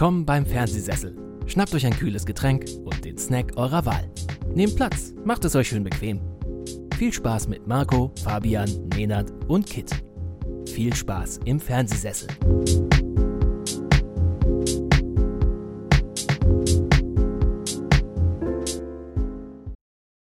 Willkommen 0.00 0.24
beim 0.24 0.46
Fernsehsessel. 0.46 1.14
Schnappt 1.46 1.74
euch 1.74 1.84
ein 1.84 1.92
kühles 1.92 2.24
Getränk 2.24 2.64
und 2.84 3.04
den 3.04 3.18
Snack 3.18 3.58
eurer 3.58 3.84
Wahl. 3.84 4.10
Nehmt 4.54 4.74
Platz, 4.74 5.12
macht 5.26 5.44
es 5.44 5.54
euch 5.54 5.68
schön 5.68 5.84
bequem. 5.84 6.22
Viel 6.96 7.12
Spaß 7.12 7.48
mit 7.48 7.66
Marco, 7.66 8.10
Fabian, 8.24 8.88
Nenad 8.96 9.30
und 9.46 9.66
Kit. 9.66 9.90
Viel 10.66 10.94
Spaß 10.94 11.40
im 11.44 11.60
Fernsehsessel. 11.60 12.28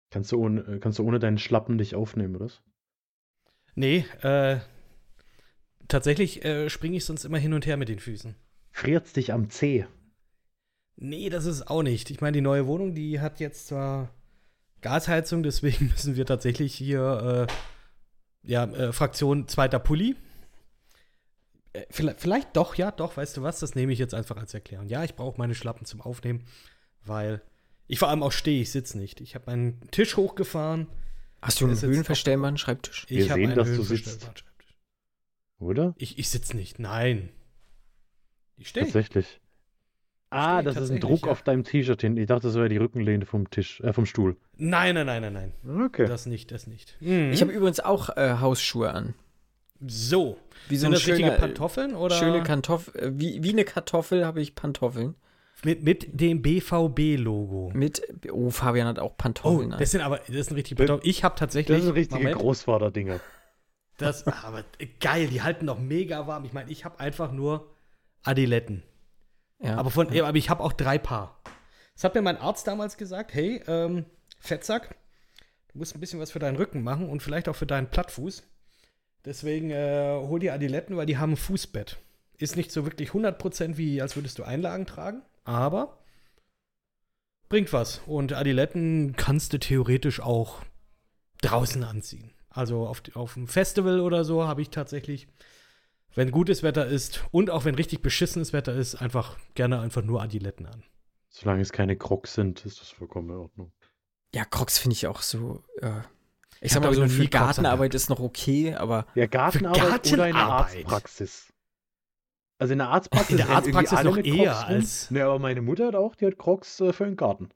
Kannst 0.09 0.33
du 0.33 0.43
ohne, 0.43 0.59
äh, 0.59 0.79
kannst 0.79 0.99
du 0.99 1.03
ohne 1.03 1.19
deinen 1.19 1.37
Schlappen 1.37 1.77
dich 1.77 1.95
aufnehmen, 1.95 2.35
oder? 2.35 2.51
Nee, 3.75 4.03
äh, 4.23 4.57
tatsächlich 5.87 6.43
äh, 6.43 6.69
springe 6.69 6.97
ich 6.97 7.05
sonst 7.05 7.23
immer 7.23 7.37
hin 7.37 7.53
und 7.53 7.65
her 7.65 7.77
mit 7.77 7.87
den 7.87 7.99
Füßen. 7.99 8.35
Friert's 8.71 9.13
dich 9.13 9.33
am 9.33 9.49
Zeh? 9.49 9.85
Nee, 10.95 11.29
das 11.29 11.45
ist 11.45 11.69
auch 11.69 11.83
nicht. 11.83 12.09
Ich 12.11 12.21
meine, 12.21 12.33
die 12.33 12.41
neue 12.41 12.67
Wohnung, 12.67 12.93
die 12.93 13.19
hat 13.19 13.39
jetzt 13.39 13.67
zwar 13.67 14.09
Gasheizung, 14.81 15.43
deswegen 15.43 15.87
müssen 15.91 16.15
wir 16.15 16.25
tatsächlich 16.25 16.75
hier, 16.75 17.47
äh, 17.47 18.49
ja, 18.49 18.65
äh, 18.65 18.91
Fraktion 18.91 19.47
zweiter 19.47 19.79
Pulli. 19.79 20.15
Äh, 21.73 21.85
vielleicht, 21.89 22.19
vielleicht 22.19 22.55
doch, 22.57 22.75
ja, 22.75 22.91
doch, 22.91 23.17
weißt 23.17 23.37
du 23.37 23.43
was, 23.43 23.59
das 23.59 23.75
nehme 23.75 23.93
ich 23.93 23.99
jetzt 23.99 24.13
einfach 24.13 24.37
als 24.37 24.53
Erklärung. 24.53 24.87
Ja, 24.87 25.03
ich 25.03 25.15
brauche 25.15 25.37
meine 25.37 25.55
Schlappen 25.55 25.85
zum 25.85 26.01
Aufnehmen, 26.01 26.45
weil 27.05 27.41
ich 27.87 27.99
vor 27.99 28.09
allem 28.09 28.23
auch 28.23 28.31
stehe, 28.31 28.61
ich 28.61 28.71
sitze 28.71 28.97
nicht. 28.97 29.21
Ich 29.21 29.35
habe 29.35 29.45
meinen 29.47 29.79
Tisch 29.91 30.15
hochgefahren. 30.17 30.87
Hast 31.41 31.61
du 31.61 31.65
einen 31.65 31.81
höhenverstellbaren 31.81 32.57
Schreibtisch? 32.57 33.05
Ich 33.09 33.17
Wir 33.17 33.29
habe 33.29 33.39
sehen, 33.39 33.51
einen 33.51 33.57
dass 33.57 33.73
du 33.73 33.83
sitzt. 33.83 34.21
Schreibtisch. 34.23 34.45
Oder? 35.59 35.95
Ich, 35.97 36.19
ich 36.19 36.29
sitze 36.29 36.55
nicht, 36.55 36.79
nein. 36.79 37.29
Ich 38.59 38.69
stehe. 38.69 38.85
Tatsächlich. 38.85 39.39
Ah, 40.31 40.61
Steht 40.61 40.75
das 40.75 40.83
ist 40.83 40.91
ein 40.91 40.99
Druck 40.99 41.25
ja. 41.25 41.31
auf 41.31 41.41
deinem 41.41 41.63
T-Shirt 41.63 42.01
hin. 42.01 42.15
Ich 42.17 42.27
dachte, 42.27 42.43
das 42.47 42.55
wäre 42.55 42.69
die 42.69 42.77
Rückenlehne 42.77 43.25
vom 43.25 43.49
Tisch, 43.49 43.81
äh, 43.81 43.93
vom 43.93 44.05
Stuhl. 44.05 44.37
Nein, 44.57 44.93
nein, 44.93 45.07
nein, 45.07 45.21
nein, 45.33 45.53
nein. 45.63 45.85
Okay. 45.85 46.05
Das 46.07 46.27
nicht, 46.27 46.51
das 46.51 46.67
nicht. 46.67 46.97
Mhm. 46.99 47.31
Ich 47.31 47.41
habe 47.41 47.51
übrigens 47.51 47.79
auch 47.79 48.15
äh, 48.15 48.35
Hausschuhe 48.39 48.91
an. 48.91 49.15
so. 49.85 50.37
Wie 50.67 50.75
so 50.75 50.81
Sind 50.81 50.91
das 50.91 51.07
richtige 51.07 51.29
schöner, 51.29 51.37
Pantoffeln 51.39 51.95
oder 51.95 52.15
schöne 52.15 52.43
Kartoffel, 52.43 52.95
äh, 53.01 53.11
wie, 53.15 53.41
wie 53.41 53.49
eine 53.49 53.63
Kartoffel 53.63 54.23
habe 54.25 54.39
ich 54.41 54.53
Pantoffeln. 54.53 55.15
mit, 55.63 55.81
mit 55.83 56.07
dem 56.19 56.41
BVB-Logo? 56.43 57.71
Mit, 57.73 58.01
oh, 58.31 58.49
Fabian 58.51 58.87
hat 58.87 58.99
auch 58.99 59.11
Oh, 59.11 59.15
Pantoffeln 59.17 59.73
an. 59.73 59.79
das 59.79 59.91
sind 59.91 60.01
aber, 60.01 60.17
das 60.27 60.47
sind 60.47 60.57
richtige 60.57 60.75
Pantoffeln. 60.75 61.09
Ich 61.09 61.23
habe 61.23 61.35
tatsächlich. 61.39 61.75
das 61.77 61.85
sind 61.85 61.95
richtige 61.95 62.29
Großvater-Dinger. 62.31 63.19
das, 63.97 64.27
aber 64.27 64.63
geil, 64.99 65.27
die 65.27 65.41
halten 65.41 65.65
noch 65.65 65.79
mega 65.79 66.27
warm. 66.27 66.45
Ich 66.45 66.53
meine, 66.53 66.69
ich 66.69 66.85
habe 66.85 66.99
einfach 66.99 67.31
nur 67.31 67.65
Adiletten. 68.23 68.83
Ja. 69.59 69.77
Aber, 69.77 69.91
von, 69.91 70.07
aber 70.07 70.37
ich 70.37 70.49
habe 70.49 70.63
auch 70.63 70.73
drei 70.73 70.97
Paar. 70.97 71.41
Das 71.93 72.03
hat 72.03 72.15
mir 72.15 72.21
mein 72.21 72.37
Arzt 72.37 72.67
damals 72.67 72.97
gesagt: 72.97 73.33
Hey, 73.33 73.61
ähm, 73.67 74.05
Fettsack, 74.39 74.95
du 75.71 75.79
musst 75.79 75.95
ein 75.95 75.99
bisschen 75.99 76.19
was 76.19 76.31
für 76.31 76.39
deinen 76.39 76.55
Rücken 76.55 76.81
machen 76.81 77.09
und 77.09 77.21
vielleicht 77.21 77.49
auch 77.49 77.55
für 77.55 77.65
deinen 77.65 77.89
Plattfuß. 77.89 78.43
Deswegen 79.25 79.69
äh, 79.69 80.17
hol 80.21 80.39
dir 80.39 80.53
Adiletten, 80.53 80.95
weil 80.95 81.05
die 81.05 81.17
haben 81.17 81.33
ein 81.33 81.37
Fußbett. 81.37 81.97
Ist 82.37 82.55
nicht 82.55 82.71
so 82.71 82.85
wirklich 82.85 83.09
100% 83.09 83.75
wie, 83.75 84.01
als 84.01 84.15
würdest 84.15 84.39
du 84.39 84.43
Einlagen 84.43 84.85
tragen, 84.85 85.23
aber 85.43 85.99
bringt 87.49 87.73
was. 87.73 88.01
Und 88.05 88.31
Adiletten 88.31 89.15
kannst 89.17 89.51
du 89.51 89.59
theoretisch 89.59 90.21
auch 90.21 90.61
draußen 91.41 91.83
anziehen. 91.83 92.31
Also 92.49 92.87
auf, 92.87 93.03
auf 93.13 93.33
dem 93.33 93.47
Festival 93.47 93.99
oder 93.99 94.23
so 94.23 94.47
habe 94.47 94.61
ich 94.61 94.69
tatsächlich, 94.69 95.27
wenn 96.15 96.31
gutes 96.31 96.63
Wetter 96.63 96.85
ist 96.87 97.23
und 97.31 97.49
auch 97.49 97.65
wenn 97.65 97.75
richtig 97.75 98.01
beschissenes 98.01 98.53
Wetter 98.53 98.73
ist, 98.75 98.95
einfach 98.95 99.37
gerne 99.55 99.79
einfach 99.79 100.01
nur 100.03 100.21
Adiletten 100.21 100.65
an. 100.65 100.83
Solange 101.29 101.61
es 101.61 101.71
keine 101.71 101.95
Crocs 101.95 102.33
sind, 102.33 102.65
ist 102.65 102.81
das 102.81 102.89
vollkommen 102.89 103.29
in 103.29 103.35
Ordnung. 103.37 103.71
ja, 104.33 104.45
Crocs 104.45 104.79
finde 104.79 104.93
ich 104.95 105.07
auch 105.07 105.21
so. 105.21 105.63
Äh, 105.81 105.91
ich, 106.61 106.63
Ich 106.67 106.71
sag 106.73 106.83
mal 106.83 106.93
so, 106.93 107.01
Crocs 107.01 107.29
Gartenarbeit 107.29 107.93
ist 107.95 108.09
noch 108.09 108.19
okay, 108.19 108.73
aber 108.75 109.05
Ja, 109.15 109.27
Gartenarbeit 109.27 109.81
oder 110.11 110.27
in 110.27 110.33
der 110.35 110.43
Gartenarbeit. 110.43 110.75
Arztpraxis. 110.85 111.53
Also 112.57 112.73
in 112.73 112.79
der 112.79 112.89
Arztpraxis 112.89 113.29
In 113.31 113.37
der 113.37 113.49
Arztpraxis 113.49 113.97
alle 113.97 114.09
noch 114.09 114.15
mit 114.17 114.25
eher 114.25 114.51
Crocs 114.53 114.63
als- 114.65 115.11
Ne, 115.11 115.23
aber 115.23 115.39
meine 115.39 115.61
Mutter 115.61 115.87
hat 115.87 115.95
auch, 115.95 116.15
die 116.15 116.25
hat 116.25 116.37
Crocs 116.37 116.81
äh, 116.81 116.91
für 116.91 117.05
den 117.05 117.15
Garten. 117.15 117.49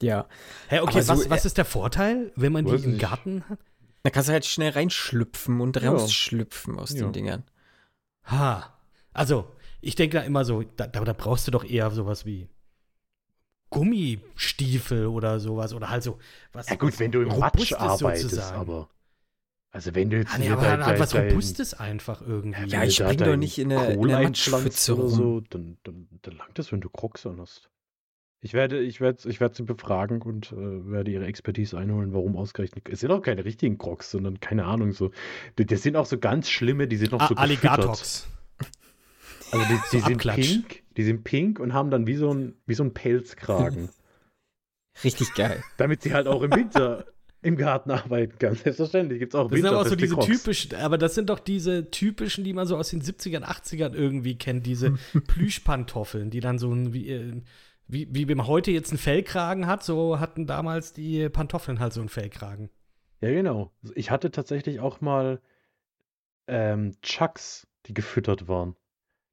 ja. 0.00 0.26
Hä, 0.68 0.80
okay, 0.80 0.90
Aber 0.94 1.02
so, 1.02 1.12
was, 1.12 1.26
äh, 1.26 1.30
was 1.30 1.44
ist 1.44 1.58
der 1.58 1.64
Vorteil, 1.64 2.32
wenn 2.34 2.52
man 2.52 2.64
die 2.64 2.74
im. 2.82 2.98
Garten 2.98 3.48
hat? 3.48 3.58
Da 4.04 4.10
kannst 4.10 4.28
du 4.28 4.32
halt 4.32 4.44
schnell 4.44 4.70
reinschlüpfen 4.70 5.60
und 5.60 5.76
Ja. 5.80 5.90
rausschlüpfen 5.90 6.78
aus 6.78 6.90
Ja. 6.92 7.02
den 7.02 7.12
Dingern. 7.12 7.44
Ha. 8.24 8.72
Also, 9.12 9.48
ich 9.80 9.94
denke 9.94 10.18
da 10.18 10.22
immer 10.24 10.44
so, 10.44 10.62
da, 10.62 10.86
da 10.86 11.12
brauchst 11.12 11.46
du 11.46 11.50
doch 11.50 11.64
eher 11.64 11.90
sowas 11.90 12.24
wie 12.26 12.48
Gummistiefel 13.70 15.06
oder 15.06 15.40
sowas 15.40 15.72
oder 15.72 15.88
halt 15.88 16.02
so 16.02 16.18
was. 16.52 16.68
Ja 16.68 16.76
gut, 16.76 16.92
was 16.92 17.00
wenn 17.00 17.10
du 17.12 17.22
im 17.22 17.38
Matsch 17.38 17.72
arbeitest, 17.72 18.22
sozusagen. 18.30 18.56
aber. 18.58 18.88
Also 19.70 19.94
wenn 19.94 20.10
du 20.10 20.18
jetzt 20.18 20.34
Ah, 20.34 20.38
nee, 20.38 20.44
hier 20.44 20.52
aber 20.52 20.62
dein- 20.62 20.84
halt, 20.84 21.00
was 21.00 21.10
dein- 21.10 21.28
Robustes 21.30 21.72
einfach 21.72 22.20
irgendwie. 22.20 22.68
Ja, 22.68 22.84
ich 22.84 22.96
spring 22.96 23.16
doch 23.16 23.36
nicht 23.36 23.58
in 23.58 23.72
eine- 23.72 23.94
in 23.94 24.10
eine 24.12 24.24
Matschpfütze 24.24 24.92
rum. 24.92 25.08
so, 25.08 25.40
dann, 25.48 25.78
dann, 25.84 26.08
dann 26.20 26.36
langt 26.36 26.58
das, 26.58 26.70
wenn 26.72 26.82
du 26.82 26.90
Crocs 26.90 27.24
an 27.24 27.40
hast. 27.40 27.70
Ich 28.44 28.54
werde, 28.54 28.80
ich 28.80 29.00
werde, 29.00 29.28
ich 29.28 29.38
werde 29.38 29.54
sie 29.54 29.62
befragen 29.62 30.20
und 30.20 30.50
äh, 30.50 30.56
werde 30.90 31.12
ihre 31.12 31.26
Expertise 31.26 31.78
einholen, 31.78 32.12
warum 32.12 32.36
ausgerechnet. 32.36 32.88
Es 32.88 32.98
sind 33.00 33.12
auch 33.12 33.22
keine 33.22 33.44
richtigen 33.44 33.78
Crocs, 33.78 34.10
sondern 34.10 34.40
keine 34.40 34.64
Ahnung 34.64 34.92
so. 34.92 35.12
Die- 35.58 35.64
Das 35.64 35.82
sind 35.82 35.94
auch 35.94 36.06
so 36.06 36.18
ganz 36.18 36.50
schlimme, 36.50 36.88
die 36.88 36.96
sind 36.96 37.12
noch 37.12 37.20
Ah, 37.20 37.28
so 37.28 37.34
gefüttert. 37.36 37.68
Alligatox. 37.78 38.28
Also 39.52 39.64
die, 39.66 39.74
die 39.92 39.98
So 40.00 40.06
sind 40.06 40.14
Abklatsch. 40.16 40.36
pink, 40.40 40.82
die 40.96 41.04
sind 41.04 41.22
pink 41.24 41.60
und 41.60 41.72
haben 41.72 41.90
dann 41.90 42.06
wie 42.06 42.16
so 42.16 42.32
ein, 42.34 42.54
wie 42.66 42.74
so 42.74 42.82
ein 42.82 42.92
Pelzkragen, 42.94 43.90
Richtig 45.04 45.34
geil. 45.34 45.62
damit 45.76 46.02
sie 46.02 46.12
halt 46.12 46.26
auch 46.26 46.42
im 46.42 46.50
Winter 46.52 47.06
im 47.42 47.56
Garten 47.56 47.90
arbeiten 47.90 48.38
kann. 48.38 48.54
Selbstverständlich 48.56 49.18
gibt 49.18 49.34
es 49.34 49.38
auch 49.38 49.48
Das 49.50 49.56
sind 49.58 49.66
aber 49.68 49.80
auch 49.82 49.86
so 49.86 49.94
diese 49.96 50.14
Crocs. 50.14 50.26
typischen, 50.26 50.74
aber 50.76 50.96
das 50.98 51.14
sind 51.14 51.28
doch 51.28 51.38
diese 51.40 51.90
typischen, 51.90 52.44
die 52.44 52.52
man 52.52 52.66
so 52.66 52.76
aus 52.76 52.90
den 52.90 53.02
70ern, 53.02 53.42
80ern 53.44 53.94
irgendwie 53.94 54.36
kennt, 54.36 54.64
diese 54.66 54.92
Plüschpantoffeln, 55.28 56.30
die 56.30 56.40
dann 56.40 56.58
so 56.58 56.72
ein, 56.72 56.92
wie, 56.92 57.08
äh, 57.10 57.42
wie, 57.92 58.08
wie 58.10 58.26
wenn 58.28 58.38
man 58.38 58.46
heute 58.46 58.70
jetzt 58.70 58.90
einen 58.90 58.98
Fellkragen 58.98 59.66
hat, 59.66 59.84
so 59.84 60.18
hatten 60.18 60.46
damals 60.46 60.92
die 60.92 61.28
Pantoffeln 61.28 61.78
halt 61.78 61.92
so 61.92 62.00
einen 62.00 62.08
Fellkragen. 62.08 62.70
Ja, 63.20 63.30
genau. 63.30 63.70
Ich 63.94 64.10
hatte 64.10 64.30
tatsächlich 64.30 64.80
auch 64.80 65.00
mal 65.00 65.40
ähm, 66.48 66.96
Chucks, 67.02 67.66
die 67.86 67.94
gefüttert 67.94 68.48
waren. 68.48 68.76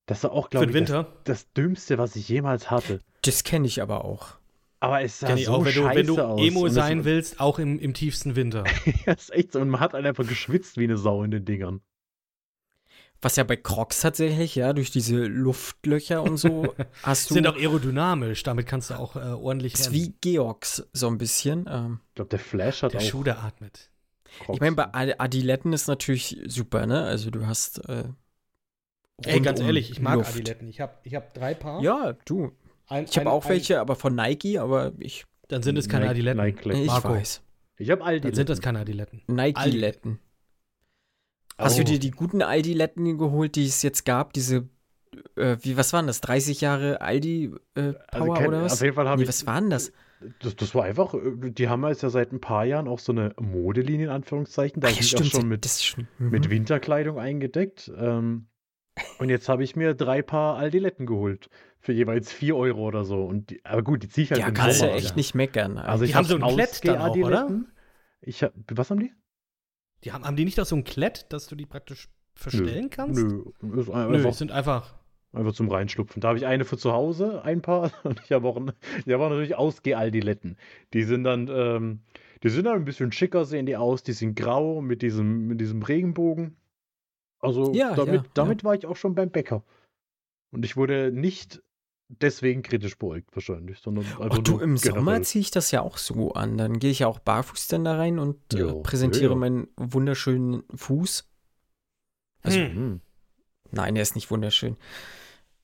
Das 0.05 0.23
war 0.23 0.31
auch, 0.31 0.49
glaube 0.49 0.65
ich, 0.65 0.71
das, 0.71 0.79
Winter. 0.79 1.13
das 1.23 1.51
Dümmste, 1.53 1.97
was 1.97 2.15
ich 2.15 2.27
jemals 2.27 2.69
hatte. 2.69 2.99
Das 3.21 3.43
kenne 3.43 3.67
ich 3.67 3.81
aber 3.81 4.05
auch. 4.05 4.39
Aber 4.79 5.01
es 5.01 5.19
sah 5.19 5.35
so 5.37 5.53
auch, 5.53 5.65
wenn 5.65 5.73
du, 5.75 5.83
wenn 5.83 6.07
du 6.07 6.21
aus. 6.21 6.41
Emo 6.41 6.67
sein 6.69 7.03
willst, 7.05 7.39
auch 7.39 7.59
im, 7.59 7.79
im 7.79 7.93
tiefsten 7.93 8.35
Winter. 8.35 8.63
Ja, 9.05 9.13
ist 9.13 9.33
echt 9.33 9.51
so. 9.51 9.59
Und 9.59 9.69
man 9.69 9.81
hat 9.81 9.93
halt 9.93 10.05
einfach 10.05 10.27
geschwitzt 10.27 10.77
wie 10.77 10.85
eine 10.85 10.97
Sau 10.97 11.23
in 11.23 11.31
den 11.31 11.45
Dingern. 11.45 11.81
Was 13.21 13.35
ja 13.35 13.43
bei 13.43 13.57
Crocs 13.57 13.99
tatsächlich, 14.01 14.55
ja, 14.55 14.71
durch 14.71 14.91
diese 14.91 15.17
Luftlöcher 15.25 16.23
und 16.23 16.37
so, 16.37 16.73
hast 17.03 17.29
du. 17.29 17.33
Sind 17.33 17.47
auch 17.47 17.55
aerodynamisch, 17.57 18.43
damit 18.43 18.65
kannst 18.65 18.89
du 18.91 18.93
auch 18.93 19.15
äh, 19.17 19.19
ordentlich 19.19 19.73
ist 19.73 19.87
rennen. 19.87 19.95
wie 19.95 20.15
Georgs 20.21 20.87
so 20.93 21.07
ein 21.07 21.17
bisschen. 21.17 21.65
Ähm, 21.69 21.99
Ich 22.09 22.15
glaube, 22.15 22.29
der 22.29 22.39
Flash 22.39 22.81
hat 22.83 22.93
Der 22.93 23.01
auch. 23.01 23.05
Schuh, 23.05 23.23
der 23.23 23.43
atmet. 23.43 23.89
Crocs. 24.39 24.55
ich 24.55 24.61
meine, 24.61 24.75
bei 24.75 24.93
Ad- 24.93 25.15
Adiletten 25.17 25.73
ist 25.73 25.87
natürlich 25.87 26.39
super, 26.47 26.85
ne? 26.85 27.03
Also 27.03 27.29
du 27.29 27.45
hast. 27.45 27.79
Äh, 27.89 28.05
Ey, 29.23 29.41
ganz 29.41 29.59
ehrlich, 29.59 29.91
ich 29.91 29.99
mag 29.99 30.15
Luft. 30.15 30.31
Adiletten. 30.33 30.69
Ich 30.69 30.79
habe 30.79 30.93
ich 31.03 31.13
hab 31.13 31.33
drei 31.33 31.53
Paar. 31.53 31.81
Ja, 31.81 32.13
du. 32.25 32.53
Ein- 32.87 33.03
Ich 33.03 33.17
habe 33.17 33.29
auch 33.29 33.43
ein- 33.43 33.49
welche, 33.49 33.81
aber 33.81 33.95
von 33.97 34.15
Nike, 34.15 34.59
aber 34.59 34.93
ich, 34.99 35.25
Dann 35.49 35.61
sind 35.61 35.77
es 35.77 35.89
keine 35.89 36.05
Nike- 36.05 36.11
Adiletten. 36.11 36.41
Nike- 36.45 36.71
ich 36.83 36.87
Marco. 36.87 37.09
weiß. 37.09 37.41
Ich 37.79 37.89
habe 37.89 38.03
all 38.03 38.21
die. 38.21 38.27
Dann 38.29 38.35
sind 38.35 38.47
das 38.49 38.61
keine 38.61 38.79
Adiletten. 38.79 39.21
Nike-Letten. 39.27 40.19
Hast 41.59 41.75
Oh. 41.75 41.77
du 41.79 41.83
dir 41.85 41.99
die 41.99 42.11
guten 42.11 42.41
Aldi-Letten 42.41 43.17
geholt, 43.17 43.55
die 43.55 43.65
es 43.65 43.81
jetzt 43.81 44.05
gab? 44.05 44.33
Diese, 44.33 44.67
äh, 45.35 45.57
wie, 45.61 45.75
was 45.77 45.91
waren 45.93 46.07
das? 46.07 46.21
30 46.21 46.61
Jahre 46.61 47.01
Aldi-Power 47.01 47.95
Also 48.11 48.33
kein- 48.33 48.47
oder 48.47 48.61
was? 48.63 48.73
Auf 48.73 48.81
jeden 48.81 48.95
Fall 48.95 49.07
habe 49.07 49.17
Nee, 49.17 49.23
ich. 49.23 49.29
was 49.29 49.45
waren 49.45 49.69
das? 49.69 49.91
Das, 50.41 50.55
das 50.55 50.75
war 50.75 50.83
einfach, 50.85 51.13
äh, 51.13 51.51
die 51.51 51.69
haben 51.69 51.85
jetzt 51.87 52.03
ja 52.03 52.09
seit 52.09 52.31
ein 52.31 52.41
paar 52.41 52.65
Jahren 52.65 52.87
auch 52.87 52.99
so 52.99 53.11
eine 53.11 53.33
Modelinie 53.39 54.05
in 54.07 54.11
Anführungszeichen. 54.11 54.81
Da 54.81 54.87
Ach 54.89 54.91
bin 54.91 54.99
ja, 54.99 55.03
auch 55.17 55.23
stimmt. 55.23 55.31
schon 55.31 55.47
mit, 55.47 55.65
das 55.65 55.75
ist 55.75 55.85
schon, 55.85 56.07
mit 56.17 56.45
mhm. 56.47 56.49
Winterkleidung 56.51 57.19
eingedeckt. 57.19 57.91
Ähm, 57.97 58.47
und 59.17 59.29
jetzt 59.29 59.47
habe 59.47 59.63
ich 59.63 59.75
mir 59.75 59.93
drei 59.93 60.21
Paar 60.21 60.57
Aldiletten 60.57 61.05
geholt. 61.05 61.49
Für 61.81 61.93
jeweils 61.93 62.33
vier 62.33 62.57
Euro 62.57 62.81
oder 62.85 63.05
so. 63.05 63.23
Und 63.23 63.49
die, 63.51 63.63
aber 63.65 63.81
gut, 63.81 64.03
die 64.03 64.09
ziehe 64.09 64.25
ich 64.25 64.31
halt 64.31 64.41
Ja, 64.41 64.47
im 64.49 64.53
kannst 64.53 64.81
du 64.81 64.85
echt 64.91 65.15
nicht 65.15 65.35
meckern. 65.35 65.77
Also 65.77 66.03
Die 66.03 66.09
ich 66.09 66.15
haben 66.15 66.25
hab 66.25 66.31
so 66.31 66.45
ein 66.45 66.53
Klett 66.55 66.85
dann 66.85 66.97
auch, 67.01 67.15
oder? 67.15 67.61
Ich 68.21 68.43
hab, 68.43 68.51
was 68.69 68.89
haben 68.89 68.99
die? 68.99 69.13
Die 70.03 70.11
haben, 70.11 70.23
haben 70.25 70.35
die 70.35 70.45
nicht 70.45 70.59
auch 70.59 70.65
so 70.65 70.75
ein 70.75 70.83
Klett, 70.83 71.25
dass 71.31 71.47
du 71.47 71.55
die 71.55 71.65
praktisch 71.65 72.09
verstellen 72.35 72.89
kannst? 72.89 73.21
Nö, 73.21 73.43
ist 73.79 73.87
Nö, 73.89 73.93
einfach, 73.93 74.29
es 74.29 74.37
sind 74.37 74.51
einfach. 74.51 74.95
einfach 75.33 75.53
zum 75.53 75.69
Reinschlupfen. 75.69 76.21
Da 76.21 76.29
habe 76.29 76.37
ich 76.37 76.45
eine 76.45 76.63
für 76.65 76.77
zu 76.77 76.93
Hause, 76.93 77.43
ein 77.43 77.61
Paar. 77.61 77.91
Und 78.03 78.21
ich 78.23 78.31
habe 78.31 78.47
auch, 78.47 78.57
ein- 78.57 78.71
ich 79.05 79.13
habe 79.13 79.23
auch 79.25 79.29
natürlich 79.29 79.55
Ausgeh-Aldiletten. 79.55 80.57
Die 80.93 81.03
sind 81.03 81.23
dann, 81.25 81.47
ähm, 81.51 81.99
die 82.43 82.49
sind 82.49 82.63
dann 82.65 82.75
ein 82.75 82.85
bisschen 82.85 83.11
schicker, 83.11 83.43
sehen 83.43 83.65
die 83.65 83.75
aus. 83.75 84.03
Die 84.03 84.13
sind 84.13 84.35
grau 84.35 84.81
mit 84.81 85.01
diesem, 85.01 85.47
mit 85.47 85.59
diesem 85.59 85.83
Regenbogen. 85.83 86.55
Also 87.41 87.73
Ja, 87.73 87.93
damit, 87.95 88.23
ja, 88.23 88.31
damit 88.33 88.63
war 88.63 88.75
ich 88.75 88.85
auch 88.85 88.95
schon 88.95 89.15
beim 89.15 89.29
Bäcker. 89.31 89.63
Und 90.51 90.63
ich 90.65 90.77
wurde 90.77 91.11
nicht 91.11 91.61
deswegen 92.09 92.63
kritisch 92.63 92.97
beäugt 92.97 93.35
wahrscheinlich, 93.35 93.79
sondern 93.79 94.05
einfach 94.05 94.29
Ach 94.31 94.37
du, 94.39 94.51
nur 94.53 94.61
im 94.63 94.77
Sommer 94.77 95.21
ziehe 95.21 95.41
ich 95.41 95.51
das 95.51 95.71
ja 95.71 95.81
auch 95.81 95.97
so 95.97 96.33
an. 96.33 96.57
Dann 96.57 96.79
gehe 96.79 96.91
ich 96.91 96.99
ja 96.99 97.07
auch 97.07 97.19
barfuß 97.19 97.67
dann 97.67 97.85
da 97.85 97.95
rein 97.95 98.19
und 98.19 98.53
äh, 98.53 98.59
Ja, 98.59 98.73
präsentiere 98.73 99.31
ja, 99.31 99.35
meinen 99.35 99.67
wunderschönen 99.77 100.63
Fuß. 100.75 101.29
Also, 102.41 102.59
Hm. 102.59 103.01
Nein, 103.71 103.95
er 103.95 104.01
ist 104.01 104.15
nicht 104.15 104.31
wunderschön. 104.31 104.77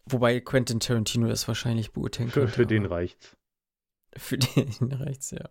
Wobei 0.06 0.40
Quentin 0.40 0.80
Tarantino 0.80 1.28
das 1.28 1.48
wahrscheinlich 1.48 1.92
beurteilen 1.92 2.30
Für, 2.30 2.42
könnte. 2.42 2.54
für 2.54 2.66
den 2.68 2.86
aber 2.86 2.96
reicht's. 2.96 3.36
Für 4.16 4.38
den 4.38 4.92
reicht's, 4.92 5.32
ja. 5.32 5.50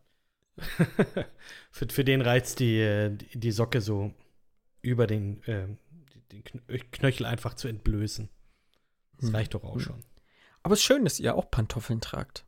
für, 1.73 1.89
für 1.89 2.05
den 2.05 2.21
reizt 2.21 2.61
die, 2.61 2.79
äh, 2.79 3.11
die 3.11 3.39
die 3.41 3.51
Socke 3.51 3.81
so 3.81 4.13
über 4.83 5.09
den, 5.09 5.43
äh, 5.45 5.67
den 6.31 6.45
Kn- 6.45 6.85
Knöchel 6.93 7.27
einfach 7.27 7.55
zu 7.55 7.67
entblößen. 7.67 8.29
Das 9.19 9.29
Hm. 9.31 9.35
reicht 9.35 9.55
doch 9.55 9.65
auch 9.65 9.75
Hm. 9.75 9.81
schon. 9.81 10.05
Aber 10.65 10.73
es 10.75 10.81
ist 10.81 10.85
schön, 10.85 11.05
dass 11.05 11.21
ihr 11.21 11.37
auch 11.37 11.51
Pantoffeln 11.51 12.01
tragt. 12.01 12.45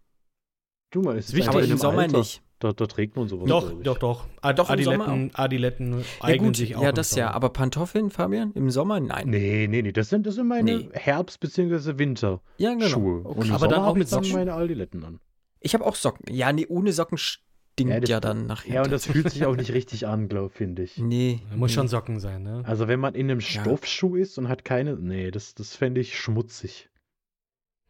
Du 0.91 1.03
mal, 1.03 1.17
ist 1.17 1.33
Wichtig. 1.35 1.49
Aber 1.49 1.63
in 1.63 1.71
im 1.71 1.79
Sommer 1.79 2.03
Alter, 2.03 2.19
nicht. 2.19 2.43
Da, 2.59 2.73
da 2.73 2.87
trägt 2.87 3.17
man 3.17 3.29
sowas. 3.29 3.49
Doch, 3.49 3.71
doch, 3.83 3.99
doch. 3.99 4.27
Ad 4.41 4.57
Doch, 4.57 4.71
im 4.71 4.83
Sommer 4.83 5.05
Adiletten, 5.09 5.35
Adiletten 5.35 5.93
Ja 5.99 6.05
eignen 6.21 6.49
gut, 6.49 6.57
sich 6.57 6.75
auch. 6.77 6.83
ja 6.83 6.91
das 6.93 7.15
ja. 7.15 7.31
Aber 7.33 7.51
Pantoffeln, 7.51 8.11
Fabian, 8.11 8.53
im 8.55 8.71
Sommer? 8.71 8.99
Nein. 8.99 9.29
Nee, 9.29 9.67
nee, 9.69 9.83
nee, 9.83 9.93
das 9.93 10.09
sind, 10.09 10.27
das 10.27 10.37
sind 10.37 10.49
meine 10.49 10.79
Nee. 10.79 10.89
Herbst- 10.95 11.39
bzw. 11.41 11.99
Winterschuhe. 11.99 12.41
Ja, 12.57 12.75
genau. 12.75 12.97
Und 12.99 13.27
Okay. 13.39 13.49
im 13.49 13.55
Aber 13.55 13.69
dann 13.69 13.83
auch 13.83 13.95
mit 13.95 14.09
Socken? 14.09 14.33
meine 14.33 14.55
Aldiletten 14.55 15.05
an. 15.05 15.21
Ich 15.61 15.75
habe 15.75 15.85
auch 15.85 15.97
Socken. 15.97 16.33
Ja, 16.35 16.51
nee, 16.53 16.67
ohne 16.67 16.93
Socken 16.95 17.19
stinkt 17.19 17.93
Ja, 17.93 17.97
ja, 17.97 18.01
das- 18.01 18.21
dann 18.21 18.47
nachher. 18.47 18.75
Ja, 18.77 18.83
und 18.85 18.91
das 18.91 19.05
fühlt 19.07 19.29
sich 19.31 19.45
auch 19.45 19.57
nicht 19.57 19.75
richtig 19.75 20.07
an, 20.07 20.29
glaube 20.31 20.49
finde 20.49 20.83
ich. 20.85 20.97
Nee. 20.97 21.43
Da 21.51 21.57
muss 21.57 21.73
nee. 21.73 21.75
schon 21.75 21.89
Socken 21.89 22.21
sein, 22.21 22.43
ne? 22.43 22.63
Also 22.65 22.89
wenn 22.89 23.01
man 23.01 23.15
in 23.15 23.31
einem 23.31 23.41
Ja. 23.41 23.47
Stoffschuh 23.61 24.17
ist 24.17 24.39
und 24.39 24.49
hat 24.49 24.65
keine, 24.65 24.97
nee, 24.97 25.31
das, 25.31 25.55
das 25.55 25.75
fände 25.77 26.01
ich 26.01 26.19
schmutzig. 26.19 26.89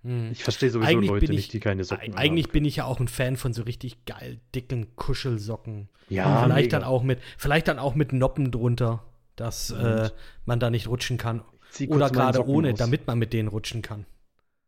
Hm. 0.06 0.30
Ich 0.30 0.44
verstehe 0.44 0.70
sowieso 0.70 0.88
Eigentlich 0.90 1.10
Leute 1.10 1.26
bin 1.26 1.32
ich- 1.34 1.36
nicht, 1.38 1.52
die 1.52 1.60
keine 1.60 1.82
Socken 1.84 2.14
Eig- 2.14 2.16
Eigentlich 2.16 2.46
haben. 2.46 2.52
bin 2.52 2.64
ich 2.64 2.76
ja 2.76 2.84
auch 2.84 3.00
ein 3.00 3.08
Fan 3.08 3.36
von 3.36 3.52
so 3.52 3.62
richtig 3.62 4.04
geil 4.04 4.38
dicken 4.54 4.94
Kuschelsocken. 4.94 5.88
Ja, 6.08 6.44
vielleicht 6.44 6.66
mega. 6.66 6.78
dann 6.78 6.84
auch 6.88 7.02
mit, 7.02 7.18
vielleicht 7.36 7.66
dann 7.68 7.78
auch 7.80 7.94
mit 7.96 8.12
Noppen 8.12 8.50
drunter, 8.52 9.02
dass 9.34 9.70
äh, 9.70 9.74
Und? 9.74 10.14
man 10.44 10.60
da 10.60 10.70
nicht 10.70 10.86
rutschen 10.88 11.18
kann. 11.18 11.42
Oder 11.88 12.10
gerade 12.10 12.36
Socken 12.38 12.54
ohne, 12.54 12.72
aus. 12.72 12.78
damit 12.78 13.06
man 13.08 13.18
mit 13.18 13.32
denen 13.32 13.48
rutschen 13.48 13.82
kann. 13.82 14.06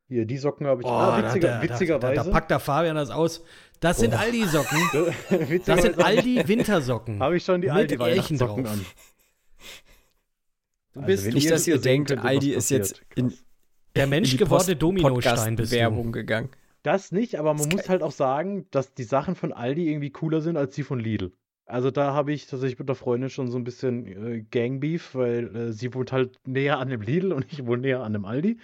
Hier, 0.08 0.24
die 0.26 0.38
Socken 0.38 0.66
habe 0.66 0.80
ich. 0.82 0.86
Oh, 0.86 0.90
ah, 0.90 1.20
da- 1.22 1.28
witziger, 1.28 1.48
da, 1.48 1.56
da, 1.58 1.62
witzigerweise. 1.62 2.14
Da, 2.16 2.24
da 2.24 2.30
packt 2.30 2.50
der 2.50 2.58
Fabian 2.60 2.96
das 2.96 3.10
aus. 3.10 3.44
Das 3.80 3.98
sind 4.00 4.14
Oh. 4.14 4.16
Aldi-Socken. 4.16 4.78
Das 5.30 5.48
witzigerweise 5.50 5.82
sind 5.92 6.02
Aldi-Wintersocken. 6.04 7.20
habe 7.22 7.36
ich 7.36 7.44
schon 7.44 7.60
die 7.60 7.68
Elchen 7.68 8.00
Weihnachtssocken 8.00 8.64
drauf. 8.64 8.72
an. 8.72 8.84
Du 10.94 11.00
Also 11.00 11.06
bist 11.06 11.26
wenn 11.26 11.34
Nicht, 11.34 11.44
ihr 11.44 11.50
dass 11.52 11.66
ihr 11.68 11.76
das 11.76 11.84
könntet, 11.84 12.18
was 12.18 12.24
Aldi 12.24 12.52
ist 12.54 12.70
jetzt 12.70 13.02
in. 13.14 13.32
Der 13.96 14.06
Mensch 14.06 14.36
gewordene 14.36 14.76
Dominostein 14.76 15.56
bist. 15.56 15.72
Podcast-Werbung 15.72 16.12
gegangen. 16.12 16.50
Das 16.82 17.12
nicht, 17.12 17.36
aber 17.36 17.54
man 17.54 17.64
Das 17.64 17.72
muss 17.72 17.88
halt 17.88 18.02
auch 18.02 18.12
sagen, 18.12 18.66
dass 18.70 18.94
die 18.94 19.04
Sachen 19.04 19.34
von 19.34 19.52
Aldi 19.52 19.90
irgendwie 19.90 20.10
cooler 20.10 20.40
sind 20.40 20.56
als 20.56 20.74
die 20.74 20.82
von 20.84 21.00
Lidl. 21.00 21.32
Also 21.66 21.90
da 21.90 22.14
habe 22.14 22.32
ich 22.32 22.46
tatsächlich 22.46 22.78
mit 22.78 22.88
der 22.88 22.96
Freundin 22.96 23.28
schon 23.28 23.50
so 23.50 23.58
ein 23.58 23.64
bisschen 23.64 24.06
äh, 24.06 24.44
Gangbeef, 24.50 25.14
weil 25.14 25.54
äh, 25.54 25.72
sie 25.72 25.92
wohnt 25.92 26.12
halt 26.12 26.38
näher 26.46 26.78
an 26.78 26.88
dem 26.88 27.02
Lidl 27.02 27.32
und 27.32 27.44
ich 27.52 27.66
wohne 27.66 27.82
näher 27.82 28.02
an 28.02 28.14
dem 28.14 28.24
Aldi. 28.24 28.58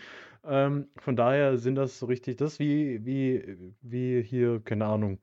Ähm, 0.46 0.88
von 0.96 1.16
daher 1.16 1.58
sind 1.58 1.74
das 1.74 1.98
so 1.98 2.06
richtig 2.06 2.36
das 2.36 2.58
wie, 2.58 3.04
wie, 3.04 3.74
wie 3.82 4.22
hier, 4.22 4.60
keine 4.64 4.86
Ahnung, 4.86 5.18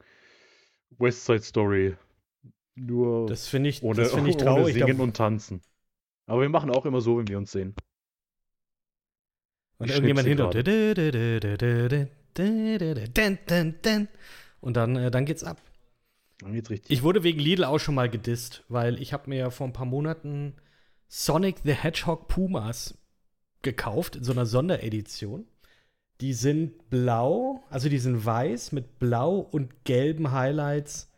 West 0.97 1.25
Side 1.25 1.41
Story. 1.41 1.95
Nur 2.75 3.25
Das 3.27 3.47
finde 3.47 3.69
ich, 3.69 3.81
ohne, 3.83 3.95
das 4.01 4.13
find 4.13 4.27
ich 4.27 4.35
ohne 4.37 4.45
traurig. 4.45 4.73
Singen 4.75 4.97
Da, 4.97 5.03
und 5.03 5.15
Tanzen. 5.15 5.61
Aber 6.27 6.41
wir 6.41 6.49
machen 6.49 6.69
auch 6.69 6.85
immer 6.85 7.01
so, 7.01 7.17
wenn 7.17 7.27
wir 7.27 7.37
uns 7.37 7.51
sehen. 7.51 7.75
Und 9.81 9.89
ich 9.89 9.95
irgendjemand 9.95 10.27
hinter. 10.27 10.49
Und 14.61 14.77
dann, 14.77 14.95
äh, 14.95 15.11
dann 15.11 15.25
geht's 15.25 15.43
ab. 15.43 15.61
Dann 16.39 16.53
geht's 16.53 16.69
richtig. 16.69 16.91
Ich 16.91 17.03
wurde 17.03 17.23
wegen 17.23 17.39
Lidl 17.39 17.63
auch 17.63 17.79
schon 17.79 17.95
mal 17.95 18.09
gedisst, 18.09 18.63
weil 18.69 19.01
ich 19.01 19.13
habe 19.13 19.29
mir 19.29 19.37
ja 19.37 19.49
vor 19.49 19.67
ein 19.67 19.73
paar 19.73 19.85
Monaten 19.85 20.53
Sonic 21.07 21.57
the 21.63 21.73
Hedgehog 21.73 22.27
Pumas 22.27 22.97
gekauft 23.61 24.15
in 24.15 24.23
so 24.23 24.31
einer 24.31 24.45
Sonderedition. 24.45 25.45
Die 26.21 26.33
sind 26.33 26.89
blau, 26.89 27.63
also 27.69 27.89
die 27.89 27.97
sind 27.97 28.23
weiß 28.23 28.71
mit 28.71 28.99
blau 28.99 29.39
und 29.39 29.83
gelben 29.83 30.31
Highlights. 30.31 31.11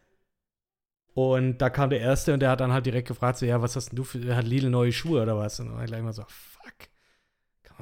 Und 1.13 1.60
da 1.60 1.69
kam 1.69 1.89
der 1.89 2.00
Erste 2.00 2.33
und 2.33 2.39
der 2.39 2.50
hat 2.50 2.62
dann 2.62 2.71
halt 2.71 2.86
direkt 2.86 3.07
gefragt, 3.07 3.38
so, 3.38 3.45
ja, 3.45 3.62
was 3.62 3.75
hast 3.75 3.89
denn 3.89 3.98
du 3.98 4.04
für, 4.04 4.36
hat 4.36 4.48
Lidl 4.48 4.69
neue 4.69 4.92
Schuhe 4.92 5.21
oder 5.21 5.38
was? 5.38 5.60
Und 5.60 5.68
dann 5.68 5.75
war 5.75 5.83
ich 5.83 5.89
gleich 5.89 6.01
mal 6.01 6.13
so, 6.13 6.24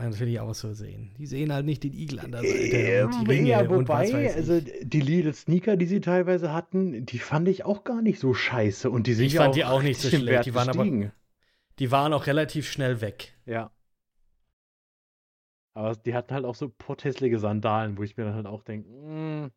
natürlich 0.10 0.40
auch 0.40 0.54
so 0.54 0.74
sehen. 0.74 1.12
Die 1.18 1.26
sehen 1.26 1.54
halt 1.54 1.66
nicht 1.66 1.84
den 1.84 1.94
Igel 1.94 2.20
an 2.20 2.32
der 2.32 2.42
Seite 2.42 3.06
und 3.08 3.28
die 3.28 3.32
Ringe 3.32 3.50
ja, 3.50 3.70
wobei, 3.70 4.34
also 4.34 4.60
die 4.60 5.02
Lidl 5.02 5.34
Sneaker, 5.34 5.78
die 5.78 5.86
sie 5.86 6.02
teilweise 6.02 6.54
hatten, 6.54 7.06
die 7.06 7.20
fand 7.20 7.48
ich 7.48 7.64
auch 7.66 7.84
gar 7.84 8.02
nicht 8.02 8.20
so 8.20 8.34
scheiße. 8.34 8.90
Und 8.90 9.08
die 9.08 9.14
sind 9.14 9.26
Ich 9.28 9.34
ja 9.34 9.44
fand 9.44 9.56
die 9.56 9.66
auch 9.66 9.82
nicht 9.82 10.00
so 10.00 10.10
schlecht. 10.10 10.26
Wert 10.28 10.46
Die 10.46 10.54
waren 10.56 10.70
aber- 10.70 10.84
gestiegen. 10.84 11.12
Die 11.80 11.92
waren 11.92 12.14
auch 12.14 12.28
relativ 12.28 12.70
schnell 12.70 13.02
weg. 13.02 13.34
Ja. 13.46 13.72
Aber 15.74 15.96
die 15.96 16.14
hatten 16.14 16.34
halt 16.34 16.46
auch 16.46 16.56
so 16.56 16.70
potthässliche 16.70 17.40
Sandalen, 17.40 17.98
wo 17.98 18.04
ich 18.04 18.18
mir 18.18 18.26
dann 18.26 18.36
halt 18.36 18.46
auch 18.46 18.62
denke, 18.62 18.90
mm, 18.90 19.52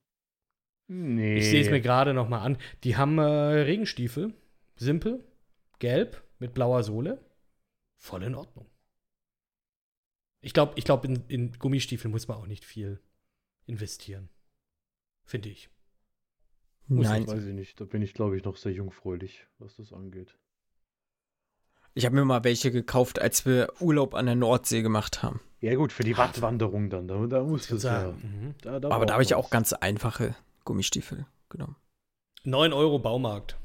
nee. 0.89 1.37
Ich 1.39 1.51
sehe 1.51 1.61
es 1.61 1.71
mir 1.71 1.81
gerade 1.81 2.15
noch 2.15 2.29
mal 2.29 2.41
an. 2.41 2.57
Die 2.85 2.97
haben 2.97 3.19
äh, 3.19 3.23
Regenstiefel, 3.23 4.33
simpel, 4.77 5.25
gelb 5.81 6.23
mit 6.39 6.55
blauer 6.55 6.83
Sohle, 6.85 7.19
voll 7.99 8.23
in 8.23 8.35
Ordnung. 8.35 8.67
Ich 10.45 10.53
glaube, 10.53 10.75
ich 10.77 10.85
glaub, 10.85 11.05
in, 11.05 11.25
in 11.29 11.53
Gummistiefel 11.59 12.11
muss 12.11 12.29
man 12.29 12.37
auch 12.37 12.47
nicht 12.47 12.65
viel 12.65 13.01
investieren. 13.67 14.29
Finde 15.25 15.49
ich. 15.49 15.71
Muss 16.87 17.07
Nein, 17.07 17.27
Weiß 17.27 17.45
ich 17.45 17.55
nicht, 17.55 17.81
da 17.81 17.87
bin 17.87 18.03
ich, 18.03 18.13
glaube 18.13 18.37
ich, 18.37 18.45
noch 18.45 18.57
sehr 18.57 18.73
jungfräulich, 18.73 19.47
was 19.59 19.77
das 19.77 19.93
angeht. 19.93 20.37
ich 21.95 22.05
habe 22.05 22.15
mir 22.15 22.27
mal 22.27 22.45
welche 22.45 22.71
gekauft, 22.71 23.23
als 23.23 23.47
wir 23.47 23.73
Urlaub 23.81 24.15
an 24.15 24.27
der 24.27 24.35
Nordsee 24.35 24.83
gemacht 24.83 25.23
haben. 25.23 25.41
Ja 25.61 25.75
gut, 25.77 25.93
für 25.93 26.05
die 26.05 26.19
Wattwanderung 26.19 26.91
dann, 26.91 27.09
da, 27.09 27.27
da 27.27 27.43
muss 27.43 27.71
es 27.71 27.85
ja. 27.85 28.13
Mhm. 28.13 28.55
Da, 28.61 28.81
da 28.81 28.91
Aber 28.91 29.07
da 29.07 29.15
habe 29.15 29.23
ich 29.23 29.35
auch 29.35 29.49
ganz 29.49 29.73
einfache 29.73 30.37
Gummistiefel 30.65 31.25
genommen. 31.49 31.77
9 32.43 32.75
Euro 32.75 32.99
Baumarkt. 32.99 33.57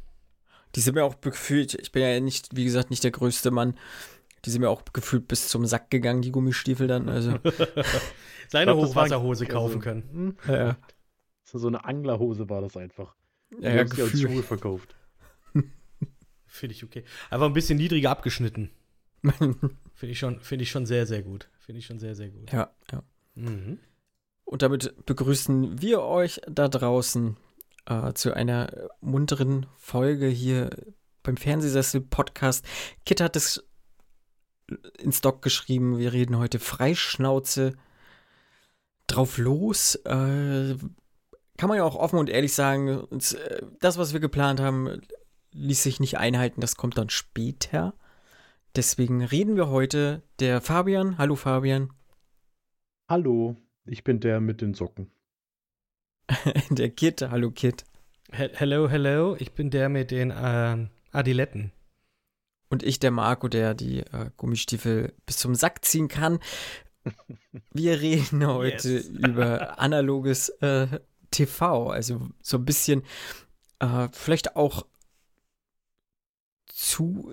Die 0.76 0.80
sind 0.80 0.96
mir 0.96 1.04
auch 1.04 1.20
gefühlt, 1.20 1.74
ich 1.74 1.92
bin 1.92 2.04
ja 2.04 2.20
nicht, 2.22 2.56
wie 2.56 2.64
gesagt, 2.64 2.90
nicht 2.90 3.04
der 3.04 3.12
größte 3.12 3.52
Mann. 3.52 3.78
Die 4.46 4.50
sind 4.50 4.62
mir 4.62 4.70
auch 4.70 4.84
gefühlt 4.94 5.28
bis 5.28 5.48
zum 5.50 5.66
Sack 5.66 5.90
gegangen, 5.90 6.22
die 6.22 6.32
Gummistiefel 6.32 6.88
dann. 6.88 7.10
Also, 7.10 7.38
Seine 8.48 8.74
glaub, 8.74 8.88
Hochwasserhose 8.88 9.46
kaufen 9.46 9.76
also, 9.78 9.80
können. 9.80 10.38
hm, 10.46 10.54
ja, 10.54 10.78
So 11.44 11.68
eine 11.68 11.84
Anglerhose 11.86 12.50
war 12.50 12.62
das 12.62 12.78
einfach. 12.78 13.16
ja, 13.52 13.58
Die 13.60 13.66
ja 13.66 13.80
haben 13.80 13.88
sie 13.90 14.02
als 14.02 14.12
gefühlt. 14.12 14.32
Schuhe 14.34 14.44
verkauft. 14.44 14.96
Finde 16.46 16.74
ich 16.76 16.84
okay. 16.84 17.04
Einfach 17.30 17.46
ein 17.46 17.54
bisschen 17.54 17.78
niedriger 17.78 18.10
abgeschnitten. 18.12 18.72
Finde 19.24 20.12
ich, 20.14 20.20
schon- 20.20 20.40
finde 20.42 20.64
ich 20.64 20.72
schon 20.72 20.86
sehr, 20.86 21.06
sehr 21.06 21.22
gut. 21.22 21.50
Finde 21.60 21.80
ich 21.80 21.86
schon 21.86 22.00
sehr, 22.00 22.16
sehr 22.16 22.30
gut. 22.30 22.52
ja, 22.52 22.72
ja. 22.92 23.04
Mhm. 23.36 23.80
Und 24.46 24.62
damit 24.64 25.06
begrüßen 25.06 25.80
wir 25.82 26.02
euch 26.02 26.42
da 26.50 26.68
draußen 26.68 27.38
äh, 27.86 28.14
zu 28.14 28.34
einer 28.34 28.90
munteren 29.02 29.68
Folge 29.78 30.26
hier 30.28 30.72
beim 31.22 31.38
Fernsehsessel-Podcast. 31.38 32.66
Kit 33.06 33.22
hat 33.22 33.36
es 33.36 33.64
ins 34.98 35.22
Doc 35.22 35.42
geschrieben. 35.42 35.98
Wir 35.98 36.14
reden 36.14 36.38
heute 36.38 36.60
Freischnauze 36.60 37.74
drauf 39.08 39.38
los. 39.38 39.96
Äh, 40.06 40.76
kann 41.58 41.68
man 41.68 41.78
ja 41.78 41.84
auch 41.84 41.96
offen 41.96 42.20
und 42.20 42.30
ehrlich 42.30 42.54
sagen, 42.54 42.88
äh, 43.12 43.62
das, 43.80 43.98
was 43.98 44.14
wir 44.14 44.20
geplant 44.20 44.60
haben, 44.60 45.02
ließ 45.52 45.84
sich 45.84 46.00
nicht 46.00 46.18
einhalten. 46.18 46.62
Das 46.62 46.76
kommt 46.76 46.98
dann 46.98 47.10
später. 47.10 47.94
Deswegen 48.76 49.24
reden 49.24 49.56
wir 49.56 49.70
heute 49.70 50.22
der 50.40 50.62
Fabian. 50.62 51.18
Hallo 51.18 51.36
Fabian. 51.36 51.90
Hallo, 53.10 53.58
ich 53.86 54.04
bin 54.04 54.20
der 54.20 54.40
mit 54.40 54.62
den 54.62 54.76
Socken. 54.76 55.10
der 56.70 56.92
Kit. 56.92 57.22
Hallo 57.24 57.50
Kit. 57.52 57.84
He- 58.32 58.50
Hello, 58.54 58.88
hello. 58.88 59.36
Ich 59.40 59.54
bin 59.54 59.72
der 59.72 59.90
mit 59.90 60.12
den 60.12 60.32
ähm, 60.36 60.90
Adiletten. 61.12 61.72
Und 62.70 62.84
ich, 62.84 63.00
der 63.00 63.12
Marco, 63.12 63.48
der 63.48 63.74
die 63.74 64.00
äh, 64.00 64.30
Gummistiefel 64.38 65.14
bis 65.26 65.38
zum 65.38 65.56
Sack 65.56 65.84
ziehen 65.84 66.08
kann. 66.08 66.40
Wir 67.74 68.00
reden 68.00 68.46
heute 68.46 68.90
Yes. 68.90 69.08
über 69.08 69.80
analoges 69.80 70.50
äh, 70.62 70.88
TV. 71.32 71.90
Also 71.90 72.30
so 72.42 72.58
ein 72.58 72.66
bisschen 72.66 73.04
äh, 73.80 74.08
vielleicht 74.12 74.56
auch 74.56 74.86
zu 76.68 77.32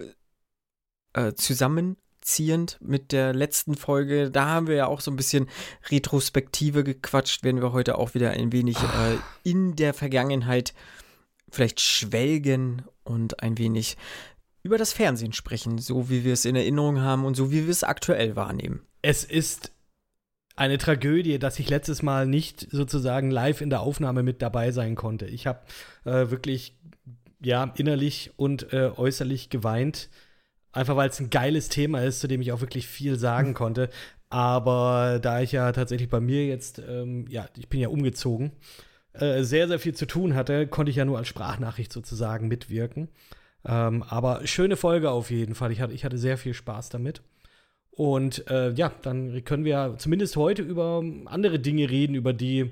äh, 1.12 1.34
zusammenziehend 1.34 2.78
mit 2.80 3.12
der 3.12 3.32
letzten 3.34 3.74
Folge. 3.74 4.30
Da 4.30 4.46
haben 4.46 4.66
wir 4.66 4.76
ja 4.76 4.86
auch 4.86 5.00
so 5.00 5.10
ein 5.10 5.16
bisschen 5.16 5.48
Retrospektive 5.90 6.84
gequatscht, 6.84 7.44
werden 7.44 7.62
wir 7.62 7.72
heute 7.72 7.98
auch 7.98 8.14
wieder 8.14 8.30
ein 8.30 8.52
wenig 8.52 8.76
äh, 8.78 9.18
in 9.42 9.76
der 9.76 9.94
Vergangenheit 9.94 10.74
vielleicht 11.50 11.80
schwelgen 11.80 12.82
und 13.04 13.42
ein 13.42 13.56
wenig 13.56 13.96
über 14.66 14.78
das 14.78 14.92
Fernsehen 14.92 15.32
sprechen, 15.32 15.78
so 15.78 16.10
wie 16.10 16.24
wir 16.24 16.32
es 16.32 16.44
in 16.44 16.56
Erinnerung 16.56 17.00
haben 17.00 17.24
und 17.24 17.36
so 17.36 17.52
wie 17.52 17.64
wir 17.64 17.70
es 17.70 17.84
aktuell 17.84 18.34
wahrnehmen. 18.34 18.80
Es 19.00 19.22
ist 19.22 19.70
eine 20.56 20.76
Tragödie, 20.76 21.38
dass 21.38 21.58
ich 21.60 21.70
letztes 21.70 22.02
Mal 22.02 22.26
nicht 22.26 22.66
sozusagen 22.70 23.30
live 23.30 23.60
in 23.60 23.70
der 23.70 23.80
Aufnahme 23.80 24.24
mit 24.24 24.42
dabei 24.42 24.72
sein 24.72 24.96
konnte. 24.96 25.26
Ich 25.26 25.46
habe 25.46 25.60
äh, 26.04 26.30
wirklich 26.30 26.76
ja 27.40 27.72
innerlich 27.76 28.32
und 28.36 28.72
äh, 28.72 28.90
äußerlich 28.96 29.50
geweint, 29.50 30.08
einfach 30.72 30.96
weil 30.96 31.10
es 31.10 31.20
ein 31.20 31.30
geiles 31.30 31.68
Thema 31.68 32.02
ist, 32.02 32.18
zu 32.18 32.26
dem 32.26 32.40
ich 32.40 32.50
auch 32.50 32.60
wirklich 32.60 32.88
viel 32.88 33.18
sagen 33.18 33.54
konnte. 33.54 33.88
Aber 34.30 35.20
da 35.22 35.40
ich 35.42 35.52
ja 35.52 35.70
tatsächlich 35.70 36.08
bei 36.08 36.20
mir 36.20 36.44
jetzt, 36.46 36.80
ähm, 36.80 37.26
ja, 37.28 37.46
ich 37.56 37.68
bin 37.68 37.78
ja 37.78 37.88
umgezogen, 37.88 38.50
äh, 39.12 39.44
sehr, 39.44 39.68
sehr 39.68 39.78
viel 39.78 39.94
zu 39.94 40.06
tun 40.06 40.34
hatte, 40.34 40.66
konnte 40.66 40.90
ich 40.90 40.96
ja 40.96 41.04
nur 41.04 41.18
als 41.18 41.28
Sprachnachricht 41.28 41.92
sozusagen 41.92 42.48
mitwirken. 42.48 43.08
Ähm, 43.66 44.02
aber 44.04 44.46
schöne 44.46 44.76
Folge 44.76 45.10
auf 45.10 45.30
jeden 45.30 45.54
Fall. 45.54 45.72
Ich 45.72 45.80
hatte, 45.80 45.92
ich 45.92 46.04
hatte 46.04 46.18
sehr 46.18 46.38
viel 46.38 46.54
Spaß 46.54 46.88
damit. 46.88 47.22
Und 47.90 48.48
äh, 48.48 48.72
ja, 48.72 48.92
dann 49.02 49.42
können 49.44 49.64
wir 49.64 49.96
zumindest 49.98 50.36
heute 50.36 50.62
über 50.62 51.02
andere 51.24 51.58
Dinge 51.58 51.90
reden, 51.90 52.14
über 52.14 52.32
die, 52.32 52.70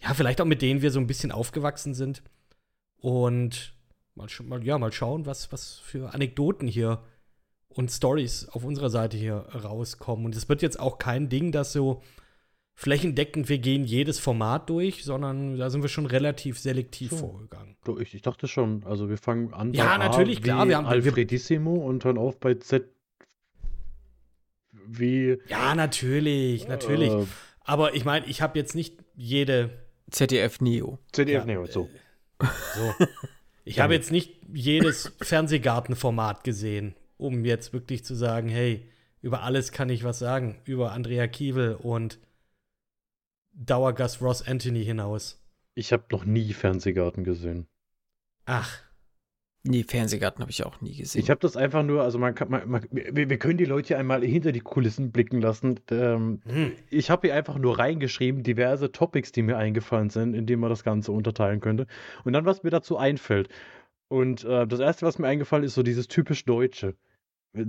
ja, 0.00 0.14
vielleicht 0.14 0.40
auch 0.40 0.46
mit 0.46 0.62
denen 0.62 0.82
wir 0.82 0.90
so 0.90 0.98
ein 0.98 1.06
bisschen 1.06 1.32
aufgewachsen 1.32 1.94
sind. 1.94 2.22
Und 2.96 3.74
mal, 4.14 4.26
mal, 4.42 4.64
ja, 4.64 4.78
mal 4.78 4.92
schauen, 4.92 5.26
was, 5.26 5.52
was 5.52 5.78
für 5.78 6.14
Anekdoten 6.14 6.66
hier 6.66 7.02
und 7.68 7.90
Stories 7.90 8.48
auf 8.48 8.64
unserer 8.64 8.90
Seite 8.90 9.16
hier 9.16 9.34
rauskommen. 9.34 10.24
Und 10.24 10.34
es 10.34 10.48
wird 10.48 10.62
jetzt 10.62 10.80
auch 10.80 10.98
kein 10.98 11.28
Ding, 11.28 11.52
das 11.52 11.72
so 11.72 12.02
flächendeckend, 12.74 13.48
wir 13.48 13.58
gehen 13.58 13.84
jedes 13.84 14.18
Format 14.18 14.68
durch, 14.68 15.04
sondern 15.04 15.56
da 15.56 15.70
sind 15.70 15.82
wir 15.82 15.88
schon 15.88 16.06
relativ 16.06 16.58
selektiv 16.58 17.10
so. 17.10 17.16
vorgegangen. 17.18 17.76
Ich, 18.00 18.14
ich, 18.14 18.22
dachte 18.22 18.48
schon, 18.48 18.84
also 18.84 19.08
wir 19.08 19.18
fangen 19.18 19.54
an 19.54 19.72
ja, 19.72 19.96
bei 19.96 19.98
natürlich, 19.98 20.38
A 20.38 20.42
klar, 20.42 20.68
wir 20.68 20.76
haben 20.76 20.86
Alfredissimo 20.86 21.74
und 21.74 22.04
hören 22.04 22.18
auf 22.18 22.38
bei 22.40 22.54
Z 22.54 22.88
wie. 24.86 25.38
Ja, 25.48 25.74
natürlich, 25.74 26.68
natürlich. 26.68 27.12
Äh, 27.12 27.26
Aber 27.60 27.94
ich 27.94 28.04
meine, 28.04 28.26
ich 28.26 28.42
habe 28.42 28.58
jetzt 28.58 28.74
nicht 28.74 28.98
jede. 29.14 29.70
ZDF 30.10 30.60
Neo. 30.60 30.98
ZDF 31.12 31.40
ja, 31.40 31.44
Neo, 31.44 31.66
so. 31.66 31.88
so. 32.40 32.94
Ich 33.66 33.80
habe 33.80 33.94
jetzt 33.94 34.12
nicht 34.12 34.42
jedes 34.52 35.12
Fernsehgartenformat 35.22 36.44
gesehen, 36.44 36.94
um 37.16 37.46
jetzt 37.46 37.72
wirklich 37.72 38.04
zu 38.04 38.14
sagen, 38.14 38.50
hey, 38.50 38.90
über 39.22 39.42
alles 39.42 39.72
kann 39.72 39.88
ich 39.88 40.04
was 40.04 40.18
sagen. 40.18 40.60
Über 40.66 40.92
Andrea 40.92 41.26
Kiewel 41.26 41.76
und 41.76 42.18
Dauergast 43.54 44.20
Ross 44.20 44.46
Anthony 44.46 44.84
hinaus. 44.84 45.40
Ich 45.74 45.92
habe 45.92 46.04
noch 46.10 46.24
nie 46.24 46.52
Fernsehgarten 46.52 47.24
gesehen. 47.24 47.66
Ach. 48.46 48.80
Nee, 49.66 49.82
Fernsehgarten 49.82 50.42
habe 50.42 50.50
ich 50.50 50.62
auch 50.66 50.82
nie 50.82 50.94
gesehen. 50.94 51.22
Ich 51.22 51.30
habe 51.30 51.40
das 51.40 51.56
einfach 51.56 51.82
nur, 51.82 52.02
also 52.02 52.18
man 52.18 52.34
kann, 52.34 52.50
man, 52.50 52.68
man, 52.68 52.86
wir, 52.90 53.30
wir, 53.30 53.38
können 53.38 53.56
die 53.56 53.64
Leute 53.64 53.96
einmal 53.96 54.22
hinter 54.22 54.52
die 54.52 54.60
Kulissen 54.60 55.10
blicken 55.10 55.40
lassen. 55.40 55.80
Ähm, 55.90 56.42
hm. 56.44 56.72
Ich 56.90 57.08
habe 57.08 57.28
hier 57.28 57.34
einfach 57.34 57.56
nur 57.56 57.78
reingeschrieben, 57.78 58.42
diverse 58.42 58.92
Topics, 58.92 59.32
die 59.32 59.40
mir 59.40 59.56
eingefallen 59.56 60.10
sind, 60.10 60.34
in 60.34 60.44
denen 60.44 60.60
man 60.60 60.68
das 60.68 60.84
Ganze 60.84 61.12
unterteilen 61.12 61.60
könnte. 61.60 61.86
Und 62.24 62.34
dann, 62.34 62.44
was 62.44 62.62
mir 62.62 62.70
dazu 62.70 62.98
einfällt. 62.98 63.48
Und 64.08 64.44
äh, 64.44 64.66
das 64.66 64.80
Erste, 64.80 65.06
was 65.06 65.18
mir 65.18 65.28
eingefallen 65.28 65.64
ist, 65.64 65.74
so 65.74 65.82
dieses 65.82 66.08
typisch 66.08 66.44
Deutsche. 66.44 66.94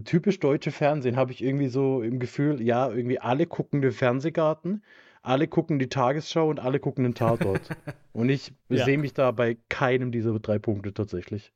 Typisch 0.04 0.40
deutsche 0.40 0.72
Fernsehen 0.72 1.16
habe 1.16 1.32
ich 1.32 1.44
irgendwie 1.44 1.68
so 1.70 2.02
im 2.02 2.20
Gefühl, 2.20 2.62
ja, 2.62 2.90
irgendwie 2.90 3.20
alle 3.20 3.46
gucken 3.46 3.82
den 3.82 3.92
Fernsehgarten, 3.92 4.84
alle 5.26 5.48
gucken 5.48 5.80
die 5.80 5.90
Tagesschau 5.90 6.50
und 6.50 6.60
alle 6.60 6.80
gucken 6.80 7.04
den 7.04 7.16
Tatort. 7.16 7.70
und 8.14 8.30
ich 8.30 8.54
ja. 8.70 8.86
sehe 8.86 8.98
mich 8.98 9.14
da 9.14 9.32
bei 9.32 9.58
keinem 9.70 10.12
dieser 10.12 10.40
drei 10.40 10.60
Punkte 10.60 10.94
tatsächlich 10.94 11.52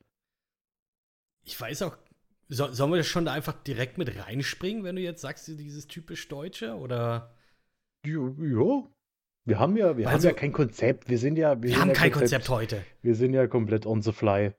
ich 1.50 1.60
weiß 1.60 1.82
auch, 1.84 1.98
so, 2.48 2.72
sollen 2.72 2.92
wir 2.92 2.98
das 2.98 3.08
schon 3.08 3.26
da 3.26 3.34
einfach 3.34 3.54
direkt 3.64 3.98
mit 3.98 4.26
reinspringen, 4.26 4.84
wenn 4.84 4.96
du 4.96 5.02
jetzt 5.02 5.22
sagst, 5.22 5.48
dieses 5.48 5.88
typisch 5.88 6.28
Deutsche 6.28 6.76
oder? 6.76 7.36
Ja, 8.06 8.30
ja. 8.40 8.88
Wir 9.46 9.60
haben 9.60 9.78
ja, 9.78 9.98
wir 9.98 10.08
also, 10.08 10.28
haben 10.28 10.36
ja 10.36 10.40
kein 10.40 10.52
Konzept. 10.52 11.10
Wir 11.10 11.18
sind 11.18 11.38
ja. 11.38 11.62
Wir, 11.62 11.72
wir 11.72 11.80
haben 11.80 11.90
ja 11.90 11.94
kein 11.94 12.12
Konzept, 12.12 12.46
Konzept 12.46 12.50
heute. 12.50 12.86
Wir 13.02 13.16
sind 13.16 13.34
ja 13.34 13.48
komplett 13.48 13.86
on 13.86 14.02
the 14.02 14.12
fly. 14.12 14.54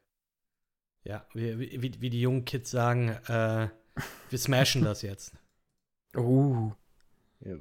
Ja, 1.04 1.26
wie, 1.32 1.80
wie, 1.80 2.00
wie 2.00 2.10
die 2.10 2.20
jungen 2.20 2.44
Kids 2.44 2.70
sagen, 2.70 3.10
äh, 3.26 3.68
wir 4.28 4.38
smashen 4.38 4.82
das 4.82 5.02
jetzt. 5.02 5.34
Oh. 6.16 6.72
Ja. 7.42 7.56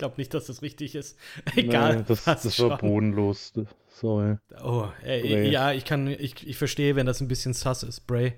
Ich 0.00 0.02
glaube 0.02 0.14
nicht, 0.16 0.32
dass 0.32 0.46
das 0.46 0.62
richtig 0.62 0.94
ist. 0.94 1.18
Egal. 1.56 1.96
Nein, 1.96 2.04
das, 2.08 2.24
das 2.24 2.58
war 2.58 2.78
bodenlos. 2.78 3.52
Sorry. 3.88 4.38
Oh, 4.64 4.88
ey, 5.02 5.50
ja, 5.50 5.72
ich 5.72 5.84
kann, 5.84 6.06
ich, 6.06 6.46
ich 6.48 6.56
verstehe, 6.56 6.96
wenn 6.96 7.04
das 7.04 7.20
ein 7.20 7.28
bisschen 7.28 7.52
sus 7.52 7.82
ist, 7.82 8.06
Bray. 8.06 8.32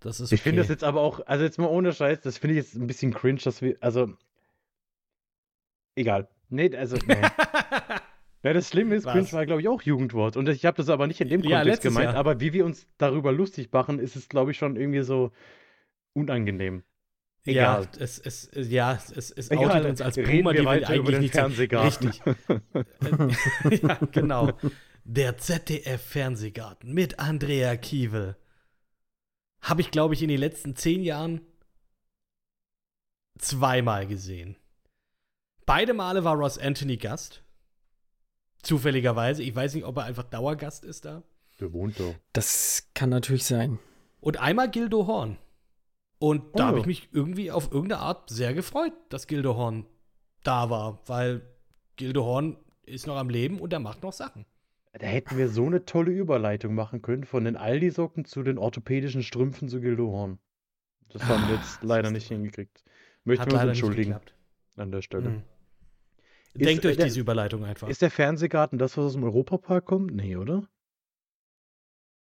Das 0.00 0.20
ist 0.20 0.28
okay. 0.28 0.34
Ich 0.34 0.42
finde 0.42 0.60
das 0.60 0.68
jetzt 0.68 0.84
aber 0.84 1.00
auch, 1.00 1.20
also 1.24 1.42
jetzt 1.42 1.58
mal 1.58 1.68
ohne 1.68 1.94
Scheiß, 1.94 2.20
das 2.20 2.36
finde 2.36 2.56
ich 2.56 2.64
jetzt 2.64 2.74
ein 2.74 2.86
bisschen 2.86 3.14
cringe, 3.14 3.40
dass 3.42 3.62
wir, 3.62 3.78
also. 3.80 4.12
Egal. 5.94 6.28
Nee, 6.50 6.76
also. 6.76 6.98
Nee. 7.06 7.16
ja, 8.42 8.52
das 8.52 8.68
Schlimme 8.68 8.96
ist, 8.96 9.06
Was? 9.06 9.14
cringe 9.14 9.32
war, 9.32 9.46
glaube 9.46 9.62
ich, 9.62 9.68
auch 9.68 9.80
Jugendwort. 9.80 10.36
Und 10.36 10.50
ich 10.50 10.66
habe 10.66 10.76
das 10.76 10.90
aber 10.90 11.06
nicht 11.06 11.22
in 11.22 11.30
dem 11.30 11.40
Kontext 11.40 11.82
ja, 11.82 11.88
gemeint, 11.88 12.10
Jahr. 12.10 12.16
aber 12.16 12.40
wie 12.40 12.52
wir 12.52 12.66
uns 12.66 12.86
darüber 12.98 13.32
lustig 13.32 13.72
machen, 13.72 13.98
ist 14.00 14.16
es, 14.16 14.28
glaube 14.28 14.50
ich, 14.50 14.58
schon 14.58 14.76
irgendwie 14.76 15.02
so 15.02 15.32
unangenehm. 16.12 16.82
Egal. 17.46 17.82
Ja, 17.82 18.00
es, 18.00 18.18
es, 18.18 18.48
ja, 18.54 18.98
es, 19.14 19.30
es 19.30 19.50
Egal, 19.50 19.70
outet 19.70 19.84
uns 19.84 20.00
als 20.00 20.16
Boomer, 20.16 20.54
die 20.54 20.62
wir 20.62 20.88
eigentlich 20.88 21.18
nicht 21.18 21.34
Fernsehgarten. 21.34 22.08
Richtig. 22.08 23.82
ja, 23.82 23.98
genau. 24.12 24.52
Der 25.04 25.36
ZDF-Fernsehgarten 25.36 26.92
mit 26.92 27.18
Andrea 27.18 27.76
Kiewel 27.76 28.36
habe 29.60 29.82
ich, 29.82 29.90
glaube 29.90 30.14
ich, 30.14 30.22
in 30.22 30.28
den 30.28 30.40
letzten 30.40 30.74
zehn 30.74 31.02
Jahren 31.02 31.42
zweimal 33.38 34.06
gesehen. 34.06 34.56
Beide 35.66 35.92
Male 35.92 36.24
war 36.24 36.36
Ross 36.36 36.58
Anthony 36.58 36.96
Gast. 36.96 37.42
Zufälligerweise. 38.62 39.42
Ich 39.42 39.54
weiß 39.54 39.74
nicht, 39.74 39.84
ob 39.84 39.98
er 39.98 40.04
einfach 40.04 40.24
Dauergast 40.24 40.84
ist 40.84 41.04
da. 41.04 41.22
Der 41.60 41.72
wohnt 41.74 42.00
da. 42.00 42.14
Das 42.32 42.88
kann 42.94 43.10
natürlich 43.10 43.44
sein. 43.44 43.78
Und 44.20 44.38
einmal 44.38 44.70
Gildo 44.70 45.06
Horn. 45.06 45.36
Und 46.24 46.58
da 46.58 46.64
oh. 46.64 46.66
habe 46.68 46.78
ich 46.78 46.86
mich 46.86 47.08
irgendwie 47.12 47.50
auf 47.50 47.70
irgendeine 47.70 48.00
Art 48.00 48.30
sehr 48.30 48.54
gefreut, 48.54 48.94
dass 49.10 49.26
Gildo 49.26 49.56
Horn 49.56 49.84
da 50.42 50.70
war, 50.70 51.02
weil 51.04 51.42
Gildo 51.96 52.24
Horn 52.24 52.56
ist 52.86 53.06
noch 53.06 53.16
am 53.16 53.28
Leben 53.28 53.58
und 53.60 53.74
er 53.74 53.78
macht 53.78 54.02
noch 54.02 54.14
Sachen. 54.14 54.46
Da 54.94 55.06
hätten 55.06 55.36
wir 55.36 55.50
so 55.50 55.66
eine 55.66 55.84
tolle 55.84 56.12
Überleitung 56.12 56.74
machen 56.74 57.02
können 57.02 57.24
von 57.24 57.44
den 57.44 57.56
Aldi-Socken 57.56 58.24
zu 58.24 58.42
den 58.42 58.56
orthopädischen 58.56 59.22
Strümpfen 59.22 59.68
zu 59.68 59.82
Gildo 59.82 60.12
Horn. 60.12 60.38
Das 61.10 61.24
haben 61.24 61.46
wir 61.46 61.56
jetzt 61.56 61.82
leider 61.82 62.10
nicht 62.10 62.28
hingekriegt. 62.28 62.82
Möchten 63.24 63.50
wir 63.50 63.60
uns 63.60 63.68
entschuldigen 63.68 64.16
an 64.76 64.92
der 64.92 65.02
Stelle. 65.02 65.26
Hm. 65.26 65.42
Denkt 66.54 66.86
ist, 66.86 66.90
euch 66.90 66.96
der, 66.96 67.04
diese 67.04 67.20
Überleitung 67.20 67.66
einfach. 67.66 67.86
Ist 67.86 68.00
der 68.00 68.10
Fernsehgarten 68.10 68.78
das, 68.78 68.96
was 68.96 69.04
aus 69.04 69.12
dem 69.12 69.24
Europapark 69.24 69.84
kommt? 69.84 70.14
Nee, 70.14 70.36
oder? 70.36 70.66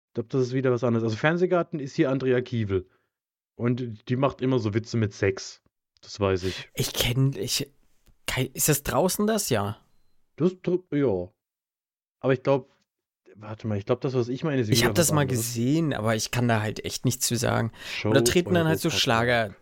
Ich 0.08 0.14
glaube, 0.14 0.30
das 0.30 0.40
ist 0.40 0.52
wieder 0.54 0.70
was 0.70 0.84
anderes. 0.84 1.04
Also 1.04 1.16
Fernsehgarten 1.16 1.80
ist 1.80 1.96
hier 1.96 2.10
Andrea 2.10 2.40
Kiewel. 2.40 2.88
Und 3.60 4.08
die 4.08 4.16
macht 4.16 4.40
immer 4.40 4.58
so 4.58 4.72
Witze 4.72 4.96
mit 4.96 5.12
Sex. 5.12 5.60
Das 6.00 6.18
weiß 6.18 6.44
ich. 6.44 6.70
Ich 6.74 6.94
kenne, 6.94 7.38
ich, 7.38 7.70
ist 8.54 8.68
das 8.70 8.82
draußen 8.82 9.26
das? 9.26 9.50
Ja. 9.50 9.76
Das, 10.36 10.52
ja. 10.92 11.28
Aber 12.20 12.32
ich 12.32 12.42
glaube, 12.42 12.70
warte 13.36 13.66
mal, 13.66 13.76
ich 13.76 13.84
glaube, 13.84 14.00
das, 14.00 14.14
was 14.14 14.28
ich 14.28 14.44
meine, 14.44 14.62
ist 14.62 14.70
Ich 14.70 14.84
habe 14.84 14.94
das 14.94 15.12
mal 15.12 15.22
anderes. 15.22 15.40
gesehen, 15.40 15.92
aber 15.92 16.16
ich 16.16 16.30
kann 16.30 16.48
da 16.48 16.62
halt 16.62 16.82
echt 16.86 17.04
nichts 17.04 17.26
zu 17.26 17.36
sagen. 17.36 17.70
Show 17.98 18.08
Oder 18.08 18.24
treten 18.24 18.54
dann 18.54 18.66
halt 18.66 18.80
so 18.80 18.88
Schlager. 18.88 19.54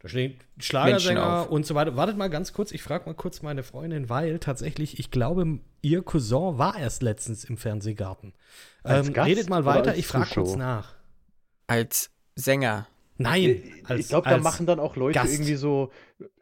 Da 0.00 0.08
stehen 0.08 0.38
Schlagersänger 0.58 1.50
und 1.50 1.64
so 1.64 1.74
weiter. 1.74 1.96
Wartet 1.96 2.18
mal 2.18 2.28
ganz 2.28 2.52
kurz, 2.52 2.72
ich 2.72 2.82
frage 2.82 3.06
mal 3.06 3.14
kurz 3.14 3.40
meine 3.40 3.62
Freundin, 3.62 4.10
weil 4.10 4.38
tatsächlich, 4.38 4.98
ich 4.98 5.10
glaube, 5.10 5.60
ihr 5.80 6.02
Cousin 6.02 6.58
war 6.58 6.78
erst 6.78 7.02
letztens 7.02 7.44
im 7.44 7.56
Fernsehgarten. 7.56 8.34
Ähm, 8.84 9.14
redet 9.14 9.48
mal 9.48 9.64
weiter, 9.64 9.96
ich 9.96 10.06
frage 10.06 10.28
kurz 10.34 10.56
nach. 10.56 10.94
Als 11.66 12.10
Sänger. 12.34 12.86
Nein, 13.22 13.62
als, 13.84 14.00
ich 14.00 14.08
glaube, 14.08 14.28
da 14.28 14.38
machen 14.38 14.66
dann 14.66 14.80
auch 14.80 14.96
Leute 14.96 15.18
Gast. 15.18 15.32
irgendwie 15.32 15.54
so, 15.54 15.90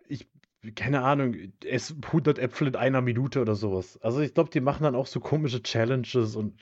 ich 0.08 0.28
keine 0.74 1.02
Ahnung, 1.02 1.36
es 1.64 1.94
100 2.04 2.38
Äpfel 2.38 2.68
in 2.68 2.76
einer 2.76 3.00
Minute 3.00 3.40
oder 3.40 3.54
sowas. 3.54 3.98
Also 4.02 4.20
ich 4.20 4.34
glaube, 4.34 4.50
die 4.50 4.60
machen 4.60 4.82
dann 4.82 4.94
auch 4.94 5.06
so 5.06 5.20
komische 5.20 5.62
Challenges 5.62 6.36
und 6.36 6.54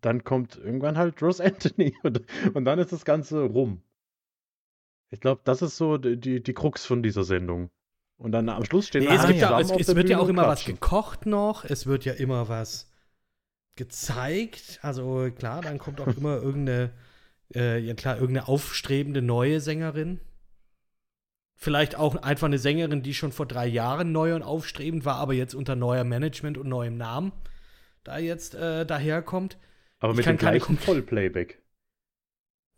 dann 0.00 0.24
kommt 0.24 0.56
irgendwann 0.56 0.96
halt 0.96 1.20
Ross 1.22 1.40
Anthony 1.40 1.94
und, 2.02 2.22
und 2.54 2.64
dann 2.64 2.78
ist 2.78 2.92
das 2.92 3.04
Ganze 3.04 3.42
rum. 3.42 3.82
Ich 5.10 5.20
glaube, 5.20 5.40
das 5.44 5.60
ist 5.62 5.76
so 5.76 5.98
die, 5.98 6.42
die 6.42 6.54
Krux 6.54 6.86
von 6.86 7.02
dieser 7.02 7.24
Sendung. 7.24 7.70
Und 8.16 8.32
dann 8.32 8.48
am 8.48 8.64
Schluss 8.64 8.86
stehen 8.86 9.04
nee, 9.04 9.14
es, 9.14 9.26
gibt 9.26 9.40
ja, 9.40 9.58
es, 9.58 9.70
es 9.70 9.96
wird 9.96 10.10
ja 10.10 10.18
auch 10.18 10.28
immer 10.28 10.46
was 10.46 10.64
gekocht 10.64 11.24
noch, 11.24 11.64
es 11.64 11.86
wird 11.86 12.04
ja 12.04 12.12
immer 12.12 12.48
was 12.48 12.90
gezeigt. 13.76 14.78
Also 14.82 15.30
klar, 15.36 15.62
dann 15.62 15.78
kommt 15.78 16.00
auch 16.02 16.16
immer 16.16 16.36
irgendeine, 16.36 16.90
äh, 17.54 17.78
ja 17.78 17.94
klar, 17.94 18.16
irgendeine 18.16 18.48
aufstrebende 18.48 19.22
neue 19.22 19.60
Sängerin. 19.60 20.20
Vielleicht 21.54 21.96
auch 21.96 22.16
einfach 22.16 22.46
eine 22.46 22.58
Sängerin, 22.58 23.02
die 23.02 23.12
schon 23.12 23.32
vor 23.32 23.46
drei 23.46 23.66
Jahren 23.66 24.12
neu 24.12 24.34
und 24.34 24.42
aufstrebend 24.42 25.04
war, 25.04 25.16
aber 25.16 25.34
jetzt 25.34 25.54
unter 25.54 25.76
neuer 25.76 26.04
Management 26.04 26.56
und 26.56 26.68
neuem 26.68 26.96
Namen 26.96 27.32
da 28.02 28.18
jetzt 28.18 28.54
äh, 28.54 28.86
daherkommt. 28.86 29.58
Aber 29.98 30.14
mit 30.14 30.24
dem 30.24 30.38
gleichen 30.38 30.78
Vollplayback. 30.78 31.60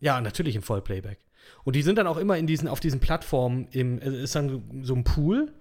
Ja, 0.00 0.20
natürlich 0.20 0.56
im 0.56 0.62
Vollplayback. 0.62 1.20
Und 1.62 1.76
die 1.76 1.82
sind 1.82 1.96
dann 1.96 2.08
auch 2.08 2.16
immer 2.16 2.36
in 2.36 2.48
diesen, 2.48 2.66
auf 2.66 2.80
diesen 2.80 2.98
Plattformen, 2.98 3.68
im, 3.70 3.98
es 3.98 4.14
ist 4.14 4.34
dann 4.34 4.82
so 4.82 4.94
ein 4.94 5.04
Pool 5.04 5.52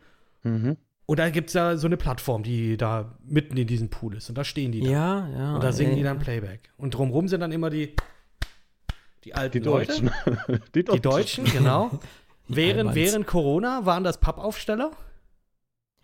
Mhm. 0.43 0.77
Und 1.05 1.19
da 1.19 1.29
gibt 1.29 1.49
es 1.49 1.53
ja 1.55 1.75
so 1.75 1.87
eine 1.87 1.97
Plattform, 1.97 2.43
die 2.43 2.77
da 2.77 3.17
mitten 3.25 3.57
in 3.57 3.67
diesem 3.67 3.89
Pool 3.89 4.15
ist. 4.15 4.29
Und 4.29 4.37
da 4.37 4.43
stehen 4.43 4.71
die 4.71 4.81
dann. 4.81 4.91
Ja, 4.91 5.29
ja. 5.29 5.55
Und 5.55 5.63
da 5.63 5.71
singen 5.71 5.91
ey. 5.91 5.97
die 5.97 6.03
dann 6.03 6.19
Playback. 6.19 6.71
Und 6.77 6.93
drumherum 6.93 7.27
sind 7.27 7.41
dann 7.41 7.51
immer 7.51 7.69
die, 7.69 7.95
die 9.23 9.33
alten 9.35 9.59
Die 9.59 9.65
Leute. 9.65 9.91
Deutschen. 9.93 10.11
Die 10.75 10.83
Die 10.83 10.99
Deutschen, 10.99 11.45
genau. 11.45 11.99
während, 12.47 12.95
während 12.95 13.27
Corona 13.27 13.85
waren 13.85 14.03
das 14.03 14.19
Pappaufsteller. 14.19 14.91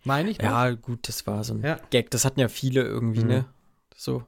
Meine 0.04 0.30
ich. 0.30 0.38
noch. 0.38 0.44
Ja, 0.44 0.70
gut, 0.70 1.08
das 1.08 1.26
war 1.26 1.42
so 1.44 1.54
ein 1.54 1.62
Ja. 1.62 1.80
Gag. 1.90 2.10
Das 2.10 2.24
hatten 2.24 2.40
ja 2.40 2.48
viele 2.48 2.82
irgendwie, 2.82 3.22
Mhm. 3.22 3.28
ne? 3.28 3.44
So. 3.96 4.24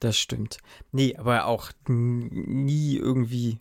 Das 0.00 0.18
stimmt. 0.18 0.58
Nee, 0.90 1.16
aber 1.16 1.46
auch 1.46 1.70
nie 1.88 2.96
irgendwie. 2.96 3.60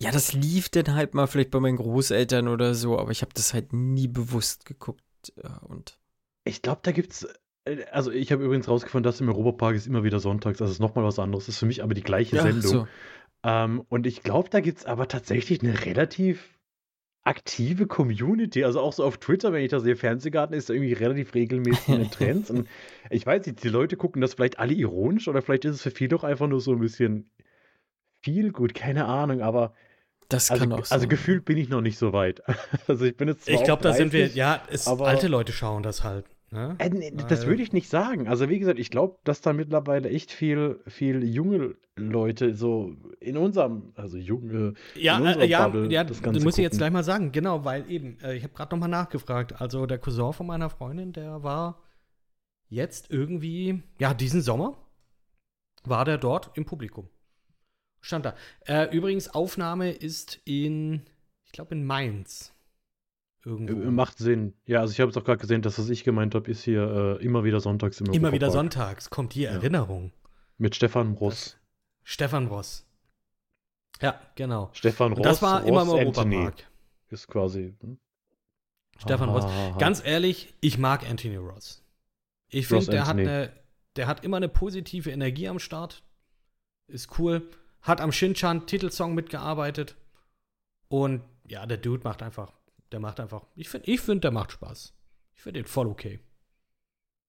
Ja, 0.00 0.10
das 0.10 0.32
lief 0.32 0.68
dann 0.70 0.94
halt 0.94 1.14
mal 1.14 1.26
vielleicht 1.28 1.50
bei 1.52 1.60
meinen 1.60 1.76
Großeltern 1.76 2.48
oder 2.48 2.74
so, 2.74 2.98
aber 2.98 3.10
ich 3.12 3.22
habe 3.22 3.32
das 3.34 3.54
halt 3.54 3.72
nie 3.72 4.08
bewusst 4.08 4.64
geguckt. 4.64 5.02
ja, 5.42 5.58
Und 5.58 6.00
Ich 6.44 6.62
glaube, 6.62 6.80
da 6.82 6.90
gibt's. 6.90 7.26
Äh, 7.64 7.84
Also 7.92 8.10
ich 8.10 8.32
habe 8.32 8.44
übrigens 8.44 8.68
rausgefunden, 8.68 9.04
dass 9.04 9.20
im 9.20 9.28
Europapark 9.28 9.74
ist 9.76 9.86
immer 9.86 10.04
wieder 10.04 10.20
sonntags. 10.20 10.58
Das 10.58 10.70
ist 10.70 10.80
nochmal 10.80 11.04
was 11.04 11.18
anderes. 11.18 11.46
Das 11.46 11.54
ist 11.54 11.58
für 11.58 11.66
mich 11.66 11.82
aber 11.82 11.94
die 11.94 12.02
gleiche 12.02 12.36
ja, 12.36 12.42
Sendung. 12.42 12.62
so. 12.62 12.88
Ähm, 13.44 13.82
und 13.88 14.06
ich 14.06 14.22
glaube, 14.22 14.48
da 14.50 14.60
gibt 14.60 14.78
es 14.78 14.86
aber 14.86 15.08
tatsächlich 15.08 15.62
eine 15.62 15.84
relativ 15.84 16.48
aktive 17.24 17.86
Community. 17.86 18.64
Also 18.64 18.80
auch 18.80 18.92
so 18.92 19.04
auf 19.04 19.18
Twitter, 19.18 19.52
wenn 19.52 19.62
ich 19.64 19.70
da 19.70 19.78
sehe, 19.80 19.94
Fernsehgarten 19.96 20.56
ist 20.56 20.68
da 20.70 20.74
irgendwie 20.74 20.92
relativ 20.92 21.34
regelmäßig 21.34 21.88
in 21.88 21.98
den 22.00 22.10
Trends. 22.12 22.50
Und 22.50 22.68
ich 23.10 23.24
weiß 23.26 23.46
nicht, 23.46 23.62
die 23.62 23.68
Leute 23.68 23.96
gucken 23.96 24.20
das 24.20 24.34
vielleicht 24.34 24.58
alle 24.58 24.72
ironisch 24.74 25.28
oder 25.28 25.40
vielleicht 25.42 25.64
ist 25.64 25.76
es 25.76 25.82
für 25.82 25.90
viele 25.92 26.16
auch 26.16 26.24
einfach 26.24 26.48
nur 26.48 26.60
so 26.60 26.72
ein 26.72 26.80
bisschen 26.80 27.30
viel 28.24 28.52
gut, 28.52 28.74
keine 28.74 29.04
Ahnung, 29.06 29.40
aber 29.40 29.74
Das 30.28 30.50
also, 30.50 30.62
kann 30.64 30.72
auch 30.72 30.84
sein. 30.84 30.96
also 30.96 31.08
gefühlt 31.08 31.44
bin 31.44 31.58
ich 31.58 31.68
noch 31.68 31.80
nicht 31.80 31.98
so 31.98 32.12
weit. 32.12 32.42
Also 32.88 33.04
ich 33.04 33.16
bin 33.16 33.28
jetzt 33.28 33.44
zwar 33.46 33.54
Ich 33.54 33.64
glaube, 33.64 33.82
da 33.82 33.92
sind 33.92 34.12
wir, 34.12 34.20
30, 34.22 34.36
ja, 34.36 34.62
es, 34.70 34.86
aber- 34.86 35.06
alte 35.08 35.28
Leute 35.28 35.52
schauen 35.52 35.82
das 35.82 36.04
halt. 36.04 36.24
Ne? 36.52 36.76
Äh, 36.78 37.12
das 37.28 37.46
würde 37.46 37.62
ich 37.62 37.72
nicht 37.72 37.88
sagen. 37.88 38.28
Also 38.28 38.50
wie 38.50 38.58
gesagt, 38.58 38.78
ich 38.78 38.90
glaube, 38.90 39.18
dass 39.24 39.40
da 39.40 39.54
mittlerweile 39.54 40.10
echt 40.10 40.30
viel, 40.30 40.80
viel 40.86 41.24
junge 41.24 41.76
Leute 41.96 42.54
so 42.54 42.94
in 43.20 43.38
unserem, 43.38 43.92
also 43.96 44.18
junge, 44.18 44.74
Ja, 44.94 45.18
äh, 45.18 45.46
ja, 45.46 45.66
Bubble 45.66 45.90
ja 45.90 46.04
das 46.04 46.22
Ganze 46.22 46.44
muss 46.44 46.58
ich 46.58 46.62
jetzt 46.62 46.76
gleich 46.76 46.92
mal 46.92 47.04
sagen. 47.04 47.32
Genau, 47.32 47.64
weil 47.64 47.90
eben, 47.90 48.18
äh, 48.20 48.36
ich 48.36 48.42
habe 48.44 48.52
gerade 48.52 48.74
nochmal 48.74 48.90
nachgefragt. 48.90 49.62
Also 49.62 49.86
der 49.86 49.96
Cousin 49.98 50.34
von 50.34 50.46
meiner 50.46 50.68
Freundin, 50.68 51.14
der 51.14 51.42
war 51.42 51.82
jetzt 52.68 53.10
irgendwie, 53.10 53.82
ja, 53.98 54.12
diesen 54.12 54.42
Sommer 54.42 54.76
war 55.84 56.04
der 56.04 56.18
dort 56.18 56.50
im 56.54 56.66
Publikum. 56.66 57.08
Stand 58.02 58.26
da. 58.26 58.34
Äh, 58.66 58.94
übrigens, 58.94 59.28
Aufnahme 59.28 59.90
ist 59.90 60.38
in, 60.44 61.02
ich 61.46 61.52
glaube, 61.52 61.74
in 61.74 61.86
Mainz. 61.86 62.52
Irgendwo. 63.44 63.72
Äh, 63.72 63.90
Macht 63.90 64.18
Sinn. 64.18 64.54
Ja, 64.66 64.80
also 64.80 64.92
ich 64.92 65.00
habe 65.00 65.10
es 65.10 65.16
auch 65.16 65.24
gerade 65.24 65.38
gesehen, 65.38 65.62
dass 65.62 65.78
was 65.78 65.88
ich 65.88 66.04
gemeint 66.04 66.34
habe, 66.34 66.50
ist 66.50 66.62
hier 66.62 67.18
äh, 67.20 67.24
immer 67.24 67.44
wieder 67.44 67.60
sonntags 67.60 68.00
im 68.00 68.06
Immer 68.12 68.32
wieder 68.32 68.50
sonntags 68.50 69.10
kommt 69.10 69.34
die 69.34 69.44
Erinnerung. 69.44 70.12
Mit 70.58 70.76
Stefan 70.76 71.14
Ross. 71.14 71.58
Stefan 72.04 72.46
Ross. 72.46 72.86
Ja, 74.00 74.20
genau. 74.36 74.70
Stefan 74.72 75.12
Ross. 75.12 75.18
Und 75.18 75.26
das 75.26 75.42
war 75.42 75.64
immer 75.64 75.82
im 75.82 75.88
Ross 75.88 75.98
Europapark. 75.98 76.70
Ist 77.10 77.28
quasi. 77.28 77.74
Hm? 77.80 77.98
Stefan 78.98 79.28
Ross. 79.28 79.44
Ah, 79.44 79.76
Ganz 79.78 80.04
ehrlich, 80.04 80.54
ich 80.60 80.78
mag 80.78 81.08
Anthony 81.08 81.36
Ross. 81.36 81.82
Ich 82.48 82.70
Ross 82.70 82.84
finde, 82.84 82.90
der 82.92 83.06
hat, 83.06 83.16
eine, 83.16 83.52
der 83.96 84.06
hat 84.06 84.24
immer 84.24 84.36
eine 84.36 84.48
positive 84.48 85.10
Energie 85.10 85.48
am 85.48 85.58
Start. 85.58 86.02
Ist 86.86 87.18
cool. 87.18 87.48
Hat 87.80 88.00
am 88.00 88.12
Shinchan 88.12 88.66
Titelsong 88.66 89.14
mitgearbeitet. 89.14 89.96
Und 90.88 91.22
ja, 91.48 91.66
der 91.66 91.78
Dude 91.78 92.04
macht 92.04 92.22
einfach, 92.22 92.52
der 92.92 93.00
macht 93.00 93.20
einfach, 93.20 93.46
ich 93.54 93.68
finde, 93.68 93.90
ich 93.90 94.00
find, 94.00 94.24
der 94.24 94.30
macht 94.30 94.52
Spaß. 94.52 94.94
Ich 95.34 95.42
finde 95.42 95.60
den 95.62 95.66
voll 95.66 95.86
okay. 95.86 96.20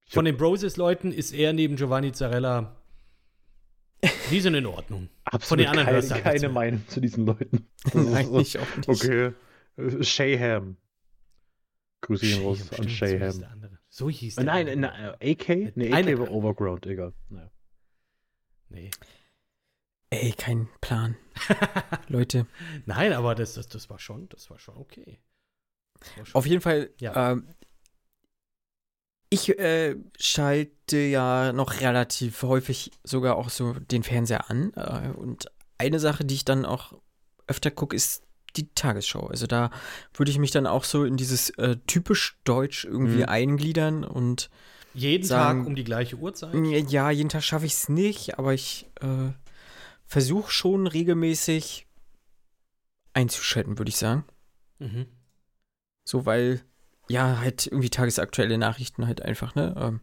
Ich 0.06 0.14
Von 0.14 0.26
den 0.26 0.38
Broses-Leuten 0.38 1.12
ist 1.12 1.32
er 1.32 1.54
neben 1.54 1.76
Giovanni 1.78 2.12
Zarella, 2.12 2.76
die 4.30 4.42
sind 4.42 4.54
in 4.56 4.66
Ordnung. 4.66 5.10
Absolut 5.24 5.62
den 5.62 5.70
anderen 5.70 5.86
keine, 5.86 5.96
hörst 5.96 6.10
du 6.12 6.16
halt 6.16 6.24
keine. 6.26 6.50
Meinung 6.50 6.88
zu 6.88 7.00
diesen 7.00 7.26
Leuten. 7.26 7.68
Das 7.84 7.96
ist 7.96 8.04
so- 8.08 8.14
Eigentlich 8.16 8.60
auch 8.60 8.76
nicht. 8.78 8.90
Okay. 8.90 9.34
Shayham. 10.02 10.78
Grüße 12.02 12.26
ihn 12.26 12.44
raus 12.44 12.70
an 12.78 12.90
Shayham. 12.90 13.44
So 13.90 14.10
hieß 14.10 14.38
Äh, 14.38 14.44
der 14.44 14.54
Nein, 14.54 14.68
andere. 14.70 14.92
na, 14.94 15.16
äh, 15.22 15.32
AK? 15.34 15.76
Nee, 15.78 15.94
AK 15.94 16.20
war 16.20 16.32
Overground, 16.32 16.86
egal. 16.86 17.14
Naja. 17.30 17.50
Nee. 18.70 18.92
Ey, 20.10 20.34
kein 20.34 20.68
Plan. 20.82 21.16
Leute. 22.08 22.46
Nein, 22.86 23.14
aber 23.14 23.36
das, 23.36 23.54
das, 23.56 23.68
das 23.68 23.90
war 23.90 24.00
schon, 24.00 24.28
das 24.30 24.50
war 24.50 24.60
schon 24.60 24.76
okay. 24.78 25.20
Auf 26.34 26.46
jeden 26.46 26.62
Fall, 26.62 26.90
Ja. 27.00 27.32
ähm, 27.32 27.48
ich 29.30 29.58
äh, 29.58 29.96
schalte 30.20 30.98
ja 30.98 31.54
noch 31.54 31.82
relativ 31.82 32.44
häufig 32.44 32.92
sogar 33.04 33.36
auch 33.36 33.50
so 33.50 33.74
den 33.74 34.04
Fernseher 34.04 34.50
an. 34.50 34.72
Äh, 34.76 35.10
und 35.18 35.48
eine 35.80 36.00
Sache, 36.00 36.24
die 36.24 36.36
ich 36.36 36.46
dann 36.46 36.66
auch 36.66 36.94
öfter 37.48 37.72
gucke, 37.72 37.96
ist 37.96 38.24
die 38.56 38.68
Tagesschau. 38.76 39.26
Also 39.28 39.48
da 39.48 39.72
würde 40.14 40.30
ich 40.30 40.38
mich 40.38 40.52
dann 40.52 40.68
auch 40.68 40.84
so 40.84 41.04
in 41.04 41.18
dieses 41.18 41.50
äh, 41.52 41.78
typisch 41.88 42.38
Deutsch 42.44 42.86
irgendwie 42.86 43.24
Mhm. 43.24 43.30
eingliedern 43.30 44.04
und 44.04 44.52
Jeden 44.94 45.24
sagen- 45.26 45.62
Tag 45.62 45.68
um 45.68 45.76
die 45.76 45.84
gleiche 45.84 46.18
Uhrzeit. 46.18 46.54
ja, 46.92 47.10
jeden 47.10 47.30
Tag 47.30 47.42
schaffe 47.44 47.66
ich 47.66 47.74
es 47.74 47.90
nicht, 47.90 48.38
aber 48.38 48.54
ich 48.54 48.88
äh, 49.02 49.32
versuche 50.06 50.52
schon 50.52 50.86
regelmäßig 50.86 51.88
einzuschalten, 53.14 53.80
würde 53.80 53.90
ich 53.90 53.98
sagen. 53.98 54.24
Mhm. 54.78 55.08
So, 56.04 56.26
weil, 56.26 56.62
ja, 57.10 57.40
halt 57.40 57.68
irgendwie 57.68 57.90
tagesaktuelle 57.90 58.58
Nachrichten 58.58 59.08
halt 59.08 59.22
einfach, 59.22 59.56
ne? 59.56 59.74
Ähm, 59.78 60.00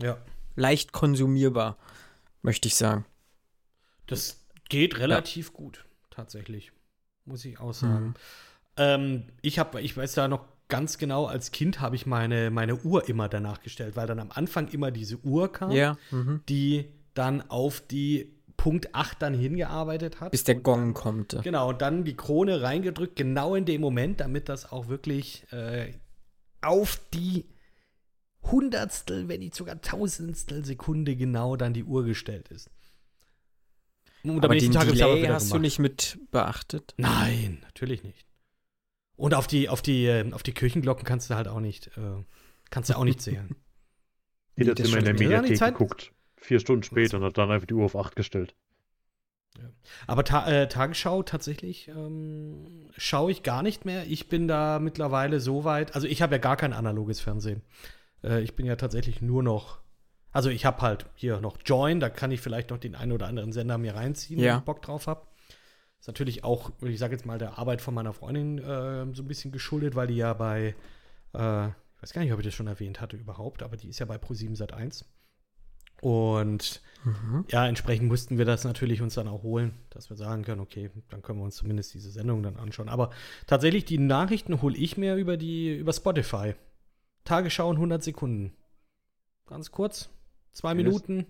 Ja. 0.00 0.18
leicht 0.56 0.92
konsumierbar, 0.92 1.78
möchte 2.42 2.68
ich 2.68 2.76
sagen. 2.76 3.04
Das 4.06 4.44
geht 4.68 4.98
relativ 4.98 5.52
gut, 5.52 5.84
tatsächlich. 6.10 6.72
Muss 7.24 7.44
ich 7.44 7.58
auch 7.58 7.72
sagen. 7.72 8.06
Mhm. 8.08 8.14
Ähm, 8.76 9.24
ich 9.40 9.58
habe, 9.58 9.80
ich 9.80 9.96
weiß 9.96 10.12
da 10.14 10.28
noch 10.28 10.44
ganz 10.68 10.98
genau, 10.98 11.26
als 11.26 11.50
Kind 11.52 11.80
habe 11.80 11.96
ich 11.96 12.06
meine, 12.06 12.50
meine 12.50 12.76
Uhr 12.76 13.08
immer 13.08 13.28
danach 13.28 13.62
gestellt, 13.62 13.96
weil 13.96 14.06
dann 14.06 14.18
am 14.20 14.30
Anfang 14.30 14.68
immer 14.68 14.90
diese 14.90 15.16
Uhr 15.18 15.50
kam, 15.52 15.70
Ja. 15.72 15.96
Mhm. 16.10 16.42
die 16.48 16.90
dann 17.14 17.48
auf 17.50 17.80
die 17.80 18.32
Punkt 18.64 18.94
8 18.94 19.20
dann 19.20 19.34
hingearbeitet 19.34 20.22
hat. 20.22 20.30
Bis 20.30 20.42
der 20.44 20.54
Gong 20.54 20.94
kommt. 20.94 21.38
Genau, 21.44 21.68
und 21.68 21.82
dann 21.82 22.02
die 22.02 22.16
Krone 22.16 22.62
reingedrückt, 22.62 23.14
genau 23.14 23.54
in 23.56 23.66
dem 23.66 23.82
Moment, 23.82 24.20
damit 24.20 24.48
das 24.48 24.72
auch 24.72 24.88
wirklich 24.88 25.44
äh, 25.52 25.92
auf 26.62 26.98
die 27.12 27.44
Hundertstel, 28.42 29.28
wenn 29.28 29.40
nicht 29.40 29.54
sogar 29.54 29.82
Tausendstel 29.82 30.64
Sekunde 30.64 31.14
genau 31.14 31.56
dann 31.56 31.74
die 31.74 31.84
Uhr 31.84 32.06
gestellt 32.06 32.48
ist. 32.48 32.70
Und 34.22 34.42
Aber 34.42 34.54
den 34.56 34.72
Tag 34.72 34.88
Delay 34.88 35.26
hast 35.26 35.52
du 35.52 35.58
nicht 35.58 35.78
mit 35.78 36.18
beachtet. 36.30 36.94
Nein, 36.96 37.58
natürlich 37.64 38.02
nicht. 38.02 38.24
Und 39.16 39.34
auf 39.34 39.46
die, 39.46 39.68
auf 39.68 39.82
die, 39.82 40.06
äh, 40.06 40.32
auf 40.32 40.42
die 40.42 40.52
Kirchenglocken 40.52 41.04
kannst 41.04 41.28
du 41.28 41.34
halt 41.34 41.48
auch 41.48 41.60
nicht, 41.60 41.88
äh, 41.98 42.24
kannst 42.70 42.88
du 42.88 42.96
auch 42.96 43.04
nicht 43.04 43.20
zählen. 43.20 43.54
Nee, 44.56 44.70
hat 44.70 44.78
das 44.78 44.88
immer 44.88 45.00
in 45.00 45.04
der 45.04 45.12
Mediathek 45.12 45.58
Zeit- 45.58 45.74
geguckt. 45.74 46.13
Vier 46.44 46.60
Stunden 46.60 46.82
später 46.82 47.16
und 47.16 47.24
hat 47.24 47.38
dann 47.38 47.50
einfach 47.50 47.66
die 47.66 47.72
Uhr 47.72 47.86
auf 47.86 47.96
8 47.96 48.16
gestellt. 48.16 48.54
Aber 50.06 50.24
Ta 50.24 50.46
äh, 50.50 50.68
Tagesschau 50.68 51.22
tatsächlich 51.22 51.88
ähm, 51.88 52.90
schaue 52.98 53.30
ich 53.30 53.42
gar 53.42 53.62
nicht 53.62 53.84
mehr. 53.86 54.04
Ich 54.06 54.28
bin 54.28 54.46
da 54.46 54.78
mittlerweile 54.78 55.40
so 55.40 55.64
weit. 55.64 55.94
Also 55.94 56.06
ich 56.06 56.20
habe 56.20 56.34
ja 56.34 56.38
gar 56.38 56.56
kein 56.56 56.72
analoges 56.74 57.20
Fernsehen. 57.20 57.62
Äh, 58.22 58.42
ich 58.42 58.56
bin 58.56 58.66
ja 58.66 58.76
tatsächlich 58.76 59.22
nur 59.22 59.42
noch. 59.42 59.78
Also 60.32 60.50
ich 60.50 60.66
habe 60.66 60.82
halt 60.82 61.06
hier 61.14 61.40
noch 61.40 61.56
Join, 61.64 61.98
da 62.00 62.10
kann 62.10 62.30
ich 62.30 62.40
vielleicht 62.42 62.70
noch 62.70 62.78
den 62.78 62.94
einen 62.94 63.12
oder 63.12 63.26
anderen 63.28 63.52
Sender 63.52 63.78
mir 63.78 63.94
reinziehen, 63.94 64.38
Ja. 64.40 64.52
wenn 64.52 64.58
ich 64.58 64.64
Bock 64.64 64.82
drauf 64.82 65.06
habe. 65.06 65.26
Ist 66.00 66.08
natürlich 66.08 66.44
auch, 66.44 66.72
ich 66.82 66.98
sage 66.98 67.14
jetzt 67.14 67.24
mal, 67.24 67.38
der 67.38 67.56
Arbeit 67.58 67.80
von 67.80 67.94
meiner 67.94 68.12
Freundin 68.12 68.58
äh, 68.58 69.06
so 69.14 69.22
ein 69.22 69.28
bisschen 69.28 69.50
geschuldet, 69.52 69.94
weil 69.94 70.08
die 70.08 70.16
ja 70.16 70.34
bei, 70.34 70.74
äh, 71.32 71.68
ich 71.68 72.02
weiß 72.02 72.12
gar 72.12 72.22
nicht, 72.22 72.32
ob 72.34 72.40
ich 72.40 72.44
das 72.44 72.54
schon 72.54 72.66
erwähnt 72.66 73.00
hatte 73.00 73.16
überhaupt, 73.16 73.62
aber 73.62 73.76
die 73.78 73.88
ist 73.88 74.00
ja 74.00 74.04
bei 74.06 74.16
Pro7 74.16 74.56
Sat 74.56 74.74
1. 74.74 75.06
Und 76.04 76.82
Mhm. 77.04 77.44
ja, 77.50 77.66
entsprechend 77.66 78.08
mussten 78.08 78.38
wir 78.38 78.44
das 78.46 78.64
natürlich 78.64 79.02
uns 79.02 79.14
dann 79.14 79.28
auch 79.28 79.42
holen, 79.42 79.72
dass 79.90 80.08
wir 80.10 80.16
sagen 80.16 80.42
können, 80.42 80.60
okay, 80.60 80.90
dann 81.10 81.20
können 81.22 81.38
wir 81.38 81.44
uns 81.44 81.56
zumindest 81.56 81.92
diese 81.94 82.10
Sendung 82.10 82.42
dann 82.42 82.56
anschauen. 82.56 82.88
Aber 82.88 83.10
tatsächlich, 83.46 83.84
die 83.84 83.98
Nachrichten 83.98 84.60
hole 84.62 84.76
ich 84.76 84.96
mir 84.96 85.16
über 85.16 85.36
die, 85.36 85.74
über 85.76 85.92
Spotify. 85.92 86.54
Tagesschau 87.24 87.70
in 87.70 87.76
100 87.76 88.02
Sekunden. 88.02 88.52
Ganz 89.46 89.70
kurz, 89.70 90.10
zwei 90.52 90.74
Ja, 90.74 90.74
Minuten, 90.74 91.26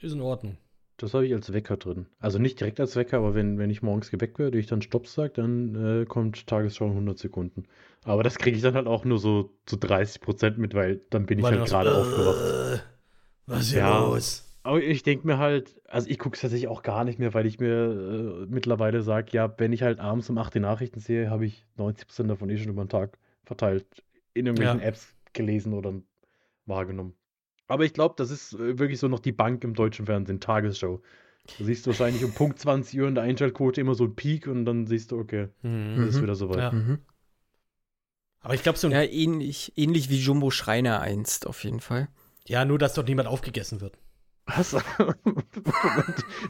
ist 0.00 0.12
in 0.12 0.20
Ordnung. 0.20 0.56
Das 0.96 1.12
habe 1.12 1.26
ich 1.26 1.34
als 1.34 1.52
Wecker 1.52 1.76
drin. 1.76 2.06
Also 2.20 2.38
nicht 2.38 2.60
direkt 2.60 2.78
als 2.80 2.94
Wecker, 2.96 3.18
aber 3.18 3.34
wenn, 3.34 3.58
wenn 3.58 3.68
ich 3.70 3.82
morgens 3.82 4.10
geweckt 4.10 4.38
werde, 4.38 4.58
ich 4.58 4.66
dann 4.66 4.80
Stopp 4.80 5.08
sage, 5.08 5.32
dann 5.34 6.02
äh, 6.02 6.04
kommt 6.06 6.46
Tagesschau 6.46 6.84
in 6.86 6.92
100 6.92 7.18
Sekunden. 7.18 7.64
Aber 8.04 8.22
das 8.22 8.38
kriege 8.38 8.56
ich 8.56 8.62
dann 8.62 8.74
halt 8.74 8.86
auch 8.86 9.04
nur 9.04 9.18
so 9.18 9.50
zu 9.66 9.76
30 9.76 10.20
Prozent 10.20 10.58
mit, 10.58 10.72
weil 10.74 11.00
dann 11.10 11.26
bin 11.26 11.38
ich 11.40 11.42
Weil 11.44 11.58
halt 11.58 11.66
du 11.66 11.70
gerade 11.70 11.90
so, 11.90 11.96
aufgewacht. 11.96 12.84
Was 13.46 13.62
ist 13.62 13.70
hier 13.72 13.80
Ja. 13.80 13.98
los? 14.06 14.40
Aber 14.62 14.82
ich 14.82 15.02
denke 15.02 15.26
mir 15.26 15.36
halt, 15.36 15.78
also 15.88 16.08
ich 16.08 16.18
gucke 16.18 16.36
es 16.36 16.40
tatsächlich 16.40 16.68
auch 16.68 16.82
gar 16.82 17.04
nicht 17.04 17.18
mehr, 17.18 17.34
weil 17.34 17.44
ich 17.44 17.60
mir 17.60 18.44
äh, 18.44 18.46
mittlerweile 18.48 19.02
sage, 19.02 19.28
ja, 19.32 19.52
wenn 19.58 19.72
ich 19.74 19.82
halt 19.82 20.00
abends 20.00 20.30
um 20.30 20.38
8 20.38 20.54
die 20.54 20.60
Nachrichten 20.60 21.00
sehe, 21.00 21.28
habe 21.28 21.44
ich 21.44 21.66
90 21.76 22.06
Prozent 22.06 22.30
davon 22.30 22.48
eh 22.48 22.56
schon 22.56 22.68
über 22.68 22.82
den 22.82 22.88
Tag 22.88 23.18
verteilt 23.44 23.84
in 24.32 24.46
irgendwelchen 24.46 24.80
Ja. 24.80 24.86
Apps 24.86 25.14
gelesen 25.34 25.74
oder 25.74 25.92
wahrgenommen. 26.64 27.14
Aber 27.68 27.84
ich 27.84 27.92
glaube, 27.92 28.14
das 28.16 28.30
ist 28.30 28.54
äh, 28.54 28.78
wirklich 28.78 28.98
so 28.98 29.08
noch 29.08 29.20
die 29.20 29.32
Bank 29.32 29.64
im 29.64 29.74
deutschen 29.74 30.06
Fernsehen, 30.06 30.40
Tagesschau. 30.40 31.02
Du 31.58 31.64
siehst 31.64 31.86
wahrscheinlich 31.86 32.24
um 32.24 32.32
Punkt 32.32 32.58
20 32.58 32.98
Uhr 33.00 33.08
in 33.08 33.14
der 33.14 33.24
Einschaltquote 33.24 33.82
immer 33.82 33.94
so 33.94 34.04
einen 34.04 34.16
Peak 34.16 34.46
und 34.46 34.64
dann 34.64 34.86
siehst 34.86 35.12
du, 35.12 35.18
okay, 35.18 35.48
Mhm. 35.60 35.96
das 35.96 36.08
ist 36.08 36.16
Mhm. 36.18 36.22
wieder 36.22 36.34
soweit. 36.36 36.58
Ja. 36.58 36.72
Mhm. 36.72 36.98
Aber 38.40 38.54
ich 38.54 38.62
glaube, 38.62 38.78
so 38.78 38.86
ein, 38.88 38.92
Ja, 38.92 39.02
ja. 39.02 39.10
ähnlich, 39.10 39.72
ähnlich 39.76 40.08
wie 40.08 40.18
Jumbo 40.18 40.50
Schreiner 40.50 41.00
einst 41.00 41.46
auf 41.46 41.64
jeden 41.64 41.80
Fall. 41.80 42.08
Nur, 42.64 42.78
dass 42.78 42.94
dort 42.94 43.08
niemand 43.08 43.28
aufgegessen 43.28 43.80
wird. 43.80 43.98
Was? 44.46 44.76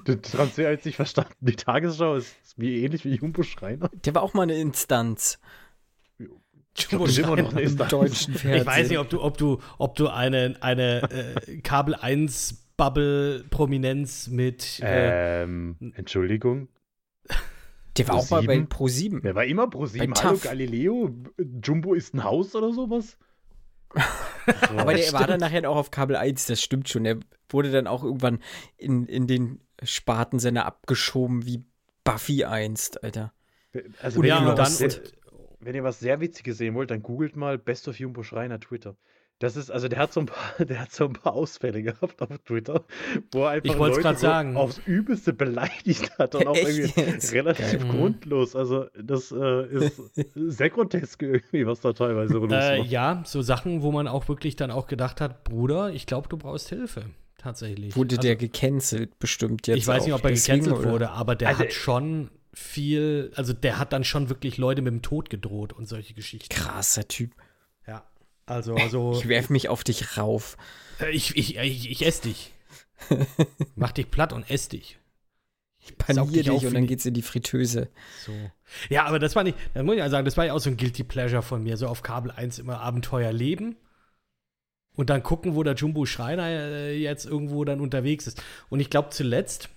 Der 0.07 0.20
Transfer 0.20 0.72
hat 0.72 0.83
sich 0.83 0.96
verstanden. 0.96 1.33
Die 1.40 1.54
Tagesschau 1.54 2.16
ist 2.16 2.35
wie 2.57 2.85
ähnlich 2.85 3.04
wie 3.04 3.14
Jumbo 3.14 3.44
Schreiner. 3.44 3.88
Der 4.04 4.14
war 4.14 4.22
auch 4.22 4.35
mal 4.35 4.42
eine 4.42 4.57
Instanz 4.57 5.38
Jumbo 6.76 7.07
immer 7.07 7.37
noch 7.37 7.52
eine 7.52 7.62
Instanz. 7.62 7.90
deutschen 7.90 8.35
Fernsehen. 8.35 8.62
Ich 8.62 8.66
weiß 8.66 8.88
nicht, 8.88 8.98
ob 8.98 9.09
du, 9.09 9.22
ob 9.22 9.38
du, 9.38 9.61
ob 9.78 9.94
du 9.94 10.09
eine, 10.09 10.57
eine 10.61 11.02
äh, 11.46 11.61
Kabel 11.61 11.94
1 11.94 12.64
Bubble 12.76 13.44
Prominenz 13.50 14.28
mit 14.28 14.80
äh, 14.80 15.42
Ähm, 15.44 15.76
Entschuldigung. 15.94 16.68
Der 17.96 18.09
war 18.09 18.16
auch 18.16 18.30
mal 18.30 18.42
bei 18.42 18.61
ProSieben? 18.62 19.20
Pro7. 19.20 19.22
Der 19.22 19.35
war 19.37 19.44
immer 19.44 19.70
pro 19.70 19.87
7. 19.87 20.12
Bei 20.12 20.20
Hallo. 20.20 20.38
Galileo. 20.42 21.14
Jumbo 21.62 21.94
ist 21.94 22.12
ein 22.14 22.24
Haus 22.24 22.54
oder 22.57 22.72
sowas? 22.72 23.16
Aber 24.76 24.94
der 24.94 25.12
war 25.12 25.26
dann 25.26 25.40
nachher 25.40 25.68
auch 25.68 25.76
auf 25.76 25.90
Kabel 25.90 26.16
1, 26.16 26.46
das 26.46 26.62
stimmt 26.62 26.88
schon. 26.88 27.04
Der 27.04 27.18
wurde 27.48 27.70
dann 27.70 27.87
auch 27.87 28.02
irgendwann 28.04 28.40
in, 28.76 29.07
in 29.07 29.26
den 29.26 29.61
Spartensender 29.83 30.66
abgeschoben 30.66 31.46
wie 31.46 31.64
Buffy 32.04 32.44
einst, 32.44 33.02
Alter. 33.02 33.33
Also, 34.00 34.20
wenn, 34.22 34.28
ja, 34.28 34.40
ihr 34.40 34.57
was 34.57 34.78
dann- 34.78 34.90
sehr, 34.90 35.02
wenn 35.61 35.74
ihr 35.74 35.85
was 35.85 35.98
sehr 35.98 36.20
Witziges 36.20 36.59
sehen 36.59 36.74
wollt, 36.74 36.90
dann 36.90 37.02
googelt 37.02 37.37
mal 37.37 37.59
Best 37.59 37.88
of 37.88 37.98
Jumbo 37.98 38.22
Schreiner 38.22 38.61
Twitter. 38.61 38.96
Das 39.40 39.57
ist, 39.57 39.70
also 39.70 39.88
der 39.88 39.99
hat 39.99 40.12
so 40.12 40.20
ein 40.20 40.27
paar, 40.27 40.64
der 40.64 40.81
hat 40.81 40.92
so 40.92 41.05
ein 41.07 41.12
paar 41.12 41.35
Ausfälle 41.35 41.83
gehabt 41.83 42.23
auf 42.23 42.38
Twitter, 42.47 42.85
wo 43.33 43.42
er 43.42 43.51
einfach 43.51 43.77
Leute 43.77 44.03
so 44.03 44.14
sagen. 44.14 44.57
aufs 44.57 44.81
Übelste 44.87 45.33
beleidigt 45.33 46.18
hat 46.18 46.35
und 46.37 46.47
auch 46.47 46.55
Echt 46.57 46.68
irgendwie 46.68 47.01
jetzt? 47.11 47.33
relativ 47.33 47.81
Geil. 47.81 47.88
grundlos. 47.90 48.55
Also 48.55 48.87
das 49.01 49.33
äh, 49.33 49.66
ist 49.66 50.01
sehr 50.35 50.70
grotesk 50.70 51.20
irgendwie, 51.23 51.66
was 51.66 51.81
da 51.81 51.92
teilweise 51.92 52.35
los 52.35 52.51
äh, 52.53 52.55
war. 52.55 52.77
ja, 52.87 53.23
so 53.27 53.42
Sachen, 53.42 53.83
wo 53.83 53.90
man 53.92 54.07
auch 54.09 54.29
wirklich 54.29 54.57
dann 54.57 54.70
auch 54.70 54.87
gedacht 54.87 55.20
hat, 55.20 55.42
Bruder, 55.44 55.92
ich 55.92 56.07
glaube, 56.07 56.29
du 56.29 56.37
brauchst 56.37 56.68
Hilfe. 56.68 57.07
Tatsächlich. 57.37 57.94
Wurde 57.97 58.14
Also, 58.14 58.23
der 58.23 58.37
gecancelt 58.37 59.18
bestimmt 59.18 59.66
jetzt 59.66 59.77
Ich 59.77 59.87
weiß 59.87 60.05
nicht, 60.07 60.14
ob 60.14 60.25
er 60.25 60.31
gecancelt 60.33 60.79
oder? 60.79 60.90
wurde, 60.90 61.11
aber 61.11 61.35
der 61.35 61.49
Also- 61.49 61.64
hat 61.64 61.73
schon 61.73 62.31
viel, 62.55 63.33
also 63.35 63.53
der 63.53 63.79
hat 63.79 63.92
dann 63.92 64.05
schon 64.05 64.29
wirklich 64.29 64.59
Leute 64.59 64.81
mit 64.81 64.92
dem 64.92 65.03
Tod 65.03 65.29
gedroht 65.29 65.73
und 65.73 65.87
solche 65.87 66.14
Geschichten. 66.14 66.49
Krasser 66.55 67.07
Typ. 67.09 67.33
Also, 68.46 68.74
also 68.76 69.12
Ich 69.18 69.28
werf 69.28 69.50
mich 69.50 69.68
auf 69.68 69.85
dich 69.85 70.16
rauf. 70.18 70.57
äh, 71.00 71.11
ich, 71.11 71.37
ich, 71.37 71.57
ich, 71.57 71.90
ich 71.90 72.07
ess 72.07 72.20
dich. 72.20 72.52
Mach 73.76 73.92
dich 73.92 74.11
platt 74.11 74.33
und 74.33 74.48
ess 74.50 74.68
dich. 74.68 74.98
Ich 75.87 75.98
panier 75.98 76.22
dich 76.24 76.33
dich 76.44 76.50
auf 76.50 76.64
und 76.64 76.72
dann 76.74 76.83
die- 76.85 76.88
geht's 76.88 77.04
in 77.04 77.12
die 77.14 77.20
Fritteuse. 77.22 77.88
So. 78.24 78.33
Ja, 78.88 79.04
aber 79.04 79.18
das 79.18 79.37
war 79.37 79.44
nicht, 79.44 79.59
das 79.74 79.83
muss 79.85 79.94
ich 79.94 79.98
ja 79.98 80.09
sagen, 80.09 80.24
das 80.24 80.37
war 80.38 80.46
ja 80.46 80.54
auch 80.54 80.59
so 80.61 80.70
ein 80.70 80.78
Guilty 80.78 81.04
Pleasure 81.04 81.42
von 81.42 81.62
mir, 81.62 81.76
so 81.76 81.87
auf 81.88 82.02
Kabel 82.02 82.30
1 82.30 82.59
immer 82.59 82.80
Abenteuer 82.80 83.33
leben 83.33 83.76
und 84.96 85.11
dann 85.11 85.22
gucken, 85.22 85.54
wo 85.57 85.62
der 85.62 85.74
Jumbo 85.74 86.07
Schreiner 86.07 86.46
äh, 86.48 86.96
jetzt 86.96 87.26
irgendwo 87.26 87.64
dann 87.66 87.80
unterwegs 87.80 88.26
ist. 88.26 88.42
Und 88.70 88.80
ich 88.80 88.88
glaube 88.88 89.11
zuletzt, 89.11 89.68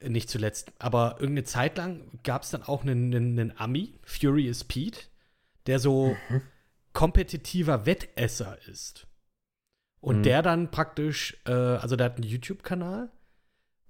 äh, 0.00 0.10
nicht 0.10 0.28
zuletzt, 0.28 0.72
aber 0.78 1.12
irgendeine 1.20 1.44
Zeit 1.44 1.78
lang 1.78 2.02
gab 2.22 2.42
es 2.42 2.50
dann 2.50 2.62
auch 2.62 2.82
einen, 2.82 3.14
einen, 3.14 3.38
einen 3.38 3.58
Ami, 3.58 3.94
Furious 4.02 4.64
Pete, 4.64 5.00
der 5.66 5.78
so 5.78 6.14
kompetitiver 6.94 7.84
Wettesser 7.84 8.56
ist. 8.66 9.06
Und 10.00 10.18
Mhm. 10.18 10.22
der 10.22 10.42
dann 10.42 10.70
praktisch, 10.70 11.36
äh, 11.46 11.52
also 11.52 11.96
der 11.96 12.06
hat 12.06 12.16
einen 12.16 12.24
YouTube-Kanal 12.26 13.10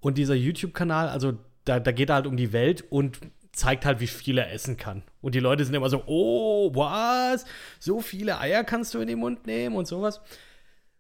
und 0.01 0.19
dieser 0.19 0.35
YouTube-Kanal, 0.35 1.09
also 1.09 1.39
da, 1.65 1.81
da 1.81 1.93
geht 1.93 2.11
er 2.11 2.17
halt 2.17 2.27
um 2.27 2.37
die 2.37 2.53
Welt 2.53 2.85
und 2.91 3.19
zeigt 3.53 3.85
halt, 3.87 4.01
wie 4.01 4.07
viel 4.09 4.39
er 4.39 4.53
essen 4.53 4.77
kann. 4.77 5.03
Und 5.21 5.35
die 5.35 5.41
Leute 5.41 5.65
sind 5.65 5.75
immer 5.75 5.89
so, 5.89 6.03
oh, 6.07 6.75
was? 6.75 7.45
So 7.79 8.01
viele 8.01 8.39
Eier 8.41 8.65
kannst 8.65 8.95
du 8.95 8.99
in 9.01 9.07
den 9.07 9.19
Mund 9.21 9.47
nehmen 9.47 9.77
und 9.77 9.87
sowas. 9.87 10.21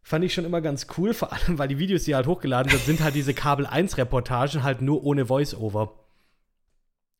Fand 0.03 0.25
ich 0.25 0.35
schon 0.35 0.45
immer 0.45 0.61
ganz 0.61 0.87
cool, 0.97 1.14
vor 1.14 1.33
allem, 1.33 1.59
weil 1.59 1.69
die 1.69 1.79
Videos, 1.79 2.05
die 2.05 2.14
halt 2.14 2.27
hochgeladen 2.27 2.71
sind, 2.71 2.85
sind 2.85 3.01
halt 3.03 3.14
diese 3.14 3.35
Kabel 3.35 3.67
1-Reportagen 3.67 4.62
halt 4.62 4.83
nur 4.83 5.03
ohne 5.05 5.27
Voice-Over. 5.27 6.04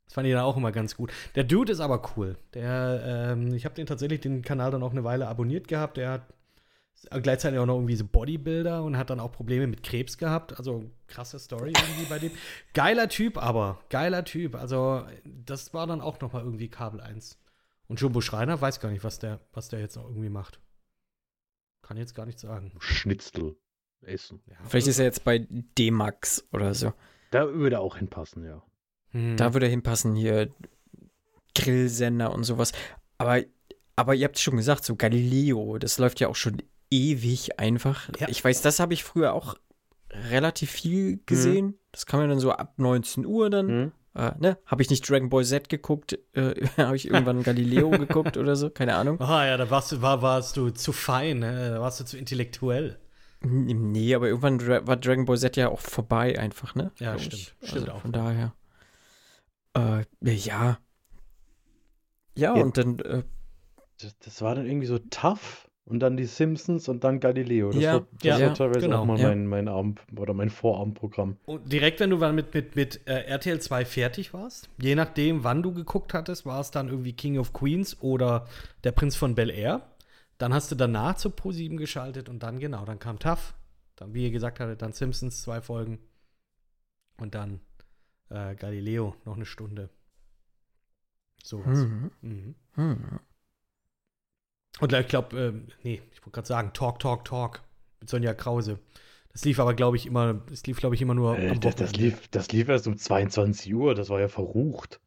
Das 0.05 0.15
fand 0.15 0.27
ich 0.27 0.33
dann 0.35 0.43
auch 0.43 0.57
immer 0.57 0.73
ganz 0.73 0.97
gut. 0.97 1.13
Der 1.35 1.45
Dude 1.45 1.73
ist 1.73 1.81
aber 1.81 2.03
cool. 2.17 2.37
Der, 2.53 3.33
ähm, 3.33 3.55
ich 3.55 3.65
habe 3.65 3.75
den 3.75 3.87
tatsächlich 3.87 4.21
den 4.21 4.43
Kanal 4.43 4.71
dann 4.71 4.83
auch 4.83 4.93
eine 4.93 5.05
Weile 5.05 5.29
abonniert 5.29 5.69
gehabt. 5.69 5.97
Der 5.97 6.11
hat 6.11 6.23
gleichzeitig 7.23 7.59
auch 7.59 7.67
noch 7.67 7.77
irgendwie 7.77 7.97
so 7.97 8.05
Bodybuilder 8.05 8.83
und 8.83 8.97
hat 8.97 9.11
dann 9.11 9.21
auch 9.21 9.33
Probleme 9.33 9.67
mit 9.67 9.83
Krebs 9.83 10.19
gehabt. 10.19 10.59
Also 10.59 10.91
krasse 11.07 11.39
Story 11.39 11.73
irgendwie 11.77 12.07
bei 12.09 12.19
dem. 12.19 12.33
Geiler 12.73 13.09
Typ, 13.09 13.39
aber 13.39 13.81
geiler 13.91 14.25
Typ. 14.25 14.55
Also 14.55 15.05
das 15.25 15.75
war 15.75 15.87
dann 15.87 16.01
auch 16.01 16.21
noch 16.21 16.33
mal 16.33 16.43
irgendwie 16.43 16.69
Kabel 16.69 17.01
1. 17.01 17.39
Und 17.87 18.01
Jumbo 18.01 18.21
Schreiner 18.21 18.61
weiß 18.61 18.81
gar 18.81 18.91
nicht, 18.91 19.05
was 19.05 19.19
der, 19.19 19.41
was 19.53 19.69
der 19.69 19.81
jetzt 19.81 19.97
noch 19.97 20.09
irgendwie 20.09 20.31
macht. 20.31 20.61
Kann 21.83 21.97
jetzt 21.97 22.15
gar 22.15 22.25
nicht 22.25 22.39
sagen. 22.39 22.73
Schnitzel 22.79 23.57
essen. 24.03 24.43
Ja, 24.47 24.57
Vielleicht 24.69 24.87
ist 24.87 24.99
er 24.99 25.05
jetzt 25.05 25.25
bei 25.25 25.47
D-Max 25.49 26.47
oder 26.53 26.75
so. 26.75 26.93
Da 27.31 27.53
würde 27.53 27.77
er 27.77 27.81
auch 27.81 27.97
hinpassen, 27.97 28.45
ja. 28.45 28.63
Hm. 29.15 29.37
Da 29.37 29.55
würde 29.55 29.67
er 29.67 29.71
hinpassen, 29.71 30.15
hier 30.15 30.51
Grillsender 31.55 32.33
und 32.33 32.45
sowas. 32.45 32.73
Aber, 33.17 33.41
aber 33.97 34.15
ihr 34.15 34.27
habt 34.27 34.39
schon 34.39 34.57
gesagt, 34.57 34.85
so 34.85 34.97
Galileo, 34.97 35.79
das 35.79 35.99
läuft 35.99 36.21
ja 36.21 36.29
auch 36.29 36.37
schon 36.37 36.63
ewig 36.91 37.59
einfach. 37.59 38.11
Ja. 38.19 38.29
Ich 38.29 38.45
weiß, 38.45 38.61
das 38.61 38.81
habe 38.81 38.93
ich 38.93 39.05
früher 39.05 39.33
auch 39.33 39.55
relativ 40.31 40.71
viel 40.71 41.21
gesehen. 41.27 41.79
Das 41.93 42.07
kam 42.07 42.21
ja 42.21 42.27
dann 42.27 42.41
so 42.41 42.53
ab 42.53 42.75
19 42.77 43.25
Uhr 43.25 43.51
dann. 43.51 43.69
Hm? 43.69 43.93
Äh, 44.17 44.33
ne? 44.39 44.59
Habe 44.67 44.83
ich 44.83 44.91
nicht 44.91 45.09
Dragon 45.09 45.29
Ball 45.29 45.45
Z 45.45 45.69
geguckt? 45.69 46.19
Äh, 46.33 46.55
habe 46.77 46.97
ich 46.97 47.07
irgendwann 47.09 47.43
Galileo 47.43 47.91
geguckt 47.99 48.37
oder 48.37 48.57
so? 48.57 48.71
Keine 48.71 48.95
Ahnung. 48.97 49.21
Ah 49.21 49.47
ja, 49.47 49.57
da 49.57 49.71
warst 49.71 49.93
du, 49.93 50.03
war, 50.03 50.23
warst 50.23 50.57
du 50.57 50.71
zu 50.71 50.93
fein, 50.93 51.41
ne? 51.41 51.71
da 51.71 51.81
warst 51.81 52.01
du 52.01 52.05
zu 52.05 52.19
intellektuell. 52.19 52.99
Nee, 53.47 54.15
aber 54.15 54.29
irgendwann 54.29 54.87
war 54.87 54.97
Dragon 54.97 55.27
Ball 55.27 55.37
Z 55.37 55.57
ja 55.57 55.69
auch 55.69 55.81
vorbei 55.81 56.39
einfach, 56.39 56.75
ne? 56.75 56.93
Ja, 56.99 57.19
stimmt. 57.19 57.35
ich. 57.35 57.55
Stimmt 57.63 57.83
also 57.83 57.93
auch. 57.93 58.01
Von 58.01 58.13
daher. 58.13 58.55
Äh, 59.77 60.05
ja. 60.23 60.79
Ja, 62.37 62.57
Ja. 62.57 62.63
und 62.63 62.77
dann, 62.77 62.99
äh, 63.01 63.23
Das, 64.01 64.19
das 64.19 64.43
war 64.43 64.55
dann 64.55 64.67
irgendwie 64.67 64.87
so 64.87 64.99
tough 64.99 65.69
und 65.85 66.01
dann 66.01 66.17
die 66.17 66.25
Simpsons 66.27 66.89
und 66.89 67.05
dann 67.05 67.21
Galileo. 67.21 67.71
Das 67.73 67.83
Ja, 67.83 67.93
war, 67.95 68.07
das 68.13 68.41
ja, 68.41 68.47
war 68.49 68.55
teilweise 68.55 68.81
genau, 68.81 69.03
auch 69.03 69.05
mal 69.05 69.19
ja. 69.19 69.29
mein, 69.29 69.47
mein 69.47 69.69
Abend 69.69 70.01
oder 70.17 70.35
mein 70.35 70.51
Vorabendprogramm. 70.51 71.37
Und 71.45 71.71
direkt, 71.73 72.01
wenn 72.01 72.11
du 72.11 72.17
dann 72.19 72.35
mit, 72.35 72.55
mit, 72.55 72.75
mit 72.75 73.07
äh, 73.07 73.25
RTL 73.25 73.61
2 73.61 73.85
fertig 73.85 74.33
warst, 74.33 74.69
je 74.81 74.95
nachdem, 74.95 75.45
wann 75.45 75.63
du 75.63 75.73
geguckt 75.73 76.15
hattest, 76.15 76.47
war 76.47 76.61
es 76.61 76.71
dann 76.71 76.89
irgendwie 76.89 77.13
King 77.13 77.39
of 77.39 77.53
Queens 77.53 78.01
oder 78.01 78.47
Der 78.83 78.93
Prinz 78.93 79.15
von 79.17 79.35
Bel 79.35 79.51
Air. 79.51 79.83
Dann 80.39 80.53
hast 80.55 80.71
du 80.73 80.75
danach 80.75 81.17
zu 81.17 81.29
Pro7 81.29 81.77
geschaltet 81.77 82.29
und 82.29 82.43
dann, 82.43 82.59
genau, 82.59 82.85
dann 82.85 82.99
kam 82.99 83.19
TAF. 83.19 83.55
Dann, 83.97 84.15
wie 84.15 84.25
ihr 84.25 84.31
gesagt 84.33 84.59
hattet, 84.59 84.83
dann 84.83 84.93
Simpsons, 84.93 85.43
zwei 85.43 85.61
Folgen. 85.61 85.99
Und 87.19 87.35
dann 87.37 87.61
äh, 88.35 88.55
Galileo, 88.57 89.15
noch 89.25 89.37
eine 89.37 89.47
Stunde. 89.47 89.89
Sowas. 91.43 91.79
hm, 91.81 92.11
Mhm. 92.23 92.55
hm. 92.75 93.21
Und 94.81 94.93
ich 94.93 95.09
glaube, 95.09 95.39
ähm, 95.39 95.69
nee, 95.83 96.03
ich 96.13 96.21
wollte 96.23 96.31
gerade 96.33 96.49
sagen, 96.49 96.73
Talk, 96.73 96.99
Talk, 96.99 97.25
Talk 97.25 97.63
mit 98.01 98.09
Sonja 98.09 98.35
Krause. 98.35 98.81
Das 99.33 99.45
lief 99.45 99.59
aber, 99.61 99.75
glaube 99.75 99.97
ich, 99.97 100.07
immer, 100.07 100.35
das 100.35 100.67
lief, 100.67 100.79
glaube 100.79 100.95
ich, 100.95 101.03
immer 101.03 101.15
nur 101.15 101.39
Äh, 101.39 101.51
am 101.51 101.61
das, 101.61 101.77
das, 101.77 101.93
lief, 101.95 102.29
das 102.29 102.51
lief 102.53 102.69
erst 102.69 102.87
um 102.87 102.97
22 102.97 103.73
Uhr, 103.75 103.95
das 103.95 104.09
war 104.09 104.21
ja 104.21 104.29
verrucht. 104.29 105.01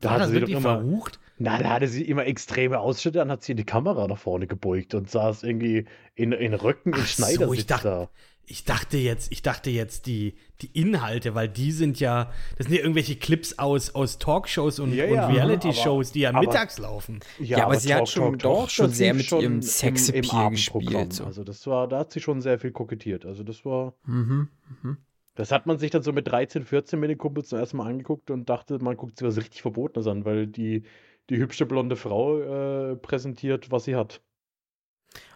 Da 0.00 0.08
War 0.08 0.12
hatte 0.14 0.20
das 0.24 0.28
sie 0.30 0.34
doch 0.34 0.40
wirklich 0.48 0.56
immer, 0.58 0.78
verrucht? 0.80 1.20
na, 1.38 1.58
da 1.58 1.70
hatte 1.70 1.88
sie 1.88 2.04
immer 2.06 2.26
extreme 2.26 2.78
Ausschnitte, 2.80 3.18
dann 3.18 3.30
hat 3.30 3.42
sie 3.42 3.54
die 3.54 3.64
Kamera 3.64 4.06
nach 4.08 4.18
vorne 4.18 4.46
gebeugt 4.46 4.94
und 4.94 5.10
saß 5.10 5.44
irgendwie 5.44 5.86
in, 6.14 6.32
in 6.32 6.54
Röcken, 6.54 6.92
in 6.92 7.00
Ach 7.00 7.06
so, 7.06 7.22
Schneidersitz 7.24 7.58
ich 7.58 7.66
dachte- 7.66 7.88
da. 7.88 8.10
Ich 8.44 8.64
dachte 8.64 8.98
jetzt, 8.98 9.30
ich 9.32 9.40
dachte 9.42 9.70
jetzt 9.70 10.06
die, 10.06 10.34
die 10.60 10.66
Inhalte, 10.78 11.34
weil 11.34 11.48
die 11.48 11.70
sind 11.72 12.00
ja, 12.00 12.30
das 12.58 12.66
sind 12.66 12.74
ja 12.76 12.82
irgendwelche 12.82 13.16
Clips 13.16 13.58
aus, 13.58 13.94
aus 13.94 14.18
Talkshows 14.18 14.78
und, 14.80 14.92
Ja, 14.92 15.04
und 15.06 15.14
ja, 15.14 15.26
Reality-Shows, 15.28 16.12
die 16.12 16.20
ja 16.20 16.30
aber- 16.30 16.40
mittags 16.40 16.78
laufen. 16.78 17.20
Ja, 17.38 17.64
aber 17.64 17.76
sie 17.76 17.94
hat 17.94 18.08
schon- 18.08 18.36
doch 18.38 18.68
schon 18.68 18.90
sehr 18.90 19.14
mit 19.14 19.26
schon 19.26 19.40
ihrem 19.40 19.52
im- 19.54 19.62
Sexappeal 19.62 20.50
gespielt, 20.50 21.12
so. 21.12 21.24
Also 21.24 21.44
das 21.44 21.66
war, 21.66 21.88
da 21.88 22.00
hat 22.00 22.12
sie 22.12 22.20
schon 22.20 22.40
sehr 22.40 22.58
viel 22.58 22.72
kokettiert. 22.72 23.24
Also 23.24 23.42
das 23.44 23.64
war, 23.64 23.94
Mhm. 24.04 24.48
Mhm. 24.82 24.96
das 25.36 25.52
hat 25.52 25.66
man 25.66 25.78
sich 25.78 25.90
dann 25.92 26.02
so 26.02 26.12
mit 26.12 26.26
13, 26.28 26.64
14 26.64 26.98
mit 27.00 27.10
den 27.10 27.18
Kumpels 27.18 27.48
zum 27.48 27.58
ersten 27.60 27.76
Mal 27.78 27.86
angeguckt 27.86 28.30
und 28.30 28.48
dachte, 28.50 28.78
man 28.80 28.96
guckt 28.96 29.18
sich 29.18 29.26
was 29.26 29.36
richtig 29.36 29.62
Verbotenes 29.62 30.06
an, 30.08 30.24
weil 30.24 30.46
die, 30.48 30.82
die 31.30 31.36
hübsche 31.38 31.64
blonde 31.64 31.94
Frau 31.96 32.38
äh, 32.40 32.96
präsentiert, 32.96 33.70
was 33.70 33.84
sie 33.84 33.94
hat. 33.94 34.20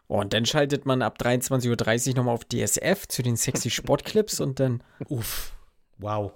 Oh, 0.09 0.21
und 0.21 0.33
dann 0.33 0.47
schaltet 0.47 0.87
man 0.87 1.03
ab 1.03 1.19
23.30 1.21 2.11
Uhr 2.11 2.17
nochmal 2.17 2.35
auf 2.35 2.45
DSF 2.45 3.09
zu 3.09 3.23
den 3.23 3.37
sexy 3.37 3.71
Sportclips 3.71 4.41
und 4.41 4.61
dann. 4.61 4.83
Uff. 5.09 5.53
Wow. 5.99 6.33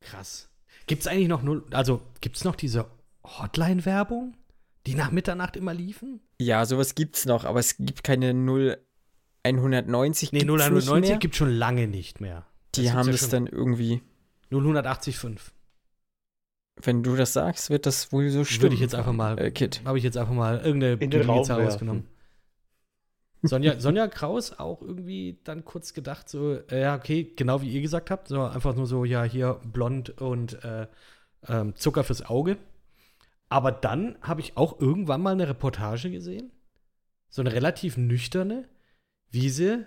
Krass. 0.00 0.48
Gibt 0.86 1.02
es 1.02 1.08
eigentlich 1.08 1.28
noch 1.28 1.42
null, 1.42 1.64
also 1.72 2.00
gibt 2.20 2.36
es 2.36 2.44
noch 2.44 2.56
diese 2.56 2.86
Hotline-Werbung? 3.24 4.34
Die 4.86 4.94
nach 4.94 5.10
Mitternacht 5.10 5.56
immer 5.56 5.74
liefen? 5.74 6.20
Ja, 6.40 6.64
sowas 6.64 6.94
gibt's 6.94 7.26
noch, 7.26 7.44
aber 7.44 7.60
es 7.60 7.76
gibt 7.76 8.02
keine 8.02 8.30
0190. 8.30 10.32
Nee, 10.32 10.40
gibt's 10.40 10.52
nicht 10.52 10.62
0190 10.62 11.10
mehr. 11.10 11.18
gibt 11.18 11.36
schon 11.36 11.50
lange 11.50 11.86
nicht 11.86 12.20
mehr. 12.20 12.46
Die 12.74 12.82
gibt's 12.82 12.96
haben 12.96 13.06
ja 13.06 13.12
das 13.12 13.28
dann 13.28 13.46
irgendwie. 13.46 14.02
0185. 14.50 15.36
Wenn 16.82 17.02
du 17.02 17.14
das 17.14 17.34
sagst, 17.34 17.68
wird 17.68 17.84
das 17.84 18.10
wohl 18.10 18.30
so 18.30 18.44
stimmen. 18.44 18.62
Würde 18.62 18.74
ich 18.74 18.80
jetzt 18.80 18.94
einfach 18.94 19.12
mal. 19.12 19.38
Äh, 19.38 19.50
Kit. 19.50 19.82
Habe 19.84 19.98
ich 19.98 20.04
jetzt 20.04 20.16
einfach 20.16 20.32
mal 20.32 20.60
irgendeine 20.60 20.96
Gegenzahl 20.96 21.28
werfen. 21.28 21.64
rausgenommen. 21.64 22.06
Sonja, 23.42 23.80
Sonja 23.80 24.06
Kraus 24.08 24.58
auch 24.58 24.82
irgendwie 24.82 25.40
dann 25.44 25.64
kurz 25.64 25.94
gedacht, 25.94 26.28
so, 26.28 26.58
äh, 26.70 26.82
ja, 26.82 26.96
okay, 26.96 27.32
genau 27.36 27.62
wie 27.62 27.70
ihr 27.70 27.80
gesagt 27.80 28.10
habt, 28.10 28.28
so 28.28 28.42
einfach 28.42 28.74
nur 28.74 28.86
so, 28.86 29.04
ja, 29.04 29.24
hier 29.24 29.60
blond 29.64 30.20
und 30.20 30.62
äh, 30.62 30.86
ähm, 31.48 31.74
Zucker 31.76 32.04
fürs 32.04 32.22
Auge. 32.22 32.58
Aber 33.48 33.72
dann 33.72 34.16
habe 34.20 34.40
ich 34.40 34.56
auch 34.56 34.78
irgendwann 34.78 35.22
mal 35.22 35.32
eine 35.32 35.48
Reportage 35.48 36.10
gesehen, 36.10 36.52
so 37.30 37.40
eine 37.42 37.52
relativ 37.52 37.96
nüchterne, 37.96 38.68
wie 39.30 39.48
sie 39.48 39.86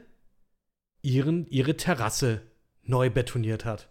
ihren, 1.02 1.46
ihre 1.48 1.78
Terrasse 1.78 2.42
neu 2.82 3.10
betoniert 3.10 3.66
hat. 3.66 3.90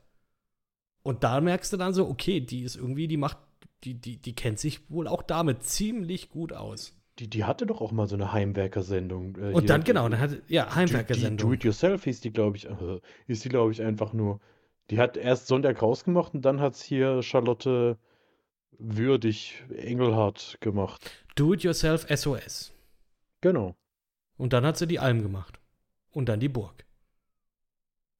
Und 1.03 1.25
da 1.25 1.40
merkst 1.40 1.72
du 1.72 1.77
dann 1.77 1.94
so, 1.94 2.09
okay, 2.09 2.40
die 2.40 2.62
ist 2.62 2.77
irgendwie, 2.77 3.09
die 3.09 3.16
macht, 3.16 3.38
die, 3.85 3.94
die, 3.94 4.20
die 4.20 4.35
kennt 4.35 4.59
sich 4.59 4.90
wohl 4.90 5.07
auch 5.07 5.22
damit 5.22 5.62
ziemlich 5.62 6.31
gut 6.31 6.53
aus. 6.53 6.94
Die, 7.18 7.29
die 7.29 7.44
hatte 7.44 7.66
doch 7.66 7.81
auch 7.83 7.92
mal 7.92 8.07
so 8.07 8.14
eine 8.16 8.33
Heimwerkersendung. 8.33 9.37
äh, 9.37 9.53
Und 9.53 9.68
dann, 9.68 9.83
die- 9.83 9.87
genau, 9.88 10.09
dann 10.09 10.18
hat, 10.18 10.31
ja, 10.48 10.75
Heimwerkersendung. 10.75 11.51
Do-It-Yourself 11.51 12.05
hieß 12.05 12.20
die, 12.20 12.33
glaube 12.33 12.57
ich, 12.57 12.66
äh, 12.70 13.01
ist 13.27 13.44
die, 13.44 13.48
glaube 13.51 13.72
ich, 13.72 13.83
einfach 13.83 14.12
nur. 14.12 14.40
Die 14.90 14.98
hat 14.98 15.16
erst 15.16 15.46
Sonntag 15.46 15.81
rausgemacht 15.83 16.35
und 16.35 16.42
dann 16.42 16.61
hat 16.61 16.75
es 16.75 16.83
hier 16.83 17.22
Charlotte 17.22 17.98
Würdig 18.79 19.62
Engelhardt 19.77 20.57
gemacht. 20.61 21.11
Do-it-yourself 21.37 22.07
SOS. 22.09 22.72
Genau. 23.42 23.77
Und 24.38 24.53
dann 24.55 24.64
hat 24.64 24.79
sie 24.79 24.87
die 24.87 24.98
Alm 24.98 25.22
gemacht. 25.22 25.61
Und 26.11 26.29
dann 26.29 26.40
die 26.40 26.48
Burg. 26.48 26.85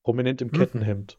Prominent 0.03 0.41
im 0.43 0.49
Mhm. 0.49 0.53
Kettenhemd. 0.53 1.19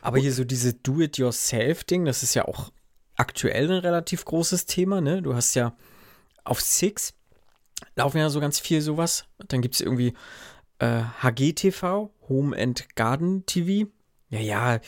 Aber 0.00 0.18
hier 0.18 0.32
so 0.32 0.44
diese 0.44 0.72
Do-it-yourself-Ding, 0.74 2.04
das 2.04 2.22
ist 2.22 2.34
ja 2.34 2.46
auch 2.46 2.70
aktuell 3.16 3.70
ein 3.70 3.78
relativ 3.78 4.24
großes 4.24 4.66
Thema, 4.66 5.00
ne? 5.00 5.22
Du 5.22 5.34
hast 5.34 5.54
ja 5.54 5.74
auf 6.44 6.60
Six 6.60 7.14
laufen 7.96 8.18
ja 8.18 8.28
so 8.30 8.40
ganz 8.40 8.58
viel 8.60 8.80
sowas. 8.80 9.26
Dann 9.48 9.62
gibt 9.62 9.74
es 9.74 9.80
irgendwie 9.80 10.14
äh, 10.78 11.02
HGTV, 11.22 12.10
Home 12.28 12.56
and 12.60 12.94
Garden 12.96 13.44
TV. 13.46 13.90
Ja, 14.30 14.40
ja, 14.40 14.80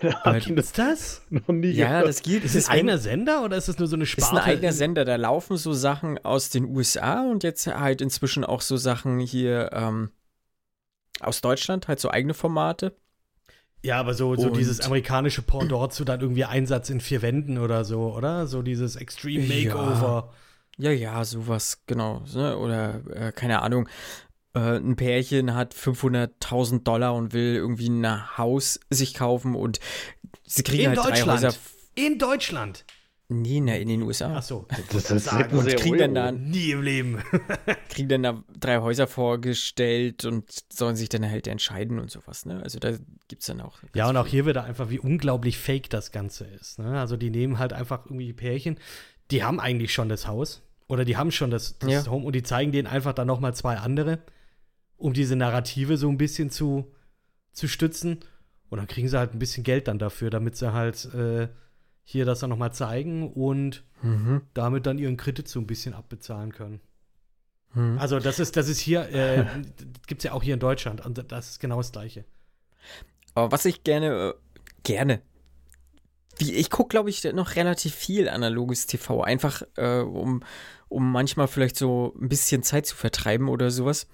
ich 0.36 0.48
Ist 0.48 0.78
das? 0.78 1.22
noch 1.28 1.48
nie 1.48 1.70
ja, 1.70 2.02
das 2.02 2.22
gibt 2.22 2.44
Ist 2.44 2.54
es 2.54 2.68
ein 2.68 2.78
eigener 2.78 2.98
Sender 2.98 3.44
oder 3.44 3.56
ist 3.56 3.68
es 3.68 3.78
nur 3.78 3.88
so 3.88 3.96
eine 3.96 4.04
Ist 4.04 4.12
Sparte? 4.12 4.36
ein 4.42 4.42
eigener 4.54 4.72
Sender, 4.72 5.04
da 5.04 5.16
laufen 5.16 5.56
so 5.56 5.72
Sachen 5.74 6.18
aus 6.24 6.48
den 6.50 6.64
USA 6.64 7.22
und 7.30 7.42
jetzt 7.42 7.66
halt 7.66 8.00
inzwischen 8.00 8.44
auch 8.44 8.62
so 8.62 8.76
Sachen 8.76 9.18
hier 9.18 9.70
ähm, 9.72 10.12
aus 11.20 11.40
Deutschland, 11.42 11.88
halt 11.88 12.00
so 12.00 12.10
eigene 12.10 12.32
Formate. 12.32 12.96
Ja, 13.82 14.00
aber 14.00 14.14
so, 14.14 14.34
so 14.36 14.48
Und- 14.48 14.56
dieses 14.56 14.80
amerikanische 14.80 15.42
Pendant 15.42 15.92
zu 15.92 16.04
dann 16.04 16.20
irgendwie 16.20 16.44
Einsatz 16.44 16.90
in 16.90 17.00
vier 17.00 17.22
Wänden 17.22 17.58
oder 17.58 17.84
so, 17.84 18.12
oder? 18.14 18.46
So 18.46 18.62
dieses 18.62 18.96
Extreme 18.96 19.44
Ja. 19.44 19.74
Makeover. 19.74 20.32
Ja, 20.78 20.90
ja, 20.90 21.24
sowas, 21.24 21.82
genau. 21.86 22.22
Ne? 22.34 22.56
Oder, 22.58 23.00
äh, 23.14 23.32
keine 23.32 23.62
Ahnung, 23.62 23.88
äh, 24.54 24.76
ein 24.78 24.96
Pärchen 24.96 25.54
hat 25.54 25.72
500.000 25.72 26.84
Dollar 26.86 27.14
und 27.14 27.32
will 27.32 27.54
irgendwie 27.54 27.88
ein 27.88 28.36
Haus 28.36 28.80
sich 28.90 29.14
kaufen 29.14 29.54
und 29.54 29.78
sie 30.44 30.62
kriegen 30.62 30.82
In 30.82 30.88
halt 30.90 30.98
drei 30.98 31.10
Deutschland. 31.10 31.42
Häuser. 31.44 31.56
In 31.94 32.18
Deutschland. 32.18 32.84
Nee, 33.28 33.60
ne, 33.60 33.80
in 33.80 33.88
den 33.88 34.02
USA. 34.02 34.36
Ach 34.36 34.42
so. 34.42 34.66
Das, 34.68 34.86
das 34.88 35.04
das 35.04 35.24
sagen 35.24 35.58
und 35.58 35.66
kriegen 35.76 35.98
dann 35.98 36.16
Euro. 36.16 36.26
da, 36.26 36.32
Nie 36.32 36.70
im 36.70 36.82
Leben. 36.82 37.22
kriegen 37.88 38.08
dann 38.08 38.22
da 38.22 38.44
drei 38.58 38.78
Häuser 38.78 39.08
vorgestellt 39.08 40.24
und 40.24 40.44
sollen 40.72 40.94
sich 40.94 41.08
dann 41.08 41.28
halt 41.28 41.48
entscheiden 41.48 41.98
und 41.98 42.08
sowas, 42.10 42.46
ne? 42.46 42.62
Also 42.62 42.78
da 42.78 42.92
gibt's 43.26 43.46
dann 43.46 43.60
auch. 43.60 43.78
Ja, 43.94 44.08
und 44.08 44.16
auch 44.16 44.28
hier 44.28 44.46
wieder 44.46 44.62
einfach, 44.62 44.90
wie 44.90 45.00
unglaublich 45.00 45.58
fake 45.58 45.90
das 45.90 46.12
Ganze 46.12 46.44
ist. 46.44 46.78
Ne? 46.78 47.00
Also 47.00 47.16
die 47.16 47.30
nehmen 47.30 47.58
halt 47.58 47.72
einfach 47.72 48.04
irgendwie 48.06 48.32
Pärchen, 48.32 48.78
die 49.32 49.42
haben 49.42 49.58
eigentlich 49.58 49.92
schon 49.92 50.08
das 50.08 50.28
Haus 50.28 50.62
oder 50.86 51.04
die 51.04 51.16
haben 51.16 51.32
schon 51.32 51.50
das, 51.50 51.78
das 51.80 51.90
Ja. 51.90 52.06
Home 52.06 52.24
und 52.24 52.34
die 52.34 52.44
zeigen 52.44 52.70
denen 52.70 52.86
einfach 52.86 53.12
dann 53.12 53.26
noch 53.26 53.40
mal 53.40 53.54
zwei 53.54 53.76
andere, 53.78 54.20
um 54.96 55.12
diese 55.14 55.34
Narrative 55.34 55.96
so 55.96 56.08
ein 56.08 56.16
bisschen 56.16 56.50
zu, 56.50 56.92
zu 57.50 57.66
stützen. 57.66 58.20
Und 58.68 58.78
dann 58.78 58.86
kriegen 58.86 59.08
sie 59.08 59.18
halt 59.18 59.34
ein 59.34 59.40
bisschen 59.40 59.64
Geld 59.64 59.88
dann 59.88 59.98
dafür, 59.98 60.30
damit 60.30 60.56
sie 60.56 60.72
halt 60.72 61.04
äh, 61.12 61.48
hier 62.08 62.24
das 62.24 62.38
dann 62.38 62.50
noch 62.50 62.56
mal 62.56 62.70
zeigen 62.72 63.32
und 63.32 63.82
Mhm. 64.02 64.42
damit 64.54 64.86
dann 64.86 64.96
ihren 64.98 65.16
Kredit 65.16 65.48
so 65.48 65.58
ein 65.58 65.66
bisschen 65.66 65.92
abbezahlen 65.92 66.52
können. 66.52 66.80
Mhm. 67.74 67.98
Also 67.98 68.20
das 68.20 68.38
ist, 68.38 68.56
das 68.56 68.68
ist 68.68 68.78
hier, 68.78 69.08
äh, 69.12 69.44
gibt 70.06 70.20
es 70.20 70.24
ja 70.24 70.32
auch 70.32 70.42
hier 70.42 70.54
in 70.54 70.60
Deutschland 70.60 71.04
und 71.04 71.32
das 71.32 71.50
ist 71.50 71.60
genau 71.60 71.78
das 71.78 71.90
Gleiche. 71.90 72.24
Aber 73.34 73.50
was 73.50 73.64
ich 73.64 73.82
gerne, 73.84 74.34
äh, 74.34 74.34
gerne, 74.84 75.20
wie, 76.38 76.52
ich 76.52 76.70
gucke, 76.70 76.90
glaube 76.90 77.10
ich, 77.10 77.24
noch 77.24 77.56
relativ 77.56 77.94
viel 77.94 78.28
analoges 78.28 78.86
TV, 78.86 79.22
einfach 79.22 79.62
äh, 79.76 80.00
um, 80.00 80.44
um 80.88 81.10
manchmal 81.10 81.48
vielleicht 81.48 81.76
so 81.76 82.14
ein 82.20 82.28
bisschen 82.28 82.62
Zeit 82.62 82.86
zu 82.86 82.94
vertreiben 82.94 83.48
oder 83.48 83.70
sowas. 83.70 84.06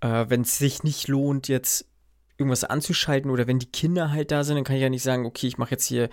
Äh, 0.00 0.26
wenn 0.28 0.42
es 0.42 0.58
sich 0.58 0.82
nicht 0.82 1.08
lohnt, 1.08 1.48
jetzt 1.48 1.86
irgendwas 2.36 2.64
anzuschalten 2.64 3.30
oder 3.30 3.46
wenn 3.46 3.58
die 3.58 3.70
Kinder 3.70 4.10
halt 4.10 4.32
da 4.32 4.44
sind, 4.44 4.56
dann 4.56 4.64
kann 4.64 4.76
ich 4.76 4.82
ja 4.82 4.90
nicht 4.90 5.02
sagen, 5.02 5.24
okay, 5.24 5.46
ich 5.46 5.58
mache 5.58 5.70
jetzt 5.70 5.86
hier, 5.86 6.10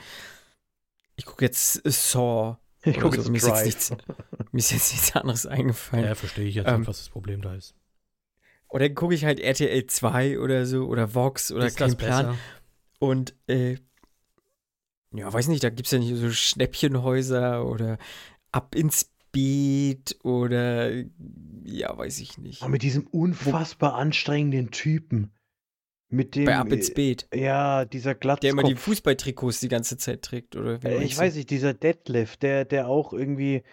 ich 1.17 1.25
gucke 1.25 1.43
jetzt 1.43 1.81
Saw. 1.85 2.57
Ich 2.83 2.99
gucke 2.99 3.21
so. 3.21 3.23
jetzt 3.23 3.29
Mir 3.29 3.37
ist 3.37 3.43
jetzt 3.47 3.51
Drive. 3.55 3.65
nichts, 3.65 3.91
mir 4.53 4.59
ist 4.59 4.71
jetzt 4.71 4.91
nichts 4.93 5.15
anderes 5.15 5.45
eingefallen. 5.45 6.05
Ja, 6.05 6.15
verstehe 6.15 6.45
ich 6.47 6.55
jetzt 6.55 6.67
Ähm, 6.69 6.79
nicht, 6.79 6.87
was 6.87 6.99
das 6.99 7.09
Problem 7.09 7.41
da 7.41 7.53
ist. 7.53 7.75
Oder 8.69 8.89
gucke 8.89 9.13
ich 9.15 9.25
halt 9.25 9.39
RTL 9.39 9.85
2 9.87 10.39
oder 10.39 10.65
so 10.65 10.85
oder 10.87 11.13
Vox 11.13 11.51
oder 11.51 11.65
ist 11.67 11.77
kein 11.77 11.89
das 11.89 11.97
Plan. 11.97 12.25
besser? 12.27 12.37
Und 12.99 13.35
äh, 13.47 13.77
ja, 15.13 15.31
weiß 15.31 15.47
nicht, 15.47 15.63
da 15.63 15.69
gibt 15.69 15.87
es 15.87 15.91
ja 15.91 15.99
nicht 15.99 16.15
so 16.15 16.29
Schnäppchenhäuser 16.31 17.65
oder 17.65 17.97
ab 18.51 18.75
ins 18.75 19.09
Beet 19.31 20.17
oder 20.23 20.91
ja, 21.63 21.97
weiß 21.97 22.19
ich 22.19 22.37
nicht. 22.37 22.61
Aber 22.61 22.71
mit 22.71 22.81
diesem 22.81 23.07
unfassbar 23.07 23.95
anstrengenden 23.95 24.71
Typen. 24.71 25.31
Mit 26.09 26.35
dem. 26.35 26.45
Bei 26.45 26.55
Ab 26.57 26.71
ins 26.71 26.89
äh, 26.89 26.93
Beet, 26.93 27.27
Ja, 27.33 27.83
dieser 27.85 28.15
Glatzkopf. 28.15 28.41
der 28.41 28.51
immer 28.51 28.63
die 28.63 28.75
Fußballtrikots 28.75 29.59
die 29.59 29.67
ganze 29.67 29.97
Zeit 29.97 30.21
trägt, 30.21 30.55
oder? 30.55 30.81
wie 30.81 30.87
Äh, 30.87 31.03
Ich 31.03 31.17
weiß 31.17 31.35
nicht, 31.35 31.49
dieser 31.49 31.73
Detlef, 31.73 32.37
der, 32.37 32.63
der 32.65 32.87
auch 32.87 33.11
irgendwie, 33.11 33.63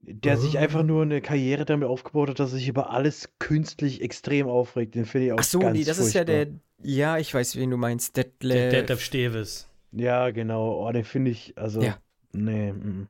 der 0.00 0.38
sich 0.38 0.54
Oh. 0.56 0.58
einfach 0.58 0.82
nur 0.82 1.02
eine 1.02 1.20
Karriere 1.20 1.64
damit 1.66 1.86
aufgebaut 1.88 2.30
hat, 2.30 2.38
dass 2.40 2.52
er 2.52 2.58
sich 2.58 2.68
über 2.68 2.90
alles 2.90 3.28
künstlich 3.38 4.00
extrem 4.00 4.46
aufregt. 4.48 4.94
Den 4.94 5.04
finde 5.04 5.26
ich 5.26 5.32
auch 5.34 5.38
Ach 5.40 5.44
so, 5.44 5.58
ganz 5.58 5.76
nee, 5.78 5.84
das 5.84 5.98
ist 5.98 6.14
ja 6.14 6.24
furchtbar. 6.24 6.46
der, 6.46 6.60
ja, 6.82 7.18
ich 7.18 7.34
weiß, 7.34 7.56
wen 7.56 7.70
du 7.70 7.76
meinst, 7.76 8.16
Der, 8.16 8.24
Detlef. 8.24 8.70
der, 8.70 8.82
der 8.84 8.96
Steves. 8.96 9.68
Ja, 9.92 10.30
genau. 10.30 10.86
Oh, 10.86 10.90
den 10.92 11.04
finde 11.04 11.30
ich, 11.30 11.58
also, 11.58 11.82
Ja. 11.82 11.98
nee. 12.32 12.72
mm. 12.72 13.08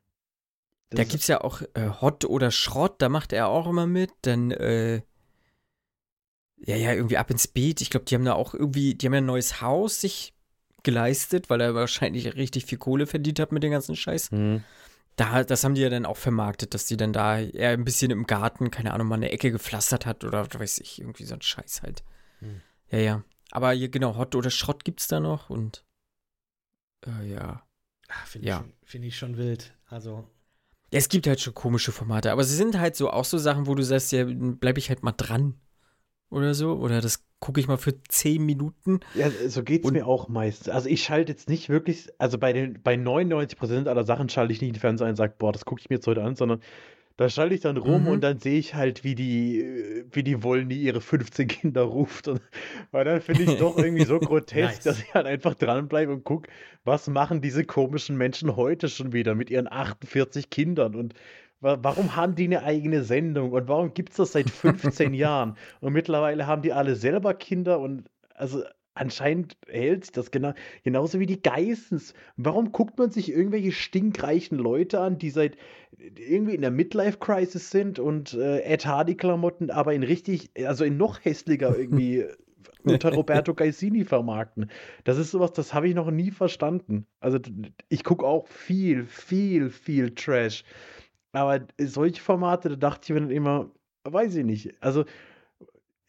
Da 0.89 1.03
gibt 1.03 1.21
es 1.21 1.27
ja 1.27 1.41
auch 1.41 1.61
äh, 1.73 1.89
Hot 2.01 2.23
oder 2.23 2.49
Schrott, 2.49 2.95
da 3.01 3.09
macht 3.09 3.33
er 3.33 3.47
auch 3.49 3.67
immer 3.67 3.85
mit. 3.87 4.09
Dann, 4.21 4.51
äh, 4.51 5.01
ja, 6.59 6.75
ja, 6.75 6.93
irgendwie 6.93 7.17
ab 7.17 7.29
ins 7.31 7.47
Beet. 7.47 7.81
Ich 7.81 7.89
glaube, 7.89 8.05
die 8.05 8.15
haben 8.15 8.25
da 8.25 8.33
auch 8.33 8.53
irgendwie, 8.53 8.95
die 8.95 9.05
haben 9.05 9.13
ja 9.13 9.21
ein 9.21 9.25
neues 9.25 9.61
Haus 9.61 10.01
sich 10.01 10.33
geleistet, 10.83 11.49
weil 11.49 11.61
er 11.61 11.75
wahrscheinlich 11.75 12.35
richtig 12.35 12.65
viel 12.65 12.77
Kohle 12.77 13.07
verdient 13.07 13.39
hat 13.39 13.51
mit 13.51 13.63
dem 13.63 13.71
ganzen 13.71 13.95
Scheiß. 13.95 14.31
Hm. 14.31 14.63
Da, 15.15 15.43
das 15.43 15.63
haben 15.63 15.73
die 15.75 15.81
ja 15.81 15.89
dann 15.89 16.05
auch 16.05 16.17
vermarktet, 16.17 16.73
dass 16.73 16.85
die 16.85 16.95
dann 16.97 17.11
da 17.13 17.39
eher 17.39 17.71
ein 17.71 17.83
bisschen 17.85 18.11
im 18.11 18.25
Garten, 18.27 18.69
keine 18.71 18.93
Ahnung, 18.93 19.07
mal 19.07 19.15
eine 19.15 19.31
Ecke 19.31 19.51
gepflastert 19.51 20.05
hat 20.05 20.23
oder 20.23 20.45
was 20.51 20.59
weiß 20.59 20.77
ich, 20.79 20.99
irgendwie 21.01 21.25
so 21.25 21.33
ein 21.33 21.41
Scheiß 21.41 21.81
halt. 21.81 22.03
Hm. 22.39 22.61
Ja, 22.91 22.99
ja. 22.99 23.23
Aber 23.51 23.71
hier, 23.71 23.89
genau, 23.89 24.15
Hot 24.17 24.35
oder 24.35 24.49
Schrott 24.51 24.83
gibt's 24.85 25.07
da 25.07 25.19
noch 25.19 25.49
und, 25.49 25.83
äh, 27.05 27.31
ja. 27.31 27.63
Ah, 28.09 28.25
Finde 28.25 28.47
Ja. 28.47 28.55
ich, 28.57 28.61
schon- 28.61 28.73
find 28.85 29.05
ich 29.05 29.17
schon 29.17 29.37
wild. 29.37 29.73
Also, 29.87 30.27
Ja, 30.91 30.99
es 30.99 31.09
gibt 31.09 31.27
halt 31.27 31.41
schon 31.41 31.53
komische 31.53 31.91
Formate, 31.91 32.31
aber 32.31 32.43
sie 32.45 32.55
sind 32.55 32.79
halt 32.79 32.95
so 32.95 33.09
auch 33.09 33.25
so 33.25 33.37
Sachen, 33.37 33.67
wo 33.67 33.75
du 33.75 33.83
sagst, 33.83 34.11
ja, 34.13 34.23
bleib 34.25 34.77
ich 34.77 34.87
halt 34.89 35.03
mal 35.03 35.11
dran. 35.11 35.59
Oder 36.29 36.53
so. 36.53 36.73
Oder 36.73 37.01
das 37.01 37.23
gucke 37.39 37.59
ich 37.59 37.67
mal 37.67 37.77
für 37.77 37.93
10 38.09 38.45
Minuten. 38.45 38.99
Ja, 39.13 39.29
so 39.47 39.63
geht 39.63 39.85
es 39.85 39.91
mir 39.91 40.05
auch 40.07 40.27
meist. 40.27 40.69
Also 40.69 40.89
ich 40.89 41.03
schalte 41.03 41.31
jetzt 41.31 41.49
nicht 41.49 41.69
wirklich, 41.69 42.09
also 42.17 42.37
bei 42.37 42.51
den 42.53 42.79
bei 42.83 42.95
99% 42.95 43.87
aller 43.87 44.03
Sachen 44.03 44.27
schalte 44.29 44.51
ich 44.53 44.61
nicht 44.61 44.75
den 44.75 44.79
Fernseher 44.79 45.07
ein 45.07 45.11
und 45.11 45.15
sage, 45.17 45.35
boah, 45.37 45.51
das 45.53 45.65
gucke 45.65 45.81
ich 45.81 45.89
mir 45.89 45.97
jetzt 45.97 46.07
heute 46.07 46.23
an, 46.23 46.35
sondern 46.35 46.59
da 47.15 47.29
schalte 47.29 47.55
ich 47.55 47.61
dann 47.61 47.77
rum 47.77 48.03
Mhm. 48.03 48.07
und 48.09 48.21
dann 48.21 48.39
sehe 48.39 48.59
ich 48.59 48.75
halt, 48.75 49.03
wie 49.03 49.15
die, 49.15 50.03
wie 50.11 50.21
die 50.21 50.43
Wollny 50.43 50.75
ihre 50.75 51.01
15 51.01 51.47
Kinder 51.47 51.81
ruft. 51.81 52.27
Und, 52.27 52.41
weil 52.91 53.05
dann 53.05 53.21
finde 53.21 53.43
ich 53.43 53.49
es 53.49 53.57
doch 53.57 53.75
irgendwie 53.77 54.05
so 54.05 54.19
grotesk, 54.19 54.75
Nice. 54.75 54.83
dass 54.83 54.99
ich 54.99 55.13
halt 55.13 55.25
einfach 55.25 55.55
dranbleibe 55.55 56.11
und 56.13 56.23
gucke, 56.23 56.49
was 56.83 57.07
machen 57.07 57.41
diese 57.41 57.63
komischen 57.63 58.17
Menschen 58.17 58.55
heute 58.55 58.87
schon 58.89 59.13
wieder 59.13 59.33
mit 59.33 59.49
ihren 59.49 59.71
48 59.71 60.49
Kindern 60.51 60.93
und 60.95 61.13
Warum 61.59 62.15
haben 62.15 62.35
die 62.35 62.45
eine 62.45 62.63
eigene 62.63 63.03
Sendung 63.03 63.51
und 63.51 63.67
warum 63.67 63.93
gibt 63.93 64.11
es 64.11 64.17
das 64.17 64.33
seit 64.33 64.49
15 64.49 65.13
Jahren? 65.15 65.57
Und 65.81 65.93
mittlerweile 65.93 66.45
haben 66.45 66.61
die 66.61 66.73
alle 66.73 66.95
selber 66.95 67.33
Kinder 67.33 67.79
und 67.79 68.09
also 68.35 68.63
anscheinend 68.93 69.57
hält 69.67 70.05
sich 70.05 70.11
das 70.11 70.31
genau, 70.31 70.53
genauso 70.83 71.19
wie 71.19 71.25
die 71.25 71.41
Geissens. 71.41 72.13
Warum 72.35 72.71
guckt 72.71 72.97
man 72.97 73.11
sich 73.11 73.31
irgendwelche 73.31 73.71
stinkreichen 73.71 74.57
Leute 74.57 74.99
an, 74.99 75.17
die 75.17 75.29
seit 75.29 75.57
irgendwie 75.97 76.55
in 76.55 76.61
der 76.61 76.71
Midlife-Crisis 76.71 77.71
sind 77.71 77.99
und 77.99 78.33
äh, 78.33 78.59
Ed 78.61 78.85
Hardy-Klamotten, 78.85 79.71
aber 79.71 79.93
in 79.93 80.03
richtig, 80.03 80.51
also 80.65 80.83
in 80.83 80.97
noch 80.97 81.23
hässlicher 81.23 81.77
irgendwie 81.77 82.25
unter 82.83 83.13
Roberto 83.13 83.53
Gaisini 83.53 84.05
vermarkten. 84.05 84.69
Das 85.03 85.17
ist 85.17 85.31
sowas, 85.31 85.53
das 85.53 85.73
habe 85.73 85.87
ich 85.87 85.95
noch 85.95 86.11
nie 86.11 86.31
verstanden. 86.31 87.05
Also 87.19 87.39
ich 87.89 88.03
gucke 88.03 88.25
auch 88.25 88.47
viel, 88.47 89.05
viel, 89.05 89.69
viel 89.69 90.13
Trash. 90.13 90.63
Aber 91.33 91.59
solche 91.79 92.21
Formate, 92.21 92.69
da 92.69 92.75
dachte 92.75 93.05
ich 93.05 93.09
mir 93.13 93.21
dann 93.21 93.31
immer, 93.31 93.71
weiß 94.03 94.35
ich 94.35 94.45
nicht. 94.45 94.81
Also 94.81 95.05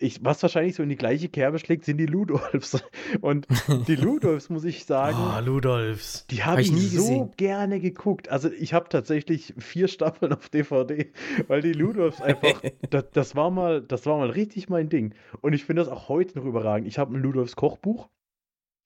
ich, 0.00 0.24
was 0.24 0.42
wahrscheinlich 0.42 0.76
so 0.76 0.82
in 0.82 0.88
die 0.88 0.96
gleiche 0.96 1.28
Kerbe 1.28 1.58
schlägt, 1.58 1.84
sind 1.84 1.98
die 1.98 2.06
Ludolfs. 2.06 2.82
Und 3.20 3.46
die 3.88 3.96
Ludolfs, 3.96 4.48
muss 4.48 4.64
ich 4.64 4.84
sagen. 4.84 5.18
Ah, 5.18 5.40
Ludolfs. 5.40 6.26
Die 6.30 6.44
habe 6.44 6.52
hab 6.52 6.60
ich, 6.60 6.72
ich 6.72 6.90
so 6.92 6.96
gesehen. 6.98 7.30
gerne 7.36 7.80
geguckt. 7.80 8.28
Also 8.28 8.50
ich 8.50 8.74
habe 8.74 8.88
tatsächlich 8.88 9.54
vier 9.58 9.88
Staffeln 9.88 10.32
auf 10.32 10.48
DVD, 10.48 11.12
weil 11.48 11.62
die 11.62 11.72
Ludolfs 11.72 12.20
einfach, 12.20 12.62
das, 12.90 13.10
das, 13.12 13.36
war 13.36 13.50
mal, 13.50 13.82
das 13.82 14.06
war 14.06 14.18
mal 14.18 14.30
richtig 14.30 14.68
mein 14.68 14.88
Ding. 14.88 15.14
Und 15.40 15.52
ich 15.52 15.64
finde 15.64 15.82
das 15.82 15.90
auch 15.90 16.08
heute 16.08 16.38
noch 16.38 16.44
überragend. 16.44 16.86
Ich 16.86 16.98
habe 16.98 17.16
ein 17.16 17.20
Ludolfs 17.20 17.56
Kochbuch. 17.56 18.08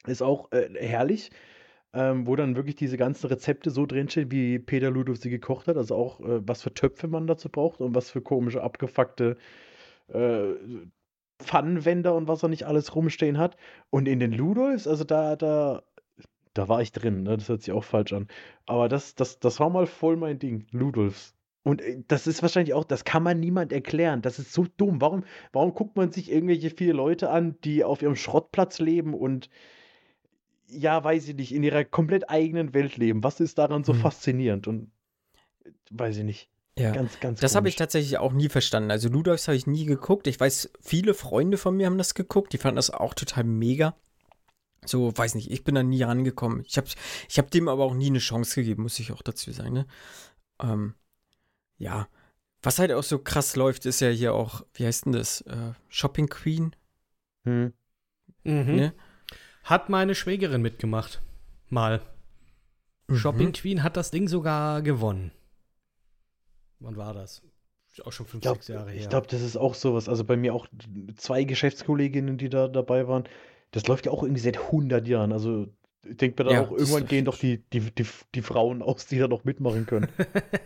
Ist 0.07 0.23
auch 0.23 0.51
äh, 0.51 0.69
herrlich. 0.79 1.31
Ähm, 1.95 2.27
wo 2.27 2.37
dann 2.37 2.57
wirklich 2.57 2.77
diese 2.77 2.97
ganzen 2.97 3.27
Rezepte 3.27 3.71
so 3.71 3.85
drinstehen, 3.85 4.31
wie 4.31 4.59
Peter 4.59 4.91
Ludolf 4.91 5.19
sie 5.19 5.29
gekocht 5.29 5.69
hat. 5.69 5.77
Also 5.77 5.95
auch, 5.95 6.21
äh, 6.21 6.47
was 6.49 6.63
für 6.63 6.73
Töpfe 6.73 7.07
man 7.07 7.27
dazu 7.27 7.51
braucht 7.51 7.81
und 7.81 7.95
was 7.95 8.11
für 8.11 8.23
komische, 8.23 8.63
abgefuckte 8.63 9.37
äh, 10.09 10.55
Pfannenwender 11.43 12.15
und 12.15 12.29
was 12.29 12.43
er 12.43 12.49
nicht 12.49 12.65
alles 12.65 12.95
rumstehen 12.95 13.39
hat. 13.39 13.57
Und 13.91 14.09
in 14.09 14.21
den 14.21 14.33
Ludolfs, 14.33 14.87
also 14.87 15.05
da, 15.05 15.37
da, 15.37 15.83
da 16.55 16.69
war 16.69 16.83
ich 16.83 16.93
drin, 16.93 17.25
ne? 17.25 17.37
das 17.37 17.49
hört 17.49 17.63
sich 17.63 17.73
auch 17.73 17.85
falsch 17.85 18.13
an. 18.13 18.29
Aber 18.67 18.89
das, 18.89 19.15
das, 19.15 19.39
das 19.41 19.61
war 19.61 19.71
mal 19.71 19.87
voll 19.87 20.17
mein 20.17 20.39
Ding, 20.39 20.67
Ludolfs. 20.71 21.35
Und 21.65 21.81
äh, 21.83 22.03
das 22.09 22.27
ist 22.27 22.43
wahrscheinlich 22.43 22.75
auch, 22.75 22.85
das 22.85 23.05
kann 23.05 23.23
man 23.23 23.41
niemand 23.41 23.73
erklären. 23.73 24.23
Das 24.23 24.39
ist 24.39 24.53
so 24.53 24.67
dumm. 24.77 25.01
Warum, 25.01 25.25
warum 25.53 25.75
guckt 25.75 25.97
man 25.97 26.13
sich 26.13 26.31
irgendwelche 26.31 26.71
vier 26.71 26.95
Leute 26.95 27.31
an, 27.31 27.57
die 27.65 27.85
auf 27.85 28.03
ihrem 28.03 28.17
Schrottplatz 28.17 28.79
leben 28.79 29.15
und 29.15 29.49
ja, 30.73 31.03
weiß 31.03 31.29
ich 31.29 31.37
nicht, 31.37 31.55
in 31.55 31.63
ihrer 31.63 31.85
komplett 31.85 32.31
eigenen 32.31 32.75
Welt 32.75 32.97
leben? 32.97 33.23
Was 33.23 33.41
ist 33.41 33.59
daran 33.59 33.85
so 33.85 33.93
hm. 33.93 34.01
faszinierend? 34.01 34.67
Und 34.67 34.91
äh, 35.65 35.71
weiß 35.91 36.19
ich 36.19 36.25
nicht. 36.25 36.49
Ja, 36.79 36.91
ganz, 36.93 37.21
ganz 37.21 37.41
das 37.41 37.55
habe 37.55 37.69
ich 37.69 37.77
tatsächlich 37.77 38.17
auch 38.19 38.33
nie 38.33 38.49
verstanden. 38.49 38.91
Also 38.91 39.09
Ludolfs 39.11 39.47
habe 39.47 39.57
ich 39.57 39.67
nie 39.67 39.85
geguckt. 39.85 40.27
Ich 40.27 40.41
weiß, 40.41 40.71
viele 40.81 41.13
Freunde 41.13 41.59
von 41.59 41.77
mir 41.77 41.87
haben 41.87 41.99
das 41.99 42.15
geguckt. 42.15 42.53
Die 42.55 42.59
fanden 42.59 42.77
das 42.77 42.91
auch 42.91 43.13
total 43.13 43.45
mega. 43.45 43.95
So, 44.85 45.17
weiß 45.17 45.35
nicht, 45.35 45.51
ich 45.51 45.65
bin 45.65 45.75
da 45.75 45.83
nie 45.83 46.03
rangekommen. 46.03 46.65
Ich 46.67 46.77
habe 46.77 46.89
ich 47.29 47.39
hab 47.39 47.51
dem 47.51 47.69
aber 47.69 47.85
auch 47.85 47.95
nie 47.95 48.07
eine 48.07 48.19
Chance 48.19 48.57
gegeben, 48.57 48.83
muss 48.83 48.99
ich 48.99 49.13
auch 49.13 49.23
dazu 49.23 49.53
sagen. 49.53 49.75
Ne? 49.75 49.87
Ähm, 50.61 50.95
ja, 51.77 52.09
was 52.63 52.79
halt 52.79 52.93
auch 52.93 53.03
so 53.03 53.19
krass 53.19 53.55
läuft, 53.55 53.87
ist 53.87 54.01
ja 54.01 54.09
hier 54.09 54.35
auch, 54.35 54.65
wie 54.75 54.87
heißt 54.87 55.07
denn 55.07 55.13
das? 55.13 55.43
Äh, 55.43 55.73
Shopping 55.89 56.29
Queen? 56.29 56.75
Hm. 57.45 57.73
Mhm. 58.45 58.77
Ne? 58.77 58.95
Hat 59.63 59.89
meine 59.89 60.15
Schwägerin 60.15 60.63
mitgemacht. 60.63 61.21
Mal. 61.69 62.03
Mhm. 63.09 63.17
Shopping 63.17 63.53
Queen 63.53 63.83
hat 63.83 63.97
das 63.97 64.11
Ding 64.11 64.29
sogar 64.29 64.83
gewonnen. 64.83 65.33
Wann 66.81 66.97
war 66.97 67.15
das? 67.15 67.43
Auch 68.05 68.13
schon 68.13 68.27
fünf, 68.27 68.43
glaub, 68.43 68.57
sechs 68.57 68.69
Jahre 68.69 68.91
her. 68.91 69.01
Ich 69.01 69.09
glaube, 69.09 69.27
das 69.29 69.43
ist 69.43 69.57
auch 69.57 69.75
sowas. 69.75 70.09
Also 70.09 70.25
bei 70.25 70.37
mir 70.37 70.55
auch 70.55 70.67
zwei 71.17 71.45
Geschäftskolleginnen, 71.45 72.39
die 72.39 72.49
da 72.49 72.69
dabei 72.69 73.07
waren. 73.07 73.25
Das 73.71 73.87
läuft 73.87 74.07
ja 74.07 74.13
auch 74.13 74.23
irgendwie 74.23 74.41
seit 74.41 74.59
100 74.59 75.07
Jahren. 75.07 75.33
Also 75.33 75.69
ich 76.05 76.17
denke 76.17 76.43
mir 76.43 76.51
da 76.51 76.55
ja, 76.55 76.63
auch, 76.63 76.73
irgendwann 76.73 77.07
gehen 77.07 77.27
doch 77.27 77.39
die, 77.39 77.59
die, 77.73 77.81
die, 77.81 78.07
die 78.35 78.43
Frauen 78.43 78.83
aus, 78.83 79.07
die 79.07 79.19
da 79.19 79.29
noch 79.29 79.45
mitmachen 79.45 79.87
können. 79.87 80.09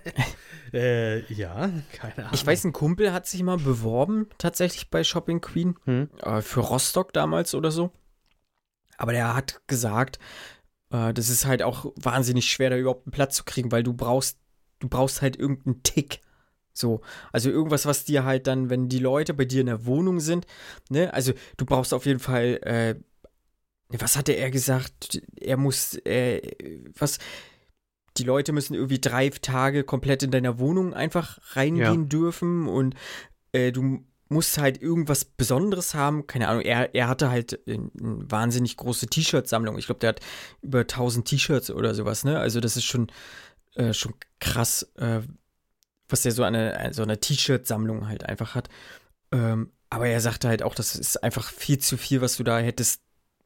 äh, 0.73 1.21
ja, 1.33 1.71
keine 1.93 2.17
Ahnung. 2.19 2.31
Ich 2.33 2.47
weiß, 2.47 2.65
ein 2.65 2.73
Kumpel 2.73 3.13
hat 3.13 3.27
sich 3.27 3.43
mal 3.43 3.59
beworben, 3.59 4.29
tatsächlich 4.39 4.89
bei 4.89 5.05
Shopping 5.05 5.41
Queen. 5.41 5.77
Hm? 5.85 6.09
Äh, 6.23 6.41
für 6.41 6.61
Rostock 6.61 7.13
damals 7.13 7.55
oder 7.55 7.71
so. 7.71 7.91
Aber 8.99 9.13
der 9.13 9.35
hat 9.35 9.61
gesagt, 9.67 10.19
äh, 10.91 11.13
das 11.13 11.29
ist 11.29 11.47
halt 11.47 11.63
auch 11.63 11.93
wahnsinnig 11.97 12.51
schwer, 12.51 12.71
da 12.71 12.77
überhaupt 12.77 13.07
einen 13.07 13.13
Platz 13.13 13.37
zu 13.37 13.45
kriegen, 13.45 13.73
weil 13.73 13.83
du 13.83 13.93
brauchst 13.93 14.39
du 14.79 14.89
brauchst 14.89 15.23
halt 15.23 15.37
irgendeinen 15.37 15.83
Tick. 15.83 16.21
So, 16.73 17.01
also 17.33 17.51
irgendwas, 17.51 17.87
was 17.87 18.05
dir 18.05 18.25
halt 18.25 18.47
dann, 18.47 18.69
wenn 18.69 18.89
die 18.89 18.99
Leute 18.99 19.33
bei 19.33 19.47
dir 19.47 19.63
in 19.63 19.67
der 19.67 19.87
Wohnung 19.87 20.21
sind, 20.21 20.47
ne, 20.91 21.13
also 21.15 21.33
du 21.57 21.65
brauchst 21.65 21.95
auf 21.95 22.05
jeden 22.05 22.19
Fall, 22.19 22.61
äh, 22.63 22.97
was 23.89 24.17
hatte 24.17 24.33
er 24.33 24.51
gesagt? 24.51 25.23
Er 25.41 25.57
muss, 25.57 25.95
äh, 26.05 26.43
was, 26.99 27.19
die 28.19 28.25
Leute 28.25 28.53
müssen 28.53 28.75
irgendwie 28.75 29.01
drei 29.01 29.31
Tage 29.31 29.85
komplett 29.85 30.23
in 30.23 30.31
deiner 30.31 30.59
Wohnung 30.59 30.93
einfach 30.93 31.39
reingehen 31.57 32.03
ja. 32.03 32.09
dürfen 32.09 32.69
und 32.69 32.95
äh, 33.53 33.73
du 33.73 34.05
musst 34.29 34.59
halt 34.59 34.81
irgendwas 34.83 35.25
Besonderes 35.25 35.95
haben. 35.95 36.27
Keine 36.27 36.49
Ahnung, 36.49 36.63
er, 36.63 36.95
er 36.95 37.09
hatte 37.09 37.31
halt 37.31 37.61
eine 37.67 37.91
wahnsinnig 37.95 38.77
große 38.77 39.07
T-Shirt-Sammlung. 39.07 39.79
Ich 39.79 39.87
glaube, 39.87 40.01
der 40.01 40.11
hat 40.11 40.21
über 40.63 40.81
1000 40.81 41.27
T-Shirts 41.27 41.71
oder 41.71 41.95
sowas, 41.95 42.25
ne? 42.25 42.39
Also 42.39 42.61
das 42.61 42.77
ist 42.77 42.85
schon, 42.85 43.09
äh, 43.75 43.93
schon 43.93 44.15
krass, 44.41 44.83
äh, 44.97 45.21
was 46.09 46.23
der 46.23 46.33
so 46.33 46.43
eine, 46.43 46.91
so 46.93 47.03
eine 47.03 47.21
T-Shirt-Sammlung 47.21 48.09
halt 48.09 48.25
einfach 48.25 48.55
hat. 48.55 48.69
Ähm, 49.33 49.71
aber 49.91 50.09
er 50.09 50.21
sagte 50.21 50.49
halt 50.49 50.63
auch, 50.63 50.75
das 50.75 50.97
ist 50.97 51.23
einfach 51.23 51.49
viel 51.49 51.79
zu 51.79 51.97
viel, 51.97 52.21
was 52.21 52.37
du 52.37 52.43
da 52.43 52.59
hättest 52.59 53.03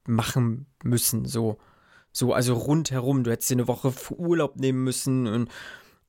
machen 0.06 0.66
müssen. 0.82 1.26
So, 1.26 1.58
so 2.12 2.32
also 2.32 2.54
rundherum. 2.54 3.24
Du 3.24 3.30
hättest 3.30 3.50
dir 3.50 3.56
eine 3.56 3.68
Woche 3.68 3.92
Urlaub 4.16 4.56
nehmen 4.56 4.82
müssen 4.82 5.26
und 5.26 5.50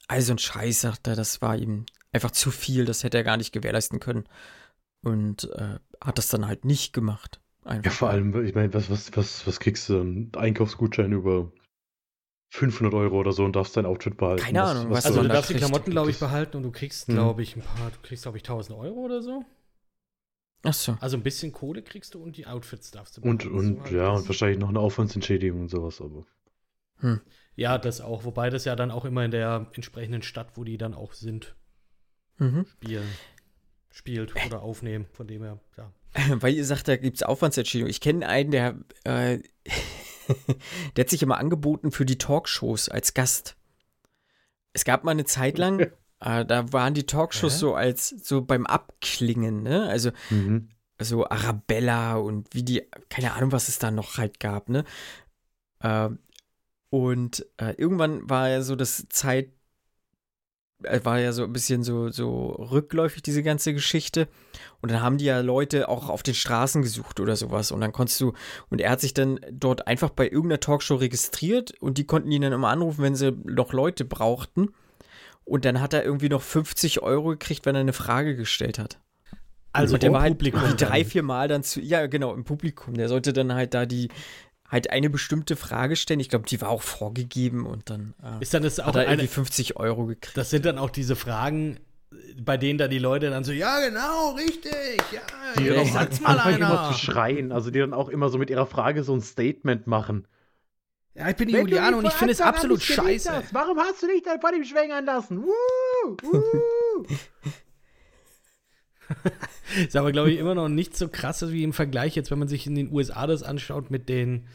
all 0.07 0.21
so 0.21 0.33
ein 0.33 0.37
Scheiß, 0.37 0.81
sagt 0.81 1.07
er, 1.07 1.15
das 1.15 1.41
war 1.41 1.57
ihm 1.57 1.85
einfach 2.11 2.31
zu 2.31 2.51
viel, 2.51 2.85
das 2.85 3.03
hätte 3.03 3.17
er 3.17 3.23
gar 3.23 3.37
nicht 3.37 3.51
gewährleisten 3.51 3.99
können. 3.99 4.25
Und 5.03 5.49
äh, 5.55 5.79
hat 5.99 6.17
das 6.17 6.29
dann 6.29 6.47
halt 6.47 6.65
nicht 6.65 6.93
gemacht. 6.93 7.41
Einfach. 7.63 7.85
Ja, 7.85 7.91
vor 7.91 8.09
allem, 8.09 8.45
ich 8.45 8.55
meine, 8.55 8.73
was, 8.73 8.89
was, 8.89 9.15
was, 9.15 9.45
was 9.45 9.59
kriegst 9.59 9.87
du? 9.89 10.01
Ein 10.01 10.31
Einkaufsgutschein 10.35 11.11
über 11.11 11.51
500 12.49 12.93
Euro 12.93 13.19
oder 13.19 13.31
so 13.31 13.45
und 13.45 13.55
darfst 13.55 13.77
dein 13.77 13.85
Outfit 13.85 14.17
behalten. 14.17 14.43
Keine 14.43 14.63
Ahnung. 14.63 14.89
Was, 14.89 14.99
was 14.99 15.05
also 15.05 15.21
du 15.21 15.29
darfst 15.29 15.51
die 15.51 15.55
Klamotten, 15.55 15.91
glaube 15.91 16.11
ich, 16.11 16.19
behalten 16.19 16.57
und 16.57 16.63
du 16.63 16.71
kriegst, 16.71 17.07
hm. 17.07 17.15
glaube 17.15 17.43
ich, 17.43 17.55
ein 17.55 17.61
paar, 17.61 17.91
du 17.91 17.97
kriegst, 18.01 18.23
glaube 18.23 18.37
ich, 18.37 18.43
1000 18.43 18.77
Euro 18.77 18.99
oder 18.99 19.21
so. 19.21 19.45
Ach 20.63 20.73
so. 20.73 20.97
Also 20.99 21.17
ein 21.17 21.23
bisschen 21.23 21.51
Kohle 21.51 21.81
kriegst 21.81 22.13
du 22.13 22.21
und 22.21 22.37
die 22.37 22.45
Outfits 22.45 22.91
darfst 22.91 23.17
du 23.17 23.21
behalten. 23.21 23.49
Und, 23.49 23.77
und 23.77 23.87
so 23.87 23.95
ja, 23.95 24.09
und 24.09 24.27
wahrscheinlich 24.27 24.59
noch 24.59 24.69
eine 24.69 24.79
Aufwandsentschädigung 24.79 25.61
und 25.61 25.69
sowas, 25.69 26.01
aber. 26.01 26.25
Hm. 26.97 27.21
Ja, 27.55 27.77
das 27.77 28.01
auch. 28.01 28.25
Wobei 28.25 28.49
das 28.49 28.65
ja 28.65 28.75
dann 28.75 28.91
auch 28.91 29.05
immer 29.05 29.23
in 29.23 29.31
der 29.31 29.67
entsprechenden 29.73 30.21
Stadt, 30.21 30.55
wo 30.55 30.63
die 30.63 30.77
dann 30.77 30.93
auch 30.93 31.13
sind, 31.13 31.55
mhm. 32.37 32.65
spielen. 32.65 33.07
Spielt 33.91 34.33
oder 34.45 34.61
aufnehmen, 34.61 35.05
von 35.11 35.27
dem 35.27 35.43
her, 35.43 35.59
ja. 35.77 35.91
Weil 36.41 36.53
ihr 36.53 36.65
sagt, 36.65 36.87
da 36.87 36.97
gibt 36.97 37.17
es 37.17 37.23
Aufwandsentschädigung. 37.23 37.89
Ich 37.89 38.01
kenne 38.01 38.27
einen, 38.27 38.51
der 38.51 38.75
äh, 39.03 39.39
der 40.95 41.05
hat 41.05 41.09
sich 41.09 41.23
immer 41.23 41.37
angeboten 41.37 41.91
für 41.91 42.05
die 42.05 42.17
Talkshows 42.17 42.89
als 42.89 43.13
Gast. 43.13 43.55
Es 44.73 44.85
gab 44.85 45.03
mal 45.03 45.11
eine 45.11 45.25
Zeit 45.25 45.57
lang, 45.57 45.79
äh, 46.19 46.45
da 46.45 46.71
waren 46.73 46.93
die 46.93 47.05
Talkshows 47.05 47.55
äh? 47.55 47.57
so 47.57 47.75
als 47.75 48.09
so 48.09 48.41
beim 48.41 48.65
Abklingen, 48.65 49.63
ne? 49.63 49.87
Also 49.87 50.11
mhm. 50.29 50.69
so 50.99 51.27
Arabella 51.27 52.15
und 52.15 52.53
wie 52.53 52.63
die, 52.63 52.83
keine 53.09 53.33
Ahnung, 53.33 53.51
was 53.51 53.67
es 53.67 53.79
da 53.79 53.91
noch 53.91 54.17
halt 54.17 54.39
gab, 54.39 54.69
ne? 54.69 54.85
Äh, 55.79 56.09
und 56.89 57.45
äh, 57.57 57.73
irgendwann 57.77 58.29
war 58.29 58.49
ja 58.49 58.61
so 58.61 58.75
das 58.75 59.05
Zeit, 59.09 59.47
äh, 59.47 59.51
war 61.03 61.19
ja 61.19 61.31
so 61.31 61.43
ein 61.43 61.53
bisschen 61.53 61.83
so, 61.83 62.09
so 62.09 62.47
rückläufig, 62.47 63.21
diese 63.21 63.43
ganze 63.43 63.73
Geschichte. 63.73 64.27
Und 64.81 64.91
dann 64.91 65.01
haben 65.01 65.17
die 65.17 65.25
ja 65.25 65.39
Leute 65.41 65.89
auch 65.89 66.09
auf 66.09 66.23
den 66.23 66.33
Straßen 66.33 66.81
gesucht 66.81 67.19
oder 67.19 67.35
sowas. 67.35 67.71
Und 67.71 67.81
dann 67.81 67.91
konntest 67.91 68.19
du, 68.21 68.33
und 68.69 68.81
er 68.81 68.91
hat 68.91 69.01
sich 69.01 69.13
dann 69.13 69.39
dort 69.51 69.87
einfach 69.87 70.09
bei 70.09 70.25
irgendeiner 70.25 70.59
Talkshow 70.59 70.95
registriert 70.95 71.73
und 71.79 71.97
die 71.97 72.05
konnten 72.05 72.31
ihn 72.31 72.41
dann 72.41 72.53
immer 72.53 72.69
anrufen, 72.69 73.03
wenn 73.03 73.15
sie 73.15 73.31
noch 73.43 73.73
Leute 73.73 74.05
brauchten. 74.05 74.73
Und 75.43 75.65
dann 75.65 75.81
hat 75.81 75.93
er 75.93 76.03
irgendwie 76.03 76.29
noch 76.29 76.41
50 76.41 77.01
Euro 77.01 77.29
gekriegt, 77.29 77.65
wenn 77.65 77.75
er 77.75 77.81
eine 77.81 77.93
Frage 77.93 78.35
gestellt 78.35 78.79
hat. 78.79 78.99
Also 79.73 79.93
und 79.93 80.03
der 80.03 80.11
war 80.11 80.21
halt 80.21 80.37
Publikum 80.37 80.75
drei, 80.77 81.05
vier 81.05 81.23
Mal 81.23 81.47
dann 81.47 81.63
zu, 81.63 81.79
ja 81.79 82.07
genau, 82.07 82.33
im 82.33 82.43
Publikum. 82.43 82.93
Der 82.95 83.07
sollte 83.07 83.31
dann 83.31 83.53
halt 83.53 83.73
da 83.73 83.85
die, 83.85 84.09
halt 84.71 84.89
eine 84.89 85.09
bestimmte 85.09 85.55
Frage 85.55 85.95
stellen. 85.95 86.19
Ich 86.21 86.29
glaube, 86.29 86.47
die 86.47 86.61
war 86.61 86.69
auch 86.69 86.81
vorgegeben 86.81 87.65
und 87.65 87.89
dann, 87.89 88.13
äh, 88.23 88.41
ist 88.41 88.53
dann 88.53 88.63
das 88.63 88.79
auch 88.79 88.87
hat 88.87 88.95
er 88.95 89.01
eine, 89.01 89.23
irgendwie 89.23 89.27
50 89.27 89.75
Euro 89.77 90.05
gekriegt. 90.05 90.37
Das 90.37 90.49
sind 90.49 90.65
dann 90.65 90.77
auch 90.77 90.89
diese 90.89 91.17
Fragen, 91.17 91.79
bei 92.41 92.57
denen 92.57 92.79
da 92.79 92.87
die 92.87 92.99
Leute 92.99 93.29
dann 93.29 93.43
so, 93.43 93.51
ja 93.51 93.85
genau, 93.85 94.31
richtig, 94.31 94.97
ja, 95.11 95.21
die 95.57 95.65
ja, 95.65 95.85
sag's 95.85 96.21
mal 96.21 96.39
einer. 96.39 96.55
immer 96.55 96.91
zu 96.91 96.97
schreien, 96.97 97.51
also 97.51 97.69
die 97.69 97.79
dann 97.79 97.93
auch 97.93 98.07
immer 98.07 98.29
so 98.29 98.37
mit 98.37 98.49
ihrer 98.49 98.65
Frage 98.65 99.03
so 99.03 99.13
ein 99.13 99.21
Statement 99.21 99.87
machen. 99.87 100.27
Ja, 101.13 101.29
ich 101.29 101.35
bin 101.35 101.49
die 101.49 101.55
Juliane 101.55 101.97
und 101.97 102.05
ich 102.05 102.13
finde 102.13 102.31
es 102.31 102.39
absolut 102.39 102.81
scheiße. 102.81 103.29
Das. 103.29 103.53
Warum 103.53 103.77
hast 103.77 104.01
du 104.01 104.07
dich 104.07 104.23
dann 104.23 104.39
von 104.39 104.55
ihm 104.55 104.63
schwängern 104.63 105.03
lassen? 105.03 105.43
Woo, 105.43 106.17
woo. 106.21 107.05
ist 109.77 109.95
aber, 109.95 110.11
glaube 110.11 110.31
ich, 110.31 110.39
immer 110.39 110.55
noch 110.55 110.69
nicht 110.69 110.95
so 110.97 111.07
krass 111.07 111.49
wie 111.51 111.63
im 111.63 111.73
Vergleich 111.73 112.15
jetzt, 112.15 112.31
wenn 112.31 112.39
man 112.39 112.47
sich 112.47 112.67
in 112.67 112.75
den 112.75 112.91
USA 112.91 113.27
das 113.27 113.43
anschaut 113.43 113.91
mit 113.91 114.09
den, 114.09 114.47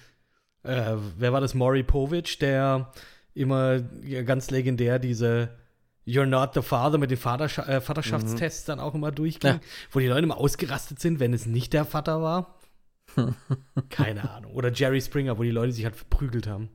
äh, 0.63 0.95
wer 1.19 1.33
war 1.33 1.41
das, 1.41 1.55
Maury 1.55 1.83
Povich, 1.83 2.39
der 2.39 2.93
immer 3.35 3.83
ja, 4.05 4.23
ganz 4.23 4.51
legendär 4.51 4.99
diese 4.99 5.51
You're 6.07 6.27
not 6.27 6.55
the 6.55 6.63
father 6.63 6.99
mit 6.99 7.11
den 7.11 7.19
Vaterscha 7.19 7.65
äh, 7.67 7.81
Vaterschaftstests 7.81 8.65
dann 8.65 8.79
auch 8.81 8.95
immer 8.95 9.11
durchging, 9.11 9.55
Ja. 9.55 9.61
wo 9.91 9.99
die 9.99 10.07
Leute 10.07 10.23
immer 10.23 10.39
ausgerastet 10.39 11.01
sind, 11.01 11.19
wenn 11.19 11.35
es 11.35 11.47
nicht 11.47 11.73
der 11.73 11.85
Vater 11.85 12.23
war. 12.23 12.61
Keine 13.89 14.31
Ahnung. 14.31 14.53
Oder 14.53 14.73
Jerry 14.73 15.01
Springer, 15.01 15.37
wo 15.39 15.43
die 15.43 15.51
Leute 15.51 15.73
sich 15.73 15.85
halt 15.85 15.97
verprügelt 15.97 16.47
haben. 16.47 16.69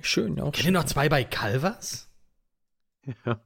Schön, 0.00 0.40
auch 0.40 0.52
Kennt 0.52 0.66
ihr 0.66 0.72
noch 0.72 0.84
zwei 0.84 1.08
bei 1.08 1.24
Calvas? 1.24 2.10
Ja. 3.24 3.40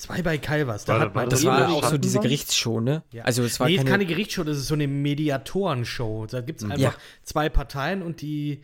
Zwei 0.00 0.22
bei 0.22 0.38
Calvas. 0.38 0.86
Da 0.86 0.94
War- 0.94 1.00
hat 1.00 1.14
man 1.14 1.28
Das 1.28 1.44
war 1.44 1.68
auch 1.70 1.84
so 1.84 1.98
diese? 1.98 2.20
Gerichtsshow, 2.20 2.80
ne? 2.80 3.02
Ja. 3.12 3.24
Also 3.24 3.42
es 3.42 3.60
war 3.60 3.66
nee, 3.68 3.74
ist 3.74 3.80
keine, 3.80 3.90
keine 3.90 4.06
Gerichtsshow, 4.06 4.44
das 4.44 4.56
ist 4.56 4.66
so 4.68 4.74
eine 4.74 4.88
Mediatorenshow. 4.88 6.26
Da 6.26 6.40
gibt 6.40 6.60
es 6.60 6.64
Mhm. 6.64 6.72
einfach 6.72 6.94
Ja. 6.94 6.98
zwei 7.22 7.50
Parteien 7.50 8.02
und 8.02 8.22
die 8.22 8.62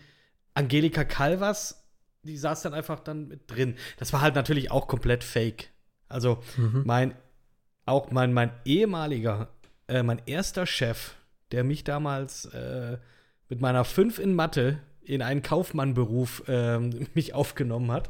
Angelika 0.55 1.05
Calvas, 1.05 1.85
die 2.23 2.39
saß 2.39 2.63
dann 2.63 2.73
einfach 2.73 3.01
dann 3.01 3.29
mit 3.29 3.51
drin. 3.51 3.77
Das 3.99 4.15
war 4.15 4.23
halt 4.23 4.35
natürlich 4.35 4.71
auch 4.71 4.89
komplett 4.89 5.25
fake. 5.25 5.69
Also 6.09 6.39
Mhm. 6.57 6.83
mein, 6.87 7.15
auch 7.85 8.11
mein, 8.11 8.33
mein 8.33 8.51
ehemaliger, 8.65 9.49
äh, 9.89 10.03
mein 10.03 10.23
erster 10.25 10.65
Chef, 10.67 11.17
der 11.53 11.65
mich 11.65 11.85
damals 11.85 12.47
äh, 12.47 12.97
mit 13.51 13.61
meiner 13.61 13.85
5 13.85 14.19
in 14.19 14.35
Mathe 14.35 14.79
in 15.03 15.21
einen 15.21 15.43
Kaufmannberuf 15.43 16.45
ähm, 16.49 17.07
mich 17.15 17.35
aufgenommen 17.35 17.93
hat, 17.93 18.09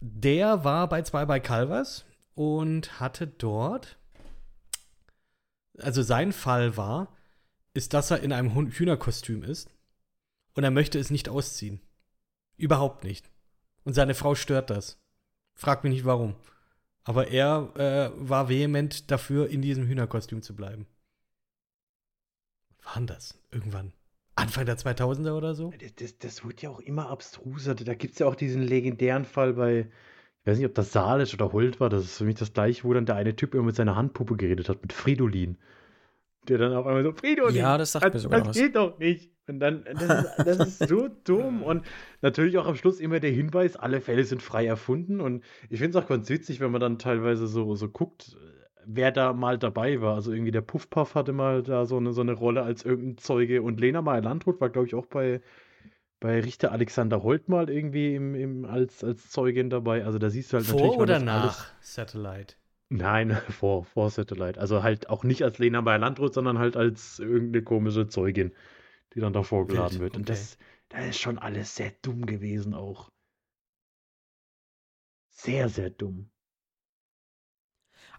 der 0.00 0.64
war 0.64 0.88
bei 0.88 1.02
zwei 1.02 1.24
bei 1.24 1.38
Calvas 1.40 2.04
und 2.36 3.00
hatte 3.00 3.26
dort, 3.26 3.98
also 5.78 6.02
sein 6.02 6.32
Fall 6.32 6.76
war, 6.76 7.16
ist, 7.74 7.94
dass 7.94 8.10
er 8.10 8.20
in 8.20 8.32
einem 8.32 8.54
Hühnerkostüm 8.70 9.42
ist 9.42 9.70
und 10.54 10.62
er 10.62 10.70
möchte 10.70 10.98
es 10.98 11.10
nicht 11.10 11.28
ausziehen. 11.28 11.80
Überhaupt 12.56 13.04
nicht. 13.04 13.30
Und 13.84 13.94
seine 13.94 14.14
Frau 14.14 14.34
stört 14.34 14.70
das. 14.70 14.98
Frag 15.54 15.82
mich 15.82 15.92
nicht 15.92 16.04
warum. 16.04 16.36
Aber 17.04 17.28
er 17.28 17.72
äh, 17.76 18.10
war 18.16 18.48
vehement 18.48 19.10
dafür, 19.10 19.48
in 19.48 19.62
diesem 19.62 19.86
Hühnerkostüm 19.86 20.42
zu 20.42 20.54
bleiben. 20.54 20.86
Wann 22.82 23.06
das? 23.06 23.38
Irgendwann. 23.50 23.92
Anfang 24.34 24.66
der 24.66 24.76
2000er 24.76 25.32
oder 25.32 25.54
so? 25.54 25.72
Das, 25.78 25.94
das, 25.94 26.18
das 26.18 26.44
wird 26.44 26.60
ja 26.62 26.70
auch 26.70 26.80
immer 26.80 27.08
abstruser. 27.08 27.74
Da 27.74 27.94
gibt 27.94 28.14
es 28.14 28.18
ja 28.18 28.26
auch 28.26 28.34
diesen 28.34 28.62
legendären 28.62 29.24
Fall 29.24 29.54
bei, 29.54 29.90
ich 30.46 30.50
weiß 30.52 30.58
nicht, 30.58 30.66
ob 30.68 30.74
das 30.76 30.92
Salisch 30.92 31.34
oder 31.34 31.52
Holt 31.52 31.80
war, 31.80 31.88
das 31.88 32.04
ist 32.04 32.18
für 32.18 32.24
mich 32.24 32.36
das 32.36 32.52
gleiche, 32.52 32.84
wo 32.84 32.92
dann 32.94 33.04
der 33.04 33.16
eine 33.16 33.34
Typ 33.34 33.52
immer 33.52 33.64
mit 33.64 33.74
seiner 33.74 33.96
Handpuppe 33.96 34.36
geredet 34.36 34.68
hat, 34.68 34.80
mit 34.80 34.92
Fridolin. 34.92 35.58
Der 36.48 36.58
dann 36.58 36.72
auf 36.72 36.86
einmal 36.86 37.02
so, 37.02 37.10
Fridolin, 37.10 37.56
Ja, 37.56 37.76
das 37.76 37.90
sagt 37.90 38.14
mir 38.14 38.20
sogar 38.20 38.38
das 38.42 38.48
was. 38.50 38.56
geht 38.56 38.76
doch 38.76 38.96
nicht. 39.00 39.32
Und 39.48 39.58
dann, 39.58 39.84
das 39.84 40.24
ist, 40.24 40.36
das 40.38 40.58
ist 40.60 40.88
so 40.88 41.08
dumm. 41.24 41.64
Und 41.64 41.84
natürlich 42.22 42.58
auch 42.58 42.66
am 42.66 42.76
Schluss 42.76 43.00
immer 43.00 43.18
der 43.18 43.32
Hinweis, 43.32 43.74
alle 43.74 44.00
Fälle 44.00 44.22
sind 44.22 44.40
frei 44.40 44.66
erfunden. 44.66 45.20
Und 45.20 45.42
ich 45.68 45.80
finde 45.80 45.98
es 45.98 46.04
auch 46.04 46.08
ganz 46.08 46.28
witzig, 46.30 46.60
wenn 46.60 46.70
man 46.70 46.80
dann 46.80 47.00
teilweise 47.00 47.48
so, 47.48 47.74
so 47.74 47.88
guckt, 47.88 48.36
wer 48.84 49.10
da 49.10 49.32
mal 49.32 49.58
dabei 49.58 50.00
war. 50.00 50.14
Also 50.14 50.32
irgendwie 50.32 50.52
der 50.52 50.60
Puffpuff 50.60 51.16
hatte 51.16 51.32
mal 51.32 51.64
da 51.64 51.86
so 51.86 51.96
eine, 51.96 52.12
so 52.12 52.20
eine 52.20 52.34
Rolle 52.34 52.62
als 52.62 52.84
irgendein 52.84 53.18
Zeuge. 53.18 53.62
Und 53.62 53.80
Lena 53.80 54.00
Meyer-Landrut 54.00 54.60
war, 54.60 54.70
glaube 54.70 54.86
ich, 54.86 54.94
auch 54.94 55.06
bei, 55.06 55.40
bei 56.20 56.40
Richter 56.40 56.72
Alexander 56.72 57.22
Holt 57.22 57.48
mal 57.48 57.68
irgendwie 57.68 58.14
im, 58.14 58.34
im, 58.34 58.64
als, 58.64 59.04
als 59.04 59.30
Zeugin 59.30 59.70
dabei. 59.70 60.04
Also 60.04 60.18
da 60.18 60.30
siehst 60.30 60.52
du 60.52 60.56
halt 60.56 60.66
natürlich 60.66 60.94
Vor 60.94 61.02
oder 61.02 61.18
nach 61.18 61.66
Satellite? 61.80 62.54
Nein, 62.88 63.36
vor, 63.50 63.84
vor 63.84 64.10
Satellite. 64.10 64.58
Also 64.60 64.82
halt 64.82 65.08
auch 65.10 65.24
nicht 65.24 65.42
als 65.42 65.58
Lena 65.58 65.82
Meyer-Landrut, 65.82 66.34
sondern 66.34 66.58
halt 66.58 66.76
als 66.76 67.18
irgendeine 67.18 67.62
komische 67.62 68.08
Zeugin, 68.08 68.52
die 69.14 69.20
dann 69.20 69.32
da 69.32 69.42
vorgeladen 69.42 69.98
Wild, 69.98 70.00
wird. 70.00 70.16
Und 70.16 70.22
okay. 70.22 70.32
das, 70.32 70.58
das 70.88 71.06
ist 71.06 71.18
schon 71.18 71.38
alles 71.38 71.74
sehr 71.76 71.92
dumm 72.02 72.26
gewesen 72.26 72.74
auch. 72.74 73.10
Sehr, 75.28 75.68
sehr 75.68 75.90
dumm. 75.90 76.30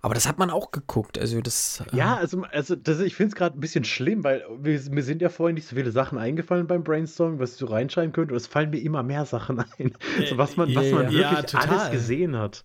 Aber 0.08 0.14
das 0.14 0.26
hat 0.26 0.38
man 0.40 0.50
auch 0.50 0.72
geguckt. 0.72 1.20
Also 1.20 1.42
das. 1.42 1.84
äh, 1.92 1.98
Ja, 1.98 2.16
also, 2.16 2.44
also 2.44 2.78
das, 2.78 3.02
ich 3.02 3.14
finde 3.14 3.32
es 3.32 3.36
gerade 3.36 3.58
ein 3.58 3.60
bisschen 3.60 3.84
schlimm, 3.84 4.24
weil 4.24 4.42
wir, 4.58 4.80
mir 4.90 5.04
sind 5.04 5.22
ja 5.22 5.28
vorhin 5.28 5.56
nicht 5.56 5.68
so 5.68 5.76
viele 5.76 5.92
Sachen 5.92 6.18
eingefallen 6.18 6.66
beim 6.66 6.86
Brainstorming, 6.86 7.40
was 7.40 7.58
so 7.58 7.66
reinschreiben 7.66 8.14
könnte. 8.14 8.34
Und 8.34 8.38
es 8.38 8.48
fallen 8.48 8.70
mir 8.70 8.80
immer 8.80 9.04
mehr 9.04 9.26
Sachen 9.26 9.60
ein, 9.78 9.98
so 10.30 10.38
was 10.38 10.56
man, 10.56 10.74
was 10.74 10.92
ja, 10.92 10.96
man 10.96 11.12
ja. 11.12 11.30
wirklich 11.30 11.52
Ja, 11.52 11.60
alles 11.60 11.92
gesehen 11.92 12.38
hat. 12.38 12.64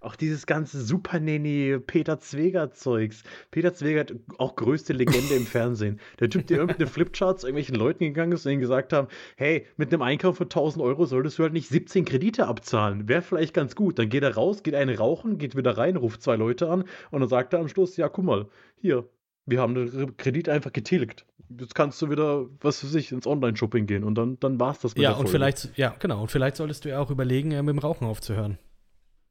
Auch 0.00 0.16
dieses 0.16 0.46
ganze 0.46 0.80
Super 0.80 1.20
Nanny 1.20 1.78
Peter 1.86 2.18
Zweger 2.18 2.70
Zeugs. 2.72 3.22
Peter 3.50 3.74
Zweger, 3.74 4.06
auch 4.38 4.56
größte 4.56 4.94
Legende 4.94 5.34
im 5.34 5.44
Fernsehen. 5.44 6.00
Der 6.20 6.30
Typ, 6.30 6.46
der 6.46 6.58
irgendeine 6.58 6.86
Flipcharts 6.88 7.44
irgendwelchen 7.44 7.74
Leuten 7.74 8.04
gegangen 8.04 8.32
ist 8.32 8.46
und 8.46 8.52
ihnen 8.52 8.62
gesagt 8.62 8.94
haben, 8.94 9.08
hey, 9.36 9.66
mit 9.76 9.92
einem 9.92 10.00
Einkauf 10.02 10.38
von 10.38 10.46
1000 10.46 10.82
Euro 10.82 11.04
solltest 11.04 11.38
du 11.38 11.42
halt 11.42 11.52
nicht 11.52 11.68
17 11.68 12.06
Kredite 12.06 12.46
abzahlen. 12.46 13.08
Wäre 13.08 13.20
vielleicht 13.20 13.52
ganz 13.52 13.76
gut. 13.76 13.98
Dann 13.98 14.08
geht 14.08 14.22
er 14.22 14.34
raus, 14.34 14.62
geht 14.62 14.74
eine 14.74 14.96
rauchen, 14.96 15.36
geht 15.36 15.54
wieder 15.54 15.76
rein, 15.76 15.96
ruft 15.96 16.22
zwei 16.22 16.36
Leute 16.36 16.70
an 16.70 16.84
und 17.10 17.20
dann 17.20 17.28
sagt 17.28 17.52
er 17.52 17.60
am 17.60 17.68
Schluss, 17.68 17.96
ja, 17.98 18.08
guck 18.08 18.24
mal, 18.24 18.46
hier, 18.76 19.06
wir 19.44 19.60
haben 19.60 19.74
den 19.74 20.16
Kredit 20.16 20.48
einfach 20.48 20.72
getilgt. 20.72 21.26
Jetzt 21.58 21.74
kannst 21.74 22.00
du 22.00 22.08
wieder, 22.08 22.46
was 22.60 22.82
weiß 22.84 22.94
ich, 22.94 23.12
ins 23.12 23.26
Online-Shopping 23.26 23.86
gehen 23.86 24.04
und 24.04 24.14
dann, 24.14 24.38
dann 24.40 24.58
war's 24.60 24.78
das 24.80 24.94
mit 24.94 25.02
Ja, 25.02 25.10
und 25.10 25.16
Folge. 25.16 25.30
vielleicht, 25.32 25.76
ja, 25.76 25.94
genau. 25.98 26.22
Und 26.22 26.30
vielleicht 26.30 26.56
solltest 26.56 26.84
du 26.84 26.88
ja 26.88 27.00
auch 27.00 27.10
überlegen, 27.10 27.50
äh, 27.50 27.62
mit 27.62 27.74
dem 27.74 27.80
Rauchen 27.80 28.06
aufzuhören. 28.06 28.56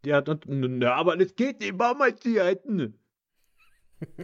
Ja, 0.06 0.22
dann, 0.22 0.40
na, 0.48 0.94
aber 0.94 1.18
das 1.18 1.36
geht 1.36 1.60
nicht, 1.60 1.74
warum 1.78 2.00
du 2.00 2.30
die 2.30 2.40
Alten? 2.40 3.00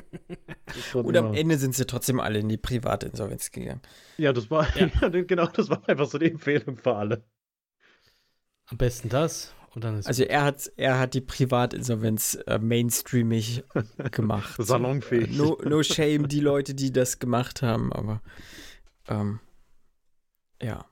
Das 0.66 0.96
war 0.96 1.06
Und 1.06 1.18
am 1.18 1.34
Ende 1.34 1.58
sind 1.58 1.76
sie 1.76 1.86
trotzdem 1.86 2.20
alle 2.20 2.40
in 2.40 2.50
die 2.50 2.58
Privatinsolvenz 2.58 3.52
gegangen. 3.52 3.82
Ja, 4.18 4.34
das 4.34 4.50
war, 4.50 4.68
Ja. 4.78 4.88
ja. 5.02 5.10
genau, 5.10 5.48
das 5.48 5.70
war 5.70 5.88
einfach 5.88 6.08
so 6.08 6.18
die 6.18 6.32
Empfehlung 6.32 6.78
für 6.78 6.96
alle. 6.96 7.24
Am 8.68 8.78
besten 8.78 9.10
das. 9.10 9.54
Und 9.76 9.84
dann 9.84 10.00
ist 10.00 10.08
Also 10.08 10.24
er 10.24 10.44
hat, 10.44 10.72
er 10.78 10.98
hat 10.98 11.14
die 11.14 11.22
Privatinsolvenz 11.22 12.40
äh, 12.48 12.58
mainstreamig 12.58 13.64
gemacht. 14.12 14.56
Salonfähig. 14.60 15.32
Äh, 15.32 15.36
no, 15.38 15.58
no 15.64 15.84
shame, 15.84 16.28
die 16.28 16.40
Leute, 16.40 16.74
die 16.74 16.92
das 16.92 17.20
gemacht 17.20 17.62
haben, 17.62 17.92
aber 17.92 18.22
ähm, 19.08 19.40
ja. 20.62 20.86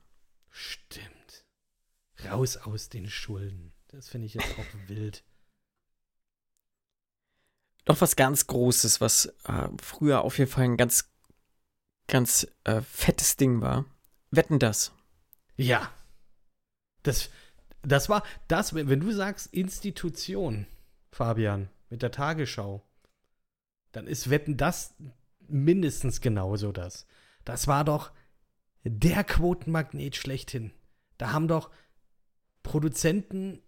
Stimmt. 0.49 1.45
Raus 2.29 2.57
aus 2.57 2.89
den 2.89 3.09
Schulden. 3.09 3.72
Das 3.93 4.09
finde 4.09 4.25
ich 4.25 4.33
jetzt 4.33 4.57
auch 4.57 4.65
wild. 4.87 5.23
Noch 7.87 8.01
was 8.01 8.15
ganz 8.15 8.47
Großes, 8.47 9.01
was 9.01 9.27
äh, 9.43 9.69
früher 9.81 10.23
auf 10.23 10.39
jeden 10.39 10.49
Fall 10.49 10.63
ein 10.63 10.77
ganz, 10.77 11.11
ganz 12.07 12.47
äh, 12.63 12.81
fettes 12.81 13.35
Ding 13.35 13.61
war. 13.61 13.85
Wetten 14.31 14.57
das? 14.57 14.93
Ja. 15.57 15.93
Das, 17.03 17.29
das 17.83 18.09
war, 18.09 18.23
das, 18.47 18.73
wenn 18.73 18.89
wenn 18.89 19.01
du 19.01 19.11
sagst 19.11 19.53
Institution, 19.53 20.65
Fabian, 21.11 21.69
mit 21.89 22.01
der 22.01 22.11
Tagesschau, 22.11 22.81
dann 23.91 24.07
ist 24.07 24.31
Wetten 24.31 24.57
das 24.57 24.95
mindestens 25.47 26.19
genauso 26.19 26.71
das. 26.71 27.05
Das 27.45 27.67
war 27.67 27.83
doch 27.83 28.11
der 28.83 29.23
Quotenmagnet 29.23 30.15
schlechthin. 30.15 30.71
Da 31.17 31.31
haben 31.31 31.47
doch 31.47 31.69
Produzenten 32.63 33.61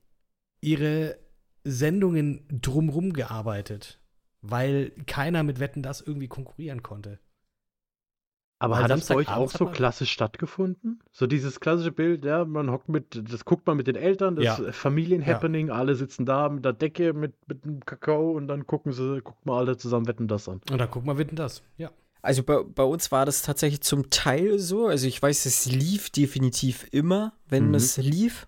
ihre 0.66 1.18
Sendungen 1.63 2.45
drumrum 2.61 3.13
gearbeitet, 3.13 3.99
weil 4.41 4.91
keiner 5.07 5.43
mit 5.43 5.59
Wetten 5.59 5.82
das 5.84 6.01
irgendwie 6.01 6.28
konkurrieren 6.28 6.84
konnte. 6.84 7.20
Aber 8.57 8.76
Weil 8.76 8.84
hat 8.84 8.91
das 8.91 9.07
bei 9.09 9.16
euch 9.16 9.28
auch 9.28 9.51
so 9.51 9.66
klassisch 9.66 10.11
stattgefunden? 10.11 11.03
So 11.11 11.28
dieses 11.28 11.59
klassische 11.59 11.91
Bild, 11.91 12.24
ja, 12.24 12.45
man 12.45 12.72
hockt 12.72 12.88
mit, 12.88 13.22
das 13.30 13.43
guckt 13.43 13.68
man 13.68 13.76
mit 13.76 13.86
den 13.88 13.97
Eltern, 13.97 14.38
das 14.38 14.45
Ja. 14.45 14.72
Familienhappening, 14.72 15.70
alle 15.72 15.93
sitzen 15.95 16.26
da 16.26 16.47
mit 16.47 16.63
der 16.63 16.72
Decke, 16.72 17.11
mit, 17.13 17.34
mit 17.47 17.66
dem 17.66 17.82
Kakao 17.86 18.32
und 18.32 18.47
dann 18.47 18.66
gucken 18.66 18.93
sie, 18.93 19.22
guckt 19.22 19.45
mal 19.45 19.57
alle 19.59 19.76
zusammen 19.76 20.07
wetten 20.07 20.30
das 20.30 20.47
an. 20.47 20.61
Und 20.72 20.78
dann 20.78 20.89
guck 20.89 21.05
mal, 21.05 21.18
Wetten 21.18 21.36
das. 21.36 21.63
Ja. 21.78 21.91
Also 22.22 22.43
bei, 22.43 22.63
bei 22.63 22.84
uns 22.84 23.11
war 23.11 23.26
das 23.26 23.41
tatsächlich 23.41 23.82
zum 23.82 24.09
Teil 24.09 24.57
so. 24.57 24.88
Also 24.88 25.05
ich 25.05 25.22
weiß, 25.22 25.45
es 25.45 25.66
lief 25.66 26.09
definitiv 26.09 26.88
immer, 26.91 27.34
wenn 27.49 27.68
Mhm. 27.68 27.76
es 27.76 27.97
lief. 27.97 28.47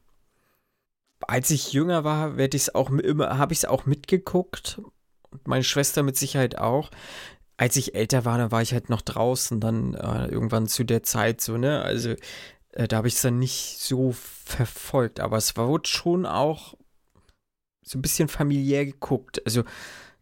Als 1.22 1.50
ich 1.50 1.74
jünger 1.74 2.04
war, 2.04 2.38
werde 2.38 2.58
ich 2.58 2.64
es 2.64 2.76
auch 2.76 2.90
immer, 2.92 3.38
habe 3.38 3.54
ich 3.54 3.60
es 3.60 3.66
auch 3.66 3.86
mitgeguckt. 3.86 4.82
Und 5.30 5.48
meine 5.48 5.64
Schwester 5.64 6.04
mit 6.04 6.18
Sicherheit 6.18 6.58
auch. 6.58 6.92
Als 7.58 7.76
ich 7.76 7.96
älter 7.96 8.24
war, 8.24 8.38
da 8.38 8.52
war 8.52 8.62
ich 8.62 8.74
halt 8.74 8.90
noch 8.90 9.02
draußen, 9.02 9.60
dann 9.60 9.96
äh, 9.96 10.28
irgendwann 10.28 10.68
zu 10.68 10.84
der 10.84 11.02
Zeit 11.04 11.42
so, 11.42 11.58
ne? 11.58 11.82
Also 11.82 12.16
äh, 12.74 12.88
da 12.88 12.98
habe 12.98 13.08
ich 13.08 13.16
es 13.16 13.22
dann 13.22 13.40
nicht 13.40 13.80
so 13.80 14.12
verfolgt. 14.12 15.20
Aber 15.20 15.38
es 15.38 15.58
war 15.58 15.68
wurde 15.68 15.90
schon 15.90 16.26
auch 16.26 16.76
so 17.82 17.98
ein 17.98 18.02
bisschen 18.02 18.28
familiär 18.28 18.86
geguckt. 18.86 19.42
Also 19.46 19.64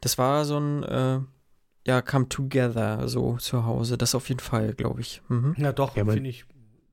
das 0.01 0.17
war 0.17 0.45
so 0.45 0.59
ein, 0.59 0.83
äh, 0.83 1.19
ja, 1.85 2.01
come 2.01 2.29
together 2.29 3.07
so 3.09 3.37
zu 3.37 3.65
Hause. 3.65 3.97
Das 3.97 4.15
auf 4.15 4.29
jeden 4.29 4.39
Fall, 4.39 4.73
glaube 4.73 5.01
ich. 5.01 5.21
Mhm. 5.27 5.55
Ja, 5.57 5.73
doch, 5.73 5.95
Ja, 5.97 6.05
finde 6.05 6.29
ich, 6.29 6.45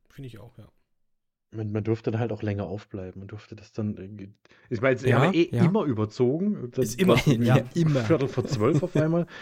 finde 0.08 0.26
ich 0.26 0.38
auch, 0.38 0.56
ja. 0.58 0.66
Man, 1.54 1.70
man 1.70 1.84
durfte 1.84 2.10
dann 2.10 2.18
halt 2.20 2.32
auch 2.32 2.42
länger 2.42 2.64
aufbleiben. 2.66 3.20
Man 3.20 3.28
durfte 3.28 3.54
das 3.54 3.72
dann. 3.72 3.96
äh, 3.98 4.28
Ich 4.70 4.80
meine, 4.80 4.96
sie 4.98 5.10
Ja, 5.10 5.20
haben 5.20 5.34
eh 5.34 5.48
ja. 5.54 5.64
immer 5.64 5.84
überzogen. 5.84 6.70
Das 6.74 6.86
Ist 6.86 7.00
immer- 7.00 7.16
ja, 7.26 7.58
immer. 7.74 8.00
Viertel 8.00 8.28
vor 8.28 8.44
zwölf 8.46 8.82
auf 8.82 8.96
einmal. 8.96 9.26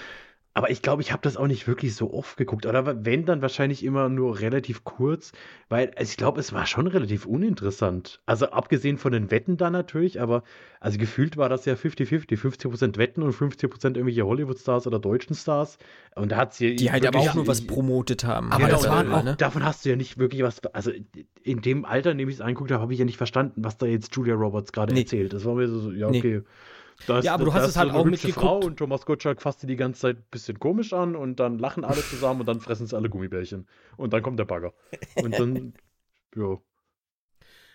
Aber 0.53 0.69
ich 0.71 0.83
glaube, 0.83 1.01
ich 1.01 1.13
habe 1.13 1.23
das 1.23 1.37
auch 1.37 1.47
nicht 1.47 1.69
wirklich 1.69 1.95
so 1.95 2.13
oft 2.13 2.37
geguckt. 2.37 2.67
Oder 2.67 3.05
wenn, 3.05 3.25
dann 3.25 3.41
wahrscheinlich 3.41 3.85
immer 3.85 4.09
nur 4.09 4.41
relativ 4.41 4.83
kurz. 4.83 5.31
Weil 5.69 5.93
also 5.97 6.11
ich 6.11 6.17
glaube, 6.17 6.41
es 6.41 6.53
war 6.53 6.67
schon 6.67 6.89
relativ 6.89 7.25
uninteressant. 7.25 8.21
Also 8.27 8.47
abgesehen 8.51 8.99
von 8.99 9.13
den 9.13 9.31
Wetten 9.31 9.57
da 9.57 9.71
natürlich. 9.71 10.21
Aber 10.21 10.43
also 10.81 10.99
gefühlt 10.99 11.37
war 11.37 11.49
das 11.49 11.67
ja 11.67 11.75
50-50. 11.75 12.37
50% 12.37 12.99
Wetten 12.99 13.23
und 13.23 13.33
50% 13.33 13.85
irgendwelche 13.95 14.27
Hollywood-Stars 14.27 14.89
oder 14.89 14.99
deutschen 14.99 15.37
Stars. 15.37 15.79
Und 16.17 16.33
da 16.33 16.37
hat 16.39 16.53
sie 16.55 16.75
Die 16.75 16.91
halt 16.91 17.07
aber 17.07 17.21
auch 17.21 17.35
nur 17.35 17.47
was 17.47 17.65
promotet 17.65 18.25
haben. 18.25 18.51
Aber 18.51 18.65
ja, 18.65 18.69
das 18.71 18.85
aber 18.87 18.97
waren 18.97 19.13
auch, 19.13 19.23
ne? 19.23 19.37
davon 19.37 19.65
hast 19.65 19.85
du 19.85 19.91
ja 19.91 19.97
nicht 19.97 20.19
wirklich 20.19 20.43
was. 20.43 20.65
Also 20.75 20.91
in 21.45 21.61
dem 21.63 21.85
Alter, 21.85 22.11
in 22.11 22.19
dem 22.19 22.29
ich 22.29 22.35
es 22.35 22.41
angeguckt 22.41 22.73
habe, 22.73 22.83
habe 22.83 22.93
ich 22.93 22.99
ja 22.99 23.05
nicht 23.05 23.19
verstanden, 23.19 23.63
was 23.63 23.79
da 23.79 23.87
jetzt 23.87 24.17
Julia 24.17 24.35
Roberts 24.35 24.73
gerade 24.73 24.95
Nee. 24.95 25.03
erzählt. 25.03 25.33
Das 25.33 25.45
war 25.45 25.55
mir 25.55 25.69
so, 25.69 25.93
ja, 25.93 26.11
Nee. 26.11 26.19
okay. 26.19 26.43
Da 26.43 26.45
ist- 27.09 27.25
Ja, 27.25 27.35
aber 27.35 27.45
du 27.45 27.53
hast 27.55 27.69
es 27.69 27.77
halt 27.77 27.93
so 27.93 27.99
auch 27.99 28.05
mitgeguckt. 28.05 28.35
Frau 28.41 28.61
und 28.61 28.77
Thomas 28.77 29.07
Gottschalk 29.07 29.41
fasst 29.43 29.63
die 29.63 29.67
die 29.67 29.77
ganze 29.77 30.01
Zeit 30.01 30.17
ein 30.19 30.25
bisschen 30.31 30.59
komisch 30.59 30.93
an 30.93 31.17
und 31.17 31.41
dann 31.41 31.59
lachen 31.59 31.85
alle 31.85 32.01
zusammen 32.03 32.41
und 32.41 32.47
dann 32.47 32.61
fressen 32.61 32.87
sie 32.87 32.97
alle 32.97 33.09
Gummibärchen. 33.09 33.67
Und 33.97 34.13
dann 34.13 34.23
kommt 34.23 34.39
der 34.39 34.45
Bagger. 34.45 34.73
Und 35.17 35.39
dann, 35.39 35.75
ja. 36.37 36.59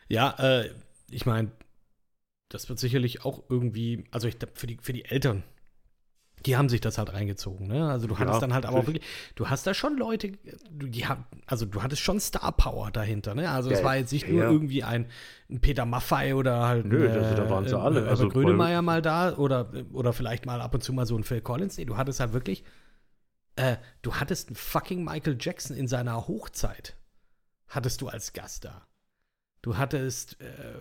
Ja, 0.08 0.36
äh, 0.40 0.70
ich 1.10 1.26
meine, 1.26 1.52
das 2.50 2.70
wird 2.70 2.80
sicherlich 2.80 3.26
auch 3.26 3.44
irgendwie, 3.50 4.06
also 4.12 4.28
ich 4.28 4.38
für 4.54 4.68
die, 4.68 4.78
für 4.82 4.94
die 4.94 5.06
Eltern, 5.06 5.44
die 6.46 6.58
haben 6.58 6.70
sich 6.70 6.82
das 6.82 6.98
halt 6.98 7.14
reingezogen, 7.14 7.68
ne? 7.68 7.90
Also 7.90 8.08
du 8.08 8.20
hattest 8.20 8.42
Ja, 8.42 8.42
dann 8.42 8.54
halt 8.54 8.66
aber 8.66 8.78
auch 8.78 8.86
wirklich, 8.88 9.04
du 9.36 9.50
hast 9.50 9.66
da 9.68 9.74
schon 9.74 9.98
Leute, 9.98 10.34
du, 10.72 10.88
die 10.88 11.08
haben, 11.08 11.26
also 11.48 11.66
du 11.66 11.82
hattest 11.84 12.02
schon 12.02 12.20
Star 12.20 12.52
Power 12.52 12.92
dahinter, 12.92 13.36
ne? 13.36 13.50
Also 13.50 13.72
es 13.72 13.82
Ja, 13.82 13.84
war 13.84 13.96
jetzt 13.98 14.12
nicht 14.14 14.28
ja, 14.28 14.30
nur 14.30 14.46
irgendwie 14.48 14.84
ein, 14.84 15.08
ein 15.50 15.60
Peter 15.62 15.86
Maffei 15.86 16.36
oder 16.36 16.68
halt 16.68 16.86
Nö, 16.86 17.10
ein, 17.10 17.16
also 17.16 17.34
da 17.34 17.50
waren 17.50 17.68
sie 17.68 17.78
äh, 17.78 17.80
alle. 17.80 18.08
Herbert 18.08 18.30
Also, 18.30 18.30
Grönemeyer 18.30 18.82
mal 18.82 19.02
da 19.02 19.36
oder, 19.38 19.72
oder 19.92 20.14
vielleicht 20.14 20.46
mal 20.46 20.62
ab 20.62 20.74
und 20.74 20.84
zu 20.84 20.94
mal 20.94 21.06
so 21.06 21.18
ein 21.18 21.24
Phil 21.24 21.42
Collins. 21.42 21.78
Nee, 21.78 21.86
du 21.86 21.98
hattest 21.98 22.20
halt 22.20 22.34
wirklich, 22.34 22.64
äh, 23.56 23.78
du 24.02 24.16
hattest 24.16 24.50
einen 24.50 24.56
fucking 24.56 25.04
Michael 25.04 25.38
Jackson 25.40 25.76
in 25.78 25.88
seiner 25.88 26.28
Hochzeit, 26.28 26.96
hattest 27.68 28.02
du 28.02 28.10
als 28.10 28.34
Gast 28.34 28.66
da. 28.66 28.88
Du 29.62 29.78
hattest, 29.78 30.42
äh, 30.42 30.76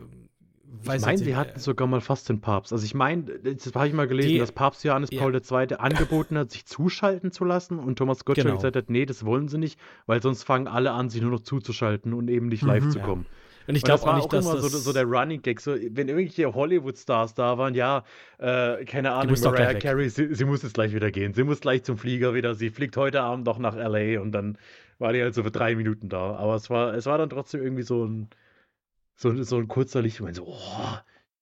Ich 0.82 0.88
weiß 0.88 1.02
meine, 1.02 1.12
jetzt 1.12 1.24
sie 1.24 1.36
hatten 1.36 1.58
sogar 1.60 1.86
mal 1.88 2.00
fast 2.00 2.28
den 2.28 2.40
Papst. 2.40 2.72
Also 2.72 2.84
ich 2.84 2.94
meine, 2.94 3.22
das 3.24 3.74
habe 3.74 3.86
ich 3.88 3.94
mal 3.94 4.06
gelesen, 4.06 4.30
Die- 4.30 4.38
dass 4.38 4.52
Papst 4.52 4.84
Johannes 4.84 5.10
Ja. 5.12 5.20
Paul 5.20 5.34
II. 5.34 5.74
angeboten 5.78 6.36
hat, 6.36 6.50
sich 6.50 6.66
zuschalten 6.66 7.30
zu 7.32 7.44
lassen 7.44 7.78
und 7.78 7.96
Thomas 7.96 8.24
Gottschalk 8.24 8.46
Genau. 8.46 8.56
gesagt 8.56 8.76
hat, 8.76 8.90
nee, 8.90 9.06
das 9.06 9.24
wollen 9.24 9.48
sie 9.48 9.58
nicht, 9.58 9.78
weil 10.06 10.20
sonst 10.20 10.42
fangen 10.42 10.66
alle 10.68 10.92
an, 10.92 11.08
sich 11.10 11.22
nur 11.22 11.30
noch 11.30 11.40
zuzuschalten 11.40 12.12
und 12.12 12.28
eben 12.28 12.48
nicht 12.48 12.62
live 12.62 12.84
Mhm. 12.84 12.90
zu 12.90 12.98
Ja. 12.98 13.04
kommen. 13.04 13.26
Und 13.66 13.76
ich 13.76 13.82
Und 13.82 13.88
das 13.88 14.02
glaube 14.02 14.12
auch 14.12 14.16
nicht, 14.20 14.32
dass 14.32 14.44
immer 14.44 14.54
das 14.60 14.72
so, 14.72 14.78
so 14.78 14.92
der 14.92 15.04
Running 15.04 15.40
Gag. 15.40 15.58
So, 15.58 15.72
wenn 15.74 16.08
irgendwelche 16.08 16.52
Hollywood-Stars 16.52 17.32
da 17.32 17.56
waren, 17.56 17.74
ja, 17.74 18.04
äh, 18.38 18.84
keine 18.84 19.12
Ahnung, 19.12 19.36
Mariah. 19.42 19.74
Carey, 19.78 20.10
sie, 20.10 20.34
sie 20.34 20.44
muss 20.44 20.62
jetzt 20.62 20.74
gleich 20.74 20.92
wieder 20.94 21.10
gehen. 21.10 21.32
Sie 21.32 21.44
muss 21.44 21.60
gleich 21.60 21.82
zum 21.82 21.96
Flieger 21.96 22.34
wieder. 22.34 22.54
Sie 22.54 22.68
fliegt 22.68 22.94
heute 22.98 23.22
Abend 23.22 23.46
doch 23.46 23.58
nach 23.58 23.74
L.A. 23.74 24.20
und 24.20 24.32
dann 24.32 24.58
war 24.98 25.14
die 25.14 25.22
halt 25.22 25.32
so 25.34 25.42
für 25.42 25.50
drei 25.50 25.76
Minuten 25.76 26.10
da. 26.10 26.36
Aber 26.36 26.54
es 26.56 26.68
war, 26.68 26.92
es 26.92 27.06
war 27.06 27.16
dann 27.16 27.30
trotzdem 27.30 27.62
irgendwie 27.62 27.84
so 27.84 28.04
ein, 28.04 28.28
so, 29.16 29.30
ein- 29.30 29.44
so 29.44 29.56
ein 29.58 29.68
kurzer 29.68 30.02
Licht. 30.02 30.16
Ich 30.16 30.20
meine 30.22 30.34
so, 30.34 30.46
oh, 30.46 30.96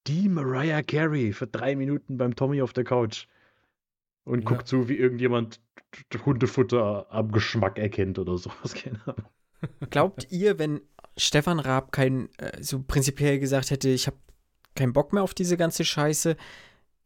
die 0.07 0.29
Mariah 0.29 0.83
Carey 0.83 1.33
für 1.33 1.47
drei 1.47 1.77
Minuten 1.77 2.17
beim 2.19 2.35
Tommy 2.37 2.63
auf 2.63 2.73
der 2.73 2.85
Couch. 2.85 3.27
Und 4.25 4.41
Ja. 4.43 4.49
guckt 4.51 4.69
zu, 4.69 4.89
wie 4.89 4.97
irgendjemand 4.97 5.61
Hundefutter 6.25 7.07
am 7.11 7.33
Geschmack 7.33 7.79
erkennt 7.79 8.19
oder 8.19 8.39
sowas. 8.39 8.75
Keine 8.75 9.01
Ahnung. 9.07 9.27
Glaubt 9.91 10.27
ihr, 10.31 10.59
wenn 10.59 10.81
Stefan 11.17 11.61
Raab 11.61 11.93
kein 11.93 12.29
äh, 12.39 12.63
so 12.63 12.83
prinzipiell 12.83 13.39
gesagt 13.39 13.71
hätte, 13.71 13.89
ich 13.91 14.07
habe 14.07 14.17
keinen 14.75 14.93
Bock 14.93 15.13
mehr 15.13 15.23
auf 15.23 15.35
diese 15.35 15.57
ganze 15.57 15.85
Scheiße, 15.85 16.37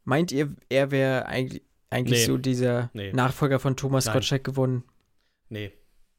meint 0.04 0.30
ihr, 0.32 0.54
er 0.68 0.90
wäre 0.90 1.26
eigentlich, 1.26 1.62
eigentlich 1.90 2.20
Nee. 2.20 2.26
so 2.26 2.38
dieser 2.38 2.90
Nee. 2.94 3.12
Nachfolger 3.12 3.58
von 3.58 3.76
Thomas 3.76 4.06
Nein. 4.06 4.14
Gottschalk 4.14 4.44
geworden? 4.44 4.84
Nee. 5.48 5.72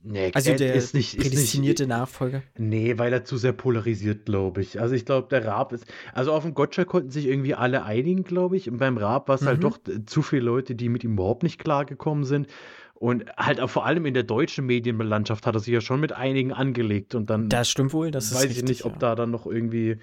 Nee, 0.10 0.32
Also 0.34 0.52
er 0.52 0.56
der 0.58 0.74
ist 0.76 0.94
nicht, 0.94 1.16
ist 1.16 1.24
prädestinierte 1.24 1.84
nicht, 1.84 1.90
Nachfolger? 1.90 2.44
Nee, 2.58 2.98
weil 2.98 3.12
er 3.12 3.26
zu 3.26 3.38
sehr 3.38 3.52
polarisiert, 3.54 4.26
glaube 4.26 4.62
ich. 4.62 4.80
Also 4.80 4.96
ich 4.96 5.06
glaube, 5.06 5.28
der 5.30 5.46
Raab 5.46 5.74
ist. 5.74 5.86
Also 6.14 6.32
auf 6.32 6.44
dem 6.44 6.54
Gottschalk 6.54 6.88
konnten 6.88 7.10
sich 7.10 7.26
irgendwie 7.28 7.56
alle 7.56 7.84
einigen, 7.84 8.24
glaube 8.24 8.56
ich. 8.58 8.70
Und 8.70 8.78
beim 8.78 8.98
Raab 8.98 9.28
war 9.28 9.36
es 9.36 9.46
halt 9.46 9.58
Mhm. 9.58 9.62
doch 9.62 9.80
äh, 9.88 10.06
zu 10.06 10.22
viele 10.22 10.44
Leute, 10.44 10.76
die 10.76 10.90
mit 10.90 11.04
ihm 11.04 11.14
überhaupt 11.14 11.44
nicht 11.44 11.60
klargekommen 11.60 12.24
sind. 12.24 12.48
Und 12.94 13.26
halt 13.38 13.60
auch 13.60 13.70
vor 13.70 13.86
allem 13.86 14.06
in 14.06 14.14
der 14.16 14.24
deutschen 14.24 14.66
Medienlandschaft 14.66 15.46
hat 15.46 15.54
er 15.56 15.60
sich 15.60 15.74
ja 15.74 15.82
schon 15.82 16.00
mit 16.00 16.14
einigen 16.14 16.52
angelegt. 16.54 17.14
Und 17.14 17.30
dann 17.30 17.48
Das 17.50 17.70
stimmt 17.70 17.94
wohl, 17.94 18.10
das 18.10 18.26
ist 18.32 18.36
weiß 18.36 18.44
richtig, 18.46 18.58
ich 18.64 18.64
nicht, 18.70 18.86
ob 18.86 18.94
ja. 18.94 19.00
da 19.00 19.16
dann 19.16 19.30
noch 19.30 19.46
irgendwie 19.46 19.98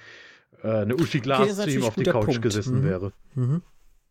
äh, 0.63 0.69
eine 0.69 0.95
Uschi 0.97 1.21
Glas 1.21 1.49
ist 1.49 1.61
zu 1.63 1.71
ihm 1.71 1.83
auf 1.85 1.95
die 1.97 2.05
Couch 2.05 2.27
Punkt. 2.27 2.43
gesessen 2.43 2.81
Mhm. 2.81 2.85
wäre. 2.85 3.13
Mhm. 3.35 3.63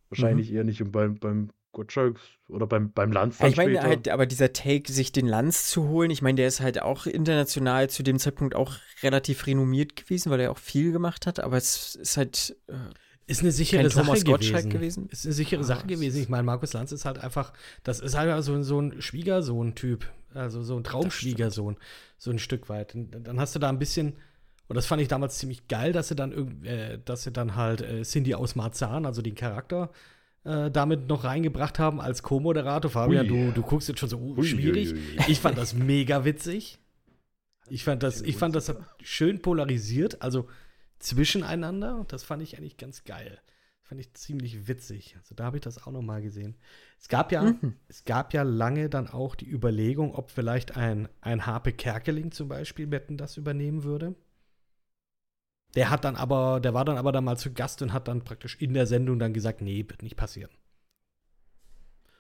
Wahrscheinlich 0.10 0.52
eher 0.54 0.64
nicht. 0.64 0.82
Und 0.82 0.91
beim, 0.91 1.16
beim 1.16 1.50
Gottschalk 1.74 2.19
oder 2.47 2.67
beim, 2.67 2.91
beim 2.93 3.11
Lanz 3.11 3.39
Ja, 3.39 3.47
dann 3.47 3.51
ich 3.51 3.57
meine 3.57 3.71
später. 3.74 3.84
halt, 3.84 4.09
aber 4.09 4.26
dieser 4.26 4.53
Take, 4.53 4.91
sich 4.91 5.11
den 5.11 5.28
Lanz 5.28 5.67
zu 5.69 5.89
holen, 5.89 6.11
ich 6.11 6.21
meine, 6.21 6.38
der 6.38 6.47
ist 6.47 6.61
halt 6.61 6.82
auch 6.82 7.05
international 7.07 7.89
zu 7.89 8.03
dem 8.03 8.19
Zeitpunkt 8.19 8.55
auch 8.55 8.76
relativ 9.03 9.45
renommiert 9.47 9.95
gewesen, 9.95 10.32
weil 10.32 10.39
er 10.39 10.51
auch 10.51 10.57
viel 10.57 10.91
gemacht 10.93 11.28
hat, 11.28 11.39
aber 11.41 11.57
es 11.57 11.95
ist 11.95 12.17
halt 12.17 12.55
äh, 12.67 12.74
Ist 13.26 13.41
eine 13.41 13.51
sichere 13.51 13.82
Kein 13.82 13.89
Sache 13.89 14.05
Thomas 14.05 14.24
Gottschalk 14.26 14.69
gewesen. 14.69 14.69
gewesen? 14.69 15.09
Ist 15.09 15.26
eine 15.26 15.34
sichere 15.34 15.61
Ah, 15.61 15.63
Sache 15.63 15.88
gewesen. 15.88 16.21
Ich 16.21 16.30
meine, 16.30 16.43
Markus 16.43 16.74
Lanz 16.74 16.91
ist 16.91 17.05
halt 17.05 17.17
einfach, 17.19 17.53
das 17.84 17.99
ist 17.99 18.15
halt 18.17 18.43
so, 18.43 18.61
so 18.63 18.80
ein 18.80 19.01
Schwiegersohn-Typ. 19.01 20.05
Also 20.34 20.61
so 20.63 20.76
ein 20.78 20.84
Traumschwiegersohn. 20.84 21.78
So 22.17 22.32
ein 22.32 22.39
Stück 22.39 22.69
weit. 22.69 22.95
Und 22.95 23.11
dann 23.11 23.39
hast 23.39 23.55
du 23.55 23.59
da 23.59 23.69
ein 23.69 23.80
bisschen, 23.80 24.17
und 24.67 24.76
das 24.76 24.86
fand 24.88 25.01
ich 25.01 25.07
damals 25.07 25.38
ziemlich 25.38 25.67
geil, 25.67 25.93
dass 25.93 26.07
sie 26.09 26.15
dann 26.15 26.63
äh, 26.65 26.99
dass 27.03 27.24
sie 27.24 27.32
dann 27.32 27.55
halt 27.55 27.82
äh, 27.82 28.01
Cindy 28.03 28.34
aus 28.36 28.55
Marzahn, 28.55 29.05
also 29.05 29.21
den 29.21 29.36
Charakter, 29.36 29.91
äh, 30.46 30.70
damit 30.72 31.08
noch 31.08 31.24
reingebracht 31.24 31.80
haben 31.80 32.02
als 32.02 32.24
Co-Moderator. 32.24 32.91
Fabian, 32.91 33.30
Ui. 33.30 33.46
du, 33.48 33.52
du 33.54 33.62
guckst 33.62 33.88
jetzt 33.88 34.00
schon 34.00 34.10
so, 34.10 34.18
uh, 34.18 34.38
Ui, 34.38 34.44
schwierig. 34.46 34.94
ui, 34.94 34.98
ui. 35.00 35.18
Ich 35.28 35.39
fand 35.39 35.58
das 35.58 35.74
mega 35.74 36.26
witzig. 36.26 36.80
Ich 37.70 37.84
fand 37.86 38.04
das, 38.04 38.22
ich 38.22 38.36
fand 38.36 38.56
das 38.56 38.74
schön 39.02 39.41
polarisiert, 39.41 40.22
also 40.22 40.48
zwischeneinander. 41.00 42.06
Das 42.08 42.24
fand 42.24 42.41
ich 42.41 42.58
eigentlich 42.58 42.78
ganz 42.78 43.04
geil. 43.04 43.39
Das 43.82 43.89
fand 43.89 44.02
ich 44.02 44.14
ziemlich 44.14 44.68
witzig. 44.68 45.16
Also 45.18 45.36
da 45.36 45.46
habe 45.46 45.58
ich 45.58 45.62
das 45.62 45.82
auch 45.86 45.91
noch 45.91 46.02
mal 46.02 46.22
gesehen. 46.22 46.56
Es 47.00 47.08
gab 47.08 47.32
ja, 47.32 47.44
Mhm. 47.44 47.76
es 47.88 48.06
gab 48.06 48.34
ja 48.34 48.44
lange 48.44 48.89
dann 48.89 49.08
auch 49.08 49.36
die 49.36 49.50
Überlegung, 49.50 50.14
ob 50.16 50.32
vielleicht 50.32 50.76
ein, 50.78 51.08
ein 51.22 51.46
Harpe 51.46 51.74
Kerkeling 51.74 52.32
zum 52.32 52.48
Beispiel 52.48 52.91
Wetten 52.91 53.18
das 53.18 53.38
übernehmen 53.38 53.84
würde. 53.84 54.16
Der 55.76 55.89
hat 55.89 56.05
dann 56.05 56.15
aber, 56.15 56.59
der 56.59 56.74
war 56.74 56.86
dann 56.86 56.97
aber 56.97 57.11
dann 57.11 57.24
mal 57.24 57.38
zu 57.38 57.51
Gast 57.51 57.82
und 57.82 57.93
hat 57.93 58.07
dann 58.07 58.24
praktisch 58.24 58.55
in 58.59 58.74
der 58.74 58.86
Sendung 58.86 59.19
dann 59.19 59.34
gesagt, 59.34 59.61
nee, 59.61 59.86
wird 59.88 60.03
nicht 60.03 60.15
passieren. 60.15 60.51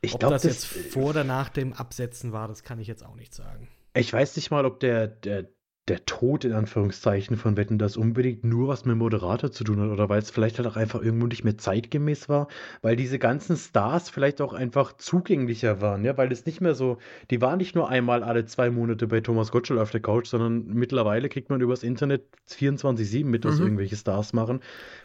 ich 0.01 0.13
Ob 0.13 0.21
glaube, 0.21 0.35
das, 0.35 0.43
das, 0.43 0.51
jetzt 0.51 0.91
vor 0.91 1.11
oder 1.11 1.23
nach 1.23 1.49
dem 1.49 1.73
Absetzen 1.73 2.31
war, 2.31 2.47
das 2.47 2.63
kann 2.63 2.79
ich 2.79 2.87
jetzt 2.87 3.05
auch 3.05 3.15
nicht 3.15 3.33
sagen. 3.33 3.69
Ich 3.93 4.11
weiß 4.11 4.35
nicht 4.35 4.49
mal, 4.49 4.65
ob 4.65 4.79
der, 4.79 5.07
der, 5.07 5.49
der 5.89 6.05
Tod 6.05 6.45
in 6.45 6.53
Anführungszeichen 6.53 7.35
von 7.35 7.57
Wetten 7.57 7.77
das 7.77 7.97
unbedingt 7.97 8.45
nur 8.45 8.69
was 8.69 8.85
mit 8.85 8.95
Moderator 8.95 9.51
zu 9.51 9.65
tun 9.65 9.81
hat 9.81 9.89
oder 9.89 10.07
weil 10.07 10.19
es 10.19 10.31
vielleicht 10.31 10.57
halt 10.57 10.67
auch 10.67 10.77
einfach 10.77 11.01
irgendwo 11.01 11.27
nicht 11.27 11.43
mehr 11.43 11.57
zeitgemäß 11.57 12.29
war, 12.29 12.47
weil 12.81 12.95
diese 12.95 13.19
ganzen 13.19 13.57
Stars 13.57 14.09
vielleicht 14.09 14.39
auch 14.39 14.53
einfach 14.53 14.93
zugänglicher 14.93 15.81
waren, 15.81 16.05
ja, 16.05 16.17
weil 16.17 16.31
es 16.31 16.45
nicht 16.45 16.61
mehr 16.61 16.73
so, 16.73 16.99
die 17.31 17.41
waren 17.41 17.57
nicht 17.57 17.75
nur 17.75 17.89
einmal 17.89 18.23
alle 18.23 18.45
zwei 18.45 18.69
Monate 18.69 19.07
bei 19.07 19.19
Thomas 19.19 19.51
Gottschalk 19.51 19.79
auf 19.81 19.91
der 19.91 20.01
Couch, 20.01 20.27
sondern 20.27 20.67
mittlerweile 20.67 21.27
kriegt 21.27 21.49
man 21.49 21.59
übers 21.59 21.83
Internet 21.83 22.23
24-7 22.47 23.29
mit, 23.29 23.43
was 23.43 23.59
Mhm. 23.59 23.63
irgendwelche 23.65 23.97
Stars 23.97 24.31
machen. 24.31 24.61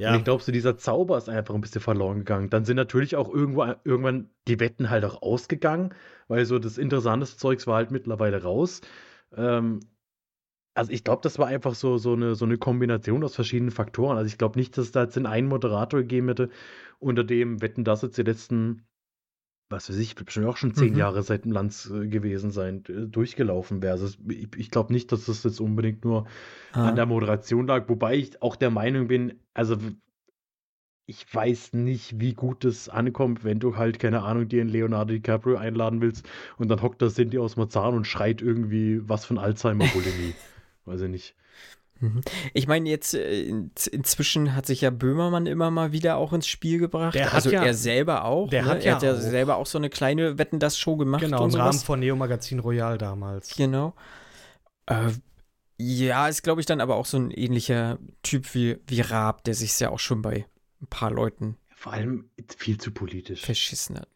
Und 0.07 0.15
ich 0.15 0.25
glaube, 0.25 0.43
so 0.43 0.53
dieser 0.53 0.77
Zauber 0.77 1.19
ist 1.19 1.29
einfach 1.29 1.55
ein 1.55 1.61
bisschen 1.61 1.81
verloren 1.81 2.19
gegangen. 2.19 2.51
Dann 2.51 2.65
sind 2.65 2.77
natürlich 2.77 3.17
auch 3.17 3.29
irgendwo 3.33 3.65
irgendwann 3.85 4.31
die 4.47 4.61
Wetten 4.61 4.91
halt 4.91 5.05
auch 5.05 5.23
ausgegangen, 5.23 5.95
weil 6.29 6.45
so 6.47 6.59
das 6.59 6.79
interessanteste 6.79 7.37
Zeugs 7.39 7.67
war 7.67 7.77
halt 7.77 7.91
mittlerweile 7.91 8.43
raus. 8.43 8.81
Ähm, 9.37 9.81
also 10.79 10.93
ich 10.93 11.05
glaube, 11.05 11.23
das 11.23 11.39
war 11.39 11.47
einfach 11.49 11.75
so, 11.75 11.99
so, 11.99 12.13
eine, 12.15 12.35
so 12.35 12.45
eine 12.45 12.59
Kombination 12.59 13.25
aus 13.25 13.35
verschiedenen 13.35 13.71
Faktoren. 13.71 14.17
Also 14.17 14.29
ich 14.29 14.39
glaube 14.39 14.59
nicht, 14.59 14.77
dass 14.79 14.87
es 14.87 14.93
da 14.93 15.03
jetzt 15.05 15.17
den 15.17 15.27
einen 15.27 15.49
Moderator 15.49 16.01
gegeben 16.01 16.29
hätte, 16.29 16.51
unter 16.99 17.25
dem 17.25 17.61
Wetten 17.63 17.85
das 17.85 18.03
jetzt 18.03 18.19
die 18.19 18.23
letzten, 18.23 18.87
was 19.71 19.91
weiß 19.91 19.99
ich, 19.99 20.15
bestimmt 20.15 20.47
auch 20.47 20.57
schon 20.57 20.75
zehn 20.75 20.95
Mhm. 20.95 20.99
Jahre 20.99 21.23
seit 21.23 21.45
dem 21.45 21.53
Lanz 21.53 21.91
äh, 21.91 22.07
gewesen 22.09 22.51
sein, 22.51 22.85
äh, 22.89 23.07
durchgelaufen 23.07 23.83
wäre. 23.83 23.93
Also 23.93 24.09
ich, 24.29 24.49
ich 24.57 24.71
glaube 24.71 24.93
nicht, 24.93 25.13
dass 25.13 25.27
das 25.27 25.45
jetzt 25.45 25.61
unbedingt 25.61 26.05
nur 26.05 26.27
Ah. 26.73 26.89
an 26.89 26.97
der 26.97 27.07
Moderation 27.07 27.67
lag, 27.67 27.89
wobei 27.89 28.17
ich 28.17 28.43
auch 28.43 28.57
der 28.57 28.71
Meinung 28.71 29.09
bin, 29.09 29.41
also 29.55 29.77
ich 31.07 31.33
weiß 31.35 31.73
nicht, 31.73 32.21
wie 32.21 32.35
gut 32.35 32.65
es 32.65 32.89
ankommt, 32.89 33.43
wenn 33.43 33.59
du 33.61 33.77
halt, 33.77 33.99
keine 33.99 34.23
Ahnung, 34.23 34.47
dir 34.49 34.61
einen 34.61 34.71
Leonardo 34.71 35.13
DiCaprio 35.15 35.57
einladen 35.57 36.01
willst 36.03 36.29
und 36.59 36.69
dann 36.69 36.83
hockt 36.83 37.01
da 37.03 37.09
Cindy 37.09 37.39
aus 37.39 37.57
Marzahn 37.57 37.95
und 37.95 38.07
schreit 38.07 38.43
irgendwie 38.43 39.01
was 39.09 39.25
von 39.25 39.39
Alzheimer-Bulimie. 39.39 40.37
weiß 40.89 41.03
ich 41.03 41.11
nicht. 41.11 41.35
Mhm. 42.01 42.21
Ich 42.55 42.69
meine, 42.69 42.89
jetzt 42.89 43.15
äh, 43.15 43.43
in, 43.43 43.73
inzwischen 43.91 44.55
hat 44.55 44.67
sich 44.67 44.83
ja 44.83 44.91
Böhmermann 44.91 45.47
immer 45.47 45.71
mal 45.73 45.91
wieder 45.93 46.17
auch 46.17 46.33
ins 46.33 46.47
Spiel 46.47 46.79
gebracht. 46.79 47.15
Der 47.15 47.27
hat 47.27 47.35
also 47.35 47.51
ja- 47.51 47.65
er 47.65 47.75
selber 47.75 48.25
auch. 48.25 48.49
der 48.51 48.63
ne? 48.63 48.69
hat 48.69 48.79
er 48.81 48.85
ja 48.85 48.95
hat 48.95 49.03
ja 49.03 49.15
auch- 49.15 49.19
selber 49.21 49.57
auch 49.57 49.67
so 49.67 49.79
eine 49.79 49.91
kleine 49.91 50.39
Wetten 50.39 50.61
das 50.61 50.79
Show 50.79 50.97
gemacht 50.97 51.23
Genau, 51.23 51.43
und 51.43 51.55
im 51.55 51.61
Rahmen 51.61 51.73
sowas. 51.73 51.85
von 51.85 51.99
Neo 52.01 52.15
Magazin 52.15 52.61
Royal 52.61 52.99
damals. 52.99 53.57
Genau. 53.57 53.95
Äh, 54.87 55.11
Ja, 55.81 56.29
ist, 56.29 56.43
glaube 56.43 56.61
ich, 56.61 56.67
dann 56.67 56.81
aber 56.81 56.97
auch 56.97 57.07
so 57.07 57.17
ein 57.19 57.31
ähnlicher 57.31 57.99
Typ 58.23 58.53
wie, 58.55 58.79
wie 58.87 59.01
Raab, 59.01 59.45
der 59.45 59.55
sich 59.55 59.79
ja 59.81 59.91
auch 59.91 60.01
schon 60.01 60.23
bei 60.23 60.47
ein 60.81 60.87
paar 60.89 61.11
Leuten 61.11 61.57
Vor 61.75 61.93
allem 61.93 62.31
viel 62.57 62.79
zu 62.79 62.91
politisch. 62.93 63.43
verschissen 63.45 63.99
hat. 63.99 64.09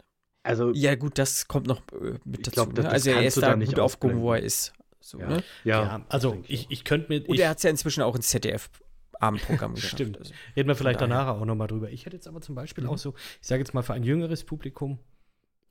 Also, 0.45 0.73
Ja, 0.75 0.95
gut, 0.97 1.19
das 1.19 1.47
kommt 1.47 1.69
noch 1.69 1.83
äh, 1.93 2.19
mit 2.25 2.39
Ich 2.39 2.43
dazu. 2.43 2.51
glaub, 2.53 2.75
das- 2.75 2.85
ne? 2.85 2.91
das 2.91 2.93
Also 2.95 3.11
er 3.11 3.15
kannst 3.17 3.29
ist 3.29 3.37
du 3.37 3.41
da 3.43 3.51
da 3.51 3.57
nicht 3.57 3.69
gut 3.71 3.79
aufgehoben, 3.81 4.21
wo 4.21 4.33
er 4.33 4.41
ist. 4.41 4.73
So, 5.03 5.19
ja. 5.19 5.29
ne? 5.29 5.43
ja, 5.65 5.83
Ja, 5.83 6.07
also 6.09 6.43
ich, 6.49 6.67
ich 6.71 6.85
könnte 6.85 7.09
mir. 7.09 7.29
Und 7.29 7.39
er 7.39 7.49
hat 7.51 7.57
es 7.59 7.63
ja 7.65 7.71
inzwischen 7.71 8.03
auch 8.03 8.15
ins 8.17 8.29
ZDF-Abendprogramm 8.29 9.75
geschafft. 9.75 9.95
Stimmt. 9.95 10.19
Also. 10.19 10.33
Reden 10.57 10.69
wir 10.69 10.77
vielleicht 10.77 11.01
danach 11.01 11.27
auch 11.29 11.45
nochmal 11.45 11.67
drüber. 11.69 11.91
Ich 11.91 12.07
hätte 12.07 12.17
jetzt 12.17 12.29
aber 12.29 12.41
zum 12.41 12.55
Beispiel 12.55 12.85
Mhm. 12.85 12.91
auch 12.91 12.99
so, 12.99 13.15
ich 13.41 13.47
sage 13.47 13.61
jetzt 13.61 13.75
mal 13.75 13.83
für 13.83 13.95
ein 13.95 14.05
jüngeres 14.05 14.45
Publikum, 14.45 14.99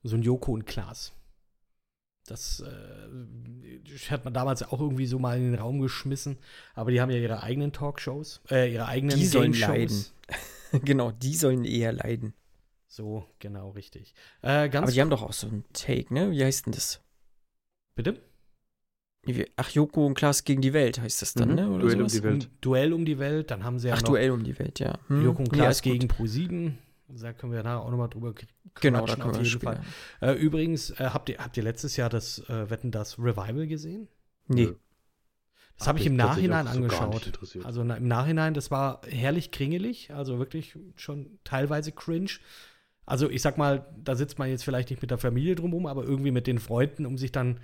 so 0.03 0.15
ein 0.15 0.21
Joko 0.21 0.51
und 0.51 0.65
Klaas. 0.65 1.13
Das 2.27 2.59
äh, 2.61 4.09
hat 4.11 4.25
man 4.25 4.33
damals 4.33 4.61
auch 4.63 4.79
irgendwie 4.79 5.07
so 5.07 5.17
mal 5.17 5.37
in 5.37 5.51
den 5.51 5.55
Raum 5.59 5.79
geschmissen. 5.81 6.37
Aber 6.75 6.91
die 6.91 7.01
haben 7.01 7.09
ja 7.09 7.17
ihre 7.17 7.41
eigenen 7.41 7.73
Talkshows, 7.73 8.41
äh, 8.49 8.71
ihre 8.71 8.85
eigenen 8.85 9.17
Die 9.17 9.25
sollen 9.25 9.53
Game-Shows. 9.53 10.13
leiden. 10.71 10.81
genau, 10.85 11.11
die 11.11 11.35
sollen 11.35 11.65
eher 11.65 11.93
leiden. 11.93 12.33
So, 12.87 13.25
genau, 13.39 13.69
richtig. 13.71 14.13
Äh, 14.41 14.69
ganz 14.69 14.83
Aber 14.83 14.91
die 14.91 15.01
haben 15.01 15.09
doch 15.09 15.23
auch 15.23 15.33
so 15.33 15.47
einen 15.47 15.63
Take, 15.73 16.13
ne? 16.13 16.31
Wie 16.31 16.43
heißt 16.43 16.65
denn 16.67 16.73
das? 16.73 17.01
bitte? 17.95 18.21
Ach, 19.55 19.69
Joko 19.69 20.05
und 20.07 20.15
Klaas 20.15 20.43
gegen 20.43 20.61
die 20.61 20.73
Welt 20.73 20.99
heißt 20.99 21.21
das 21.21 21.33
dann, 21.35 21.49
Mhm. 21.49 21.55
ne? 21.55 21.69
Oder 21.69 21.79
Duell 21.83 21.93
um 22.01 22.09
sowas? 22.09 22.11
die 22.13 22.23
Welt. 22.23 22.43
Um, 22.45 22.51
Duell 22.61 22.93
um 22.93 23.05
die 23.05 23.19
Welt, 23.19 23.51
dann 23.51 23.63
haben 23.63 23.77
sie 23.79 23.87
ja 23.89 23.93
Ach, 23.95 24.01
noch 24.01 24.09
Duell 24.09 24.31
um 24.31 24.43
die 24.43 24.57
Welt, 24.57 24.79
ja. 24.79 24.97
Hm. 25.07 25.23
Joko 25.23 25.43
und 25.43 25.51
Klaas 25.51 25.81
gut. 25.81 25.91
gegen 25.93 26.07
Pro7. 26.07 26.71
Da 27.09 27.33
können 27.33 27.51
wir 27.53 27.61
nachher 27.61 27.81
auch 27.81 27.91
nochmal 27.91 28.09
drüber 28.09 28.33
k- 28.33 28.47
Genau, 28.79 28.99
da 28.99 29.05
quatschen, 29.15 29.21
können 29.21 29.35
auf 29.35 29.61
wir 29.61 29.71
jeden. 29.73 29.85
Äh, 30.21 30.33
übrigens, 30.41 30.91
äh, 30.91 30.95
habt, 31.13 31.29
ihr, 31.29 31.37
habt 31.39 31.55
ihr 31.57 31.63
letztes 31.63 31.97
Jahr 31.97 32.09
das 32.09 32.39
äh, 32.49 32.69
Wetten, 32.69 32.89
das 32.89 33.19
Revival 33.19 33.67
gesehen? 33.67 34.07
Nee. 34.47 34.69
Das 35.77 35.87
habe 35.87 35.99
ich 35.99 36.05
im 36.05 36.15
Nachhinein 36.15 36.65
so 36.67 36.71
angeschaut. 36.73 37.25
interessiert. 37.27 37.65
Also 37.65 37.83
na, 37.83 37.95
im 37.95 38.07
Nachhinein, 38.07 38.53
das 38.53 38.69
war 38.71 39.01
herrlich 39.07 39.51
kringelig, 39.51 40.11
also 40.13 40.37
wirklich 40.39 40.77
schon 40.95 41.39
teilweise 41.43 41.91
cringe. 41.91 42.29
Also 43.05 43.29
ich 43.29 43.41
sag 43.41 43.57
mal, 43.57 43.87
da 44.01 44.15
sitzt 44.15 44.37
man 44.39 44.47
jetzt 44.49 44.63
vielleicht 44.63 44.89
nicht 44.91 45.01
mit 45.01 45.09
der 45.11 45.17
Familie 45.17 45.55
drumherum, 45.55 45.87
aber 45.87 46.03
irgendwie 46.03 46.31
mit 46.31 46.45
den 46.47 46.59
Freunden, 46.59 47.05
um 47.05 47.17
sich 47.17 47.31
dann 47.31 47.59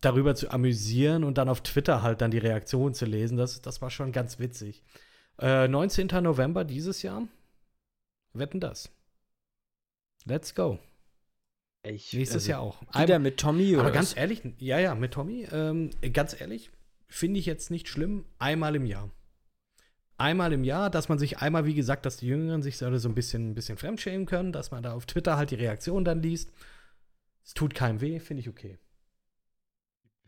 darüber 0.00 0.34
zu 0.34 0.50
amüsieren 0.50 1.24
und 1.24 1.38
dann 1.38 1.48
auf 1.48 1.62
Twitter 1.62 2.02
halt 2.02 2.20
dann 2.20 2.30
die 2.30 2.38
Reaktion 2.38 2.94
zu 2.94 3.06
lesen. 3.06 3.36
Das, 3.36 3.60
das 3.62 3.80
war 3.82 3.90
schon 3.90 4.12
ganz 4.12 4.38
witzig. 4.38 4.82
Äh, 5.38 5.68
19. 5.68 6.08
November 6.22 6.64
dieses 6.64 7.02
Jahr. 7.02 7.26
Wetten 8.32 8.60
das. 8.60 8.90
Let's 10.24 10.54
go. 10.54 10.78
Ich, 11.82 12.12
Nächstes 12.12 12.42
also, 12.42 12.50
Jahr 12.50 12.60
auch. 12.60 12.82
Wieder 12.94 13.18
mit 13.18 13.38
Tommy 13.38 13.74
Aber 13.74 13.84
oder 13.84 13.92
ganz 13.92 14.10
was? 14.10 14.16
ehrlich, 14.16 14.42
ja, 14.58 14.78
ja, 14.78 14.94
mit 14.94 15.12
Tommy, 15.12 15.46
ähm, 15.52 15.90
ganz 16.12 16.38
ehrlich, 16.38 16.70
finde 17.06 17.38
ich 17.38 17.46
jetzt 17.46 17.70
nicht 17.70 17.88
schlimm, 17.88 18.24
einmal 18.38 18.74
im 18.74 18.86
Jahr. 18.86 19.10
Einmal 20.18 20.52
im 20.52 20.64
Jahr, 20.64 20.90
dass 20.90 21.08
man 21.08 21.18
sich 21.18 21.38
einmal, 21.38 21.66
wie 21.66 21.74
gesagt, 21.74 22.06
dass 22.06 22.16
die 22.16 22.26
Jüngeren 22.26 22.62
sich 22.62 22.78
so 22.78 22.96
so 22.96 23.08
ein 23.08 23.14
bisschen, 23.14 23.50
ein 23.50 23.54
bisschen 23.54 23.76
fremdschämen 23.76 24.26
können, 24.26 24.50
dass 24.50 24.70
man 24.70 24.82
da 24.82 24.94
auf 24.94 25.06
Twitter 25.06 25.36
halt 25.36 25.50
die 25.50 25.56
Reaktion 25.56 26.04
dann 26.04 26.22
liest. 26.22 26.50
Es 27.44 27.54
tut 27.54 27.74
keinem 27.74 28.00
weh, 28.00 28.18
finde 28.18 28.40
ich 28.40 28.48
okay. 28.48 28.78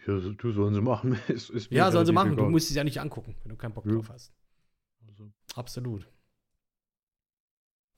Ja, 0.07 0.19
du 0.19 0.53
sollen 0.53 0.75
sie 0.75 0.81
machen. 0.81 1.19
ist, 1.29 1.51
ist 1.51 1.71
Ja, 1.71 1.91
sollen 1.91 2.07
sie 2.07 2.13
machen. 2.13 2.31
Du 2.37 2.43
egal. 2.43 2.51
musst 2.51 2.71
es 2.71 2.77
ja 2.77 2.85
nicht 2.85 3.01
angucken, 3.01 3.37
wenn 3.43 3.51
du 3.51 3.57
keinen 3.57 3.75
Bock 3.75 3.85
Ja. 3.87 3.93
drauf 3.93 4.09
hast. 4.11 4.33
Also, 5.07 5.31
Absolut. 5.55 6.07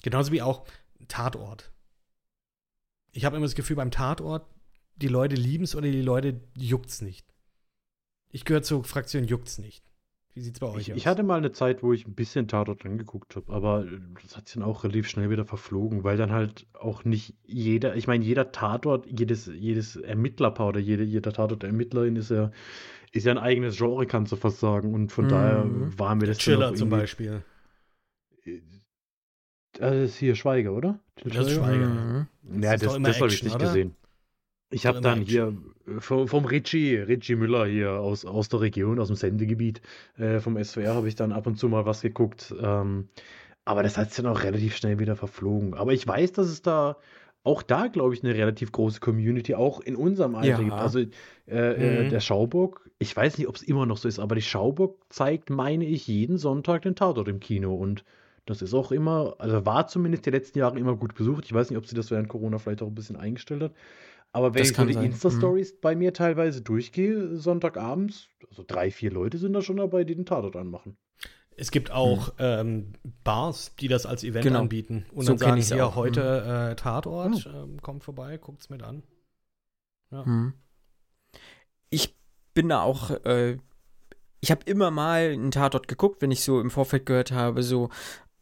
Genauso 0.02 0.32
wie 0.32 0.42
auch 0.42 0.66
Tatort. 1.08 1.70
Ich 3.12 3.24
habe 3.24 3.36
immer 3.36 3.46
das 3.46 3.54
Gefühl, 3.54 3.76
beim 3.76 3.90
Tatort, 3.90 4.46
die 4.96 5.08
Leute 5.08 5.34
lieben 5.34 5.64
es 5.64 5.74
oder 5.74 5.90
die 5.90 6.00
Leute 6.02 6.40
juckt's 6.56 7.00
nicht. 7.02 7.26
Ich 8.30 8.44
gehöre 8.44 8.62
zur 8.62 8.84
Fraktion 8.84 9.24
juckt's 9.24 9.58
nicht. 9.58 9.89
Wie 10.34 10.40
sieht's 10.40 10.60
bei 10.60 10.66
euch 10.68 10.82
ich, 10.82 10.92
aus? 10.92 10.96
ich 10.96 11.06
hatte 11.06 11.22
mal 11.22 11.38
eine 11.38 11.52
Zeit, 11.52 11.82
wo 11.82 11.92
ich 11.92 12.06
ein 12.06 12.14
bisschen 12.14 12.46
Tatort 12.46 12.84
angeguckt 12.86 13.36
habe, 13.36 13.52
aber 13.52 13.84
äh, 13.84 13.98
das 14.22 14.36
hat 14.36 14.46
sich 14.48 14.54
dann 14.54 14.62
auch 14.62 14.84
relativ 14.84 15.08
schnell 15.08 15.28
wieder 15.30 15.44
verflogen, 15.44 16.04
weil 16.04 16.16
dann 16.16 16.30
halt 16.32 16.66
auch 16.72 17.04
nicht 17.04 17.34
jeder, 17.44 17.96
ich 17.96 18.06
meine, 18.06 18.24
jeder 18.24 18.52
Tatort, 18.52 19.06
jedes, 19.06 19.46
jedes 19.46 19.96
Ermittlerpaar 19.96 20.68
oder 20.68 20.80
jede, 20.80 21.02
jeder 21.02 21.32
Tatort 21.32 21.62
der 21.62 21.70
Ermittlerin 21.70 22.16
ist 22.16 22.30
ja, 22.30 22.50
ist 23.12 23.26
ja 23.26 23.32
ein 23.32 23.38
eigenes 23.38 23.76
Genre, 23.76 24.06
kannst 24.06 24.30
du 24.32 24.36
fast 24.36 24.60
sagen. 24.60 24.94
Und 24.94 25.10
von 25.10 25.24
Mhm. 25.24 25.30
daher 25.30 25.98
waren 25.98 26.20
wir 26.20 26.28
das 26.28 26.38
Chiller 26.38 26.70
auch 26.70 26.74
zum 26.74 26.88
Beispiel. 26.90 27.42
Äh, 28.44 28.60
Das 29.72 29.94
ist 29.94 30.16
hier 30.16 30.34
Schweiger, 30.36 30.72
oder? 30.72 31.00
Das 31.24 31.36
ist 31.36 31.52
Schweiger. 31.54 31.86
ja. 31.86 32.26
Mhm. 32.42 32.62
Ja, 32.62 32.76
das, 32.76 32.94
immer 32.96 33.08
das 33.08 33.20
habe 33.20 33.32
ich 33.32 33.42
nicht 33.42 33.54
oder? 33.56 33.66
gesehen. 33.66 33.94
Ich 34.70 34.86
habe 34.86 35.00
dann 35.00 35.20
hier 35.22 35.54
äh, 35.86 36.00
vom, 36.00 36.28
vom 36.28 36.44
Richie, 36.44 36.96
Richie 36.96 37.34
Müller 37.36 37.66
hier 37.66 37.92
aus, 37.92 38.24
aus 38.24 38.48
der 38.48 38.60
Region, 38.60 39.00
aus 39.00 39.08
dem 39.08 39.16
Sendegebiet 39.16 39.80
äh, 40.16 40.38
vom 40.40 40.56
SWR, 40.62 40.94
habe 40.94 41.08
ich 41.08 41.16
dann 41.16 41.32
ab 41.32 41.46
und 41.46 41.56
zu 41.56 41.68
mal 41.68 41.86
was 41.86 42.02
geguckt. 42.02 42.54
Ähm, 42.60 43.08
aber 43.64 43.82
das 43.82 43.98
hat 43.98 44.10
sich 44.12 44.22
dann 44.22 44.32
auch 44.32 44.42
relativ 44.42 44.76
schnell 44.76 44.98
wieder 44.98 45.16
verflogen. 45.16 45.74
Aber 45.74 45.92
ich 45.92 46.06
weiß, 46.06 46.32
dass 46.32 46.46
es 46.48 46.62
da 46.62 46.96
auch 47.42 47.62
da, 47.62 47.86
glaube 47.88 48.14
ich, 48.14 48.22
eine 48.22 48.34
relativ 48.34 48.70
große 48.70 49.00
Community 49.00 49.54
auch 49.54 49.80
in 49.80 49.96
unserem 49.96 50.34
Alter 50.34 50.58
Ja. 50.58 50.64
gibt. 50.64 50.80
Also 50.80 51.00
äh, 51.00 51.06
äh, 51.48 52.04
Mhm. 52.04 52.08
der 52.10 52.20
Schauburg, 52.20 52.88
ich 52.98 53.16
weiß 53.16 53.38
nicht, 53.38 53.48
ob 53.48 53.56
es 53.56 53.62
immer 53.62 53.86
noch 53.86 53.96
so 53.96 54.08
ist, 54.08 54.18
aber 54.18 54.34
die 54.34 54.42
Schauburg 54.42 54.98
zeigt, 55.08 55.50
meine 55.50 55.84
ich, 55.86 56.06
jeden 56.06 56.38
Sonntag 56.38 56.82
den 56.82 56.94
Tatort 56.94 57.28
im 57.28 57.40
Kino 57.40 57.74
und 57.74 58.04
das 58.46 58.62
ist 58.62 58.74
auch 58.74 58.90
immer, 58.92 59.36
also 59.38 59.64
war 59.66 59.86
zumindest 59.86 60.26
die 60.26 60.30
letzten 60.30 60.58
Jahre 60.58 60.78
immer 60.78 60.96
gut 60.96 61.14
besucht. 61.14 61.44
Ich 61.44 61.52
weiß 61.52 61.70
nicht, 61.70 61.78
ob 61.78 61.86
sie 61.86 61.94
das 61.94 62.10
während 62.10 62.28
Corona 62.28 62.58
vielleicht 62.58 62.82
auch 62.82 62.88
ein 62.88 62.94
bisschen 62.94 63.16
eingestellt 63.16 63.62
hat. 63.62 63.72
Aber 64.32 64.54
wenn 64.54 64.60
Das 64.62 64.70
ich 64.70 64.76
so 64.76 64.84
die 64.84 64.92
sein. 64.92 65.02
Mhm. 65.04 65.10
Insta-Stories 65.12 65.80
bei 65.80 65.96
mir 65.96 66.12
teilweise 66.12 66.62
durchgehe, 66.62 67.36
Sonntagabends, 67.36 68.28
also 68.48 68.64
drei, 68.66 68.90
vier 68.90 69.10
Leute 69.10 69.38
sind 69.38 69.52
da 69.52 69.62
schon 69.62 69.76
dabei, 69.78 70.04
die 70.04 70.14
den 70.14 70.26
Tatort 70.26 70.56
anmachen. 70.56 70.96
Es 71.56 71.70
gibt 71.70 71.90
auch 71.90 72.32
ähm, 72.38 72.92
Bars, 73.24 73.74
die 73.76 73.88
das 73.88 74.06
als 74.06 74.24
Event 74.24 74.44
Genau. 74.44 74.60
anbieten. 74.60 75.04
Und 75.12 75.26
So 75.26 75.34
dann 75.34 75.54
kenn 75.54 75.62
sagen, 75.62 75.78
hier, 75.80 75.86
auch. 75.86 75.96
heute 75.96 76.70
äh, 76.70 76.76
Tatort, 76.76 77.46
ähm, 77.52 77.82
kommt 77.82 78.04
vorbei, 78.04 78.38
guckt's 78.38 78.70
mit 78.70 78.82
an. 78.82 79.02
Hm. 80.10 80.54
Ich 81.90 82.16
bin 82.54 82.68
da 82.68 82.82
auch, 82.82 83.10
äh, 83.24 83.58
ich 84.40 84.50
habe 84.50 84.62
immer 84.64 84.90
mal 84.90 85.30
einen 85.32 85.50
Tatort 85.50 85.86
geguckt, 85.88 86.22
wenn 86.22 86.30
ich 86.30 86.42
so 86.42 86.60
im 86.60 86.70
Vorfeld 86.70 87.04
gehört 87.04 87.32
habe, 87.32 87.62
so 87.62 87.90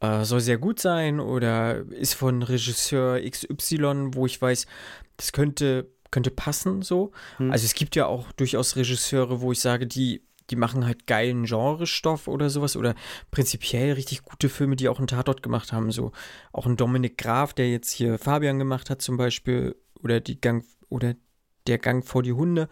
äh, 0.01 0.25
soll 0.25 0.41
sehr 0.41 0.59
gut 0.59 0.79
sein 0.81 1.19
oder 1.19 1.79
ist 1.93 2.15
von 2.15 2.43
Regisseur 2.43 3.21
XY, 3.21 4.11
wo 4.15 4.27
ich 4.27 4.41
weiß, 4.41 4.67
das 5.19 5.33
könnte, 5.33 5.91
könnte 6.11 6.31
passen 6.31 6.81
so. 6.81 7.13
Hm. 7.37 7.51
Also 7.51 7.67
es 7.67 7.75
gibt 7.75 7.95
ja 7.97 8.07
auch 8.07 8.33
durchaus 8.33 8.77
Regisseure, 8.77 9.43
wo 9.43 9.53
ich 9.53 9.61
sage, 9.61 9.87
die, 9.87 10.23
die 10.49 10.57
machen 10.57 10.87
halt 10.87 11.07
geilen 11.07 11.45
Genrestoff 11.45 12.29
oder 12.29 12.49
sowas 12.49 12.77
oder 12.77 12.95
prinzipiell 13.31 13.93
richtig 13.93 14.23
gute 14.23 14.49
Filme, 14.49 14.77
die 14.77 14.89
auch 14.89 14.99
einen 14.99 15.09
Tatort 15.09 15.43
gemacht 15.43 15.73
haben. 15.73 15.93
So 15.93 16.13
auch 16.53 16.65
ein 16.65 16.77
Dominik 16.77 17.19
Graf, 17.19 17.53
der 17.53 17.71
jetzt 17.71 17.91
hier 17.91 18.19
Fabian 18.19 18.59
gemacht 18.59 18.89
hat 18.89 19.03
zum 19.03 19.19
Beispiel 19.19 19.77
oder 20.01 20.21
die 20.21 20.41
Gang 20.41 20.65
oder 20.89 21.15
der 21.67 21.79
Gang 21.79 22.07
vor 22.07 22.23
die 22.23 22.33
Hunde. 22.33 22.69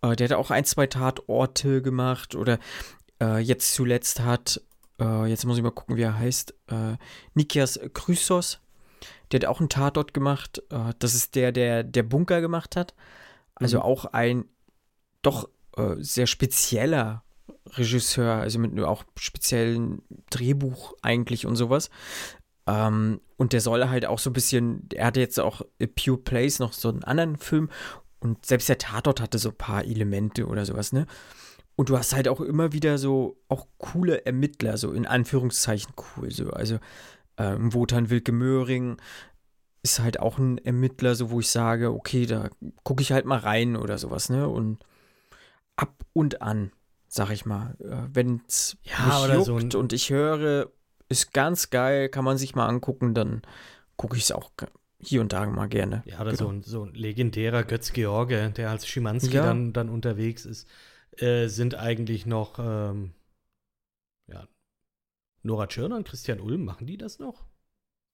Äh, 0.00 0.16
der 0.16 0.30
hat 0.30 0.36
auch 0.36 0.50
ein, 0.50 0.64
zwei 0.64 0.86
Tatorte 0.86 1.82
gemacht 1.82 2.34
oder 2.34 2.58
äh, 3.20 3.38
jetzt 3.38 3.74
zuletzt 3.74 4.20
hat, 4.20 4.62
äh, 5.00 5.26
jetzt 5.26 5.44
muss 5.44 5.56
ich 5.56 5.62
mal 5.62 5.70
gucken, 5.72 5.96
wie 5.96 6.02
er 6.02 6.18
heißt, 6.18 6.54
äh, 6.68 6.96
Nikias 7.34 7.78
Chrysos. 7.92 8.60
Der 9.32 9.40
hat 9.40 9.46
auch 9.46 9.60
einen 9.60 9.68
Tatort 9.68 10.14
gemacht. 10.14 10.62
Äh, 10.70 10.92
das 10.98 11.14
ist 11.14 11.34
der, 11.34 11.52
der 11.52 11.84
der 11.84 12.02
Bunker 12.02 12.40
gemacht 12.40 12.76
hat. 12.76 12.94
Also 13.54 13.78
Mhm. 13.78 13.82
auch 13.82 14.04
ein 14.06 14.44
doch 15.22 15.48
äh, 15.76 15.96
sehr 15.98 16.26
spezieller 16.26 17.22
Regisseur, 17.72 18.34
also 18.34 18.58
mit 18.58 18.72
einem 18.72 18.84
auch 18.84 19.04
speziellen 19.16 20.02
Drehbuch 20.30 20.94
eigentlich 21.02 21.46
und 21.46 21.56
sowas. 21.56 21.90
Ähm, 22.66 23.20
und 23.36 23.52
der 23.52 23.60
soll 23.60 23.88
halt 23.88 24.06
auch 24.06 24.18
so 24.18 24.30
ein 24.30 24.34
bisschen, 24.34 24.88
er 24.94 25.06
hatte 25.06 25.20
jetzt 25.20 25.38
auch 25.40 25.62
A 25.80 25.86
Pure 25.86 26.18
Place 26.18 26.58
noch 26.58 26.72
so 26.72 26.88
einen 26.88 27.04
anderen 27.04 27.36
Film 27.36 27.70
und 28.20 28.44
selbst 28.44 28.68
der 28.68 28.78
Tatort 28.78 29.20
hatte 29.20 29.38
so 29.38 29.50
ein 29.50 29.56
paar 29.56 29.84
Elemente 29.84 30.46
oder 30.46 30.66
sowas, 30.66 30.92
ne? 30.92 31.06
Und 31.76 31.88
du 31.88 31.96
hast 31.96 32.14
halt 32.14 32.28
auch 32.28 32.40
immer 32.40 32.72
wieder 32.74 32.98
so 32.98 33.38
auch 33.48 33.66
coole 33.78 34.26
Ermittler, 34.26 34.76
so 34.76 34.92
in 34.92 35.06
Anführungszeichen 35.06 35.94
cool, 36.16 36.30
so. 36.30 36.50
Also 36.50 36.78
ähm, 37.40 37.72
Wotan 37.74 38.10
Wilke 38.10 38.32
Möhring 38.32 38.96
ist 39.82 40.00
halt 40.00 40.20
auch 40.20 40.38
ein 40.38 40.58
Ermittler, 40.58 41.14
so 41.14 41.30
wo 41.30 41.40
ich 41.40 41.48
sage, 41.48 41.92
okay, 41.92 42.26
da 42.26 42.50
gucke 42.84 43.02
ich 43.02 43.12
halt 43.12 43.24
mal 43.24 43.38
rein 43.38 43.76
oder 43.76 43.96
sowas, 43.98 44.28
ne? 44.28 44.46
Und 44.48 44.84
ab 45.76 46.04
und 46.12 46.42
an, 46.42 46.72
sag 47.08 47.30
ich 47.30 47.46
mal, 47.46 47.76
äh, 47.80 48.08
wenn 48.12 48.42
es 48.46 48.76
Ja, 48.82 49.26
mich 49.26 49.46
juckt 49.46 49.72
so 49.72 49.78
und 49.78 49.92
ich 49.92 50.10
höre, 50.10 50.70
ist 51.08 51.32
ganz 51.32 51.70
geil, 51.70 52.08
kann 52.08 52.24
man 52.24 52.36
sich 52.36 52.54
mal 52.54 52.66
angucken, 52.66 53.14
dann 53.14 53.42
gucke 53.96 54.16
ich 54.16 54.24
es 54.24 54.32
auch 54.32 54.50
hier 55.00 55.22
und 55.22 55.32
da 55.32 55.46
mal 55.46 55.68
gerne. 55.68 56.02
Ja, 56.04 56.20
oder 56.20 56.32
Genau. 56.32 56.44
so, 56.44 56.52
ein, 56.52 56.62
so 56.62 56.84
ein 56.84 56.92
legendärer 56.94 57.62
Götz 57.64 57.92
George, 57.92 58.50
der 58.56 58.70
als 58.70 58.86
Schimanski 58.86 59.36
Ja. 59.36 59.44
dann, 59.44 59.72
dann 59.72 59.88
unterwegs 59.88 60.44
ist, 60.44 60.68
äh, 61.16 61.48
sind 61.48 61.74
eigentlich 61.74 62.26
noch, 62.26 62.58
ähm, 62.58 63.12
Nora 65.42 65.66
Tschirner 65.66 65.96
und 65.96 66.06
Christian 66.06 66.40
Ulm, 66.40 66.64
machen 66.64 66.86
die 66.86 66.96
das 66.96 67.18
noch? 67.18 67.44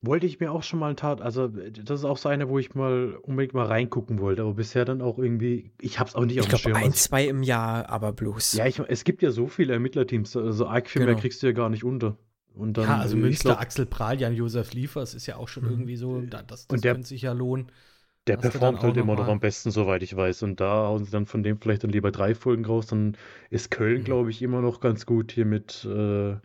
Wollte 0.03 0.27
ich 0.27 0.39
mir 0.39 0.53
auch 0.53 0.62
schon 0.62 0.79
mal 0.79 0.89
einen 0.89 0.97
Tat, 0.97 1.20
also 1.20 1.49
das 1.49 2.01
ist 2.01 2.05
auch 2.05 2.18
so 2.18 2.29
eine, 2.29 2.49
wo 2.49 2.59
ich 2.59 2.74
mal 2.74 3.16
unbedingt 3.22 3.55
mal 3.55 3.66
reingucken 3.66 4.20
wollte, 4.20 4.43
aber 4.43 4.55
bisher 4.55 4.85
dann 4.85 5.01
auch 5.03 5.18
irgendwie, 5.18 5.72
ich 5.81 5.99
hab's 5.99 6.14
auch 6.14 6.24
nicht 6.24 6.35
Ich 6.37 6.41
auf 6.41 6.47
dem 6.47 6.51
glaube, 6.51 6.62
Schirm. 6.62 6.77
ein, 6.77 6.93
zwei 6.93 7.27
im 7.27 7.43
Jahr, 7.43 7.89
aber 7.89 8.12
bloß. 8.12 8.53
Ja, 8.53 8.66
ich, 8.66 8.79
es 8.79 9.05
gibt 9.05 9.22
ja 9.22 9.31
so 9.31 9.49
viele 9.49 9.72
Ermittlerteams, 9.72 10.37
also 10.37 10.66
arg 10.66 10.89
viel 10.89 11.01
mehr 11.01 11.09
Genau. 11.14 11.20
kriegst 11.22 11.43
du 11.43 11.47
ja 11.47 11.53
gar 11.53 11.70
nicht 11.70 11.83
unter. 11.83 12.16
Und 12.55 12.74
dann, 12.77 12.85
ja, 12.89 12.99
also 12.99 13.16
äh, 13.16 13.20
Münster, 13.20 13.45
glaub, 13.51 13.61
Axel 13.61 13.87
Prahl, 13.87 14.20
Jan-Josef 14.20 14.72
Liefers 14.74 15.14
ist 15.14 15.27
ja 15.27 15.37
auch 15.37 15.49
schon 15.49 15.64
Mhm. 15.64 15.70
irgendwie 15.70 15.97
so, 15.97 16.20
da, 16.20 16.43
das, 16.43 16.66
das 16.68 16.77
Und 16.77 16.85
der- 16.85 16.95
könnte 16.95 17.09
sich 17.09 17.22
ja 17.22 17.33
lohnen. 17.33 17.72
der 18.27 18.37
performt 18.37 18.83
halt 18.83 18.97
immer 18.97 19.14
noch 19.16 19.29
am 19.29 19.41
besten, 19.41 19.70
soweit 19.70 20.03
ich 20.03 20.14
weiß. 20.14 20.43
Und 20.43 20.61
da 20.61 20.87
hauen 20.89 21.05
sie 21.05 21.11
dann 21.11 21.27
von 21.27 21.43
dem 21.43 21.59
vielleicht 21.59 21.85
dann 21.85 21.91
lieber 21.91 22.11
drei 22.12 22.35
Folgen 22.35 22.64
raus. 22.64 22.87
Dann 22.87 23.16
ist 23.51 23.70
Köln, 23.70 24.01
Mhm. 24.01 24.05
glaube 24.05 24.31
ich, 24.31 24.43
immer 24.43 24.61
noch 24.61 24.81
ganz 24.81 25.07
gut 25.07 25.33
hier 25.33 25.47
mit, 25.47 25.85
äh, 25.85 26.37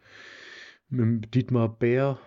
mit 0.91 1.33
Dietmar 1.33 1.69
Bär. 1.69 2.19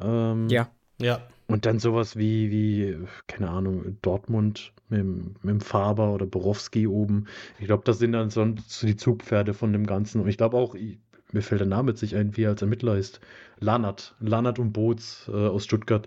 Ähm, 0.00 0.48
Ja. 0.48 0.68
Ja, 1.02 1.26
Und 1.46 1.64
dann 1.64 1.78
sowas 1.78 2.16
wie, 2.16 2.50
wie, 2.50 2.98
keine 3.26 3.48
Ahnung, 3.48 3.96
Dortmund 4.02 4.72
mit, 4.90 5.00
dem- 5.00 5.34
mit 5.42 5.64
Faber 5.64 6.12
oder 6.12 6.26
Borowski 6.26 6.86
oben. 6.86 7.24
Ich 7.58 7.66
glaube, 7.66 7.84
das 7.86 7.98
sind 7.98 8.12
dann 8.12 8.28
so, 8.28 8.44
die 8.44 8.96
Zugpferde 8.96 9.54
von 9.54 9.72
dem 9.72 9.86
Ganzen. 9.86 10.20
Und 10.20 10.28
ich 10.28 10.36
glaube 10.36 10.58
auch, 10.58 10.74
ich, 10.74 10.98
mir 11.32 11.40
fällt 11.40 11.60
der 11.62 11.68
Name 11.68 11.92
jetzt 11.92 12.02
nicht 12.02 12.16
ein, 12.16 12.36
wie 12.36 12.42
er 12.42 12.50
als 12.50 12.60
Ermittler 12.60 12.96
ist. 12.98 13.20
Lannert. 13.60 14.14
Lannert 14.20 14.58
und 14.58 14.72
Boots 14.74 15.26
äh, 15.32 15.32
aus 15.32 15.64
Stuttgart. 15.64 16.06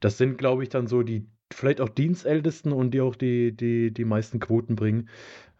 Das 0.00 0.16
sind, 0.16 0.38
glaube 0.38 0.62
ich, 0.62 0.70
dann 0.70 0.86
so 0.86 1.02
die, 1.02 1.26
vielleicht 1.52 1.82
auch 1.82 1.90
Dienstältesten 1.90 2.72
und 2.72 2.92
die 2.92 3.02
auch 3.02 3.16
die, 3.16 3.54
die, 3.54 3.92
die 3.92 4.04
meisten 4.06 4.40
Quoten 4.40 4.74
bringen. 4.74 5.10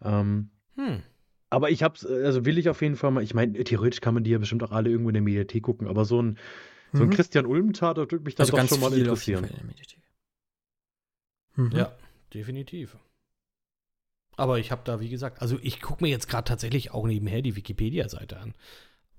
Ähm, 0.03 0.49
hm. 0.75 1.03
Aber 1.51 1.69
ich 1.69 1.83
hab's, 1.83 2.03
äh, 2.03 2.23
also 2.25 2.45
will 2.45 2.57
ich 2.57 2.69
auf 2.69 2.81
jeden 2.81 2.95
Fall 2.95 3.11
mal, 3.11 3.23
ich 3.23 3.33
meine, 3.35 3.63
theoretisch 3.63 4.01
kann 4.01 4.15
man 4.15 4.23
die 4.23 4.31
ja 4.31 4.39
bestimmt 4.39 4.63
auch 4.63 4.71
alle 4.71 4.89
irgendwo 4.89 5.09
in 5.09 5.13
der 5.13 5.21
Mediathek 5.21 5.61
gucken, 5.63 5.87
aber 5.87 6.05
so 6.05 6.21
ein, 6.21 6.37
so 6.93 7.03
ein 7.03 7.09
Mhm. 7.09 7.13
Christian 7.13 7.45
Ulm-Tatort 7.45 8.11
würde 8.11 8.25
mich 8.25 8.35
dann 8.35 8.45
Also 8.45 8.51
doch 8.51 8.57
ganz 8.57 8.69
schon 8.69 8.79
mal 8.79 8.93
interessieren. 8.97 9.47
Mhm. 11.55 11.71
Ja, 11.75 11.95
definitiv. 12.33 12.97
Aber 14.37 14.59
ich 14.59 14.71
habe 14.71 14.81
da, 14.85 14.99
wie 14.99 15.09
gesagt, 15.09 15.41
also 15.41 15.59
ich 15.61 15.81
gucke 15.81 16.03
mir 16.03 16.09
jetzt 16.09 16.27
gerade 16.27 16.45
tatsächlich 16.45 16.91
auch 16.91 17.05
nebenher 17.05 17.41
die 17.41 17.55
Wikipedia-Seite 17.55 18.39
an. 18.39 18.55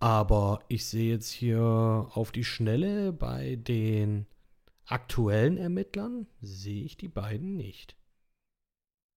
Aber 0.01 0.65
ich 0.69 0.87
sehe 0.87 1.13
jetzt 1.13 1.31
hier 1.31 1.61
auf 1.61 2.33
die 2.33 2.45
Schnelle 2.45 3.13
bei 3.13 3.57
den 3.57 4.27
aktuellen 4.87 5.59
Ermittlern, 5.59 6.27
sehe 6.41 6.85
ich 6.85 6.97
die 6.97 7.09
beiden 7.09 7.57
nicht. 7.57 7.95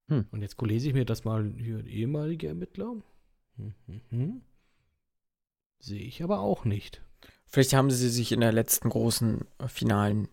Hm. 0.10 0.26
Und 0.32 0.42
jetzt 0.42 0.62
lese 0.62 0.88
ich 0.88 0.94
mir 0.94 1.06
das 1.06 1.24
mal 1.26 1.54
hier, 1.58 1.86
ehemalige 1.86 2.48
Ermittler. 2.48 2.96
Hm, 3.58 3.74
hm, 3.88 4.02
hm. 4.10 4.42
Sehe 5.80 6.02
ich 6.02 6.24
aber 6.24 6.40
auch 6.40 6.66
nicht. 6.66 7.02
Vielleicht 7.48 7.74
haben 7.74 7.92
sie 7.92 8.10
sich 8.10 8.32
in 8.32 8.42
der 8.42 8.52
letzten 8.52 8.90
großen 8.90 9.46
äh, 9.60 9.68
finalen 9.68 10.28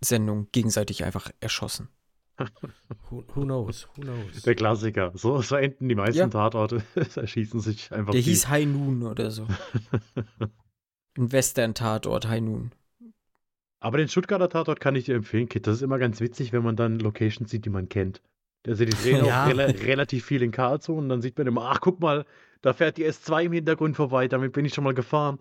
Sendung 0.00 0.48
gegenseitig 0.52 1.04
einfach 1.04 1.30
erschossen. 1.40 1.88
Who, 3.10 3.24
who 3.34 3.42
knows? 3.42 3.88
Who 3.94 4.02
knows? 4.02 4.42
Der 4.42 4.54
Klassiker. 4.54 5.12
So, 5.14 5.40
so 5.40 5.54
enden 5.56 5.88
die 5.88 5.94
meisten 5.94 6.18
Ja. 6.18 6.28
Tatorte. 6.28 6.82
erschießen 7.16 7.60
sich 7.60 7.92
einfach 7.92 8.12
Der 8.12 8.20
die. 8.22 8.30
hieß 8.30 8.48
High 8.48 8.66
Noon 8.66 9.02
oder 9.04 9.30
so. 9.30 9.46
Ein 11.16 11.30
Western-Tatort, 11.30 12.26
High 12.26 12.40
Noon. 12.42 12.72
Aber 13.78 13.98
den 13.98 14.08
Stuttgarter 14.08 14.48
Tatort 14.48 14.80
kann 14.80 14.96
ich 14.96 15.04
dir 15.04 15.14
empfehlen, 15.14 15.48
Kit. 15.48 15.66
Das 15.66 15.76
ist 15.76 15.82
immer 15.82 15.98
ganz 15.98 16.20
witzig, 16.20 16.52
wenn 16.52 16.64
man 16.64 16.74
dann 16.74 16.98
Locations 16.98 17.48
sieht, 17.50 17.64
die 17.66 17.70
man 17.70 17.88
kennt. 17.88 18.20
Also 18.66 18.84
die 18.84 18.92
drehen 18.92 19.24
Ja. 19.24 19.44
auch 19.44 19.48
rela 19.48 19.64
relativ 19.64 20.24
viel 20.24 20.42
in 20.42 20.50
Karlsruhe 20.50 20.96
und 20.98 21.08
dann 21.08 21.20
sieht 21.22 21.36
man 21.36 21.46
immer, 21.46 21.70
ach 21.70 21.80
guck 21.80 22.00
mal, 22.00 22.24
da 22.62 22.72
fährt 22.72 22.96
die 22.96 23.04
S2 23.06 23.44
im 23.44 23.52
Hintergrund 23.52 23.94
vorbei, 23.96 24.26
damit 24.26 24.54
bin 24.54 24.64
ich 24.64 24.72
schon 24.72 24.84
mal 24.84 24.94
gefahren. 24.94 25.38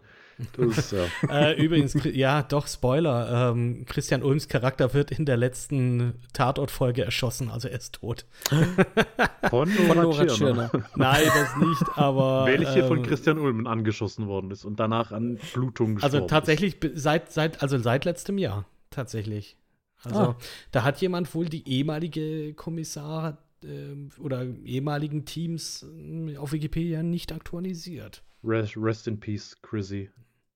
Das 0.57 0.77
ist, 0.77 0.91
ja. 0.91 1.05
äh, 1.29 1.53
übrigens, 1.63 1.95
ja, 2.03 2.41
doch, 2.41 2.67
Spoiler. 2.67 3.51
Ähm, 3.51 3.85
Christian 3.87 4.23
Ulms 4.23 4.49
Charakter 4.49 4.93
wird 4.93 5.11
in 5.11 5.25
der 5.25 5.37
letzten 5.37 6.15
Tatort-Folge 6.33 7.05
erschossen, 7.05 7.49
also 7.49 7.69
er 7.69 7.77
ist 7.77 7.93
tot. 7.95 8.25
Von 9.49 9.69
Von 9.69 10.11
Tschirner. 10.11 10.27
Tschirner. 10.27 10.71
Nein, 10.95 11.23
das 11.27 11.55
nicht, 11.57 11.97
aber. 11.97 12.45
Welche 12.47 12.83
von 12.87 12.97
ähm, 12.97 13.03
Christian 13.03 13.37
Ulmen 13.37 13.67
angeschossen 13.67 14.27
worden 14.27 14.51
ist 14.51 14.65
und 14.65 14.79
danach 14.79 15.11
an 15.11 15.39
Blutung 15.53 15.95
gestorben 15.95 16.15
Also 16.15 16.27
tatsächlich 16.27 16.79
be- 16.79 16.91
seit, 16.95 17.31
seit, 17.31 17.61
also 17.61 17.77
seit 17.77 18.03
letztem 18.03 18.37
Jahr, 18.37 18.65
tatsächlich. 18.89 19.55
Also 20.03 20.19
Ah. 20.19 20.37
da 20.71 20.83
hat 20.83 21.01
jemand 21.01 21.33
wohl 21.33 21.45
die 21.49 21.67
ehemalige 21.67 22.53
Kommissar 22.53 23.37
ähm, 23.63 24.09
oder 24.19 24.43
ehemaligen 24.65 25.25
Teams 25.25 25.83
ähm, 25.83 26.35
auf 26.37 26.51
Wikipedia 26.51 27.03
nicht 27.03 27.31
aktualisiert. 27.31 28.23
Rest, 28.43 28.75
rest 28.77 29.07
in 29.07 29.19
peace, 29.19 29.55
Chrissy. 29.61 30.09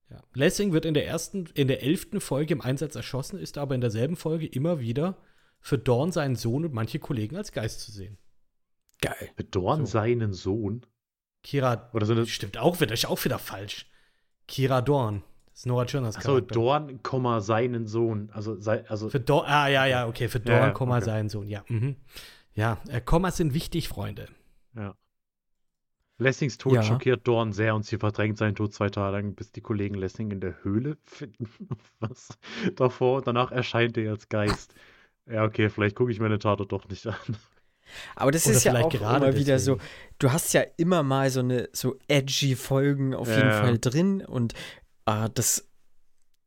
Ja. 0.09 0.21
Lessing 0.33 0.73
wird 0.73 0.85
in 0.85 0.93
der 0.93 1.05
ersten, 1.07 1.45
in 1.53 1.67
der 1.67 1.83
elften 1.83 2.19
Folge 2.21 2.53
im 2.53 2.61
Einsatz 2.61 2.95
erschossen, 2.95 3.39
ist 3.39 3.57
aber 3.57 3.75
in 3.75 3.81
derselben 3.81 4.15
Folge 4.15 4.45
immer 4.47 4.79
wieder 4.79 5.17
für 5.59 5.77
Dorn 5.77 6.11
seinen 6.11 6.35
Sohn 6.35 6.63
und 6.65 6.73
manche 6.73 6.99
Kollegen 6.99 7.35
als 7.35 7.51
Geist 7.51 7.81
zu 7.81 7.91
sehen. 7.91 8.17
Geil. 9.01 9.29
Dorn 9.51 9.85
So. 9.85 9.91
seinen 9.93 10.33
Sohn. 10.33 10.85
Kira, 11.43 11.89
Oder 11.93 12.05
so 12.05 12.13
eine. 12.13 12.25
stimmt 12.25 12.57
auch 12.57 12.79
wieder, 12.81 12.93
ist 12.93 13.05
auch 13.07 13.23
wieder 13.23 13.39
falsch. 13.39 13.89
Kira 14.47 14.81
Dorn, 14.81 15.23
das 15.57 15.61
ist 15.61 15.65
Nora 15.65 15.85
Tschirners 15.85 16.17
Achso. 16.17 16.39
Dorn, 16.39 16.99
seinen 17.41 17.87
Sohn. 17.87 18.29
Also, 18.31 18.59
sei, 18.59 18.87
also 18.87 19.09
Für 19.09 19.19
Dorn, 19.19 19.47
ah, 19.47 19.67
ja, 19.67 19.87
ja, 19.87 20.07
okay, 20.07 20.27
für 20.27 20.39
Dorn, 20.39 20.75
Ja, 20.75 20.75
okay. 20.75 21.01
sein 21.01 21.29
Sohn, 21.29 21.49
ja. 21.49 21.63
Mhm. 21.67 21.95
Ja, 22.53 22.77
äh, 22.89 23.01
Kommas 23.01 23.37
sind 23.37 23.55
wichtig, 23.55 23.87
Freunde. 23.87 24.27
Ja. 24.75 24.93
Lessings 26.19 26.59
Tod 26.59 26.75
Ja. 26.75 26.83
schockiert 26.83 27.27
Dorn 27.27 27.53
sehr 27.53 27.73
und 27.73 27.87
sie 27.87 27.97
verdrängt 27.97 28.37
seinen 28.37 28.53
Tod 28.53 28.71
zwei 28.71 28.89
Tage 28.89 29.17
lang, 29.17 29.33
bis 29.33 29.51
die 29.51 29.61
Kollegen 29.61 29.95
Lessing 29.95 30.29
in 30.29 30.41
der 30.41 30.63
Höhle 30.63 30.97
finden. 31.05 31.49
Was 32.01 32.37
davor 32.75 33.17
und 33.17 33.25
danach 33.27 33.51
erscheint 33.51 33.97
er 33.97 34.11
als 34.11 34.29
Geist. 34.29 34.75
Ja, 35.29 35.43
okay, 35.43 35.67
vielleicht 35.69 35.97
gucke 35.97 36.09
ich 36.09 36.21
mir 36.21 36.29
den 36.29 36.39
Tatort 36.39 36.71
doch 36.71 36.87
nicht 36.87 37.05
an. 37.05 37.15
Aber 38.15 38.31
das 38.31 38.45
Oder 38.45 38.55
ist 38.55 38.63
ja 38.63 38.73
auch 38.79 38.89
gerade 38.89 39.25
immer 39.25 39.35
wieder 39.37 39.59
so, 39.59 39.77
du 40.19 40.31
hast 40.31 40.53
ja 40.53 40.61
immer 40.77 41.03
mal 41.03 41.29
so 41.29 41.41
eine 41.41 41.67
so 41.73 41.97
edgy 42.07 42.55
Folgen 42.55 43.13
auf 43.13 43.27
jeden 43.27 43.49
Ja. 43.49 43.59
Fall 43.59 43.77
drin 43.77 44.23
und 44.25 44.53
äh, 45.07 45.29
das 45.33 45.67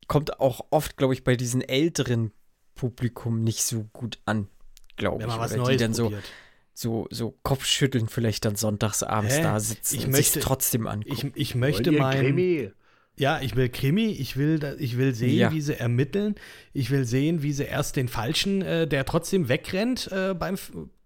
kommt 0.07 0.39
auch 0.41 0.67
oft, 0.71 0.97
glaube 0.97 1.15
ich, 1.15 1.25
bei 1.25 1.35
diesem 1.37 1.61
älteren 1.61 2.33
Publikum 2.75 3.43
nicht 3.43 3.63
so 3.63 3.85
gut 3.93 4.19
an, 4.27 4.49
glaube 4.97 5.23
ich. 5.25 5.29
was 5.29 5.55
Neues 5.57 5.69
die 5.71 5.77
dann 5.77 5.95
so, 5.95 6.05
probiert. 6.05 6.25
so, 6.73 7.07
so 7.11 7.35
Kopfschütteln 7.43 8.09
vielleicht 8.09 8.45
dann 8.45 8.57
sonntags 8.57 9.03
abends 9.03 9.37
Hä? 9.37 9.43
da 9.43 9.61
sitzen 9.61 9.97
Ich 9.97 10.05
und 10.07 10.13
möchte- 10.13 10.33
sich 10.35 10.43
trotzdem 10.43 10.83
Ich, 10.85 10.89
angucken. 10.89 11.33
ich 11.35 11.55
möchte 11.55 11.85
Wollt 11.87 11.95
ihr 11.95 11.99
mein, 12.01 12.21
Krimi? 12.21 12.71
Ja, 13.17 13.41
ich 13.43 13.55
will 13.55 13.69
Krimi, 13.69 14.07
ich 14.07 14.37
will, 14.39 14.77
ich 14.79 14.97
will 14.97 15.15
sehen, 15.15 15.37
Ja. 15.37 15.53
wie 15.53 15.61
sie 15.61 15.79
ermitteln. 15.79 16.37
Ich 16.73 16.91
will 16.91 17.05
sehen, 17.05 17.43
wie 17.43 17.53
sie 17.53 17.65
erst 17.65 17.97
den 17.97 18.09
Falschen, 18.09 18.63
äh, 18.63 18.89
der 18.89 19.05
trotzdem 19.05 19.49
wegrennt, 19.51 20.11
äh, 20.11 20.33
beim, 20.33 20.57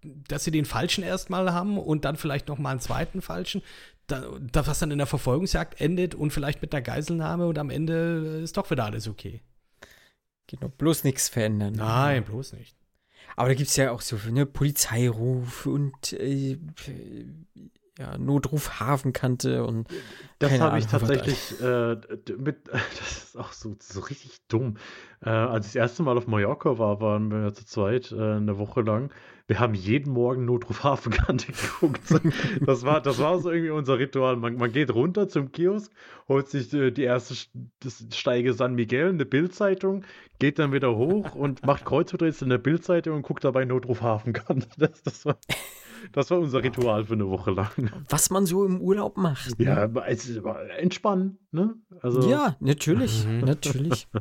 dass 0.01 0.45
sie 0.45 0.51
den 0.51 0.63
Falschen 0.63 1.03
erstmal 1.03 1.51
haben 1.51 1.77
und 1.77 2.05
dann 2.05 2.15
vielleicht 2.15 2.47
noch 2.47 2.57
mal 2.57 2.71
einen 2.71 2.79
zweiten 2.79 3.21
Falschen. 3.21 3.61
Da, 4.07 4.23
da, 4.39 4.67
was 4.67 4.79
dann 4.79 4.91
in 4.91 4.99
der 4.99 5.07
Verfolgungsjagd 5.07 5.81
endet 5.81 6.13
und 6.13 6.31
vielleicht 6.31 6.61
mit 6.61 6.73
einer 6.73 6.83
Geiselnahme 6.83 7.47
und 7.47 7.57
am 7.57 7.69
Ende 7.69 8.41
ist 8.43 8.55
doch 8.55 8.69
wieder 8.69 8.85
alles 8.85 9.07
okay. 9.07 9.41
Genau, 10.47 10.69
bloß 10.69 11.03
nichts 11.03 11.27
verändern. 11.27 11.73
Nein, 11.73 12.23
bloß 12.23 12.53
nicht. 12.53 12.75
Aber 13.35 13.49
da 13.49 13.55
gibt 13.55 13.69
es 13.69 13.75
ja 13.75 13.91
auch 13.91 14.01
so 14.01 14.17
ne, 14.29 14.45
Polizeiruf 14.45 15.65
und 15.65 16.13
äh, 16.13 16.57
ja, 17.97 18.17
Notruf 18.17 18.79
Hafenkante 18.79 19.63
und 19.65 19.87
Das 20.39 20.59
habe 20.59 20.79
ich 20.79 20.87
tatsächlich 20.87 21.59
äh, 21.61 21.95
mit, 22.37 22.67
das 22.71 23.23
ist 23.23 23.37
auch 23.37 23.53
so, 23.53 23.75
so 23.79 24.01
richtig 24.01 24.41
dumm. 24.47 24.77
Äh, 25.21 25.29
als 25.29 25.67
ich 25.67 25.73
das 25.73 25.81
erste 25.81 26.03
Mal 26.03 26.17
auf 26.17 26.27
Mallorca 26.27 26.77
war, 26.77 26.99
waren 26.99 27.31
wir 27.31 27.53
zu 27.53 27.65
zweit 27.65 28.11
äh, 28.11 28.15
eine 28.15 28.57
Woche 28.57 28.81
lang. 28.81 29.11
Wir 29.47 29.59
haben 29.59 29.75
jeden 29.75 30.11
Morgen 30.11 30.45
Notruf 30.45 30.83
Hafenkante 30.83 31.51
geguckt. 31.51 32.01
Das 32.65 32.83
war, 32.83 32.99
das 33.01 33.19
war 33.19 33.39
so 33.39 33.51
irgendwie 33.51 33.69
unser 33.71 33.99
Ritual. 33.99 34.37
Man, 34.37 34.55
man 34.55 34.71
geht 34.71 34.93
runter 34.93 35.29
zum 35.29 35.51
Kiosk, 35.51 35.91
holt 36.27 36.47
sich 36.49 36.73
äh, 36.73 36.89
die 36.91 37.03
erste 37.03 37.35
Steige 38.11 38.53
San 38.53 38.73
Miguel, 38.73 39.09
eine 39.09 39.25
Bildzeitung, 39.25 40.03
geht 40.39 40.57
dann 40.57 40.73
wieder 40.73 40.95
hoch 40.95 41.35
und 41.35 41.63
macht 41.65 41.85
Kreuzverdrehs 41.85 42.41
in 42.41 42.49
der 42.49 42.57
Bildzeitung 42.57 43.17
und 43.17 43.21
guckt 43.21 43.43
dabei 43.43 43.65
Notruf 43.65 44.01
Hafenkante. 44.01 44.67
Das, 44.77 45.03
das, 45.03 45.25
war, 45.25 45.37
das 46.11 46.31
war 46.31 46.39
unser 46.39 46.63
Ritual 46.63 47.05
für 47.05 47.13
eine 47.13 47.27
Woche 47.29 47.51
lang. 47.51 47.69
was 48.09 48.29
man 48.31 48.45
so 48.47 48.65
im 48.65 48.81
Urlaub 48.81 49.15
macht. 49.17 49.59
ne? 49.59 49.65
Ja, 49.65 49.83
aber 49.83 50.07
es 50.07 50.43
war 50.43 50.67
entspannen, 50.71 51.37
ne? 51.51 51.75
Also, 52.01 52.27
ja, 52.29 52.55
natürlich, 52.59 53.25
Mhm. 53.27 53.39
natürlich. 53.41 54.07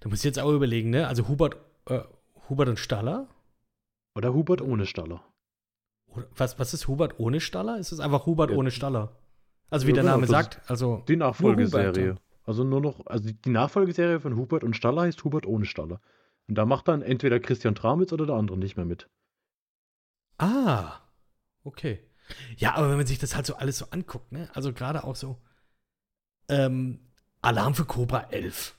Du 0.00 0.08
musst 0.08 0.24
jetzt 0.24 0.38
auch 0.38 0.52
überlegen, 0.54 0.88
ne? 0.88 1.06
Also 1.06 1.28
Hubert, 1.28 1.56
äh, 1.86 2.00
Hubert 2.48 2.68
und 2.70 2.78
Staller? 2.78 3.28
Oder 4.16 4.32
Hubert 4.32 4.62
ohne 4.62 4.86
Staller. 4.86 5.22
Was, 6.34 6.58
was 6.58 6.72
ist 6.72 6.88
Hubert 6.88 7.20
ohne 7.20 7.40
Staller? 7.40 7.78
Ist 7.78 7.92
es 7.92 8.00
einfach 8.00 8.24
Hubert 8.24 8.50
Ja. 8.50 8.56
ohne 8.56 8.70
Staller? 8.70 9.14
Also 9.68 9.86
wie 9.86 9.90
Ja, 9.90 9.96
der 9.96 10.04
genau, 10.04 10.14
Name 10.14 10.26
sagt, 10.26 10.62
also 10.70 11.04
Die 11.06 11.16
Nachfolgeserie. 11.16 12.16
Also 12.44 12.64
nur 12.64 12.80
noch, 12.80 13.04
also 13.06 13.28
die 13.30 13.50
Nachfolgeserie 13.50 14.20
von 14.20 14.36
Hubert 14.36 14.64
und 14.64 14.74
Staller 14.74 15.02
heißt 15.02 15.22
Hubert 15.24 15.46
ohne 15.46 15.66
Staller. 15.66 16.00
Und 16.48 16.54
da 16.54 16.64
macht 16.64 16.88
dann 16.88 17.02
entweder 17.02 17.40
Christian 17.40 17.74
Tramitz 17.74 18.12
oder 18.12 18.24
der 18.24 18.36
andere 18.36 18.56
nicht 18.56 18.76
mehr 18.76 18.86
mit. 18.86 19.10
Ah, 20.38 21.00
okay. 21.64 22.00
Ja, 22.56 22.74
aber 22.74 22.88
wenn 22.88 22.96
man 22.96 23.06
sich 23.06 23.18
das 23.18 23.34
halt 23.36 23.46
so 23.46 23.56
alles 23.56 23.78
so 23.78 23.86
anguckt, 23.90 24.32
ne? 24.32 24.48
Also 24.54 24.72
gerade 24.72 25.04
auch 25.04 25.16
so 25.16 25.42
ähm, 26.48 27.00
Alarm 27.42 27.74
für 27.74 27.84
Cobra 27.84 28.28
11. 28.30 28.76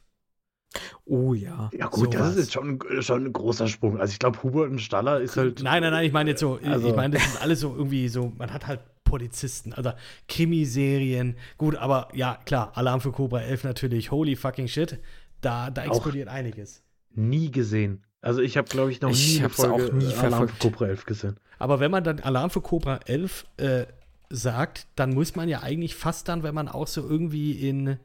Oh 1.05 1.33
ja. 1.33 1.69
Ja, 1.77 1.87
gut, 1.87 2.13
das 2.13 2.19
Sowas. 2.21 2.35
ist 2.35 2.37
jetzt 2.45 2.53
schon, 2.53 2.79
schon 3.01 3.25
ein 3.25 3.33
großer 3.33 3.67
Sprung. 3.67 3.99
Also, 3.99 4.11
ich 4.11 4.19
glaube, 4.19 4.41
Hubert 4.43 4.69
und 4.71 4.79
Staller 4.81 5.19
ist 5.21 5.37
halt. 5.37 5.61
Nein, 5.63 5.81
nein, 5.81 5.91
nein, 5.91 6.05
ich 6.05 6.11
meine 6.13 6.31
jetzt 6.31 6.39
so, 6.41 6.59
Also- 6.63 6.89
ich 6.89 6.95
meine, 6.95 7.15
das 7.15 7.25
ist 7.25 7.41
alles 7.41 7.59
so 7.61 7.73
irgendwie 7.75 8.07
so, 8.09 8.31
man 8.37 8.51
hat 8.53 8.67
halt 8.67 8.81
Polizisten, 9.03 9.71
also 9.73 9.91
Krimiserien, 10.27 11.35
gut, 11.57 11.75
aber 11.75 12.07
ja, 12.13 12.39
klar, 12.45 12.71
Alarm 12.75 13.01
für 13.01 13.11
Cobra 13.11 13.41
11 13.41 13.63
natürlich, 13.63 14.11
holy 14.11 14.35
fucking 14.35 14.67
shit, 14.67 14.99
da, 15.41 15.69
da 15.69 15.83
Auch- 15.83 15.87
explodiert 15.87 16.27
einiges. 16.29 16.83
nie 17.13 17.51
gesehen. 17.51 18.03
Also, 18.21 18.41
ich 18.41 18.57
habe, 18.57 18.67
glaube 18.67 18.91
ich, 18.91 19.01
noch 19.01 19.11
Ich 19.11 19.27
nie 19.27 19.35
eine 19.39 19.43
hab's 19.45 19.59
auch 19.59 19.77
Folge 19.79 19.95
nie 19.95 20.05
äh, 20.11 20.15
Alarm 20.17 20.47
für. 20.49 20.55
Cobra 20.69 20.87
11 20.87 21.05
gesehen. 21.05 21.37
Aber 21.59 21.79
wenn 21.79 21.91
man 21.91 22.03
dann 22.03 22.19
Alarm 22.19 22.49
für 22.49 22.61
Cobra 22.61 22.99
11 23.05 23.45
äh, 23.57 23.85
sagt, 24.29 24.87
dann 24.95 25.13
muss 25.13 25.35
man 25.35 25.47
ja 25.49 25.61
eigentlich 25.61 25.95
fast 25.95 26.27
dann, 26.27 26.43
wenn 26.43 26.53
man 26.55 26.67
auch 26.67 26.87
so 26.87 27.07
irgendwie 27.07 27.51
in 27.53 27.97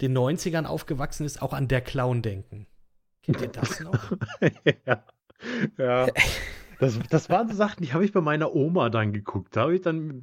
den 0.00 0.16
90ern 0.16 0.64
aufgewachsen 0.66 1.24
ist, 1.24 1.40
auch 1.42 1.52
an 1.52 1.68
der 1.68 1.80
Clown 1.80 2.22
denken. 2.22 2.66
Kennt 3.22 3.40
ihr 3.40 3.48
das 3.48 3.80
noch? 3.80 4.12
ja. 4.86 5.04
ja. 5.78 6.06
Das, 6.80 6.98
das 7.08 7.30
waren 7.30 7.48
so 7.48 7.54
Sachen, 7.54 7.82
die 7.84 7.92
habe 7.92 8.04
ich 8.04 8.12
bei 8.12 8.20
meiner 8.20 8.54
Oma 8.54 8.90
dann 8.90 9.12
geguckt. 9.12 9.54
Da 9.56 9.62
habe 9.62 9.76
ich 9.76 9.80
dann, 9.82 10.20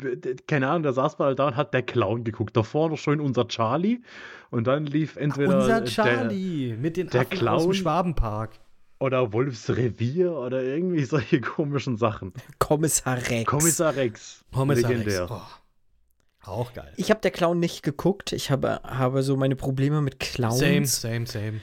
keine 0.48 0.68
Ahnung, 0.70 0.84
da 0.84 0.92
saß 0.94 1.18
man 1.18 1.28
halt 1.30 1.40
da 1.40 1.48
und 1.48 1.56
hat 1.56 1.74
der 1.74 1.82
Clown 1.82 2.24
geguckt. 2.26 2.56
Davor 2.58 2.90
noch 2.90 2.98
schön 2.98 3.22
unser 3.22 3.48
Charlie. 3.48 4.02
Und 4.50 4.68
dann 4.68 4.86
lief 4.86 5.16
entweder 5.16 5.56
Unser 5.60 5.82
der, 5.82 5.86
Charlie 5.90 6.76
mit 6.78 6.98
den 6.98 7.08
der 7.08 7.22
Affen 7.22 7.32
aus 7.34 7.40
Clown- 7.40 7.64
dem 7.70 7.74
Schwabenpark. 7.74 8.60
oder 9.00 9.32
Wolfsrevier 9.34 10.34
oder 10.34 10.62
irgendwie 10.62 11.04
solche 11.06 11.40
komischen 11.40 11.96
Sachen. 11.98 12.34
Kommissar 12.60 13.18
Rex. 13.30 13.46
Kommissar 13.50 13.96
Rex. 13.96 14.44
Kommissar 14.54 14.90
Rex. 14.92 15.06
Legendär. 15.06 15.28
Oh, 15.32 15.42
auch 16.44 16.74
geil. 16.74 16.92
Ich 16.98 17.10
habe 17.10 17.22
der 17.22 17.32
Clown 17.32 17.60
nicht 17.60 17.84
geguckt. 17.84 18.32
Ich 18.32 18.50
habe, 18.52 18.82
habe 18.84 19.24
so 19.24 19.38
meine 19.38 19.56
Probleme 19.56 20.02
mit 20.02 20.20
Clowns. 20.20 20.60
Same, 20.60 20.86
same, 20.86 21.28
same. 21.28 21.62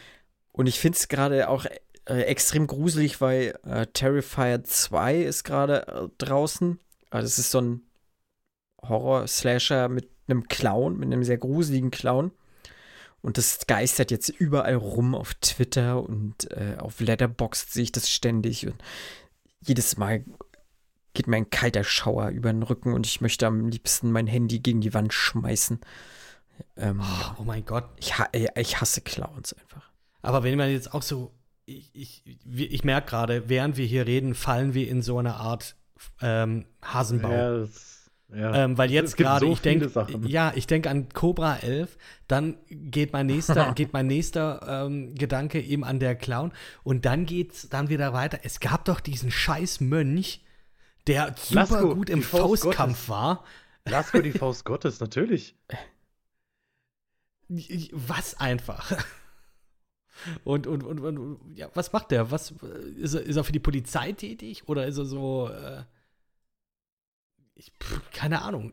Und 0.53 0.67
ich 0.67 0.79
finde 0.79 0.97
es 0.97 1.09
gerade 1.09 1.49
auch 1.49 1.67
äh, 2.07 2.23
extrem 2.23 2.67
gruselig, 2.67 3.21
weil 3.21 3.59
äh, 3.65 3.87
Terrifier 3.87 4.65
2 4.65 5.17
ist 5.17 5.45
gerade 5.45 5.87
äh, 5.87 6.09
draußen. 6.19 6.79
Also 7.11 7.27
das 7.27 7.39
ist 7.39 7.51
so 7.51 7.61
ein 7.61 7.83
Horror-Slasher 8.83 9.89
mit 9.89 10.09
einem 10.29 10.49
Clown, 10.49 10.99
mit 10.99 11.07
einem 11.07 11.25
sehr 11.25 11.39
gruseligen 11.39 11.91
Clown. 11.91 12.33
Und 13.21 13.37
das 13.37 13.67
geistert 13.67 14.11
jetzt 14.11 14.29
überall 14.29 14.77
rum 14.77 15.15
auf 15.15 15.35
Twitter 15.35 16.03
und 16.03 16.51
äh, 16.53 16.77
auf 16.79 17.01
Letterboxd 17.01 17.73
sehe 17.73 17.83
ich 17.85 17.93
das 17.93 18.09
ständig. 18.09 18.67
Und 18.67 18.77
jedes 19.61 19.97
Mal 19.97 20.25
geht 21.19 21.27
mir 21.27 21.37
ein 21.37 21.51
kalter 21.51 21.83
Schauer 21.83 22.29
über 22.29 22.53
den 22.53 22.63
Rücken 22.63 22.93
und 22.93 23.05
ich 23.05 23.21
möchte 23.21 23.45
am 23.49 23.69
liebsten 23.69 24.13
mein 24.13 24.29
Handy 24.29 24.61
gegen 24.61 24.81
die 24.81 24.95
Wand 24.95 25.13
schmeißen. 25.13 25.81
Ähm, 26.77 27.01
Oh, 27.03 27.41
oh 27.41 27.43
mein 27.43 27.65
Gott. 27.65 27.87
ich, 27.99 28.17
ha 28.17 28.29
äh, 28.31 28.47
ich 28.57 28.81
hasse 28.81 29.01
Clowns 29.01 29.53
einfach. 29.53 29.91
Aber 30.23 30.45
wenn 30.45 30.57
man 30.57 30.71
jetzt 30.71 30.95
auch 30.95 31.03
so, 31.03 31.33
ich, 31.67 31.91
ich, 31.93 32.23
ich 32.47 32.85
merke 32.85 33.11
gerade, 33.11 33.49
während 33.49 33.77
wir 33.77 33.85
hier 33.85 34.07
reden, 34.07 34.37
fallen 34.37 34.75
wir 34.75 34.89
in 34.89 35.03
so 35.03 35.19
eine 35.19 35.35
Art 35.35 35.75
ähm, 36.23 36.67
Hasenbau. 36.83 37.33
Ja, 37.33 37.59
das, 37.59 38.11
ja. 38.33 38.55
Ähm, 38.55 38.79
weil 38.79 38.93
jetzt 38.93 39.17
gerade, 39.17 39.47
so 39.47 39.53
ich 39.53 39.61
denke, 39.61 39.91
ja, 40.25 40.53
ich 40.55 40.69
denke 40.69 40.89
an 40.89 41.09
Cobra 41.09 41.57
11, 41.57 41.99
dann 42.29 42.59
geht 42.69 43.13
mein 43.13 43.27
nächster, 43.27 43.73
geht 43.75 43.93
mein 43.93 44.07
nächster 44.07 44.85
ähm, 44.87 45.17
Gedanke 45.17 45.61
eben 45.61 45.83
an 45.83 45.99
der 45.99 46.15
Clown 46.15 46.53
und 46.85 47.07
dann 47.07 47.27
geht's 47.27 47.69
dann 47.69 47.89
wieder 47.89 48.13
weiter. 48.13 48.39
Es 48.45 48.61
gab 48.61 48.85
doch 48.85 49.01
diesen 49.01 49.33
scheiß 49.33 49.81
Mönch, 49.81 50.45
der 51.09 51.35
super 51.37 51.61
Lasko, 51.61 51.95
gut 51.95 52.11
im 52.11 52.23
Faust 52.23 52.63
Faustkampf 52.63 53.07
Gottes. 53.07 53.09
war. 53.09 53.45
Lasko 53.85 54.21
die 54.21 54.33
Faust 54.39 54.65
Gottes, 54.65 55.01
natürlich. 55.01 55.57
Was 57.49 58.39
einfach. 58.39 58.93
Und, 60.45 60.67
und, 60.67 60.83
und, 60.83 61.01
und 61.01 61.57
ja, 61.57 61.71
was 61.75 61.93
macht 61.93 62.11
der? 62.11 62.31
Was, 62.31 62.51
ist, 62.97 63.15
er, 63.15 63.23
ist 63.23 63.37
er 63.37 63.45
für 63.45 63.53
die 63.53 63.61
Polizei 63.61 64.13
tätig? 64.13 64.69
Oder 64.69 64.87
ist 64.87 64.99
er 64.99 65.05
so, 65.05 65.49
äh, 65.49 65.85
ich, 67.55 67.73
keine 68.13 68.43
Ahnung, 68.43 68.73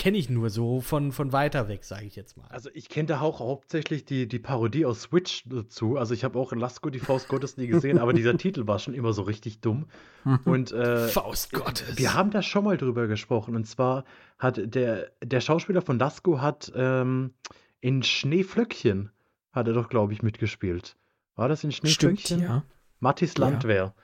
kenne 0.00 0.16
ich 0.16 0.30
nur 0.30 0.48
so 0.48 0.80
von, 0.80 1.12
von 1.12 1.30
weiter 1.32 1.68
weg, 1.68 1.84
sage 1.84 2.06
ich 2.06 2.16
jetzt 2.16 2.38
mal. 2.38 2.46
Also 2.48 2.70
ich 2.72 2.88
kenne 2.88 3.06
da 3.08 3.20
auch 3.20 3.38
hauptsächlich 3.40 4.06
die, 4.06 4.26
die 4.26 4.38
Parodie 4.38 4.86
aus 4.86 5.02
Switch 5.02 5.44
dazu. 5.46 5.98
Also 5.98 6.14
ich 6.14 6.24
habe 6.24 6.38
auch 6.38 6.52
Lasko 6.52 6.88
die 6.88 7.00
Faust 7.00 7.28
Gottes 7.28 7.58
nie 7.58 7.66
gesehen, 7.66 7.98
aber 7.98 8.14
dieser 8.14 8.34
Titel 8.38 8.66
war 8.66 8.78
schon 8.78 8.94
immer 8.94 9.12
so 9.12 9.20
richtig 9.22 9.60
dumm. 9.60 9.88
Und 10.46 10.72
äh, 10.72 11.06
Faust 11.08 11.52
Gottes. 11.52 11.98
wir 11.98 12.14
haben 12.14 12.30
da 12.30 12.40
schon 12.40 12.64
mal 12.64 12.78
drüber 12.78 13.08
gesprochen. 13.08 13.54
Und 13.54 13.66
zwar 13.66 14.04
hat 14.38 14.58
der, 14.74 15.10
der 15.22 15.40
Schauspieler 15.42 15.82
von 15.82 15.98
Lasko 15.98 16.40
hat 16.40 16.72
ähm, 16.74 17.34
in 17.80 18.02
Schneeflöckchen 18.02 19.10
hat 19.52 19.66
er 19.66 19.74
doch, 19.74 19.90
glaube 19.90 20.14
ich, 20.14 20.22
mitgespielt. 20.22 20.96
War 21.36 21.48
das 21.48 21.62
in 21.62 21.72
Stimmt, 21.72 21.92
Schneeflöckchen? 21.92 22.40
ja. 22.40 22.64
Mattis 23.00 23.34
Ja. 23.36 23.44
Landwehr. 23.48 23.94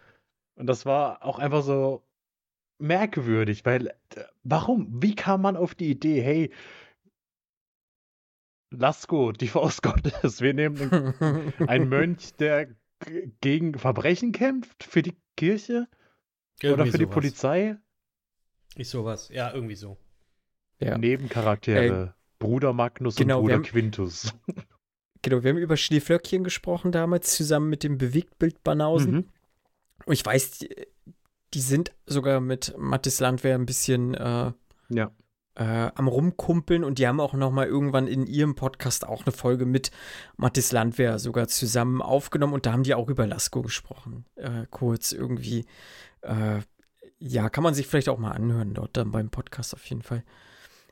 Und 0.56 0.66
das 0.66 0.84
war 0.84 1.24
auch 1.24 1.38
einfach 1.38 1.62
so 1.62 2.02
merkwürdig, 2.78 3.64
weil 3.64 3.88
äh, 3.88 4.24
warum? 4.44 5.02
Wie 5.02 5.14
kam 5.14 5.42
man 5.42 5.56
auf 5.56 5.74
die 5.74 5.90
Idee, 5.90 6.20
hey, 6.20 6.50
Lasko, 8.70 9.32
die 9.32 9.48
Faust 9.48 9.82
Gottes, 9.82 10.40
wir 10.40 10.54
nehmen 10.54 11.14
einen, 11.66 11.88
Mönch, 11.88 12.34
der 12.36 12.68
gegen 13.40 13.78
Verbrechen 13.78 14.32
kämpft, 14.32 14.82
für 14.84 15.02
die 15.02 15.16
Kirche 15.36 15.86
oder 16.62 16.70
Irgendwie 16.70 16.90
für 16.92 16.98
die 16.98 17.04
sowas. 17.04 17.14
Polizei? 17.14 17.76
Nicht 18.76 18.88
sowas. 18.88 19.28
Ja, 19.28 19.52
irgendwie 19.52 19.74
so. 19.76 19.96
ja. 20.80 20.96
Nebencharaktere. 20.98 22.14
Bruder 22.38 22.72
Magnus 22.74 23.16
genau, 23.16 23.38
und 23.38 23.42
Bruder 23.44 23.54
haben- 23.56 23.62
Quintus. 23.64 24.34
Genau, 25.22 25.42
wir 25.42 25.50
haben 25.50 25.58
über 25.58 25.76
Schneeflöckchen 25.76 26.44
gesprochen 26.44 26.92
damals, 26.92 27.34
zusammen 27.34 27.68
mit 27.68 27.82
dem 27.82 27.98
Bewegtbild 27.98 28.62
Banausen. 28.62 29.12
Mhm. 29.12 29.28
Und 30.04 30.12
ich 30.12 30.24
weiß, 30.24 30.60
die, 31.54 31.60
sind 31.60 31.92
sogar 32.06 32.40
mit 32.40 32.74
Mathis 32.76 33.20
Landwehr 33.20 33.54
ein 33.56 33.66
bisschen 33.66 34.14
äh, 34.14 34.52
Ja. 34.88 35.10
äh, 35.54 35.90
am 35.94 36.08
Rumkumpeln 36.08 36.84
und 36.84 36.98
die 36.98 37.06
haben 37.06 37.20
auch 37.20 37.34
noch 37.34 37.50
mal 37.50 37.66
irgendwann 37.66 38.06
in 38.08 38.26
ihrem 38.26 38.54
Podcast 38.54 39.06
auch 39.06 39.24
eine 39.24 39.32
Folge 39.32 39.64
mit 39.66 39.90
Mathis 40.36 40.72
Landwehr 40.72 41.18
sogar 41.18 41.48
zusammen 41.48 42.02
aufgenommen 42.02 42.52
und 42.54 42.66
da 42.66 42.72
haben 42.72 42.82
die 42.82 42.94
auch 42.94 43.08
über 43.08 43.26
Lasko 43.26 43.62
gesprochen. 43.62 44.24
Äh, 44.36 44.66
kurz 44.70 45.12
irgendwie. 45.12 45.64
Äh, 46.22 46.60
ja, 47.18 47.48
kann 47.48 47.64
man 47.64 47.72
sich 47.74 47.86
vielleicht 47.86 48.10
auch 48.10 48.18
mal 48.18 48.32
anhören 48.32 48.74
dort 48.74 48.96
dann 48.96 49.10
beim 49.10 49.30
Podcast 49.30 49.72
auf 49.72 49.84
jeden 49.86 50.02
Fall. 50.02 50.22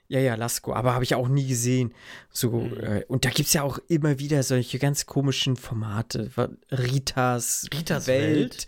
Ja, 0.08 0.20
ja, 0.20 0.34
Lasko, 0.34 0.72
aber 0.74 0.94
habe 0.94 1.04
ich 1.04 1.14
auch 1.14 1.28
nie 1.28 1.46
gesehen. 1.46 1.92
So, 2.30 2.50
Mhm. 2.52 2.76
äh, 2.80 3.04
und 3.08 3.24
da 3.24 3.30
gibt 3.30 3.46
es 3.48 3.52
ja 3.54 3.62
auch 3.62 3.78
immer 3.88 4.18
wieder 4.18 4.42
solche 4.42 4.78
ganz 4.78 5.06
komischen 5.06 5.56
Formate. 5.56 6.30
Ritas, 6.70 7.66
Ritas 7.72 8.06
Welt? 8.06 8.66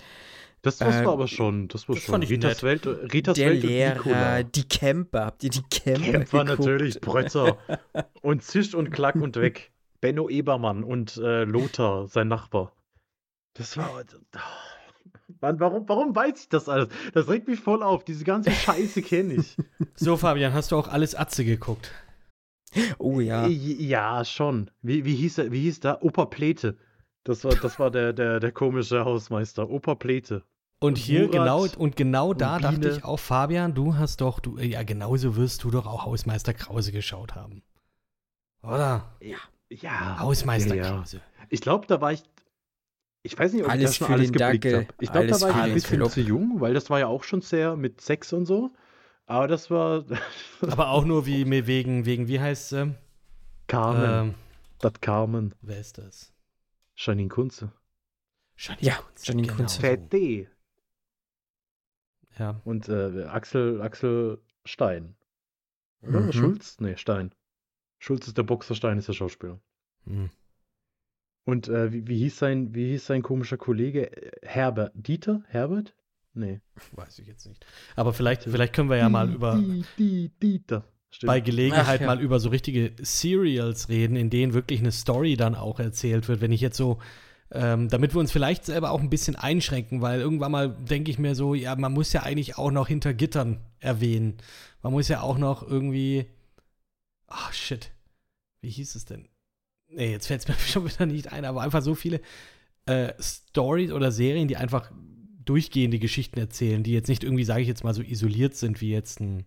Das 0.67 0.81
wussten 0.81 1.03
Äh, 1.03 1.05
wir 1.05 1.13
aber 1.13 1.29
schon. 1.29 1.69
Das, 1.69 1.89
war 1.89 1.95
das 1.95 2.05
schon. 2.05 2.13
fand 2.15 2.25
ich 2.25 2.31
Ritas 2.31 2.61
nett. 2.61 2.85
Welt, 2.85 3.13
Ritas 3.13 3.37
der 3.37 3.51
Welt 3.51 3.63
und 3.63 3.71
Lehrer, 3.71 3.95
Nicola. 3.95 4.43
die 4.43 4.69
Camper. 4.69 5.25
Habt 5.27 5.45
ihr 5.45 5.51
die 5.51 5.63
Camper 5.63 6.01
Kämpfer 6.11 6.45
geguckt? 6.45 6.59
natürlich, 6.59 7.01
Brötzer. 7.01 7.57
und 8.23 8.43
Zisch 8.43 8.75
und 8.75 8.91
Klack 8.91 9.15
und 9.15 9.37
weg. 9.37 9.71
Benno 10.01 10.29
Ebermann 10.29 10.83
und 10.83 11.19
äh, 11.19 11.45
Lothar, 11.45 12.09
sein 12.09 12.27
Nachbar. 12.27 12.73
Das 13.55 13.77
war. 13.77 14.03
Mann, 15.41 15.61
warum, 15.61 15.89
warum 15.89 16.17
weiß 16.17 16.41
ich 16.41 16.49
das 16.49 16.69
alles? 16.69 16.89
Das 17.15 17.29
regt 17.29 17.47
mich 17.47 17.61
voll 17.61 17.85
auf. 17.85 18.05
Diese 18.05 18.25
ganze 18.25 18.51
Scheiße 18.51 19.03
kenne 19.03 19.35
ich. 19.35 19.57
So, 19.95 20.17
Fabian, 20.17 20.53
hast 20.53 20.73
du 20.73 20.77
auch 20.77 20.89
alles 20.89 21.15
Atze 21.15 21.45
geguckt? 21.45 21.93
Oh 22.99 23.21
ja. 23.21 23.47
Ja, 23.47 24.25
schon. 24.25 24.71
Wie, 24.83 25.05
wie, 25.05 25.15
hieß 25.15 25.39
er, 25.39 25.53
wie 25.53 25.63
hieß 25.63 25.81
der? 25.81 26.03
Opa 26.05 26.27
Plete. 26.27 26.77
Das 27.25 27.45
war, 27.45 27.55
das 27.55 27.79
war 27.79 27.91
der, 27.93 28.13
der, 28.13 28.41
der 28.41 28.51
komische 28.53 29.05
Hausmeister. 29.05 29.71
Opa 29.71 29.95
Plete. 29.95 30.43
Und 30.79 30.99
hier 30.99 31.27
Murat 31.29 31.33
genau, 31.33 31.67
und 31.83 31.97
genau 31.97 32.35
da 32.35 32.57
und 32.57 32.63
dachte 32.63 32.89
ich 32.91 33.05
auch, 33.05 33.19
Fabian, 33.19 33.75
du 33.75 33.97
hast 33.97 34.21
doch, 34.21 34.41
du, 34.41 34.59
ja, 34.59 34.83
genauso 34.83 35.37
wirst 35.37 35.65
du 35.65 35.71
doch 35.71 35.87
auch 35.87 36.05
Hausmeister 36.05 36.53
Krause 36.53 36.93
geschaut 36.93 37.35
haben. 37.35 37.63
Oder? 38.63 39.17
Ja. 39.71 40.19
Hausmeister 40.19 40.75
ja. 40.75 40.91
Krause. 40.91 41.21
Ich 41.49 41.61
glaube, 41.61 41.87
da 41.87 42.01
war 42.01 42.13
ich. 42.13 42.23
Ich 43.23 43.37
weiß 43.37 43.55
nicht, 43.55 43.65
ob 43.65 43.71
Alles 43.71 43.81
ich 43.81 43.87
das 43.87 43.97
schon 43.97 44.07
für 44.07 44.13
alles 44.13 44.33
geblickt 44.33 44.67
habe. 44.67 44.87
Ich 45.01 45.11
glaube, 45.11 45.27
da 45.27 45.41
war 45.41 45.51
ich 45.51 45.57
ein 45.57 45.75
bisschen 45.75 46.11
zu 46.11 46.21
jung, 46.21 46.61
weil 46.61 46.75
das 46.75 46.91
war 46.91 47.01
ja 47.01 47.09
auch 47.09 47.25
schon 47.25 47.41
sehr 47.41 47.75
mit 47.75 48.01
Sex 48.01 48.33
und 48.33 48.47
so. 48.47 48.71
Aber 49.27 49.49
das 49.49 49.71
war 49.71 50.05
Aber 50.61 50.91
auch 50.91 51.05
nur 51.05 51.27
wie, 51.27 51.45
wegen, 51.67 52.07
wegen, 52.07 52.29
wie 52.29 52.39
heißt 52.39 52.69
sie? 52.69 52.95
Carmen. 53.67 54.29
Ähm, 54.29 54.35
das 54.79 55.01
Carmen. 55.01 55.55
wer 55.63 55.81
ist 55.81 55.99
das? 55.99 56.33
Janine 56.95 57.29
Kunze. 57.29 57.73
Janine 58.57 58.87
Ja, 58.87 58.95
Kunze, 58.95 59.27
Janine 59.27 59.47
genau 59.49 59.57
Kunze. 59.57 59.81
Fette. 59.81 60.47
Ja. 62.39 62.61
Und 62.65 62.89
äh, 62.89 63.25
Axel, 63.25 63.81
Axel 63.81 64.39
Stein. 64.65 65.17
Oder? 66.03 66.21
Mhm. 66.21 66.33
Schulz? 66.33 66.81
Nee, 66.81 66.97
Stein. 66.97 67.33
Schulz 67.99 68.27
ist 68.27 68.37
der 68.37 68.43
Boxer, 68.43 68.75
Stein 68.75 68.99
ist 68.99 69.09
der 69.09 69.15
Schauspieler. 69.15 69.61
Hm. 70.05 70.31
Und 71.45 71.69
äh, 71.69 71.93
wie, 71.93 72.07
wie, 72.09 72.19
hieß 72.19 72.39
sein, 72.39 72.75
wie 72.75 72.91
hieß 72.91 73.07
sein 73.07 73.23
komischer 73.23 73.57
Kollege? 73.57 74.11
Herbert. 74.43 74.93
Dieter? 74.95 75.43
Herbert? 75.47 75.95
Nee. 76.35 76.61
Weiß 76.93 77.19
ich 77.19 77.27
jetzt 77.27 77.47
nicht. 77.47 77.65
Aber 77.95 78.13
vielleicht, 78.13 78.43
vielleicht 78.43 78.75
können 78.75 78.91
wir 78.91 78.99
ja 78.99 79.09
mal 79.09 79.33
über. 79.33 79.57
Die, 79.57 79.85
die, 79.97 80.29
Dieter. 80.43 80.85
Stimmt. 81.09 81.29
bei 81.29 81.41
Gelegenheit 81.41 81.87
Ach, 81.87 82.01
ja. 82.01 82.07
mal 82.07 82.21
über 82.21 82.41
so 82.41 82.51
richtige 82.51 82.93
Serials 82.99 83.89
reden, 83.89 84.17
in 84.17 84.29
denen 84.29 84.53
wirklich 84.53 84.81
eine 84.81 84.93
Story 84.93 85.37
dann 85.37 85.55
auch 85.55 85.81
erzählt 85.81 86.29
wird. 86.29 86.41
Wenn 86.43 86.53
ich 86.53 86.61
jetzt 86.61 86.77
so, 86.77 86.99
ähm, 87.57 87.89
damit 87.89 88.15
wir 88.15 88.21
uns 88.21 88.33
vielleicht 88.33 88.67
selber 88.67 88.91
auch 88.91 89.01
ein 89.01 89.09
bisschen 89.09 89.35
einschränken, 89.35 90.03
weil 90.03 90.21
irgendwann 90.21 90.53
mal 90.53 90.69
denke 90.69 91.11
ich 91.11 91.19
mir 91.19 91.35
so, 91.35 91.55
ja, 91.55 91.75
man 91.75 91.93
muss 91.93 92.13
ja 92.13 92.23
eigentlich 92.23 92.59
auch 92.59 92.71
noch 92.71 92.89
hinter 92.89 93.15
Gittern 93.15 93.61
erwähnen. 93.81 94.37
Man 94.83 94.93
muss 94.93 95.09
ja 95.09 95.23
auch 95.23 95.39
noch 95.39 95.67
irgendwie, 95.67 96.27
ach 97.27 97.53
shit, 97.53 97.93
wie 98.61 98.69
hieß 98.69 98.95
es 98.95 99.07
denn? 99.07 99.29
Nee, 99.89 100.11
jetzt 100.11 100.27
fällt 100.27 100.43
es 100.43 100.49
mir 100.49 100.55
schon 100.55 100.87
wieder 100.87 101.07
nicht 101.07 101.33
ein, 101.33 101.45
aber 101.47 101.63
einfach 101.63 101.83
so 101.83 101.95
viele 101.95 102.21
äh, 102.85 103.15
Stories 103.19 103.91
oder 103.91 104.13
Serien, 104.13 104.49
die 104.49 104.57
einfach 104.57 104.93
durchgehende 105.45 105.99
Geschichten 105.99 106.39
erzählen, 106.39 106.83
die 106.83 106.93
jetzt 106.93 107.09
nicht 107.09 107.25
irgendwie, 107.25 107.45
sage 107.45 107.63
ich 107.63 107.69
jetzt 107.69 107.85
mal, 107.85 107.95
so 107.95 108.03
isoliert 108.03 108.55
sind 108.55 108.81
wie 108.81 108.91
jetzt 108.91 109.21
ein 109.21 109.47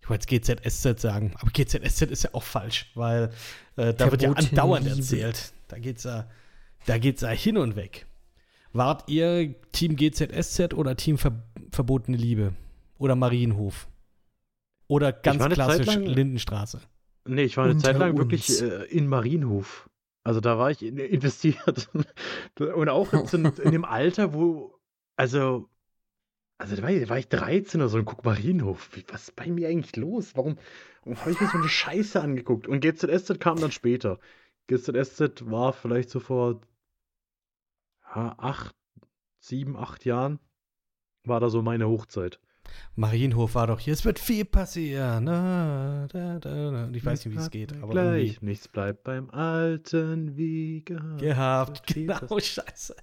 ich 0.00 0.10
wollte 0.10 0.34
jetzt 0.34 0.62
GZSZ 0.64 1.00
sagen, 1.00 1.32
aber 1.38 1.50
GZSZ 1.52 2.02
ist 2.10 2.24
ja 2.24 2.30
auch 2.32 2.42
falsch, 2.42 2.90
weil 2.96 3.30
äh, 3.76 3.94
da 3.94 4.10
wird 4.10 4.22
ja 4.22 4.32
andauernd 4.32 4.84
Liebe. 4.84 4.96
erzählt. 4.96 5.52
Da 5.68 5.78
geht's 5.78 6.02
ja, 6.02 6.28
da 6.86 6.98
geht's 6.98 7.22
ja 7.22 7.28
hin 7.28 7.56
und 7.56 7.76
weg. 7.76 8.06
Wart 8.72 9.08
ihr 9.08 9.54
Team 9.72 9.96
GZSZ 9.96 10.74
oder 10.74 10.96
Team 10.96 11.18
Ver 11.18 11.42
Verbotene 11.70 12.16
Liebe? 12.16 12.54
Oder 12.98 13.16
Marienhof? 13.16 13.88
Oder 14.88 15.12
ganz 15.12 15.44
klassisch 15.54 15.86
lang- 15.86 16.04
Lindenstraße? 16.04 16.80
Nee, 17.24 17.44
ich 17.44 17.56
war 17.56 17.64
eine 17.64 17.74
Unter 17.74 17.84
Zeit 17.84 17.98
lang 17.98 18.10
uns. 18.12 18.18
wirklich 18.18 18.62
äh, 18.62 18.84
in 18.90 19.06
Marienhof. 19.06 19.88
Also 20.24 20.40
da 20.40 20.58
war 20.58 20.70
ich 20.70 20.82
in, 20.82 20.98
investiert. 20.98 21.88
Und 22.58 22.88
auch 22.88 23.12
in, 23.32 23.44
in 23.44 23.72
dem 23.72 23.84
Alter, 23.84 24.34
wo, 24.34 24.78
also, 25.16 25.68
also 26.58 26.76
da 26.76 26.82
war 26.82 26.90
ich, 26.90 27.08
war 27.08 27.18
ich 27.18 27.28
13 27.28 27.80
oder 27.80 27.88
so 27.88 27.98
und 27.98 28.04
guck 28.04 28.24
Marienhof. 28.24 28.90
Was 29.10 29.24
ist 29.28 29.36
bei 29.36 29.46
mir 29.48 29.68
eigentlich 29.68 29.96
los? 29.96 30.36
Warum, 30.36 30.56
warum 31.04 31.18
habe 31.20 31.32
ich 31.32 31.40
mir 31.40 31.48
so 31.48 31.58
eine 31.58 31.68
Scheiße 31.68 32.20
angeguckt? 32.20 32.66
Und 32.68 32.80
GZSZ 32.80 33.40
kam 33.40 33.60
dann 33.60 33.72
später. 33.72 34.18
GZSZ 34.68 35.50
war 35.50 35.72
vielleicht 35.72 36.10
so 36.10 36.20
vor 36.20 36.60
acht, 38.16 38.74
sieben, 39.40 39.76
acht 39.76 40.04
Jahren. 40.04 40.38
War 41.24 41.40
da 41.40 41.48
so 41.50 41.62
meine 41.62 41.88
Hochzeit. 41.88 42.40
Marienhof 42.94 43.54
war 43.54 43.66
doch 43.66 43.80
hier, 43.80 43.92
es 43.92 44.04
wird 44.04 44.18
viel 44.18 44.44
passieren. 44.44 45.24
Na, 45.24 46.06
da, 46.08 46.38
da, 46.38 46.70
da. 46.70 46.84
Und 46.84 46.96
ich 46.96 47.04
weiß 47.04 47.24
nicht, 47.26 47.34
wie 47.36 47.40
es 47.40 47.50
geht, 47.50 47.72
aber 47.74 47.88
Gleich, 47.92 48.30
irgendwie 48.32 48.46
nichts 48.46 48.68
bleibt 48.68 49.04
beim 49.04 49.30
Alten 49.30 50.36
wie 50.36 50.84
gehabt. 50.84 51.20
gehabt. 51.20 51.86
Genau, 51.94 52.38
scheiße. 52.38 52.96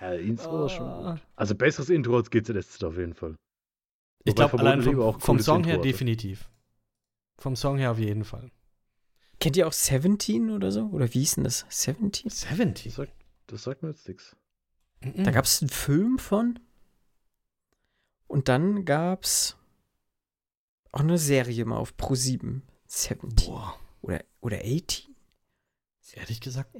Ja, 0.00 0.12
Intro 0.14 0.60
war 0.60 0.68
schon 0.68 0.86
Ah. 0.86 1.12
gut. 1.14 1.22
Also 1.36 1.54
besseres 1.54 1.88
Intro 1.90 2.16
als 2.16 2.30
GZSZ 2.30 2.84
auf 2.84 2.96
jeden 2.96 3.14
Fall. 3.14 3.34
Ich 4.24 4.34
glaube, 4.34 4.58
allein 4.58 4.82
vom, 4.82 5.20
vom 5.20 5.38
Song 5.40 5.58
Intro 5.58 5.68
her 5.70 5.78
hatte. 5.78 5.88
definitiv. 5.88 6.50
Vom 7.38 7.56
Song 7.56 7.78
her 7.78 7.90
auf 7.92 7.98
jeden 7.98 8.24
Fall. 8.24 8.50
Kennt 9.40 9.56
ihr 9.56 9.66
auch 9.66 9.72
Seventeen 9.72 10.50
oder 10.50 10.70
so? 10.72 10.86
Oder 10.86 11.06
wie 11.14 11.20
hieß 11.20 11.36
denn 11.36 11.44
das? 11.44 11.64
Seventeen? 11.68 12.28
70. 12.30 12.84
Das 12.84 12.94
sagt, 12.96 13.12
das 13.48 13.64
sagt 13.64 13.82
mir 13.82 13.90
jetzt 13.90 14.06
nichts. 14.08 14.36
Da 15.00 15.30
gab 15.30 15.44
es 15.44 15.60
einen 15.62 15.68
Film 15.70 16.18
von. 16.18 16.58
Und 18.26 18.48
dann 18.48 18.84
gab 18.84 19.24
es 19.24 19.56
auch 20.92 21.00
eine 21.00 21.18
Serie 21.18 21.64
mal 21.64 21.76
auf 21.76 21.96
Pro 21.96 22.14
7. 22.14 22.62
Seventeen. 22.86 23.48
Boah, 23.48 23.74
Oder, 24.02 24.24
oder 24.40 24.58
18? 24.58 25.14
ehrlich 26.14 26.40
gesagt. 26.40 26.74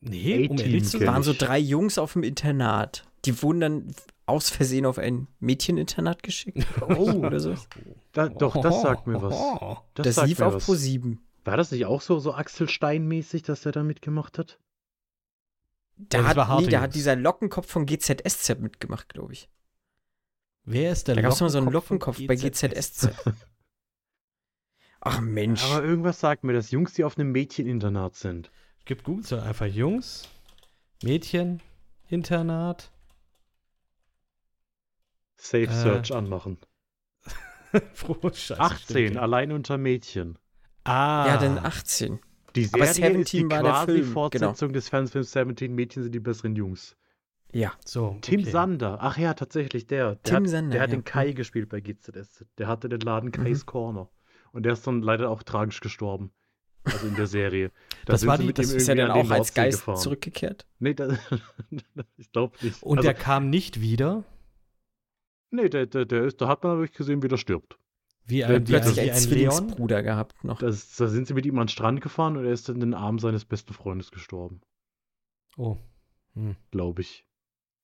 Nee, 0.00 0.48
um 0.48 0.54
18 0.56 0.58
ehrlich 0.66 0.84
zu 0.84 1.00
waren 1.06 1.22
so 1.22 1.32
drei 1.32 1.58
Jungs 1.58 1.98
auf 1.98 2.12
dem 2.12 2.22
Internat. 2.22 3.04
Die 3.24 3.42
wurden 3.42 3.60
dann 3.60 3.94
aus 4.26 4.50
Versehen 4.50 4.86
auf 4.86 4.98
ein 4.98 5.28
Mädcheninternat 5.40 6.22
geschickt. 6.22 6.66
Oh, 6.82 7.12
oder 7.12 7.40
so. 7.40 7.54
da, 8.12 8.28
doch, 8.28 8.60
das 8.60 8.82
sagt 8.82 9.06
mir 9.06 9.20
was. 9.22 9.34
Das, 9.94 10.04
Das, 10.04 10.14
sagt 10.16 10.28
lief 10.28 10.38
mir 10.40 10.46
auf 10.46 10.54
was. 10.54 10.64
Pro 10.66 10.74
7. 10.74 11.20
War 11.44 11.56
das 11.56 11.70
nicht 11.70 11.86
auch 11.86 12.00
so, 12.00 12.18
so 12.18 12.34
Axel 12.34 12.68
Stein-mäßig, 12.68 13.42
dass 13.44 13.62
der 13.62 13.72
da 13.72 13.82
mitgemacht 13.84 14.38
hat? 14.38 14.58
Da 15.96 16.20
Ja, 16.20 16.46
hat, 16.48 16.60
nee, 16.60 16.68
da 16.68 16.80
hat 16.82 16.94
dieser 16.94 17.16
Lockenkopf 17.16 17.70
von 17.70 17.86
GZSZ 17.86 18.58
mitgemacht, 18.60 19.08
glaube 19.08 19.32
ich. 19.32 19.48
Wer 20.64 20.92
ist 20.92 21.08
der 21.08 21.14
Da 21.14 21.22
gab 21.22 21.32
es 21.32 21.40
mal 21.40 21.48
so 21.48 21.58
einen 21.58 21.70
Lockenkopf 21.70 22.18
Lockenkopf 22.18 22.18
von 22.18 22.26
bei 22.26 22.36
GZSZ. 22.74 23.10
Ach 25.00 25.20
Mensch. 25.20 25.64
Aber 25.64 25.84
irgendwas 25.84 26.20
sagt 26.20 26.44
mir, 26.44 26.52
dass 26.52 26.70
Jungs, 26.70 26.94
die 26.94 27.04
auf 27.04 27.16
einem 27.16 27.32
Mädcheninternat 27.32 28.16
sind. 28.16 28.50
Gibt 28.84 29.04
Google 29.04 29.24
so 29.24 29.38
einfach 29.38 29.66
Jungs, 29.66 30.28
Mädchen, 31.02 31.62
Internat. 32.08 32.90
Safe 35.36 35.64
Äh, 35.64 35.72
Search 35.72 36.12
anmachen. 36.12 36.58
Frohe 37.94 38.34
Scheiße. 38.34 38.60
18, 38.60 38.78
stimmt. 39.06 39.16
allein 39.18 39.52
unter 39.52 39.78
Mädchen. 39.78 40.38
Ah. 40.84 41.26
ja, 41.26 41.36
dann 41.36 41.58
18. 41.58 42.20
Die 42.56 42.68
Aber 42.72 42.86
Serie 42.86 43.18
ist 43.18 43.32
die 43.32 43.38
17 43.38 43.50
war 43.50 43.62
der 43.62 43.72
quasi 43.72 43.86
Film, 43.92 44.00
genau. 44.02 44.12
Fortsetzung 44.12 44.72
des 44.72 44.88
Fernsehfilms 44.88 45.32
17 45.32 45.74
Mädchen 45.74 46.02
sind 46.02 46.12
die 46.14 46.20
besseren 46.20 46.56
Jungs. 46.56 46.96
Ja. 47.52 47.72
So. 47.84 48.18
Tim 48.22 48.40
okay. 48.40 48.50
Sander, 48.50 48.98
ach 49.00 49.18
ja, 49.18 49.34
tatsächlich 49.34 49.86
der. 49.86 50.16
der 50.16 50.22
Tim 50.22 50.36
hat, 50.44 50.48
Sander, 50.48 50.70
Der 50.72 50.82
hat 50.82 50.90
ja. 50.90 50.96
den 50.96 51.04
Kai 51.04 51.32
gespielt 51.32 51.68
bei 51.68 51.80
GZS. 51.80 52.44
Der 52.58 52.66
hatte 52.66 52.88
den 52.88 53.00
Laden 53.00 53.30
Kais 53.32 53.60
Mhm. 53.62 53.66
Corner. 53.66 54.10
Und 54.52 54.64
der 54.64 54.72
ist 54.72 54.86
dann 54.86 55.02
leider 55.02 55.30
auch 55.30 55.42
tragisch 55.42 55.80
gestorben. 55.80 56.32
Also 56.84 57.06
in 57.06 57.14
der 57.16 57.26
Serie. 57.26 57.70
Da 58.06 58.12
Das 58.12 58.26
war 58.26 58.38
die- 58.38 58.52
das 58.52 58.66
Ist 58.72 58.88
irgendwie 58.88 59.02
dann 59.02 59.10
auch 59.10 59.16
als 59.18 59.28
Nordsee 59.28 59.54
Geist 59.54 59.78
gefahren. 59.80 59.96
zurückgekehrt? 59.98 60.66
Nee, 60.78 60.94
da, 60.94 61.08
ich 62.16 62.30
glaube 62.32 62.56
nicht. 62.62 62.82
Und 62.82 62.98
also, 62.98 63.06
der 63.08 63.14
kam 63.14 63.50
nicht 63.50 63.80
wieder, 63.80 64.22
nee, 65.50 65.68
der, 65.68 65.86
der, 65.86 66.04
der 66.04 66.24
ist, 66.24 66.40
da 66.40 66.48
hat 66.48 66.62
man 66.62 66.78
wirklich 66.78 66.96
gesehen, 66.96 67.22
wie 67.22 67.28
der 67.28 67.36
stirbt. 67.38 67.78
Wie 68.26 68.38
Der 68.38 68.48
ein, 68.48 68.64
Plötzlich 68.64 68.96
wie 68.96 69.00
ein 69.00 69.06
Leon. 69.06 69.16
Zwillingsbruder 69.16 70.02
gehabt 70.02 70.44
noch. 70.44 70.58
Das, 70.58 70.96
da 70.96 71.06
sind 71.06 71.26
sie 71.26 71.34
mit 71.34 71.46
ihm 71.46 71.58
an 71.58 71.66
den 71.66 71.68
Strand 71.68 72.00
gefahren 72.00 72.36
und 72.36 72.44
er 72.44 72.52
ist 72.52 72.68
in 72.68 72.80
den 72.80 72.94
Armen 72.94 73.18
seines 73.18 73.44
besten 73.44 73.72
Freundes 73.72 74.10
gestorben. 74.10 74.60
Oh. 75.56 75.76
Hm. 76.34 76.56
Glaube 76.70 77.02
ich. 77.02 77.24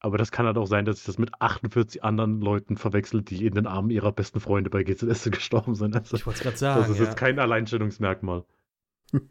Aber 0.01 0.19
das 0.19 0.33
kann 0.33 0.47
halt 0.47 0.59
auch 0.59 0.67
sein, 0.67 0.85
dass 0.85 0.99
ich 0.99 1.05
das 1.05 1.17
mit 1.19 1.31
48 1.41 2.03
anderen 2.03 2.41
Leuten 2.41 2.77
verwechselt, 2.77 3.31
die 3.31 3.47
in 3.47 3.55
den 3.55 3.69
Armen 3.69 3.91
ihrer 3.91 4.11
besten 4.11 4.41
Freunde 4.41 4.69
bei 4.69 4.83
GZS 4.83 5.31
gestorben 5.31 5.77
sind. 5.77 5.95
Also, 5.97 6.17
Ich 6.17 6.27
wollte 6.27 6.39
es 6.39 6.43
gerade 6.43 6.57
sagen. 6.57 6.81
das 6.81 6.91
ist 6.91 6.99
ja. 6.99 7.05
jetzt 7.05 7.17
kein 7.17 7.39
Alleinstellungsmerkmal. 7.39 8.45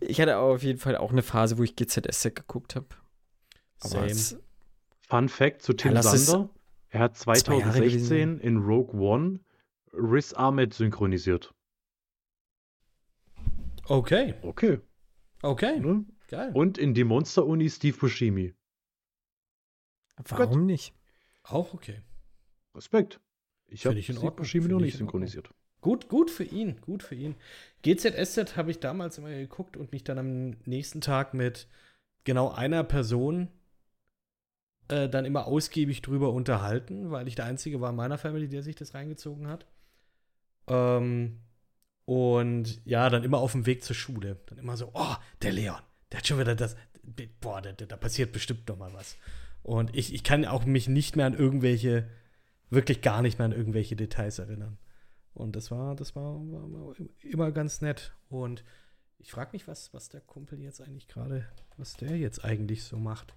Ich 0.00 0.20
hatte 0.20 0.36
aber 0.36 0.54
auf 0.54 0.62
jeden 0.62 0.78
Fall 0.78 0.96
auch 0.96 1.12
eine 1.12 1.22
Phase, 1.22 1.56
wo 1.58 1.62
ich 1.62 1.74
GZSZ 1.76 2.34
geguckt 2.34 2.76
habe. 2.76 2.86
Fun 5.08 5.28
Fact 5.28 5.62
zu 5.62 5.72
Tim 5.72 5.94
Ja, 5.94 6.02
Sander. 6.02 6.50
Er 6.90 7.00
hat 7.00 7.16
zwei 7.16 7.34
Jahre 7.34 7.80
gewesen 7.80 8.06
2016 8.06 8.38
in 8.40 8.58
Rogue 8.58 8.98
One 9.00 9.40
Riz 9.92 10.32
Ahmed 10.34 10.74
synchronisiert. 10.74 11.54
Okay, 13.88 14.34
Okay. 14.42 14.80
okay, 15.42 15.80
Ne? 15.80 16.04
geil. 16.28 16.50
Und 16.54 16.76
in 16.78 16.92
die 16.94 17.04
Monster-Uni 17.04 17.70
Steve 17.70 17.96
Buscemi. 17.96 18.54
Warum 20.28 20.66
nicht? 20.66 20.94
Auch 21.44 21.72
okay. 21.74 22.02
Respekt. 22.74 23.20
Ich 23.66 23.86
habe 23.86 24.02
Steve. 24.02 24.30
Buscemi 24.32 24.68
noch 24.68 24.78
ich 24.78 24.84
nicht 24.86 24.98
synchronisiert. 24.98 25.50
Gut, 25.80 26.08
gut 26.08 26.30
für 26.30 26.44
ihn, 26.44 26.80
gut 26.80 27.02
für 27.02 27.14
ihn. 27.14 27.36
GZSZ 27.82 28.56
habe 28.56 28.70
ich 28.70 28.80
damals 28.80 29.16
immer 29.18 29.30
geguckt 29.30 29.76
und 29.76 29.92
mich 29.92 30.04
dann 30.04 30.18
am 30.18 30.56
nächsten 30.66 31.00
Tag 31.00 31.34
mit 31.34 31.68
genau 32.24 32.50
einer 32.50 32.82
Person 32.82 33.48
äh, 34.88 35.08
dann 35.08 35.24
immer 35.24 35.46
ausgiebig 35.46 36.02
drüber 36.02 36.32
unterhalten, 36.32 37.10
weil 37.10 37.28
ich 37.28 37.36
der 37.36 37.44
Einzige 37.44 37.80
war 37.80 37.90
in 37.90 37.96
meiner 37.96 38.18
Family, 38.18 38.48
der 38.48 38.62
sich 38.62 38.74
das 38.74 38.92
reingezogen 38.94 39.46
hat. 39.46 39.66
Ähm, 40.68 41.40
und 42.04 42.80
ja, 42.86 43.10
dann 43.10 43.24
immer 43.24 43.38
auf 43.38 43.52
dem 43.52 43.66
Weg 43.66 43.84
zur 43.84 43.96
Schule. 43.96 44.40
Dann 44.46 44.58
immer 44.58 44.76
so, 44.76 44.90
oh, 44.94 45.14
der 45.42 45.52
Leon, 45.52 45.80
der 46.10 46.18
hat 46.18 46.26
schon 46.26 46.38
wieder 46.38 46.54
das, 46.54 46.76
boah, 47.40 47.60
da, 47.60 47.96
passiert 47.96 48.32
bestimmt 48.32 48.68
noch 48.68 48.78
mal 48.78 48.92
was. 48.94 49.16
Und 49.62 49.94
ich, 49.94 50.14
ich 50.14 50.24
kann 50.24 50.44
auch 50.46 50.64
mich 50.64 50.88
nicht 50.88 51.16
mehr 51.16 51.26
an 51.26 51.34
irgendwelche, 51.34 52.08
wirklich 52.70 53.02
gar 53.02 53.22
nicht 53.22 53.38
mehr 53.38 53.46
an 53.46 53.52
irgendwelche 53.52 53.96
Details 53.96 54.38
erinnern. 54.38 54.78
Und 55.34 55.54
das 55.54 55.70
war, 55.70 55.94
das 55.94 56.16
war, 56.16 56.34
war, 56.34 56.94
immer 57.22 57.52
ganz 57.52 57.80
nett. 57.80 58.14
Und 58.28 58.64
ich 59.18 59.30
frage 59.30 59.50
mich, 59.52 59.68
was, 59.68 59.92
was 59.92 60.08
der 60.08 60.20
Kumpel 60.20 60.60
jetzt 60.60 60.80
eigentlich 60.80 61.08
gerade, 61.08 61.46
was 61.76 61.94
der 61.96 62.16
jetzt 62.16 62.44
eigentlich 62.44 62.84
so 62.84 62.96
macht. 62.96 63.34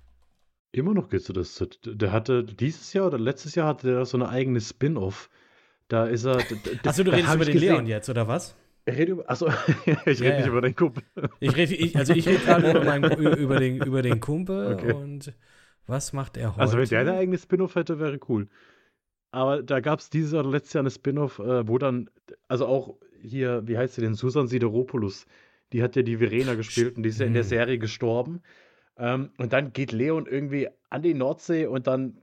Immer 0.71 0.93
noch 0.93 1.09
GZS. 1.09 1.65
Der 1.85 2.11
hatte 2.11 2.45
dieses 2.45 2.93
Jahr 2.93 3.07
oder 3.07 3.19
letztes 3.19 3.55
Jahr 3.55 3.67
hatte 3.67 3.87
der 3.87 4.05
so 4.05 4.17
eine 4.17 4.29
eigene 4.29 4.61
Spin-off. 4.61 5.29
Da 5.91 6.05
ist 6.05 6.23
er. 6.25 6.37
Achso, 6.85 7.03
du 7.03 7.11
redest 7.11 7.35
über 7.35 7.43
den 7.45 7.53
gesehen- 7.53 7.73
Leon 7.73 7.85
jetzt, 7.85 8.09
oder 8.09 8.27
was? 8.27 8.55
Redet 8.87 9.09
über. 9.09 9.29
Achso, 9.29 9.47
ich 9.85 9.87
Ja, 9.87 9.95
rede 10.05 10.25
ja. 10.25 10.37
nicht 10.37 10.47
über 10.47 10.61
deinen 10.61 10.75
Kumpel. 10.75 11.03
Ich 11.41 11.55
rede, 11.55 11.75
ich, 11.75 11.97
also 11.97 12.13
ich 12.13 12.25
rede 12.27 12.39
gerade 12.39 12.69
über, 12.71 12.83
meinen- 12.85 13.11
über, 13.37 13.59
den, 13.59 13.77
über 13.83 14.01
den 14.01 14.19
Kumpel 14.21 14.73
Okay. 14.73 14.93
und 14.93 15.33
was 15.87 16.13
macht 16.13 16.37
er 16.37 16.51
heute? 16.51 16.61
Also, 16.61 16.77
wenn 16.77 16.87
der 16.87 17.01
eine 17.01 17.13
eigene 17.15 17.37
Spin-off 17.37 17.75
hätte, 17.75 17.99
wäre 17.99 18.19
cool. 18.29 18.47
Aber 19.31 19.61
da 19.63 19.81
gab 19.81 19.99
es 19.99 20.09
dieses 20.09 20.33
oder 20.33 20.49
letztes 20.49 20.73
Jahr 20.73 20.81
eine 20.83 20.91
Spin-off, 20.91 21.39
äh, 21.39 21.67
wo 21.67 21.77
dann, 21.77 22.09
also 22.47 22.65
auch 22.67 22.95
hier, 23.21 23.61
wie 23.67 23.77
heißt 23.77 23.95
sie 23.95 24.01
denn, 24.01 24.13
Susan 24.15 24.47
Sideropoulos, 24.47 25.25
die 25.73 25.83
hat 25.83 25.95
ja 25.97 26.01
die 26.03 26.17
Verena 26.17 26.53
gespielt 26.55 26.95
und 26.97 27.03
die 27.03 27.09
ist 27.09 27.19
ja 27.19 27.25
in 27.25 27.33
der 27.33 27.43
Hm. 27.43 27.49
Serie 27.49 27.77
gestorben. 27.79 28.41
Ähm, 28.97 29.31
und 29.37 29.51
dann 29.53 29.73
geht 29.73 29.91
Leon 29.91 30.25
irgendwie 30.25 30.69
an 30.89 31.01
die 31.01 31.13
Nordsee 31.13 31.65
und 31.65 31.87
dann 31.87 32.17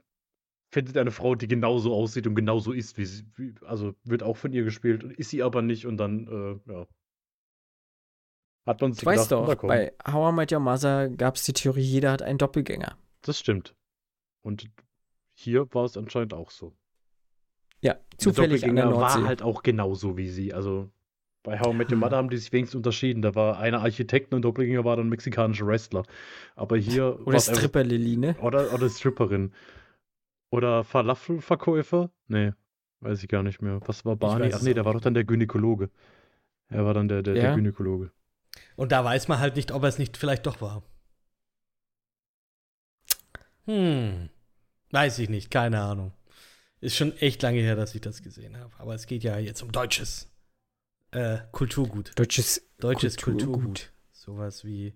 findet 0.69 0.97
eine 0.97 1.11
Frau, 1.11 1.35
die 1.35 1.47
genauso 1.47 1.93
aussieht 1.93 2.27
und 2.27 2.35
genauso 2.35 2.71
ist, 2.71 2.97
wie 2.97 3.05
sie, 3.05 3.25
wie, 3.35 3.53
also 3.65 3.95
wird 4.03 4.23
auch 4.23 4.37
von 4.37 4.53
ihr 4.53 4.63
gespielt, 4.63 5.03
ist 5.03 5.29
sie 5.31 5.43
aber 5.43 5.61
nicht 5.61 5.85
und 5.85 5.97
dann, 5.97 6.27
äh, 6.67 6.71
ja. 6.71 6.87
Hat 8.65 8.81
man 8.81 8.93
sich 8.93 9.05
weißt 9.05 9.29
gedacht, 9.29 9.47
na 9.47 9.55
doch, 9.55 9.67
bei 9.67 9.93
How 10.07 10.31
I 10.31 10.35
Met 10.35 10.51
Your 10.51 10.59
Mother 10.59 11.09
gab 11.09 11.35
es 11.35 11.43
die 11.43 11.53
Theorie, 11.53 11.81
jeder 11.81 12.11
hat 12.11 12.21
einen 12.21 12.37
Doppelgänger. 12.37 12.97
Das 13.21 13.39
stimmt. 13.39 13.75
Und 14.41 14.69
hier 15.33 15.67
war 15.73 15.85
es 15.85 15.97
anscheinend 15.97 16.33
auch 16.33 16.51
so. 16.51 16.73
Ja, 17.81 17.93
Der 17.93 18.17
zufällig 18.17 18.61
der 18.61 18.69
Doppelgänger 18.69 19.01
war 19.01 19.25
halt 19.25 19.41
auch 19.41 19.63
genauso 19.63 20.17
wie 20.17 20.27
sie. 20.27 20.53
Also 20.53 20.91
bei 21.41 21.59
How 21.59 21.73
I 21.73 21.77
Met 21.77 21.91
Your 21.91 21.97
Mother 21.97 22.17
haben 22.17 22.29
die 22.29 22.37
sich 22.37 22.51
wenigstens 22.51 22.75
unterschieden. 22.75 23.21
Da 23.23 23.33
war 23.33 23.57
einer 23.57 23.81
Architekt 23.81 24.33
und 24.33 24.43
Doppelgänger 24.43 24.85
war 24.85 24.97
dann 24.97 25.07
ein 25.07 25.09
mexikanischer 25.09 25.65
Wrestler. 25.65 26.03
Aber 26.55 26.77
hier 26.77 27.25
Oder 27.25 27.39
Stripper 27.39 27.83
Lilly, 27.83 28.17
ne? 28.17 28.35
Oder, 28.41 28.71
oder 28.73 28.89
Stripperin. 28.89 29.53
Oder 30.51 30.83
Falafelverkäufer? 30.83 32.09
Nee, 32.27 32.53
weiß 33.01 33.21
ich 33.23 33.29
gar 33.29 33.43
nicht 33.43 33.61
mehr. 33.61 33.79
Was 33.85 34.03
war 34.05 34.15
Barney? 34.15 34.51
Ach 34.53 34.61
nee, 34.61 34.73
der 34.73 34.85
war 34.85 34.93
doch 34.93 35.01
dann 35.01 35.13
der 35.13 35.23
Gynäkologe. 35.25 35.89
Er 36.69 36.85
war 36.85 36.93
dann 36.93 37.07
der, 37.07 37.21
der, 37.23 37.35
Ja. 37.35 37.41
der 37.43 37.55
Gynäkologe. 37.55 38.11
Und 38.75 38.91
da 38.91 39.03
weiß 39.03 39.27
man 39.27 39.39
halt 39.39 39.55
nicht, 39.55 39.71
ob 39.71 39.83
er 39.83 39.89
es 39.89 39.97
nicht 39.99 40.17
vielleicht 40.17 40.45
doch 40.45 40.61
war. 40.61 40.83
Hm. 43.65 44.29
Weiß 44.91 45.19
ich 45.19 45.29
nicht, 45.29 45.51
keine 45.51 45.81
Ahnung. 45.81 46.13
Ist 46.81 46.95
schon 46.95 47.15
echt 47.17 47.41
lange 47.41 47.59
her, 47.59 47.75
dass 47.75 47.93
ich 47.93 48.01
das 48.01 48.23
gesehen 48.23 48.57
habe. 48.57 48.71
Aber 48.79 48.95
es 48.95 49.05
geht 49.05 49.23
ja 49.23 49.37
jetzt 49.37 49.61
um 49.61 49.71
deutsches 49.71 50.27
äh, 51.11 51.39
Kulturgut. 51.51 52.17
Deutsches 52.17 52.65
Deutsches 52.79 53.17
Kulturgut. 53.17 53.53
Kulturgut. 53.55 53.93
Sowas 54.13 54.63
wie, 54.63 54.93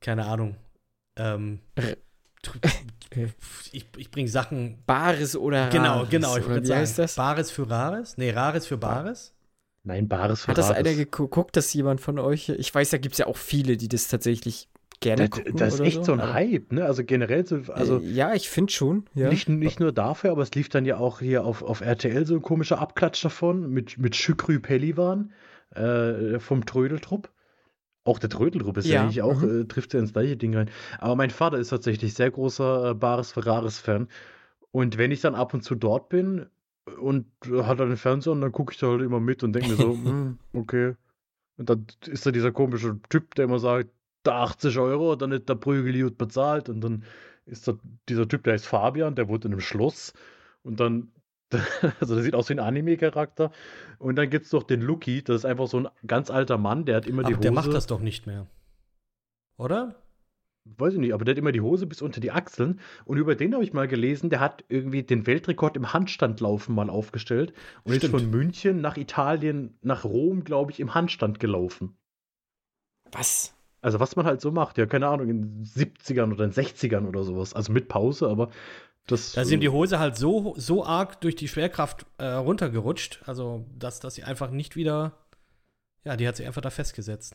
keine 0.00 0.26
Ahnung. 0.26 0.56
Ähm, 1.16 1.60
R- 1.76 1.92
äh. 1.92 1.96
Ich 3.72 3.84
ich 3.96 4.10
bringe 4.10 4.28
Sachen. 4.28 4.78
Bares 4.86 5.36
oder 5.36 5.68
Genau, 5.70 5.98
Rares, 5.98 6.10
genau. 6.10 6.36
Ich 6.36 6.44
oder 6.44 6.54
würde 6.56 6.68
wie 6.68 6.74
heißt 6.74 6.98
das? 6.98 7.14
Bares 7.16 7.50
für 7.50 7.68
Rares? 7.68 8.16
Nee, 8.16 8.30
Rares 8.30 8.66
für 8.66 8.76
Bares? 8.76 9.32
Nein, 9.84 10.08
Bares 10.08 10.42
für 10.42 10.48
Hat 10.48 10.58
das 10.58 10.70
Rares. 10.70 10.78
einer 10.78 10.94
geguckt, 10.94 11.56
dass 11.56 11.72
jemand 11.72 12.00
von 12.00 12.18
euch, 12.18 12.48
ich 12.48 12.74
weiß, 12.74 12.90
da 12.90 12.98
gibt 12.98 13.12
es 13.14 13.18
ja 13.18 13.26
auch 13.26 13.36
viele, 13.36 13.76
die 13.76 13.88
das 13.88 14.08
tatsächlich 14.08 14.68
gerne 15.00 15.28
Das, 15.28 15.30
gucken 15.38 15.56
das 15.56 15.74
ist 15.74 15.80
oder 15.80 15.88
echt 15.88 16.04
so 16.04 16.12
ein 16.12 16.20
aber- 16.20 16.32
Hype, 16.32 16.72
ne? 16.72 16.84
Also 16.84 17.04
generell 17.04 17.46
so, 17.46 17.60
also 17.72 17.98
äh, 18.00 18.06
ja, 18.10 18.34
ich 18.34 18.48
finde 18.48 18.72
schon, 18.72 19.04
ja. 19.14 19.28
nicht, 19.28 19.48
nicht 19.48 19.78
nur 19.78 19.92
dafür, 19.92 20.30
aber 20.32 20.42
es 20.42 20.52
lief 20.54 20.68
dann 20.70 20.84
ja 20.86 20.96
auch 20.96 21.20
hier 21.20 21.44
auf, 21.44 21.62
auf 21.62 21.80
RTL 21.82 22.26
so 22.26 22.34
ein 22.34 22.42
komischer 22.42 22.80
Abklatsch 22.80 23.22
davon 23.24 23.70
mit, 23.70 23.98
mit 23.98 24.16
Şükrü 24.16 24.58
Pelivan 24.58 25.32
äh, 25.74 26.38
vom 26.40 26.64
Trödeltrupp. 26.66 27.30
Auch 28.06 28.20
der 28.20 28.30
Trödeltrupp 28.30 28.76
ist 28.76 28.86
ja, 28.86 28.94
Ja, 28.94 29.02
eigentlich 29.02 29.22
auch, 29.22 29.40
mhm. 29.40 29.62
äh, 29.62 29.64
trifft 29.64 29.92
ja 29.92 30.00
ins 30.00 30.12
gleiche 30.12 30.36
Ding 30.36 30.54
rein. 30.54 30.70
Aber 30.98 31.16
mein 31.16 31.30
Vater 31.30 31.58
ist 31.58 31.70
tatsächlich 31.70 32.14
sehr 32.14 32.30
großer 32.30 32.90
äh, 32.90 32.94
Bares 32.94 33.32
Ferraris-Fan. 33.32 34.08
Und 34.70 34.96
wenn 34.96 35.10
ich 35.10 35.20
dann 35.20 35.34
ab 35.34 35.54
und 35.54 35.62
zu 35.62 35.74
dort 35.74 36.08
bin 36.08 36.46
und 37.00 37.26
äh, 37.46 37.64
hat 37.64 37.80
er 37.80 37.86
den 37.86 37.96
Fernseher 37.96 38.32
und 38.32 38.40
dann 38.40 38.52
gucke 38.52 38.72
ich 38.72 38.78
da 38.78 38.86
halt 38.88 39.02
immer 39.02 39.20
mit 39.20 39.42
und 39.42 39.52
denke 39.54 39.70
mir 39.70 39.76
so, 39.76 39.90
hm, 40.04 40.38
okay. 40.52 40.94
Und 41.56 41.68
dann 41.68 41.86
ist 42.06 42.24
da 42.26 42.30
dieser 42.30 42.52
komische 42.52 43.00
Typ, 43.08 43.34
der 43.34 43.46
immer 43.46 43.58
sagt, 43.58 43.90
da 44.22 44.42
80 44.42 44.78
Euro, 44.78 45.16
dann 45.16 45.32
ist 45.32 45.48
der 45.48 45.54
Prügel 45.54 46.00
gut 46.00 46.18
bezahlt. 46.18 46.68
Und 46.68 46.80
dann 46.80 47.04
ist 47.46 47.66
da 47.66 47.74
dieser 48.08 48.28
Typ, 48.28 48.44
der 48.44 48.54
heißt 48.54 48.66
Fabian, 48.66 49.14
der 49.14 49.28
wohnt 49.28 49.44
in 49.44 49.52
einem 49.52 49.60
Schloss. 49.60 50.12
Und 50.62 50.80
dann, 50.80 51.10
also 52.00 52.14
der 52.14 52.24
sieht 52.24 52.34
aus 52.34 52.48
wie 52.48 52.54
ein 52.54 52.60
Anime-Charakter. 52.60 53.50
Und 53.98 54.16
dann 54.16 54.30
gibt 54.30 54.44
es 54.44 54.50
doch 54.50 54.62
den 54.62 54.82
Lucky, 54.82 55.22
das 55.22 55.36
ist 55.36 55.44
einfach 55.44 55.66
so 55.66 55.80
ein 55.80 55.88
ganz 56.06 56.30
alter 56.30 56.58
Mann, 56.58 56.84
der 56.84 56.96
hat 56.96 57.06
immer 57.06 57.22
die 57.22 57.26
Aber 57.26 57.36
Hose. 57.36 57.42
der 57.42 57.52
macht 57.52 57.72
das 57.72 57.86
doch 57.86 58.00
nicht 58.00 58.26
mehr. 58.26 58.46
Oder? 59.56 59.96
Weiß 60.64 60.94
ich 60.94 60.98
nicht, 60.98 61.14
aber 61.14 61.24
der 61.24 61.32
hat 61.32 61.38
immer 61.38 61.52
die 61.52 61.60
Hose 61.60 61.86
bis 61.86 62.02
unter 62.02 62.20
die 62.20 62.32
Achseln. 62.32 62.80
Und 63.04 63.18
über 63.18 63.36
den 63.36 63.54
habe 63.54 63.62
ich 63.62 63.72
mal 63.72 63.86
gelesen, 63.86 64.30
der 64.30 64.40
hat 64.40 64.64
irgendwie 64.68 65.04
den 65.04 65.26
Weltrekord 65.26 65.76
im 65.76 65.92
Handstandlaufen 65.92 66.74
mal 66.74 66.90
aufgestellt. 66.90 67.52
Und 67.84 67.92
ist 67.92 67.98
Stimmt. 67.98 68.20
von 68.20 68.30
München 68.30 68.80
nach 68.80 68.96
Italien, 68.96 69.78
nach 69.82 70.04
Rom, 70.04 70.42
glaube 70.42 70.72
ich, 70.72 70.80
im 70.80 70.94
Handstand 70.94 71.38
gelaufen. 71.38 71.96
Was? 73.12 73.54
Also 73.80 74.00
was 74.00 74.16
man 74.16 74.26
halt 74.26 74.40
so 74.40 74.50
macht, 74.50 74.78
ja, 74.78 74.86
keine 74.86 75.06
Ahnung, 75.06 75.28
in 75.28 75.42
den 75.42 75.64
70ern 75.64 76.32
oder 76.32 76.44
in 76.44 76.50
den 76.50 76.64
60ern 76.64 77.06
oder 77.06 77.22
sowas. 77.22 77.54
Also 77.54 77.72
mit 77.72 77.86
Pause, 77.86 78.28
aber 78.28 78.50
das. 79.06 79.32
Da 79.32 79.44
sind 79.44 79.60
die 79.60 79.68
Hose 79.68 79.98
halt 79.98 80.16
so, 80.16 80.54
so 80.56 80.84
arg 80.84 81.20
durch 81.20 81.36
die 81.36 81.48
Schwerkraft 81.48 82.06
äh, 82.18 82.24
runtergerutscht, 82.26 83.20
also 83.26 83.66
dass, 83.78 84.00
dass 84.00 84.14
sie 84.14 84.24
einfach 84.24 84.50
nicht 84.50 84.76
wieder. 84.76 85.16
Ja, 86.04 86.16
die 86.16 86.26
hat 86.28 86.36
sich 86.36 86.46
einfach 86.46 86.62
da 86.62 86.70
festgesetzt. 86.70 87.34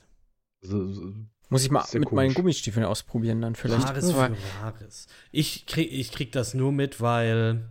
so, 0.62 0.88
so, 0.92 1.14
Muss 1.50 1.64
ich 1.64 1.72
mal 1.72 1.84
mit 1.94 2.12
meinen 2.12 2.28
komisch. 2.30 2.36
Gummistiefeln 2.36 2.86
ausprobieren 2.86 3.42
dann 3.42 3.56
vielleicht. 3.56 3.84
Wahres 3.88 4.10
Aber- 4.14 4.36
für 4.36 4.64
Wahres. 4.64 5.08
Ich 5.32 5.66
krieg, 5.66 5.92
ich 5.92 6.12
krieg 6.12 6.32
das 6.32 6.54
nur 6.54 6.72
mit, 6.72 7.02
weil 7.02 7.68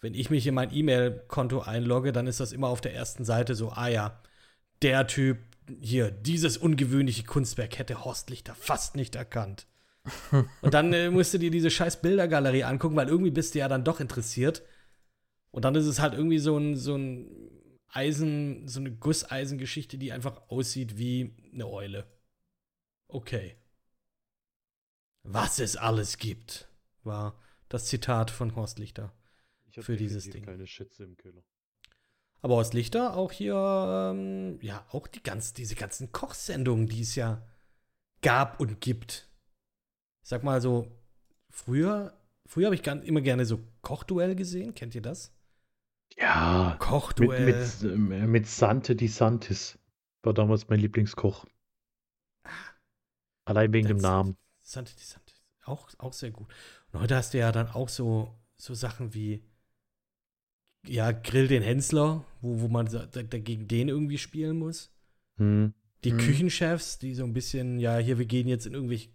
wenn 0.00 0.14
ich 0.14 0.30
mich 0.30 0.46
in 0.46 0.54
mein 0.54 0.74
E-Mail-Konto 0.74 1.60
einlogge, 1.60 2.12
dann 2.12 2.26
ist 2.26 2.40
das 2.40 2.52
immer 2.52 2.68
auf 2.68 2.80
der 2.80 2.94
ersten 2.94 3.24
Seite 3.24 3.54
so, 3.54 3.70
ah 3.70 3.88
ja, 3.88 4.20
der 4.82 5.06
Typ 5.06 5.38
hier, 5.80 6.10
dieses 6.10 6.56
ungewöhnliche 6.56 7.22
Kunstwerk 7.24 7.78
hätte 7.78 8.04
Horst 8.04 8.28
Lichter 8.30 8.54
fast 8.56 8.96
nicht 8.96 9.14
erkannt. 9.14 9.66
Und 10.62 10.74
dann 10.74 10.92
äh, 10.92 11.10
musst 11.10 11.32
du 11.34 11.38
dir 11.38 11.50
diese 11.50 11.70
scheiß 11.70 12.02
Bildergalerie 12.02 12.64
angucken, 12.64 12.96
weil 12.96 13.08
irgendwie 13.08 13.30
bist 13.30 13.54
du 13.54 13.60
ja 13.60 13.68
dann 13.68 13.84
doch 13.84 14.00
interessiert. 14.00 14.62
Und 15.50 15.64
dann 15.64 15.74
ist 15.74 15.86
es 15.86 16.00
halt 16.00 16.14
irgendwie 16.14 16.38
so 16.38 16.56
ein, 16.56 16.76
so 16.76 16.96
ein 16.96 17.30
Eisen, 17.88 18.66
so 18.66 18.80
eine 18.80 18.90
Gusseisengeschichte, 18.90 19.98
die 19.98 20.12
einfach 20.12 20.48
aussieht 20.48 20.96
wie 20.96 21.36
eine 21.52 21.68
Eule. 21.68 22.06
Okay. 23.06 23.56
Was 25.22 25.60
es 25.60 25.76
alles 25.76 26.18
gibt, 26.18 26.68
war 27.04 27.38
das 27.68 27.86
Zitat 27.86 28.30
von 28.30 28.56
Horst 28.56 28.78
Lichter. 28.78 29.12
für 29.70 29.96
dieses 29.96 30.28
Ding. 30.30 30.44
Keine 30.44 30.66
Schätze 30.66 31.04
im 31.04 31.16
Keller. 31.16 31.44
Aber 32.40 32.56
Horst 32.56 32.74
Lichter 32.74 33.16
auch 33.16 33.30
hier, 33.30 33.54
ähm, 34.14 34.58
ja, 34.62 34.84
auch 34.90 35.06
die 35.06 35.22
ganz, 35.22 35.52
diese 35.52 35.76
ganzen 35.76 36.10
Kochsendungen, 36.10 36.88
die 36.88 37.02
es 37.02 37.14
ja 37.14 37.46
gab 38.20 38.58
und 38.58 38.80
gibt. 38.80 39.28
Ich 40.22 40.28
sag 40.28 40.42
mal 40.44 40.60
so, 40.60 40.86
früher, 41.50 42.12
früher 42.46 42.66
habe 42.66 42.74
ich 42.74 42.86
immer 42.86 43.20
gerne 43.20 43.44
so 43.44 43.58
Kochduell 43.82 44.34
gesehen. 44.36 44.74
Kennt 44.74 44.94
ihr 44.94 45.02
das? 45.02 45.32
Ja, 46.16 46.70
mit, 46.70 46.78
Kochduell. 46.80 47.46
mit, 47.46 47.82
äh, 47.82 48.26
mit 48.26 48.46
Sante 48.46 48.94
Di 48.94 49.08
Santis. 49.08 49.78
War 50.22 50.34
damals 50.34 50.68
mein 50.68 50.78
Lieblingskoch. 50.80 51.46
Allein 53.44 53.72
wegen 53.72 53.88
dem 53.88 53.96
Das- 53.98 54.02
Namen. 54.02 54.36
Sante 54.60 54.94
di 54.94 55.02
Sante. 55.02 55.34
Auch, 55.64 55.88
auch 55.98 56.12
sehr 56.12 56.30
gut. 56.30 56.48
Und 56.92 57.00
heute 57.00 57.16
hast 57.16 57.34
du 57.34 57.38
ja 57.38 57.50
dann 57.52 57.68
auch 57.68 57.88
so, 57.88 58.32
so 58.56 58.74
Sachen 58.74 59.14
wie, 59.14 59.42
ja, 60.86 61.10
Grill 61.12 61.48
den 61.48 61.62
Hensler, 61.62 62.24
wo, 62.40 62.60
wo 62.60 62.68
man 62.68 62.86
da- 62.86 63.06
dagegen 63.06 63.66
den 63.68 63.88
irgendwie 63.88 64.18
spielen 64.18 64.58
muss. 64.58 64.92
Hm. 65.38 65.72
Die 66.04 66.12
Mhm. 66.12 66.18
Küchenchefs, 66.18 66.98
die 66.98 67.14
so 67.14 67.24
ein 67.24 67.32
bisschen, 67.32 67.78
ja, 67.78 67.98
hier, 67.98 68.18
wir 68.18 68.26
gehen 68.26 68.48
jetzt 68.48 68.66
in 68.66 68.74
irgendwelche 68.74 69.10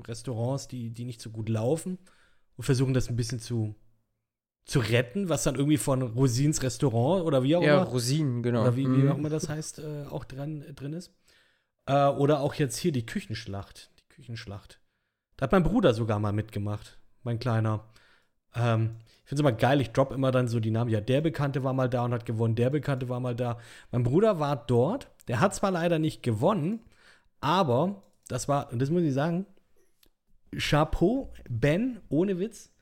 Restaurants, 0.00 0.68
die, 0.68 0.90
die 0.90 1.04
nicht 1.04 1.20
so 1.20 1.30
gut 1.30 1.48
laufen 1.48 1.98
und 2.56 2.64
versuchen 2.64 2.94
das 2.94 3.08
ein 3.08 3.16
bisschen 3.16 3.40
zu, 3.40 3.74
zu 4.64 4.80
retten, 4.80 5.28
was 5.28 5.44
dann 5.44 5.54
irgendwie 5.54 5.76
von 5.76 6.02
Rosins 6.02 6.62
Restaurant 6.62 7.24
oder 7.24 7.42
wie 7.42 7.56
auch 7.56 7.62
Ja, 7.62 7.82
immer, 7.82 7.90
Rosinen, 7.90 8.42
genau. 8.42 8.62
oder 8.62 8.76
wie, 8.76 8.84
wie 8.84 8.88
Mhm. 8.88 9.12
auch 9.12 9.18
immer 9.18 9.28
das 9.30 9.48
heißt, 9.48 9.78
äh, 9.80 10.04
auch 10.10 10.24
dran, 10.24 10.62
äh, 10.62 10.72
drin 10.74 10.92
ist. 10.92 11.12
Äh, 11.86 12.08
oder 12.08 12.40
auch 12.40 12.54
jetzt 12.54 12.76
hier 12.78 12.92
die 12.92 13.06
Küchenschlacht. 13.06 13.90
Die 13.98 14.08
Küchenschlacht. 14.14 14.80
Da 15.36 15.44
hat 15.44 15.52
mein 15.52 15.62
Bruder 15.62 15.94
sogar 15.94 16.18
mal 16.18 16.32
mitgemacht, 16.32 16.98
mein 17.22 17.38
Kleiner. 17.38 17.84
Ähm, 18.54 18.96
ich 19.22 19.28
finde 19.28 19.34
es 19.34 19.40
immer 19.40 19.52
geil, 19.52 19.80
ich 19.80 19.90
drop 19.90 20.12
immer 20.12 20.30
dann 20.30 20.48
so 20.48 20.60
die 20.60 20.70
Namen. 20.70 20.90
Ja, 20.90 21.00
der 21.00 21.20
Bekannte 21.20 21.62
war 21.64 21.72
mal 21.72 21.88
da 21.88 22.04
und 22.04 22.12
hat 22.14 22.26
gewonnen, 22.26 22.54
der 22.54 22.70
Bekannte 22.70 23.08
war 23.08 23.20
mal 23.20 23.34
da. 23.36 23.58
Mein 23.92 24.02
Bruder 24.02 24.38
war 24.40 24.56
dort, 24.66 25.10
der 25.28 25.40
hat 25.40 25.54
zwar 25.54 25.70
leider 25.72 25.98
nicht 25.98 26.22
gewonnen, 26.22 26.80
aber 27.40 28.02
das 28.28 28.48
war, 28.48 28.72
und 28.72 28.80
das 28.80 28.90
muss 28.90 29.02
ich 29.02 29.12
sagen, 29.14 29.46
Chapeau, 30.56 31.32
Ben, 31.48 32.00
ohne 32.08 32.38
Witz, 32.38 32.72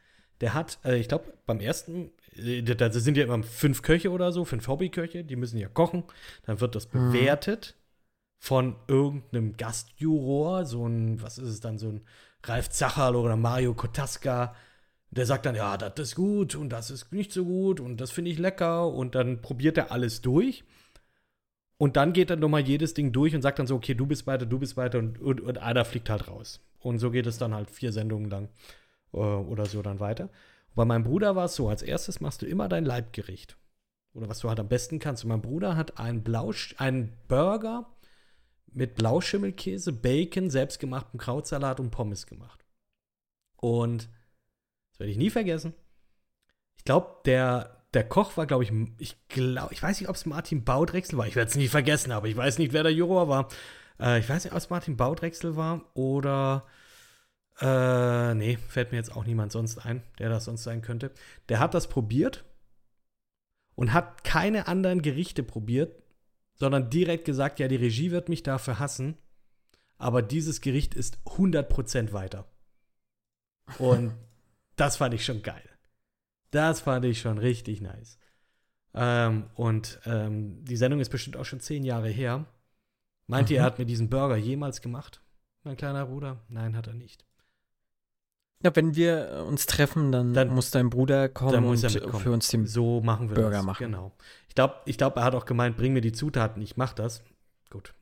der 0.41 0.55
hat, 0.55 0.78
äh, 0.85 0.97
ich 0.99 1.09
glaube, 1.09 1.32
beim 1.47 1.61
ersten, 1.61 2.11
äh, 2.36 2.62
da 2.62 2.91
sind 2.91 3.16
ja 3.16 3.24
immer 3.24 3.43
fünf 3.43 3.82
Köche 3.82 4.11
oder 4.11 4.32
so, 4.32 4.45
fünf 4.45 4.66
Hobbyköche, 4.69 5.24
die 5.24 5.36
müssen 5.36 5.59
ja 5.59 5.69
kochen. 5.69 6.05
Dann 6.45 6.61
wird 6.61 6.74
das 6.74 6.93
Mhm. 6.93 7.11
bewertet 7.12 7.77
von 8.39 8.77
irgendeinem 8.89 9.57
Gastjuror, 9.57 10.66
so 10.66 10.86
ein, 10.86 11.23
was 11.23 11.39
ist 11.39 11.49
es 11.49 11.61
dann, 11.61 11.78
so 11.78 11.89
ein 11.89 12.03
Ralf 12.45 12.69
Zacherl 12.70 13.16
oder 13.16 13.36
Mario 13.36 13.74
Kotaska. 13.74 14.55
Der 15.11 15.27
sagt 15.27 15.47
dann, 15.47 15.55
ja, 15.55 15.77
das 15.77 16.09
ist 16.11 16.15
gut 16.16 16.57
und 16.57 16.70
das 16.70 16.91
ist 16.91 17.12
nicht 17.12 17.32
so 17.32 17.45
gut 17.45 17.81
und 17.81 17.99
das 18.01 18.11
finde 18.11 18.32
ich 18.32 18.39
lecker 18.39 18.89
und 18.89 19.15
dann 19.15 19.41
probiert 19.41 19.78
er 19.78 19.93
alles 19.93 20.20
durch. 20.23 20.65
Und 21.78 21.97
dann 21.97 22.12
geht 22.12 22.31
er 22.31 22.36
nochmal 22.36 22.62
jedes 22.66 22.95
Ding 22.95 23.12
durch 23.12 23.35
und 23.35 23.43
sagt 23.43 23.59
dann 23.59 23.66
so, 23.66 23.77
okay, 23.77 23.95
du 23.95 24.07
bist 24.07 24.27
weiter, 24.27 24.45
du 24.47 24.59
bist 24.59 24.77
weiter 24.77 24.99
und, 24.99 25.20
und, 25.20 25.41
und 25.41 25.59
einer 25.59 25.85
fliegt 25.85 26.11
halt 26.11 26.28
raus. 26.28 26.61
Und 26.85 26.98
so 26.98 27.11
geht 27.11 27.27
es 27.27 27.39
dann 27.39 27.55
halt 27.55 27.70
vier 27.70 27.93
Sendungen 27.93 28.28
lang 28.28 28.51
äh, 29.15 29.16
oder 29.16 29.65
so 29.65 29.81
dann 29.81 30.01
weiter. 30.01 30.24
Und 30.24 30.74
bei 30.74 30.85
meinem 30.85 31.05
Bruder 31.05 31.35
war 31.35 31.47
es 31.47 31.55
so, 31.55 31.69
als 31.70 31.82
erstes 31.82 32.20
machst 32.20 32.43
du 32.43 32.47
immer 32.47 32.69
dein 32.69 32.85
Leibgericht. 32.85 33.56
Oder 34.12 34.28
was 34.28 34.40
du 34.40 34.51
halt 34.51 34.61
am 34.61 34.69
besten 34.69 34.98
kannst. 34.98 35.24
Und 35.24 35.31
mein 35.31 35.40
Bruder 35.40 35.77
hat 35.77 35.98
einen, 35.98 36.23
Blausch 36.23 36.74
einen 36.77 37.16
Burger 37.27 37.90
mit 38.70 38.97
Blauschimmelkäse, 38.97 39.94
Bacon, 39.94 40.51
selbstgemachtem 40.51 41.19
Krautsalat 41.19 41.81
und 41.81 41.90
Pommes 41.90 42.27
gemacht. 42.27 42.66
Und 43.56 44.11
das 44.90 45.01
werde 45.01 45.11
ich 45.11 45.16
nie 45.16 45.31
vergessen. 45.31 45.73
Ich 46.77 46.85
glaube, 46.85 47.23
der, 47.24 47.86
der 47.94 48.06
Koch 48.06 48.36
war, 48.36 48.47
glaube 48.47 48.65
ich, 48.65 48.73
ich 48.98 49.16
glaube, 49.28 49.73
ich 49.73 49.82
weiß 49.82 50.01
nicht, 50.01 50.11
ob 50.11 50.16
es 50.16 50.27
Martin 50.27 50.65
Baudrechsel 50.65 51.16
war. 51.16 51.27
Ich 51.27 51.35
werde 51.35 51.48
es 51.48 51.56
nicht 51.56 51.70
vergessen, 51.70 52.12
aber 52.12 52.28
ich 52.28 52.36
weiß 52.36 52.59
nicht, 52.59 52.74
wer 52.74 52.82
der 52.82 52.93
Juror 52.93 53.28
war. 53.28 53.48
Äh, 54.01 54.21
ich 54.21 54.29
weiß 54.29 54.45
nicht, 54.45 54.53
ob 54.53 54.59
es 54.59 54.71
Martin 54.71 54.97
Baudrechsel 54.97 55.57
war 55.57 55.83
oder 55.95 56.66
äh, 57.61 58.35
nee, 58.35 58.57
fällt 58.57 58.91
mir 58.91 58.99
jetzt 58.99 59.15
auch 59.15 59.25
niemand 59.25 59.53
sonst 59.53 59.79
ein, 59.79 60.03
der 60.19 60.29
das 60.29 60.45
sonst 60.45 60.65
sein 60.65 60.83
könnte. 60.83 61.12
Der 61.49 61.61
hat 61.61 61.75
das 61.75 61.89
probiert 61.89 62.45
und 63.75 63.93
hat 63.93 64.25
keine 64.25 64.66
anderen 64.66 65.03
Gerichte 65.03 65.43
probiert, 65.43 66.03
sondern 66.55 66.91
direkt 66.91 67.25
gesagt, 67.25 67.61
ja, 67.61 67.69
die 67.69 67.77
Regie 67.77 68.11
wird 68.11 68.29
mich 68.29 68.43
dafür 68.43 68.79
hassen, 68.79 69.16
aber 69.99 70.23
dieses 70.23 70.61
Gericht 70.61 70.95
ist 70.95 71.19
100% 71.27 72.12
weiter. 72.12 72.47
Und 73.79 74.15
das 74.77 74.97
fand 74.97 75.15
ich 75.15 75.25
schon 75.25 75.43
geil. 75.43 75.69
Das 76.51 76.81
fand 76.81 77.05
ich 77.05 77.21
schon 77.21 77.39
richtig 77.39 77.81
nice. 77.81 78.19
Ähm, 78.95 79.51
und 79.55 80.01
ähm, 80.07 80.65
die 80.65 80.77
Sendung 80.77 81.01
ist 81.01 81.09
bestimmt 81.11 81.37
auch 81.37 81.45
schon 81.45 81.61
zehn 81.61 81.85
Jahre 81.85 82.09
her. 82.09 82.47
Meint 83.27 83.51
ihr, 83.51 83.59
er 83.59 83.65
hat 83.65 83.79
mir 83.79 83.87
diesen 83.87 84.11
Burger 84.11 84.37
jemals 84.37 84.81
gemacht? 84.81 85.21
Mein 85.63 85.77
kleiner 85.77 86.07
Bruder? 86.07 86.41
Nein, 86.49 86.77
hat 86.77 86.87
er 86.87 86.93
nicht. 86.95 87.25
Ja, 88.63 88.75
wenn 88.77 88.95
wir 88.97 89.45
uns 89.47 89.67
treffen, 89.67 90.11
dann, 90.13 90.33
Dann- 90.33 90.49
muss 90.55 90.71
dein 90.71 90.89
Bruder 90.91 91.29
kommen 91.29 91.53
dann 91.53 91.65
muss 91.65 91.83
er 91.83 91.89
und 91.91 91.95
mitkommen. 91.95 92.23
für 92.23 92.33
uns 92.33 92.49
den. 92.49 92.67
So 92.67 93.01
machen 93.03 93.29
wir 93.29 93.35
Burger 93.35 93.59
das. 93.59 93.65
machen. 93.65 93.85
Genau. 93.87 94.13
Ich 94.49 94.55
glaube, 94.55 94.75
ich 94.87 94.97
glaub, 94.99 95.17
er 95.17 95.25
hat 95.25 95.35
auch 95.35 95.45
gemeint, 95.45 95.77
bring 95.77 95.93
mir 95.93 96.01
die 96.01 96.13
Zutaten, 96.13 96.63
ich 96.63 96.77
mach 96.77 96.93
das. 96.95 97.23
Gut. 97.71 97.95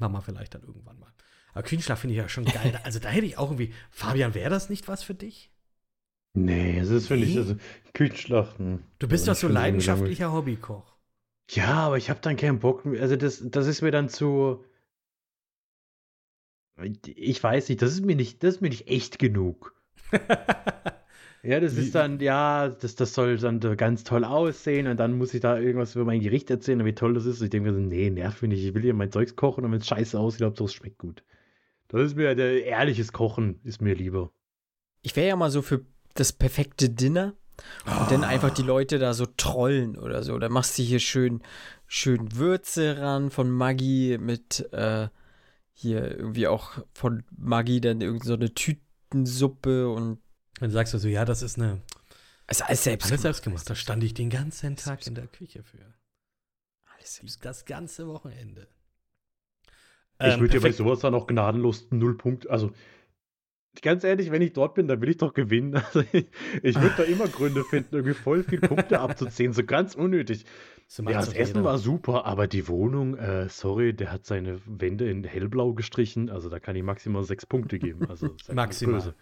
Machen 0.00 0.12
wir 0.14 0.20
vielleicht 0.22 0.54
dann 0.54 0.62
irgendwann 0.62 0.98
mal. 0.98 1.12
Aber 1.52 1.62
Küchenschlaf 1.62 2.00
finde 2.00 2.14
ich 2.14 2.18
ja 2.18 2.28
schon 2.28 2.44
geil. 2.44 2.78
Also 2.84 2.98
da 2.98 3.08
hätte 3.08 3.26
ich 3.26 3.38
auch 3.38 3.50
irgendwie, 3.50 3.72
Fabian, 3.90 4.34
wäre 4.34 4.50
das 4.50 4.68
nicht 4.68 4.88
was 4.88 5.02
für 5.02 5.14
dich? 5.14 5.50
Nee, 6.34 6.78
das 6.80 6.88
ist, 6.90 7.08
finde 7.08 7.26
ich, 7.26 7.34
Nee? 7.34 7.40
also 7.40 7.56
Küchenschlachten. 7.94 8.84
Du 8.98 9.08
bist 9.08 9.28
Also, 9.28 9.46
doch 9.46 9.48
so 9.48 9.54
leidenschaftlicher 9.54 10.32
Hobbykoch. 10.32 10.96
Ja, 11.50 11.74
aber 11.74 11.96
ich 11.96 12.10
habe 12.10 12.20
dann 12.20 12.36
keinen 12.36 12.58
Bock. 12.58 12.84
mehr. 12.84 13.00
Also, 13.00 13.16
das, 13.16 13.42
das 13.44 13.66
ist 13.66 13.82
mir 13.82 13.90
dann 13.90 14.08
zu. 14.08 14.64
Ich 17.04 17.42
weiß 17.42 17.68
nicht, 17.68 17.82
das 17.82 17.92
ist 17.92 18.04
mir 18.04 18.14
nicht, 18.14 18.42
das 18.42 18.56
ist 18.56 18.60
mir 18.60 18.68
nicht 18.68 18.86
echt 18.88 19.18
genug. 19.18 19.74
Ja, 21.42 21.60
das 21.60 21.76
ist 21.76 21.94
dann, 21.94 22.18
ja, 22.18 22.68
das, 22.68 22.96
das 22.96 23.14
soll 23.14 23.38
dann 23.38 23.60
ganz 23.76 24.02
toll 24.02 24.24
aussehen 24.24 24.88
und 24.88 24.98
dann 24.98 25.16
muss 25.16 25.34
ich 25.34 25.40
da 25.40 25.56
irgendwas 25.58 25.94
über 25.94 26.04
mein 26.04 26.20
Gericht 26.20 26.50
erzählen 26.50 26.80
und 26.80 26.86
wie 26.86 26.94
toll 26.94 27.14
das 27.14 27.26
ist. 27.26 27.40
Und 27.40 27.44
ich 27.44 27.50
denke 27.50 27.70
mir 27.70 27.74
so, 27.74 27.80
nee, 27.80 28.10
nervt 28.10 28.42
mich 28.42 28.50
nicht. 28.50 28.64
Ich 28.64 28.74
will 28.74 28.82
hier 28.82 28.94
mein 28.94 29.12
Zeugs 29.12 29.36
kochen 29.36 29.64
und 29.64 29.70
wenn 29.70 29.78
es 29.78 29.86
scheiße 29.86 30.18
aussieht, 30.18 30.42
Hauptsache 30.42 30.66
es 30.66 30.74
schmeckt 30.74 30.98
gut. 30.98 31.22
Das 31.86 32.02
ist 32.02 32.16
mir, 32.16 32.34
der 32.34 32.64
ehrliches 32.64 33.12
Kochen 33.12 33.60
ist 33.62 33.80
mir 33.80 33.94
lieber. 33.94 34.32
Ich 35.02 35.14
wäre 35.14 35.28
ja 35.28 35.36
mal 35.36 35.50
so 35.50 35.62
für 35.62 35.86
das 36.14 36.32
perfekte 36.32 36.90
Dinner 36.90 37.34
und 37.86 38.10
dann 38.10 38.24
einfach 38.24 38.50
die 38.50 38.62
Leute 38.62 38.98
da 38.98 39.14
so 39.14 39.26
trollen 39.26 39.98
oder 39.98 40.22
so. 40.22 40.38
Da 40.38 40.48
machst 40.48 40.78
du 40.78 40.82
hier 40.82 41.00
schön, 41.00 41.42
schön 41.86 42.34
Würze 42.36 42.98
ran 43.00 43.30
von 43.30 43.50
Maggi 43.50 44.18
mit 44.20 44.72
äh, 44.72 45.08
hier 45.72 46.16
irgendwie 46.18 46.46
auch 46.48 46.84
von 46.94 47.24
Maggi 47.36 47.80
dann 47.80 48.00
irgend 48.00 48.24
so 48.24 48.34
eine 48.34 48.52
Tütensuppe 48.54 49.88
und 49.90 50.18
Dann 50.60 50.70
sagst 50.70 50.94
du 50.94 50.98
so, 50.98 51.08
ja, 51.08 51.24
das 51.24 51.42
ist 51.42 51.56
eine 51.58 51.82
also 52.46 52.64
alles 52.64 52.84
selbst. 52.84 53.10
alles 53.10 53.22
gemacht. 53.22 53.22
selbst 53.22 53.42
gemacht. 53.44 53.70
Da 53.70 53.74
stand 53.74 54.02
ich 54.04 54.14
den 54.14 54.30
ganzen 54.30 54.76
Tag 54.76 55.06
in 55.06 55.14
der 55.14 55.26
Küche 55.26 55.62
für. 55.62 55.94
Alles 56.96 57.16
selbst. 57.16 57.44
Das 57.44 57.64
ganze 57.64 58.06
Wochenende. 58.08 58.68
ich 60.24 60.34
Ähm, 60.34 60.40
würde 60.40 60.54
ja 60.54 60.60
bei 60.60 60.72
sowas 60.72 61.00
dann 61.00 61.14
auch 61.14 61.26
gnadenlos 61.26 61.86
null 61.90 62.16
Punkt. 62.16 62.48
Also, 62.48 62.72
ganz 63.82 64.04
ehrlich, 64.04 64.30
wenn 64.30 64.42
ich 64.42 64.52
dort 64.52 64.74
bin, 64.74 64.88
dann 64.88 65.00
will 65.00 65.08
ich 65.10 65.16
doch 65.18 65.34
gewinnen. 65.34 65.74
Also, 65.84 66.00
ich 66.12 66.26
ich 66.62 66.80
würde 66.80 66.94
da 66.96 67.02
immer 67.04 67.28
Gründe 67.28 67.64
finden, 67.64 67.94
irgendwie 67.94 68.14
voll 68.14 68.42
viel 68.44 68.60
Punkte 68.60 69.00
abzuziehen. 69.00 69.52
So 69.52 69.64
ganz 69.64 69.94
unnötig. 69.94 70.44
So 70.86 71.02
macht's 71.02 71.14
Ja, 71.14 71.20
das 71.20 71.34
Essen 71.34 71.56
jeder. 71.56 71.64
war 71.64 71.78
super, 71.78 72.24
aber 72.26 72.46
die 72.46 72.66
Wohnung, 72.68 73.16
äh, 73.16 73.48
sorry, 73.48 73.92
der 73.94 74.10
hat 74.10 74.24
seine 74.26 74.60
Wände 74.66 75.10
in 75.10 75.24
hellblau 75.24 75.74
gestrichen. 75.74 76.30
Also 76.30 76.48
da 76.48 76.60
kann 76.60 76.76
ich 76.76 76.82
maximal 76.82 77.22
sechs 77.24 77.44
Punkte 77.46 77.78
geben. 77.78 78.08
Also 78.08 78.34
Maximal. 78.52 79.14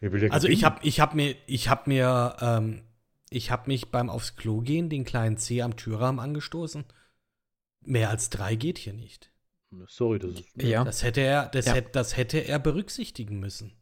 ja 0.00 0.10
Also 0.30 0.48
ich 0.48 0.64
habe 0.64 0.78
ich 0.82 1.00
hab 1.00 1.14
mir, 1.14 1.34
ich 1.46 1.68
habe 1.68 1.82
mir, 1.90 2.36
ähm, 2.40 2.82
ich 3.30 3.50
habe 3.50 3.64
mich 3.68 3.90
beim 3.90 4.10
aufs 4.10 4.36
Klo 4.36 4.60
gehen 4.60 4.88
den 4.90 5.04
kleinen 5.04 5.36
C 5.38 5.62
am 5.62 5.76
Türrahmen 5.76 6.20
angestoßen. 6.20 6.84
Mehr 7.84 8.10
als 8.10 8.30
drei 8.30 8.54
geht 8.54 8.78
hier 8.78 8.92
nicht. 8.92 9.32
Sorry, 9.86 10.18
das 10.18 10.32
ist. 10.32 10.62
Ja. 10.62 10.84
Das 10.84 11.02
hätte 11.02 11.22
er, 11.22 11.46
das, 11.46 11.66
Ja. 11.66 11.72
hätte, 11.74 11.90
das 11.92 12.16
hätte 12.16 12.38
er 12.38 12.58
berücksichtigen 12.58 13.40
müssen. 13.40 13.72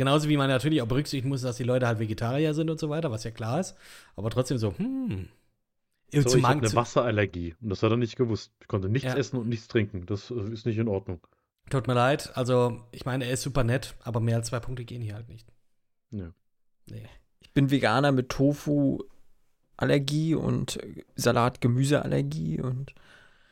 Genauso 0.00 0.30
wie 0.30 0.38
man 0.38 0.48
natürlich 0.48 0.80
auch 0.80 0.86
berücksichtigen 0.86 1.28
muss, 1.28 1.42
dass 1.42 1.58
die 1.58 1.62
Leute 1.62 1.86
halt 1.86 1.98
Vegetarier 1.98 2.54
sind 2.54 2.70
und 2.70 2.80
so 2.80 2.88
weiter, 2.88 3.10
was 3.10 3.22
ja 3.24 3.30
klar 3.32 3.60
ist. 3.60 3.76
Aber 4.16 4.30
trotzdem 4.30 4.56
so, 4.56 4.72
hm. 4.78 5.28
Sorry, 6.10 6.24
Zum 6.26 6.40
ich 6.40 6.46
habe 6.46 6.58
eine 6.60 6.72
Wasserallergie 6.74 7.54
und 7.60 7.68
das 7.68 7.82
hat 7.82 7.90
er 7.90 7.98
nicht 7.98 8.16
gewusst. 8.16 8.50
Ich 8.62 8.66
konnte 8.66 8.88
nichts 8.88 9.12
Ja. 9.12 9.18
essen 9.18 9.36
und 9.36 9.46
nichts 9.46 9.68
trinken. 9.68 10.06
Das 10.06 10.30
äh, 10.30 10.40
ist 10.54 10.64
nicht 10.64 10.78
in 10.78 10.88
Ordnung. 10.88 11.20
Tut 11.68 11.86
mir 11.86 11.92
leid. 11.92 12.34
Also, 12.34 12.80
ich 12.92 13.04
meine, 13.04 13.26
er 13.26 13.32
ist 13.32 13.42
super 13.42 13.62
nett, 13.62 13.94
aber 14.02 14.20
mehr 14.20 14.36
als 14.36 14.46
zwei 14.48 14.58
Punkte 14.58 14.86
gehen 14.86 15.02
hier 15.02 15.16
halt 15.16 15.28
nicht. 15.28 15.46
Ja. 16.12 16.32
Nee. 16.90 17.06
Ich 17.40 17.52
bin 17.52 17.70
Veganer 17.70 18.10
mit 18.10 18.30
Tofu-Allergie 18.30 20.34
und 20.34 20.78
Salat-Gemüse-Allergie 21.16 22.62
und 22.62 22.94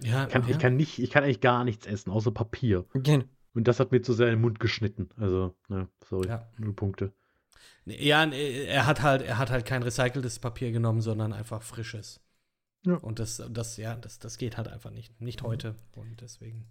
Ja, 0.01 0.25
Ich 0.25 0.31
kann, 0.33 0.45
ja. 0.45 0.49
ich, 0.51 0.59
kann 0.59 0.77
nicht, 0.77 0.99
ich 0.99 1.11
kann 1.11 1.25
eigentlich 1.25 1.43
gar 1.43 1.65
nichts 1.65 1.87
essen, 1.87 2.11
außer 2.11 2.31
Papier. 2.31 2.87
Gen- 2.95 3.25
Und 3.59 3.67
das 3.67 3.81
hat 3.81 3.91
mir 3.91 4.01
zu 4.01 4.13
sehr 4.13 4.29
in 4.29 4.35
den 4.35 4.41
Mund 4.41 4.61
geschnitten. 4.61 5.09
Also, 5.17 5.53
ne, 5.67 5.89
sorry, 6.09 6.29
Ja. 6.29 6.49
null 6.59 6.75
Punkte. 6.75 7.13
Ja, 7.87 8.25
nee, 8.25 8.65
er 8.67 8.87
hat 8.87 9.03
halt, 9.03 9.23
er 9.23 9.37
hat 9.37 9.51
halt 9.51 9.67
kein 9.67 9.83
recyceltes 9.83 10.39
Papier 10.39 10.71
genommen, 10.71 11.01
sondern 11.01 11.33
einfach 11.33 11.63
frisches. 11.63 12.21
Ja. 12.87 12.95
Und 12.95 13.19
das, 13.19 13.43
das, 13.51 13.77
ja, 13.77 13.97
das, 13.97 14.21
das 14.21 14.39
geht 14.39 14.57
halt 14.57 14.69
einfach 14.69 14.93
nicht. 14.93 15.21
Nicht 15.21 15.43
heute. 15.43 15.75
Und 15.97 16.21
deswegen. 16.21 16.69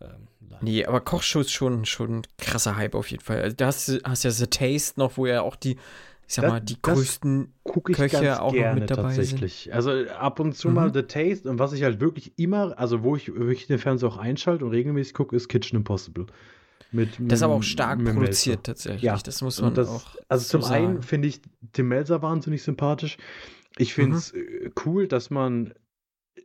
Ähm, 0.00 0.28
leider. 0.40 0.64
Nee, 0.64 0.86
aber 0.86 1.02
Kochshow 1.02 1.40
ist 1.40 1.50
schon, 1.52 1.84
schon 1.84 2.20
ein 2.20 2.22
krasser 2.38 2.76
Hype 2.76 2.94
auf 2.94 3.10
jeden 3.10 3.22
Fall. 3.22 3.42
Also, 3.42 3.56
da 3.56 3.66
hast 3.66 3.88
du 3.88 4.00
hast 4.04 4.22
ja 4.22 4.30
The 4.30 4.46
Taste 4.46 4.98
noch, 4.98 5.18
wo 5.18 5.26
ja 5.26 5.42
auch 5.42 5.56
die, 5.56 5.76
ich 6.28 6.34
sag 6.34 6.42
Das- 6.42 6.52
mal, 6.52 6.60
die 6.60 6.76
das- 6.80 6.94
größten 6.94 7.54
Köche 7.64 8.08
ganz 8.08 8.38
auch 8.38 8.52
noch 8.52 8.52
gerne 8.52 8.80
mit 8.82 8.90
dabei 8.90 9.14
sind. 9.14 9.16
tatsächlich. 9.16 9.72
Also 9.74 9.90
ab 10.18 10.38
und 10.40 10.54
zu 10.54 10.68
Mhm. 10.68 10.74
mal 10.74 10.92
The 10.94 11.02
Taste 11.02 11.48
und 11.50 11.58
was 11.58 11.72
ich 11.72 11.82
halt 11.82 12.00
wirklich 12.00 12.38
immer, 12.38 12.78
also 12.78 13.02
wo 13.02 13.16
ich 13.16 13.34
wirklich 13.34 13.66
den 13.66 13.78
Fernseher 13.78 14.10
auch 14.10 14.18
einschalte 14.18 14.64
und 14.64 14.70
regelmäßig 14.72 15.14
gucke, 15.14 15.34
ist 15.34 15.48
Kitchen 15.48 15.76
Impossible. 15.76 16.26
Mit, 16.92 17.10
Das 17.18 17.40
ist 17.40 17.42
aber 17.42 17.54
auch 17.54 17.62
stark 17.62 17.98
mit 17.98 18.06
Melzer. 18.06 18.20
produziert 18.20 18.64
tatsächlich. 18.64 19.02
Ja, 19.02 19.18
Das 19.22 19.42
muss 19.42 19.60
man 19.60 19.74
das, 19.74 19.88
auch. 19.88 20.16
also 20.28 20.44
so 20.44 20.58
zum 20.60 20.70
einen 20.70 20.86
sagen. 20.94 21.02
finde 21.02 21.28
ich 21.28 21.40
Tim 21.72 21.88
Melzer 21.88 22.22
wahnsinnig 22.22 22.62
sympathisch. 22.62 23.16
Ich 23.76 23.92
finde 23.94 24.12
Mhm. 24.12 24.16
es 24.16 24.34
cool, 24.86 25.06
dass 25.08 25.28
man 25.30 25.74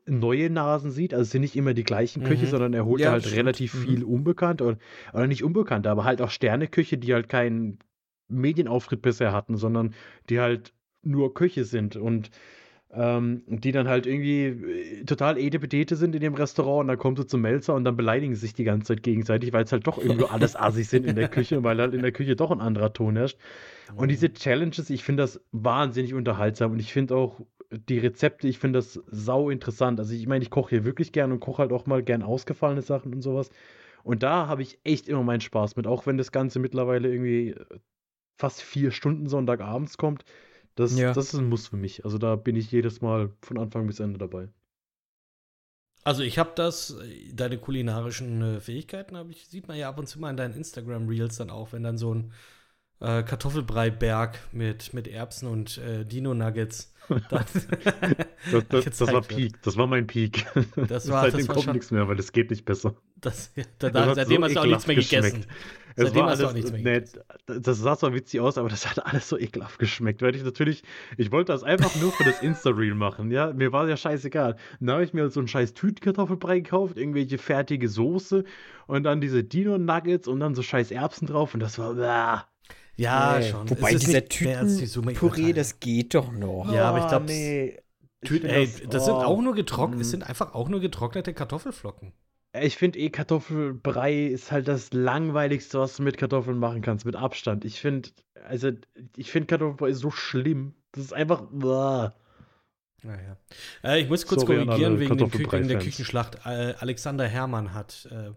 neue 0.05 0.49
Nasen 0.49 0.91
sieht. 0.91 1.13
Also 1.13 1.23
es 1.23 1.31
sind 1.31 1.41
nicht 1.41 1.55
immer 1.55 1.73
die 1.73 1.83
gleichen 1.85 2.23
Köche, 2.23 2.45
Mhm. 2.45 2.49
sondern 2.49 2.73
er 2.73 2.83
holt 2.85 3.01
Ja, 3.01 3.11
halt 3.11 3.23
stimmt. 3.23 3.37
relativ 3.37 3.73
Mhm. 3.73 3.79
viel 3.83 4.03
unbekannt 4.03 4.61
oder, 4.61 4.77
oder 5.13 5.27
nicht 5.27 5.43
unbekannt, 5.45 5.87
aber 5.87 6.03
halt 6.03 6.21
auch 6.21 6.29
Sterneküche, 6.29 6.97
die 6.97 7.13
halt 7.13 7.29
keinen 7.29 7.79
Medienauftritt 8.27 9.01
bisher 9.01 9.31
hatten, 9.31 9.57
sondern 9.57 9.93
die 10.29 10.39
halt 10.39 10.73
nur 11.01 11.33
Köche 11.33 11.65
sind 11.65 11.95
und 11.95 12.31
ähm, 12.95 13.41
die 13.47 13.71
dann 13.71 13.87
halt 13.87 14.05
irgendwie 14.05 14.45
äh, 14.45 15.03
total 15.05 15.37
edepetete 15.37 15.95
sind 15.95 16.13
in 16.13 16.21
dem 16.21 16.35
Restaurant 16.35 16.81
und 16.81 16.87
dann 16.89 16.97
kommt 16.97 17.17
sie 17.17 17.25
zum 17.25 17.41
Melzer 17.41 17.73
und 17.73 17.85
dann 17.85 17.97
beleidigen 17.97 18.35
sie 18.35 18.41
sich 18.41 18.53
die 18.53 18.63
ganze 18.63 18.93
Zeit 18.93 19.03
gegenseitig, 19.03 19.51
weil 19.51 19.63
es 19.63 19.71
halt 19.71 19.87
doch 19.87 19.97
irgendwo 19.97 20.25
alles 20.27 20.55
Assis 20.55 20.91
sind 20.91 21.05
in 21.05 21.15
der 21.15 21.27
Küche, 21.27 21.63
weil 21.63 21.79
halt 21.79 21.95
in 21.95 22.03
der 22.03 22.11
Küche 22.11 22.35
doch 22.35 22.51
ein 22.51 22.61
anderer 22.61 22.93
Ton 22.93 23.15
herrscht. 23.15 23.39
Und 23.95 24.09
diese 24.09 24.31
Challenges, 24.31 24.89
ich 24.89 25.03
finde 25.03 25.23
das 25.23 25.41
wahnsinnig 25.51 26.13
unterhaltsam 26.13 26.71
und 26.71 26.79
ich 26.79 26.93
finde 26.93 27.15
auch 27.15 27.41
die 27.71 27.97
Rezepte, 27.97 28.47
ich 28.47 28.59
finde 28.59 28.77
das 28.77 29.01
sau 29.07 29.49
interessant. 29.49 29.99
Also 29.99 30.13
ich 30.13 30.27
meine, 30.27 30.43
ich 30.43 30.51
koche 30.51 30.69
hier 30.69 30.85
wirklich 30.85 31.11
gern 31.11 31.31
und 31.31 31.39
koche 31.39 31.63
halt 31.63 31.71
auch 31.71 31.87
mal 31.87 32.03
gern 32.03 32.21
ausgefallene 32.21 32.83
Sachen 32.83 33.13
und 33.13 33.21
sowas. 33.21 33.49
Und 34.03 34.21
da 34.21 34.47
habe 34.47 34.61
ich 34.61 34.79
echt 34.83 35.07
immer 35.07 35.23
meinen 35.23 35.41
Spaß 35.41 35.75
mit, 35.75 35.87
auch 35.87 36.05
wenn 36.05 36.17
das 36.17 36.31
Ganze 36.31 36.59
mittlerweile 36.59 37.09
irgendwie 37.09 37.49
äh, 37.49 37.65
fast 38.37 38.61
vier 38.61 38.91
Stunden 38.91 39.27
Sonntagabends 39.29 39.97
kommt. 39.97 40.25
Das, 40.75 40.97
Ja. 40.97 41.13
das 41.13 41.33
ist 41.33 41.39
ein 41.39 41.49
Muss 41.49 41.67
für 41.67 41.77
mich. 41.77 42.03
Also 42.05 42.17
da 42.17 42.35
bin 42.35 42.55
ich 42.55 42.71
jedes 42.71 43.01
Mal 43.01 43.31
von 43.41 43.57
Anfang 43.59 43.85
bis 43.87 43.99
Ende 43.99 44.17
dabei. 44.17 44.49
Also 46.03 46.23
ich 46.23 46.37
habe 46.37 46.51
das, 46.55 46.91
äh, 46.99 47.33
deine 47.33 47.57
kulinarischen 47.57 48.41
äh, 48.41 48.59
Fähigkeiten 48.59 49.15
habe 49.15 49.31
ich, 49.31 49.47
sieht 49.47 49.67
man 49.67 49.77
ja 49.77 49.87
ab 49.89 49.97
und 49.99 50.07
zu 50.07 50.19
mal 50.19 50.31
in 50.31 50.37
deinen 50.37 50.53
Instagram-Reels 50.55 51.37
dann 51.37 51.49
auch, 51.49 51.71
wenn 51.71 51.83
dann 51.83 51.97
so 51.97 52.13
ein 52.13 52.33
äh, 52.99 53.23
Kartoffelbrei-Berg 53.23 54.37
mit, 54.51 54.93
mit 54.93 55.07
Erbsen 55.07 55.47
und 55.47 55.77
äh, 55.77 56.05
Dino-Nuggets. 56.05 56.89
Das, 57.29 57.51
das, 58.49 58.63
das 58.69 58.85
gezeigt 58.85 59.11
war. 59.13 59.21
Peak. 59.21 59.61
Das 59.63 59.75
war 59.75 59.87
mein 59.87 60.07
Peak. 60.07 60.45
Das 60.87 61.07
war- 61.09 61.29
Seitdem 61.29 61.47
das 61.47 61.55
kommt 61.55 61.73
nichts 61.73 61.91
mehr, 61.91 62.07
weil 62.07 62.17
es 62.17 62.31
geht 62.31 62.49
nicht 62.49 62.63
besser. 62.63 62.95
Das, 63.23 63.51
da, 63.79 63.89
Das 63.89 64.07
hat 64.07 64.15
seitdem 64.15 64.41
so 64.41 64.43
hast 64.45 64.55
du 64.55 64.59
auch 64.59 64.65
nichts 64.65 64.87
mehr 64.87 64.95
gegessen. 64.95 65.21
geschmeckt. 65.23 65.47
Es 65.95 66.05
Seitdem 66.05 66.25
hast 66.25 66.41
du 66.41 66.47
auch 66.47 66.53
nichts 66.53 66.71
mehr 66.71 66.81
nee, 66.81 66.93
gegessen. 67.01 67.21
das 67.61 67.77
sah 67.79 67.95
zwar 67.97 68.13
witzig 68.13 68.39
aus, 68.39 68.57
aber 68.57 68.67
das 68.69 68.89
hat 68.89 69.05
alles 69.05 69.29
so 69.29 69.37
ekelhaft 69.37 69.77
geschmeckt. 69.79 70.21
Weil 70.23 70.35
ich 70.35 70.43
natürlich, 70.43 70.83
ich 71.17 71.31
wollte 71.31 71.51
das 71.51 71.63
einfach 71.63 71.95
nur 72.01 72.11
für 72.11 72.23
das 72.23 72.41
Insta-Reel 72.41 72.95
machen, 72.95 73.29
ja. 73.31 73.53
Mir 73.53 73.71
war 73.71 73.87
ja 73.87 73.95
scheißegal. 73.95 74.55
Dann 74.79 74.89
habe 74.91 75.03
ich 75.03 75.13
mir 75.13 75.29
so 75.29 75.39
einen 75.39 75.47
scheiß 75.47 75.73
Tütenkartoffelbrei 75.75 76.61
gekauft, 76.61 76.97
irgendwelche 76.97 77.37
fertige 77.37 77.87
Soße 77.89 78.43
und 78.87 79.03
dann 79.03 79.21
diese 79.21 79.43
Dino-Nuggets 79.43 80.27
und 80.27 80.39
dann 80.39 80.55
so 80.55 80.63
scheiß 80.63 80.89
Erbsen 80.91 81.27
drauf 81.27 81.53
und 81.53 81.59
das 81.59 81.77
war, 81.77 81.93
bäh. 81.93 82.43
Ja, 82.95 83.37
Nee. 83.39 83.49
schon. 83.49 83.69
Wobei 83.69 83.91
dieser 83.93 84.21
die 84.21 84.27
Tütenpüree, 84.29 85.53
das 85.53 85.79
geht 85.79 86.13
doch 86.15 86.31
noch. 86.31 86.71
Ja, 86.73 86.89
aber 86.89 86.99
ich 86.99 87.07
glaub, 87.07 87.25
nee. 87.25 87.77
Ich 88.21 88.29
Tü- 88.29 88.33
find 88.39 88.45
ey, 88.45 88.69
das, 88.89 89.05
sind 89.05 89.13
oh. 89.15 89.17
auch 89.17 89.41
nur 89.41 89.53
getrocknet, 89.53 89.99
es 90.01 90.07
Mm. 90.07 90.11
sind 90.11 90.23
einfach 90.29 90.53
auch 90.53 90.69
nur 90.69 90.79
getrocknete 90.79 91.33
Kartoffelflocken. 91.33 92.13
Ich 92.55 92.77
finde 92.77 92.99
eh 92.99 93.09
Kartoffelbrei 93.09 94.27
ist 94.27 94.51
halt 94.51 94.67
das 94.67 94.93
langweiligste, 94.93 95.79
was 95.79 95.97
du 95.97 96.03
mit 96.03 96.17
Kartoffeln 96.17 96.59
machen 96.59 96.81
kannst, 96.81 97.05
mit 97.05 97.15
Abstand. 97.15 97.65
Ich 97.65 97.81
finde, 97.81 98.09
also 98.45 98.71
ich 99.17 99.31
finde 99.31 99.47
Kartoffelbrei 99.47 99.93
so 99.93 100.11
schlimm. 100.11 100.75
Das 100.91 101.05
ist 101.05 101.13
einfach. 101.13 101.51
Uah. 101.51 102.15
Naja. 103.01 103.37
Äh, 103.83 104.01
ich 104.01 104.09
muss 104.09 104.25
kurz 104.27 104.41
Sorry 104.41 104.65
korrigieren 104.65 104.99
wegen, 104.99 105.17
dem 105.17 105.31
Kü 105.31 105.51
wegen 105.51 105.67
der. 105.67 105.79
Küchenschlacht. 105.79 106.45
Äh, 106.45 106.75
Alexander 106.79 107.27
Herrmann 107.27 107.73
hat 107.73 108.07
äh, 108.11 108.31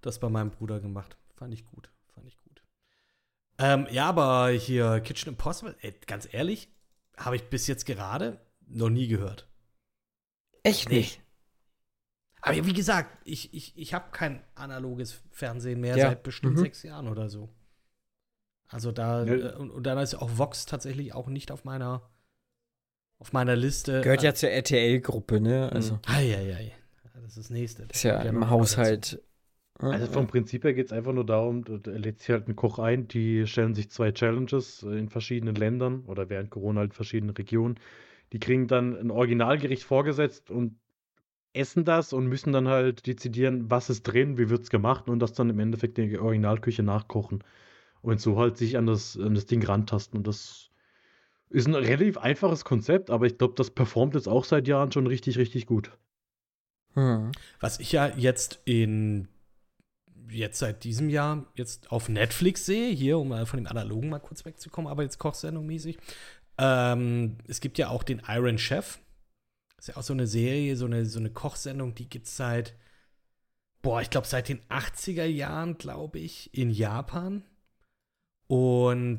das 0.00 0.18
bei 0.18 0.28
meinem 0.28 0.50
Bruder 0.50 0.80
gemacht. 0.80 1.16
Fand 1.36 1.52
ich 1.52 1.66
gut. 1.66 1.90
Fand 2.14 2.26
ich 2.26 2.38
gut. 2.38 2.62
Ähm, 3.58 3.86
ja, 3.90 4.08
aber 4.08 4.48
hier 4.48 5.00
Kitchen 5.00 5.28
Impossible, 5.28 5.76
ey, 5.82 5.94
ganz 6.06 6.26
ehrlich, 6.32 6.68
habe 7.16 7.36
ich 7.36 7.44
bis 7.44 7.66
jetzt 7.66 7.84
gerade 7.84 8.40
noch 8.66 8.88
nie 8.88 9.08
gehört. 9.08 9.46
Echt 10.62 10.88
nicht. 10.88 11.20
Aber 12.42 12.66
wie 12.66 12.72
gesagt, 12.72 13.16
ich, 13.24 13.54
ich, 13.54 13.72
ich 13.76 13.94
habe 13.94 14.06
kein 14.12 14.42
analoges 14.54 15.22
Fernsehen 15.30 15.80
mehr 15.80 15.96
Ja. 15.96 16.08
seit 16.08 16.22
bestimmt 16.22 16.54
Mhm. 16.56 16.60
sechs 16.60 16.82
Jahren 16.82 17.08
oder 17.08 17.28
so. 17.28 17.48
Also 18.68 18.90
da, 18.90 19.24
Ja. 19.24 19.34
äh, 19.34 19.54
und, 19.56 19.70
und 19.70 19.84
dann 19.84 19.98
ist 19.98 20.14
auch 20.14 20.30
Vox 20.38 20.66
tatsächlich 20.66 21.14
auch 21.14 21.28
nicht 21.28 21.50
auf 21.52 21.64
meiner, 21.64 22.02
auf 23.18 23.32
meiner 23.32 23.54
Liste. 23.54 24.00
Gehört 24.00 24.22
ja 24.22 24.34
zur 24.34 24.50
RTL-Gruppe, 24.50 25.40
ne? 25.40 25.70
Also, 25.72 25.98
Eieiei. 26.06 26.72
Das 27.14 27.24
ist 27.24 27.36
das 27.38 27.50
nächste. 27.50 27.84
ist 27.84 28.02
ja 28.02 28.20
im. 28.22 28.50
Haushalt. 28.50 29.22
Also 29.78 30.06
vom 30.06 30.26
Prinzip 30.26 30.64
her 30.64 30.74
geht 30.74 30.86
es 30.86 30.92
einfach 30.92 31.12
nur 31.12 31.26
darum, 31.26 31.64
da 31.64 31.76
da 31.76 31.90
lädt 31.92 32.20
sich 32.20 32.30
halt 32.30 32.46
ein 32.48 32.54
Koch 32.56 32.78
ein, 32.78 33.08
die 33.08 33.46
stellen 33.46 33.74
sich 33.74 33.90
zwei 33.90 34.12
Challenges 34.12 34.82
äh, 34.84 34.96
in 34.98 35.08
verschiedenen 35.08 35.54
Ländern 35.56 36.04
oder 36.06 36.28
während 36.28 36.50
Corona 36.50 36.80
halt 36.80 36.90
in 36.90 36.94
verschiedenen 36.94 37.34
Regionen. 37.34 37.78
Die 38.32 38.38
kriegen 38.38 38.68
dann 38.68 38.96
ein 38.96 39.10
Originalgericht 39.10 39.82
vorgesetzt 39.82 40.50
und 40.50 40.78
essen 41.54 41.84
das 41.84 42.12
und 42.12 42.26
müssen 42.26 42.52
dann 42.52 42.68
halt 42.68 43.06
dezidieren, 43.06 43.70
was 43.70 43.90
ist 43.90 44.04
drin, 44.04 44.38
wie 44.38 44.48
wird 44.48 44.62
es 44.62 44.70
gemacht 44.70 45.08
und 45.08 45.18
das 45.18 45.32
dann 45.32 45.50
im 45.50 45.58
Endeffekt 45.58 45.98
in 45.98 46.10
der 46.10 46.22
Originalküche 46.22 46.82
nachkochen. 46.82 47.44
Und 48.00 48.20
so 48.20 48.38
halt 48.38 48.56
sich 48.56 48.76
an 48.76 48.86
das, 48.86 49.16
an 49.16 49.34
das 49.34 49.46
Ding 49.46 49.64
rantasten. 49.64 50.18
Und 50.18 50.26
das 50.26 50.70
ist 51.50 51.68
ein 51.68 51.74
relativ 51.74 52.18
einfaches 52.18 52.64
Konzept, 52.64 53.10
aber 53.10 53.26
ich 53.26 53.38
glaube, 53.38 53.54
das 53.56 53.70
performt 53.70 54.14
jetzt 54.14 54.28
auch 54.28 54.44
seit 54.44 54.66
Jahren 54.66 54.90
schon 54.90 55.06
richtig, 55.06 55.38
richtig 55.38 55.66
gut. 55.66 55.92
Hm. 56.94 57.32
Was 57.60 57.78
ich 57.78 57.92
ja 57.92 58.08
jetzt 58.16 58.60
in 58.64 59.28
jetzt 60.28 60.58
seit 60.58 60.84
diesem 60.84 61.10
Jahr 61.10 61.46
jetzt 61.54 61.92
auf 61.92 62.08
Netflix 62.08 62.64
sehe, 62.64 62.90
hier, 62.90 63.18
um 63.18 63.28
mal 63.28 63.46
von 63.46 63.58
dem 63.58 63.66
Analogen 63.66 64.08
mal 64.08 64.18
kurz 64.18 64.44
wegzukommen, 64.44 64.90
aber 64.90 65.02
jetzt 65.02 65.18
Kochsendung 65.18 65.66
mäßig. 65.66 65.98
Ähm, 66.58 67.36
es 67.46 67.60
gibt 67.60 67.78
ja 67.78 67.88
auch 67.88 68.02
den 68.02 68.22
Iron 68.28 68.58
Chef. 68.58 68.98
Ist 69.82 69.88
ja 69.88 69.96
auch 69.96 70.04
so 70.04 70.12
eine 70.12 70.28
Serie, 70.28 70.76
so 70.76 70.84
eine, 70.84 71.06
so 71.06 71.18
eine 71.18 71.30
Kochsendung, 71.30 71.96
die 71.96 72.08
gibt 72.08 72.26
es 72.26 72.36
seit, 72.36 72.76
boah, 73.82 74.00
ich 74.00 74.10
glaube 74.10 74.28
seit 74.28 74.48
den 74.48 74.60
80er 74.66 75.24
Jahren, 75.24 75.76
glaube 75.76 76.20
ich, 76.20 76.56
in 76.56 76.70
Japan. 76.70 77.42
Und 78.46 79.18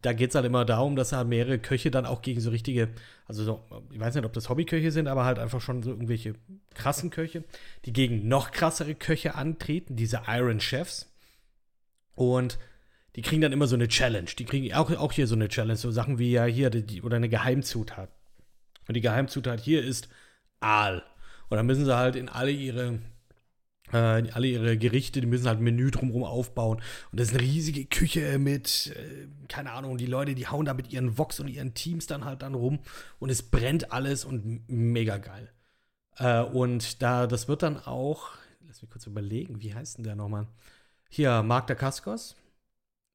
da 0.00 0.12
geht 0.12 0.30
es 0.30 0.36
halt 0.36 0.46
immer 0.46 0.64
darum, 0.64 0.94
dass 0.94 1.10
halt 1.10 1.26
mehrere 1.26 1.58
Köche 1.58 1.90
dann 1.90 2.06
auch 2.06 2.22
gegen 2.22 2.40
so 2.40 2.50
richtige, 2.50 2.90
also 3.26 3.42
so, 3.42 3.64
ich 3.90 3.98
weiß 3.98 4.14
nicht, 4.14 4.24
ob 4.24 4.32
das 4.32 4.48
Hobbyköche 4.48 4.92
sind, 4.92 5.08
aber 5.08 5.24
halt 5.24 5.40
einfach 5.40 5.60
schon 5.60 5.82
so 5.82 5.90
irgendwelche 5.90 6.36
krassen 6.72 7.10
Köche, 7.10 7.42
die 7.84 7.92
gegen 7.92 8.28
noch 8.28 8.52
krassere 8.52 8.94
Köche 8.94 9.34
antreten, 9.34 9.96
diese 9.96 10.22
Iron 10.28 10.60
Chefs. 10.60 11.12
Und 12.14 12.60
die 13.16 13.22
kriegen 13.22 13.42
dann 13.42 13.50
immer 13.50 13.66
so 13.66 13.74
eine 13.74 13.88
Challenge. 13.88 14.30
Die 14.38 14.44
kriegen 14.44 14.72
auch, 14.72 14.88
auch 14.92 15.10
hier 15.10 15.26
so 15.26 15.34
eine 15.34 15.48
Challenge, 15.48 15.76
so 15.76 15.90
Sachen 15.90 16.20
wie 16.20 16.30
ja 16.30 16.44
hier, 16.44 16.70
die, 16.70 17.02
oder 17.02 17.16
eine 17.16 17.28
Geheimzutat. 17.28 18.08
Und 18.90 18.94
die 18.94 19.02
Geheimzutat 19.02 19.60
hier 19.60 19.84
ist 19.84 20.08
Aal. 20.58 21.04
Und 21.48 21.56
dann 21.56 21.64
müssen 21.64 21.84
sie 21.84 21.96
halt 21.96 22.16
in 22.16 22.28
alle 22.28 22.50
ihre 22.50 22.98
äh, 23.92 24.28
alle 24.32 24.48
ihre 24.48 24.76
Gerichte, 24.76 25.20
die 25.20 25.28
müssen 25.28 25.46
halt 25.46 25.60
ein 25.60 25.62
Menü 25.62 25.92
drumherum 25.92 26.24
aufbauen. 26.24 26.82
Und 27.12 27.20
das 27.20 27.28
ist 27.28 27.34
eine 27.34 27.44
riesige 27.44 27.84
Küche 27.84 28.40
mit, 28.40 28.92
äh, 28.96 29.28
keine 29.46 29.70
Ahnung, 29.70 29.96
die 29.96 30.06
Leute, 30.06 30.34
die 30.34 30.48
hauen 30.48 30.64
da 30.64 30.74
mit 30.74 30.92
ihren 30.92 31.18
Vox 31.18 31.38
und 31.38 31.46
ihren 31.46 31.72
Teams 31.74 32.08
dann 32.08 32.24
halt 32.24 32.42
dann 32.42 32.54
rum 32.54 32.80
und 33.20 33.30
es 33.30 33.44
brennt 33.44 33.92
alles 33.92 34.24
und 34.24 34.68
mega 34.68 35.18
geil. 35.18 35.52
Äh, 36.16 36.40
und 36.40 37.00
da, 37.00 37.28
das 37.28 37.46
wird 37.46 37.62
dann 37.62 37.76
auch, 37.76 38.30
lass 38.66 38.82
mich 38.82 38.90
kurz 38.90 39.06
überlegen, 39.06 39.62
wie 39.62 39.72
heißt 39.72 39.98
denn 39.98 40.04
der 40.04 40.16
nochmal? 40.16 40.48
Hier, 41.08 41.44
Marc 41.44 41.68
Dacascos. 41.68 42.34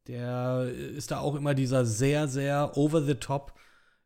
Der 0.08 0.70
ist 0.70 1.12
da 1.12 1.20
auch 1.20 1.36
immer 1.36 1.54
dieser 1.54 1.86
sehr, 1.86 2.30
sehr 2.30 2.78
over-the-top 2.78 3.54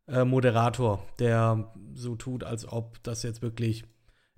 äh, 0.09 0.25
Moderator, 0.25 1.05
der 1.19 1.71
so 1.93 2.15
tut, 2.15 2.43
als 2.43 2.67
ob 2.67 3.01
das 3.03 3.23
jetzt 3.23 3.41
wirklich, 3.41 3.83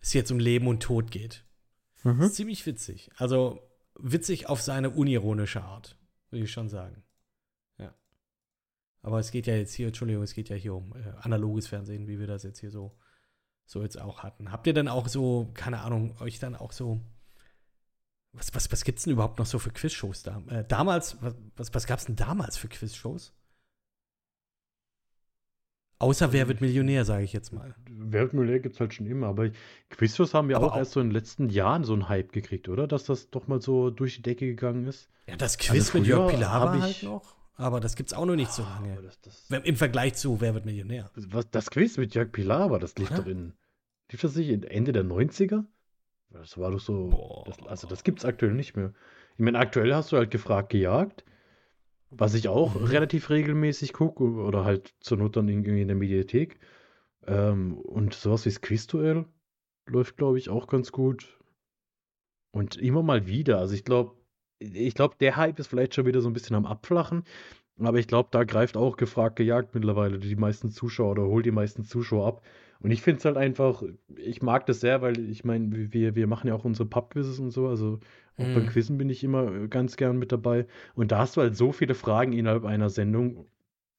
es 0.01 0.13
jetzt 0.13 0.31
um 0.31 0.39
Leben 0.39 0.67
und 0.67 0.81
Tod 0.81 1.11
geht. 1.11 1.45
Mhm. 2.03 2.29
Ziemlich 2.29 2.65
witzig. 2.65 3.09
Also 3.17 3.61
witzig 3.95 4.49
auf 4.49 4.61
seine 4.61 4.89
unironische 4.89 5.63
Art, 5.63 5.97
würde 6.29 6.45
ich 6.45 6.51
schon 6.51 6.69
sagen. 6.69 7.03
Ja. 7.77 7.93
Aber 9.01 9.19
es 9.19 9.31
geht 9.31 9.47
ja 9.47 9.55
jetzt 9.55 9.73
hier, 9.73 9.87
Entschuldigung, 9.87 10.23
es 10.23 10.33
geht 10.33 10.49
ja 10.49 10.55
hier 10.55 10.75
um 10.75 10.93
äh, 10.95 11.13
analoges 11.21 11.67
Fernsehen, 11.67 12.07
wie 12.07 12.19
wir 12.19 12.27
das 12.27 12.43
jetzt 12.43 12.59
hier 12.59 12.71
so, 12.71 12.97
so 13.65 13.81
jetzt 13.81 13.99
auch 13.99 14.23
hatten. 14.23 14.51
Habt 14.51 14.67
ihr 14.67 14.73
denn 14.73 14.87
auch 14.87 15.07
so, 15.07 15.51
keine 15.53 15.81
Ahnung, 15.81 16.15
euch 16.19 16.39
dann 16.39 16.55
auch 16.55 16.71
so. 16.71 16.99
Was, 18.33 18.55
was, 18.55 18.71
was 18.71 18.85
gibt's 18.85 19.03
denn 19.03 19.13
überhaupt 19.13 19.39
noch 19.39 19.45
so 19.45 19.59
für 19.59 19.71
Quizshows 19.71 20.23
da? 20.23 20.41
Äh, 20.47 20.63
damals, 20.65 21.21
was, 21.21 21.35
was, 21.57 21.73
was 21.73 21.85
gab's 21.85 22.05
denn 22.05 22.15
damals 22.15 22.55
für 22.55 22.69
Quizshows? 22.69 23.33
Außer 26.01 26.33
Wer 26.33 26.47
wird 26.47 26.61
Millionär, 26.61 27.05
sage 27.05 27.23
ich 27.23 27.33
jetzt 27.33 27.53
mal. 27.53 27.75
Weltmüller 27.89 28.59
gibt 28.59 28.75
es 28.75 28.79
halt 28.81 28.93
schon 28.93 29.05
immer, 29.05 29.27
aber 29.27 29.49
Quizshows 29.89 30.33
haben 30.33 30.49
ja 30.49 30.57
Aber 30.57 30.67
auch, 30.67 30.71
auch- 30.73 30.77
erst 30.77 30.91
so 30.93 30.99
in 30.99 31.07
den 31.07 31.13
letzten 31.13 31.49
Jahren 31.49 31.83
so 31.83 31.93
einen 31.93 32.09
Hype 32.09 32.31
gekriegt, 32.31 32.67
oder? 32.69 32.87
Dass 32.87 33.03
das 33.05 33.29
doch 33.29 33.47
mal 33.47 33.61
so 33.61 33.89
durch 33.89 34.15
die 34.15 34.21
Decke 34.23 34.45
gegangen 34.47 34.85
ist. 34.87 35.09
Ja, 35.27 35.35
das 35.37 35.57
Also 35.57 35.71
Quiz 35.71 35.93
mit 35.93 36.05
Jörg 36.07 36.29
früher 36.31 36.39
Pilawa 36.39 36.59
hab 36.71 36.75
ich- 36.75 36.81
halt 36.81 37.03
noch. 37.03 37.35
Aber 37.55 37.79
das 37.79 37.95
gibt's 37.95 38.13
auch 38.13 38.25
noch 38.25 38.35
nicht 38.35 38.51
so 38.51 38.63
Aber 38.63 38.87
lange. 38.87 39.01
das, 39.03 39.21
das, 39.21 39.49
Im 39.63 39.75
Vergleich 39.75 40.15
zu 40.15 40.41
Wer 40.41 40.53
wird 40.55 40.65
Millionär? 40.65 41.11
was, 41.15 41.49
das 41.51 41.69
Quiz 41.69 41.97
mit 41.97 42.15
Jörg 42.15 42.31
Pilawa, 42.31 42.79
das 42.79 42.95
lief 42.97 43.11
Oder? 43.11 43.19
doch 43.21 43.27
in. 43.27 43.53
Lief 44.11 44.21
das 44.21 44.35
nicht 44.35 44.49
in 44.49 44.63
Ende 44.63 44.91
der 44.93 45.03
90er? 45.03 45.63
Das 46.31 46.57
war 46.57 46.71
doch 46.71 46.79
so. 46.79 47.43
Das, 47.45 47.59
also, 47.67 47.87
das 47.87 48.03
gibt's 48.03 48.25
aktuell 48.25 48.53
nicht 48.53 48.75
mehr. 48.75 48.93
Ich 49.35 49.39
meine, 49.43 49.59
aktuell 49.59 49.93
hast 49.93 50.11
du 50.11 50.17
halt 50.17 50.31
gefragt, 50.31 50.69
gejagt. 50.69 51.23
Was 52.11 52.33
ich 52.33 52.47
auch 52.49 52.75
Mhm. 52.75 52.85
relativ 52.85 53.29
regelmäßig 53.29 53.93
gucke 53.93 54.23
oder 54.23 54.65
halt 54.65 54.93
zur 54.99 55.17
Not 55.17 55.35
dann 55.37 55.47
irgendwie 55.47 55.81
in 55.81 55.87
der 55.87 55.97
Mediathek. 55.97 56.59
Ähm, 57.25 57.77
und 57.77 58.13
sowas 58.13 58.45
wie 58.45 58.49
das 58.49 58.61
Quizduell 58.61 59.25
läuft, 59.87 60.17
glaube 60.17 60.37
ich, 60.37 60.49
auch 60.49 60.67
ganz 60.67 60.91
gut. 60.91 61.39
Und 62.51 62.77
immer 62.77 63.01
mal 63.03 63.27
wieder. 63.27 63.59
Also 63.59 63.73
ich 63.73 63.85
glaube, 63.85 64.15
ich 64.59 64.93
glaube, 64.93 65.15
der 65.19 65.37
Hype 65.37 65.59
ist 65.59 65.67
vielleicht 65.67 65.95
schon 65.95 66.05
wieder 66.05 66.21
so 66.21 66.29
ein 66.29 66.33
bisschen 66.33 66.55
am 66.55 66.65
Abflachen. 66.65 67.23
Aber 67.79 67.97
ich 67.97 68.07
glaube, 68.07 68.29
da 68.31 68.43
greift 68.43 68.77
auch 68.77 68.97
gefragt 68.97 69.37
gejagt 69.37 69.73
mittlerweile 69.73 70.19
die 70.19 70.35
meisten 70.35 70.69
Zuschauer 70.69 71.11
oder 71.11 71.23
holt 71.23 71.45
die 71.45 71.51
meisten 71.51 71.83
Zuschauer 71.83 72.27
ab. 72.27 72.41
Und 72.81 72.91
ich 72.91 73.01
finde 73.01 73.19
es 73.19 73.25
halt 73.25 73.37
einfach, 73.37 73.83
ich 74.15 74.41
mag 74.41 74.65
das 74.65 74.79
sehr, 74.79 75.01
weil 75.01 75.19
ich 75.29 75.43
meine, 75.43 75.91
wir, 75.93 76.15
wir 76.15 76.27
machen 76.27 76.47
ja 76.47 76.55
auch 76.55 76.65
unsere 76.65 76.87
Pub-Quizzes 76.89 77.39
und 77.39 77.51
so. 77.51 77.67
Also 77.67 77.99
auch 78.37 78.49
Mhm. 78.49 78.53
beim 78.53 78.65
Quizzen 78.67 78.97
bin 78.97 79.09
ich 79.09 79.23
immer 79.23 79.51
äh, 79.53 79.67
ganz 79.67 79.97
gern 79.97 80.17
mit 80.17 80.31
dabei. 80.31 80.65
Und 80.95 81.11
da 81.11 81.19
hast 81.19 81.37
du 81.37 81.41
halt 81.41 81.55
so 81.55 81.71
viele 81.71 81.93
Fragen 81.95 82.33
innerhalb 82.33 82.65
einer 82.65 82.89
Sendung, 82.89 83.47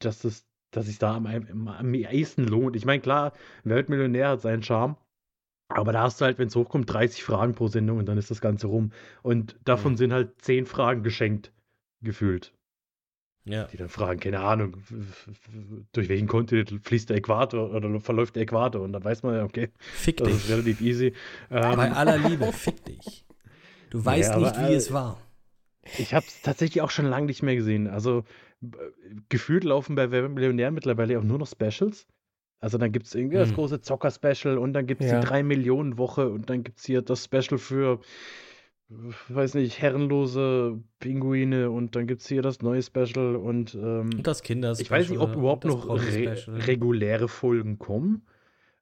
dass 0.00 0.20
das, 0.22 0.46
dass 0.72 0.86
sich 0.86 0.98
da 0.98 1.14
am, 1.16 1.26
am, 1.26 1.68
am 1.68 1.94
ehesten 1.94 2.44
lohnt. 2.46 2.76
Ich 2.76 2.84
meine, 2.84 3.00
klar, 3.00 3.32
Weltmillionär 3.64 4.30
hat 4.30 4.40
seinen 4.42 4.62
Charme. 4.62 4.96
Aber 5.68 5.92
da 5.92 6.02
hast 6.02 6.20
du 6.20 6.24
halt, 6.26 6.38
wenn 6.38 6.48
es 6.48 6.56
hochkommt, 6.56 6.92
30 6.92 7.24
Fragen 7.24 7.54
pro 7.54 7.68
Sendung 7.68 7.98
und 7.98 8.06
dann 8.06 8.18
ist 8.18 8.30
das 8.30 8.40
Ganze 8.40 8.66
rum. 8.68 8.92
Und 9.22 9.58
davon 9.64 9.92
Mhm. 9.92 9.96
sind 9.96 10.12
halt 10.12 10.40
10 10.42 10.66
Fragen 10.66 11.02
geschenkt, 11.02 11.52
gefühlt. 12.02 12.52
Ja. 13.44 13.64
Die 13.64 13.76
dann 13.76 13.88
fragen, 13.88 14.20
keine 14.20 14.38
Ahnung, 14.40 14.76
durch 15.92 16.08
welchen 16.08 16.28
Kontinent 16.28 16.72
fließt 16.84 17.10
der 17.10 17.16
Äquator 17.16 17.72
oder 17.74 18.00
verläuft 18.00 18.36
der 18.36 18.44
Äquator? 18.44 18.80
Und 18.82 18.92
dann 18.92 19.02
weiß 19.02 19.24
man 19.24 19.34
ja, 19.34 19.44
okay, 19.44 19.70
Fick 19.80 20.18
das 20.18 20.28
ist 20.28 20.44
dich. 20.44 20.50
relativ 20.52 20.80
easy. 20.80 21.06
Ähm, 21.50 21.76
Bei 21.76 21.90
aller 21.90 22.18
Liebe, 22.28 22.52
fick 22.52 22.84
dich. 22.84 23.24
Du 23.90 24.04
weißt 24.04 24.32
aber, 24.32 24.46
nicht, 24.46 24.58
wie 24.60 24.72
äh, 24.72 24.76
es 24.76 24.92
war. 24.92 25.20
Ich 25.98 26.14
habe 26.14 26.24
es 26.26 26.40
tatsächlich 26.42 26.82
auch 26.82 26.90
schon 26.90 27.06
lange 27.06 27.26
nicht 27.26 27.42
mehr 27.42 27.56
gesehen. 27.56 27.88
Also 27.88 28.22
gefühlt 29.28 29.64
laufen 29.64 29.96
bei 29.96 30.10
Wer 30.12 30.22
wird 30.22 30.32
Millionär 30.32 30.70
mittlerweile 30.70 31.18
auch 31.18 31.24
nur 31.24 31.38
noch 31.38 31.48
Specials. 31.48 32.06
Also 32.60 32.78
dann 32.78 32.92
gibt 32.92 33.06
es 33.06 33.14
irgendwie 33.16 33.38
das 33.38 33.48
Hm. 33.48 33.56
große 33.56 33.80
Zocker-Special 33.80 34.56
und 34.56 34.72
dann 34.72 34.86
gibt 34.86 35.02
es 35.02 35.10
Ja. 35.10 35.18
die 35.20 35.26
3-Millionen-Woche 35.26 36.28
und 36.28 36.48
dann 36.48 36.62
gibt 36.62 36.78
es 36.78 36.84
hier 36.84 37.02
das 37.02 37.24
Special 37.24 37.58
für, 37.58 38.00
weiß 39.28 39.54
nicht, 39.54 39.80
herrenlose 39.80 40.80
Pinguine 41.00 41.70
und 41.70 41.96
dann 41.96 42.06
gibt 42.06 42.22
es 42.22 42.28
hier 42.28 42.42
das 42.42 42.62
neue 42.62 42.82
Special 42.82 43.36
und 43.36 43.74
ähm, 43.74 44.10
Und 44.16 44.26
das 44.26 44.42
Kinder 44.42 44.74
ich 44.78 44.90
weiß 44.90 45.08
nicht, 45.08 45.18
ob 45.18 45.34
überhaupt 45.34 45.64
noch 45.64 45.88
re 45.88 46.36
reguläre 46.48 47.28
Folgen 47.28 47.78
kommen, 47.78 48.26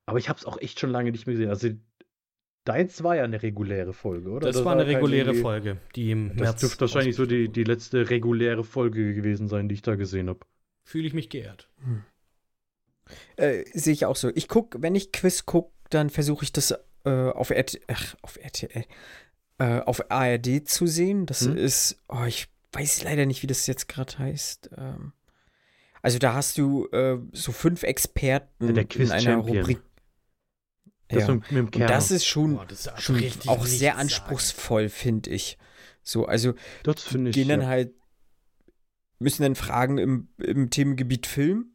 aber 0.07 0.19
ich 0.19 0.29
habe 0.29 0.39
es 0.39 0.45
auch 0.45 0.61
echt 0.61 0.81
schon 0.81 0.91
lange 0.91 1.11
nicht 1.13 1.27
mehr 1.27 1.35
gesehen. 1.35 1.51
Also 1.51 1.69
deins 2.65 3.03
war 3.03 3.17
ja 3.17 3.25
eine 3.25 3.43
reguläre 3.43 3.93
Folge, 3.93 4.31
oder? 4.31 4.47
Das, 4.47 4.65
war 4.65 4.73
eine 4.73 4.87
reguläre 4.87 5.35
Folge, 5.35 5.79
die 5.97 6.11
im 6.11 6.31
Das 6.31 6.39
März. 6.39 6.61
dürfte 6.61 6.81
wahrscheinlich 6.83 7.17
so 7.17 7.27
die, 7.27 7.49
die 7.49 7.65
letzte 7.65 8.11
reguläre 8.11 8.65
Folge 8.65 9.15
gewesen 9.15 9.49
sein, 9.49 9.69
die 9.69 9.75
ich 9.75 9.83
da 9.83 9.97
gesehen 9.97 10.29
habe. 10.29 10.41
Fühle 10.85 11.07
ich 11.07 11.15
mich 11.15 11.29
geehrt. 11.31 11.69
Äh, 13.37 13.65
Sehe 13.73 13.93
ich 13.93 14.07
auch 14.07 14.17
so. 14.17 14.31
Ich 14.35 14.49
gucke, 14.49 14.83
wenn 14.83 14.95
ich 14.95 15.13
Quiz 15.13 15.47
gucke, 15.47 15.73
dann 15.91 16.11
versuche 16.11 16.45
ich 16.45 16.53
das 16.53 16.75
äh, 17.05 17.11
auf, 17.11 17.51
RT 17.51 17.81
ach, 17.89 18.15
auf 18.23 18.37
RTL, 18.37 18.85
äh, 19.61 19.81
auf 19.81 20.11
ARD 20.11 20.67
zu 20.69 20.87
sehen. 20.89 21.27
Das 21.27 21.43
Hm. 21.43 21.57
ist, 21.57 22.03
oh, 22.09 22.25
ich 22.27 22.49
weiß 22.73 23.05
leider 23.05 23.27
nicht, 23.27 23.43
wie 23.43 23.47
das 23.47 23.67
jetzt 23.67 23.89
gerade 23.89 24.19
heißt. 24.19 24.71
Ähm, 24.77 25.13
also 26.03 26.19
da 26.19 26.35
hast 26.35 26.57
du 26.59 26.87
äh, 26.89 27.19
so 27.33 27.53
fünf 27.53 27.83
Experten 27.83 28.69
Ja, 28.69 28.73
der 28.73 28.85
Quiz 28.87 29.09
in 29.09 29.13
einer 29.13 29.21
Champion. 29.23 29.59
Rubrik. 29.59 29.81
Das 31.09 31.27
Ja. 31.29 31.35
mit, 31.35 31.53
mit 31.53 31.81
das 31.91 32.11
ist 32.11 32.25
schon, 32.25 32.55
Boah, 32.57 32.67
das 32.67 32.87
ist 32.87 33.03
schon 33.03 33.23
auch 33.47 33.67
sehr 33.67 33.97
anspruchsvoll, 33.99 34.89
finde 34.89 35.31
ich. 35.31 35.59
So, 36.03 36.25
also 36.27 36.55
das 36.85 37.03
finde 37.03 37.31
ich. 37.31 37.35
gehen 37.35 37.49
dann 37.49 37.61
ja. 37.63 37.67
halt, 37.69 37.93
müssen 39.19 39.43
dann 39.43 39.55
Fragen 39.57 39.99
im, 39.99 40.29
im 40.39 40.71
Themengebiet 40.71 41.27
Film 41.27 41.73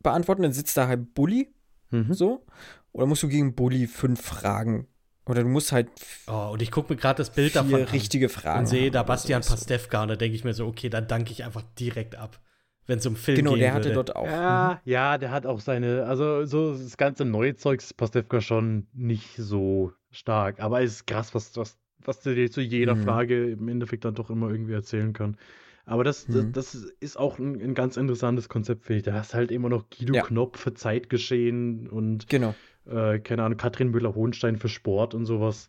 beantworten. 0.00 0.42
Dann 0.42 0.52
sitzt 0.52 0.76
da 0.76 0.86
halt 0.88 1.14
Bully, 1.14 1.52
Mhm. 1.90 2.12
so. 2.14 2.44
Oder 2.92 3.06
musst 3.06 3.22
du 3.22 3.28
gegen 3.28 3.54
Bully 3.54 3.86
fünf 3.86 4.20
Fragen. 4.20 4.86
Oder 5.26 5.42
du 5.42 5.48
musst 5.48 5.72
halt 5.72 5.88
Oh, 6.28 6.50
und 6.52 6.62
ich 6.62 6.70
gucke 6.70 6.92
mir 6.92 6.98
gerade 6.98 7.18
das 7.18 7.30
Bild 7.30 7.52
vier 7.52 7.62
davon 7.62 7.82
an 7.82 7.88
richtige 7.88 8.28
Fragen. 8.28 8.60
und 8.60 8.66
sehe 8.66 8.90
da 8.90 9.02
Bastian 9.02 9.42
sowas. 9.42 9.60
Pastewka 9.60 10.02
und 10.02 10.08
da 10.08 10.16
denke 10.16 10.36
ich 10.36 10.44
mir 10.44 10.54
so, 10.54 10.66
okay, 10.66 10.88
dann 10.88 11.06
danke 11.08 11.32
ich 11.32 11.44
einfach 11.44 11.62
direkt 11.78 12.16
ab, 12.16 12.40
wenn 12.86 12.98
es 12.98 13.06
um 13.06 13.16
Film 13.16 13.38
Genau, 13.38 13.50
gehen 13.50 13.60
der 13.60 13.72
hatte 13.74 13.88
würde. 13.88 13.94
dort 13.94 14.16
auch. 14.16 14.26
Ja, 14.26 14.80
ja, 14.84 15.18
der 15.18 15.30
hat 15.30 15.46
auch 15.46 15.60
seine, 15.60 16.04
also 16.06 16.44
so 16.44 16.72
das 16.72 16.96
ganze 16.96 17.24
neue 17.24 17.54
Zeug 17.56 17.80
ist 17.80 17.96
Pastewka 17.96 18.40
schon 18.40 18.86
nicht 18.92 19.36
so 19.36 19.92
stark. 20.10 20.60
Aber 20.60 20.80
es 20.82 20.92
ist 20.92 21.06
krass, 21.06 21.34
was, 21.34 21.56
was, 21.56 21.76
was 22.04 22.20
der 22.20 22.34
dir 22.34 22.50
zu 22.50 22.60
jeder 22.60 22.94
Mhm. 22.96 23.02
Frage 23.02 23.50
im 23.50 23.68
Endeffekt 23.68 24.04
dann 24.04 24.14
doch 24.14 24.30
immer 24.30 24.48
irgendwie 24.50 24.72
erzählen 24.74 25.12
kann. 25.12 25.36
Aber 25.84 26.02
das, 26.02 26.26
Mhm. 26.26 26.52
das, 26.52 26.72
das 26.72 26.84
ist 27.00 27.16
auch 27.18 27.38
ein, 27.38 27.60
ein 27.60 27.74
ganz 27.74 27.96
interessantes 27.96 28.48
Konzept, 28.48 28.84
finde 28.86 28.98
ich. 28.98 29.04
Da 29.04 29.12
hast 29.14 29.34
halt 29.34 29.50
immer 29.52 29.68
noch 29.68 29.88
Guido 29.90 30.14
Ja. 30.14 30.22
Knopp 30.22 30.56
für 30.56 30.74
Zeitgeschehen 30.74 31.88
und, 31.88 32.28
Genau. 32.28 32.54
Äh, 32.90 33.18
keine 33.18 33.42
Ahnung, 33.44 33.58
Katrin 33.58 33.90
Müller-Hohenstein 33.90 34.56
für 34.56 34.68
Sport 34.68 35.14
und 35.14 35.26
sowas. 35.26 35.68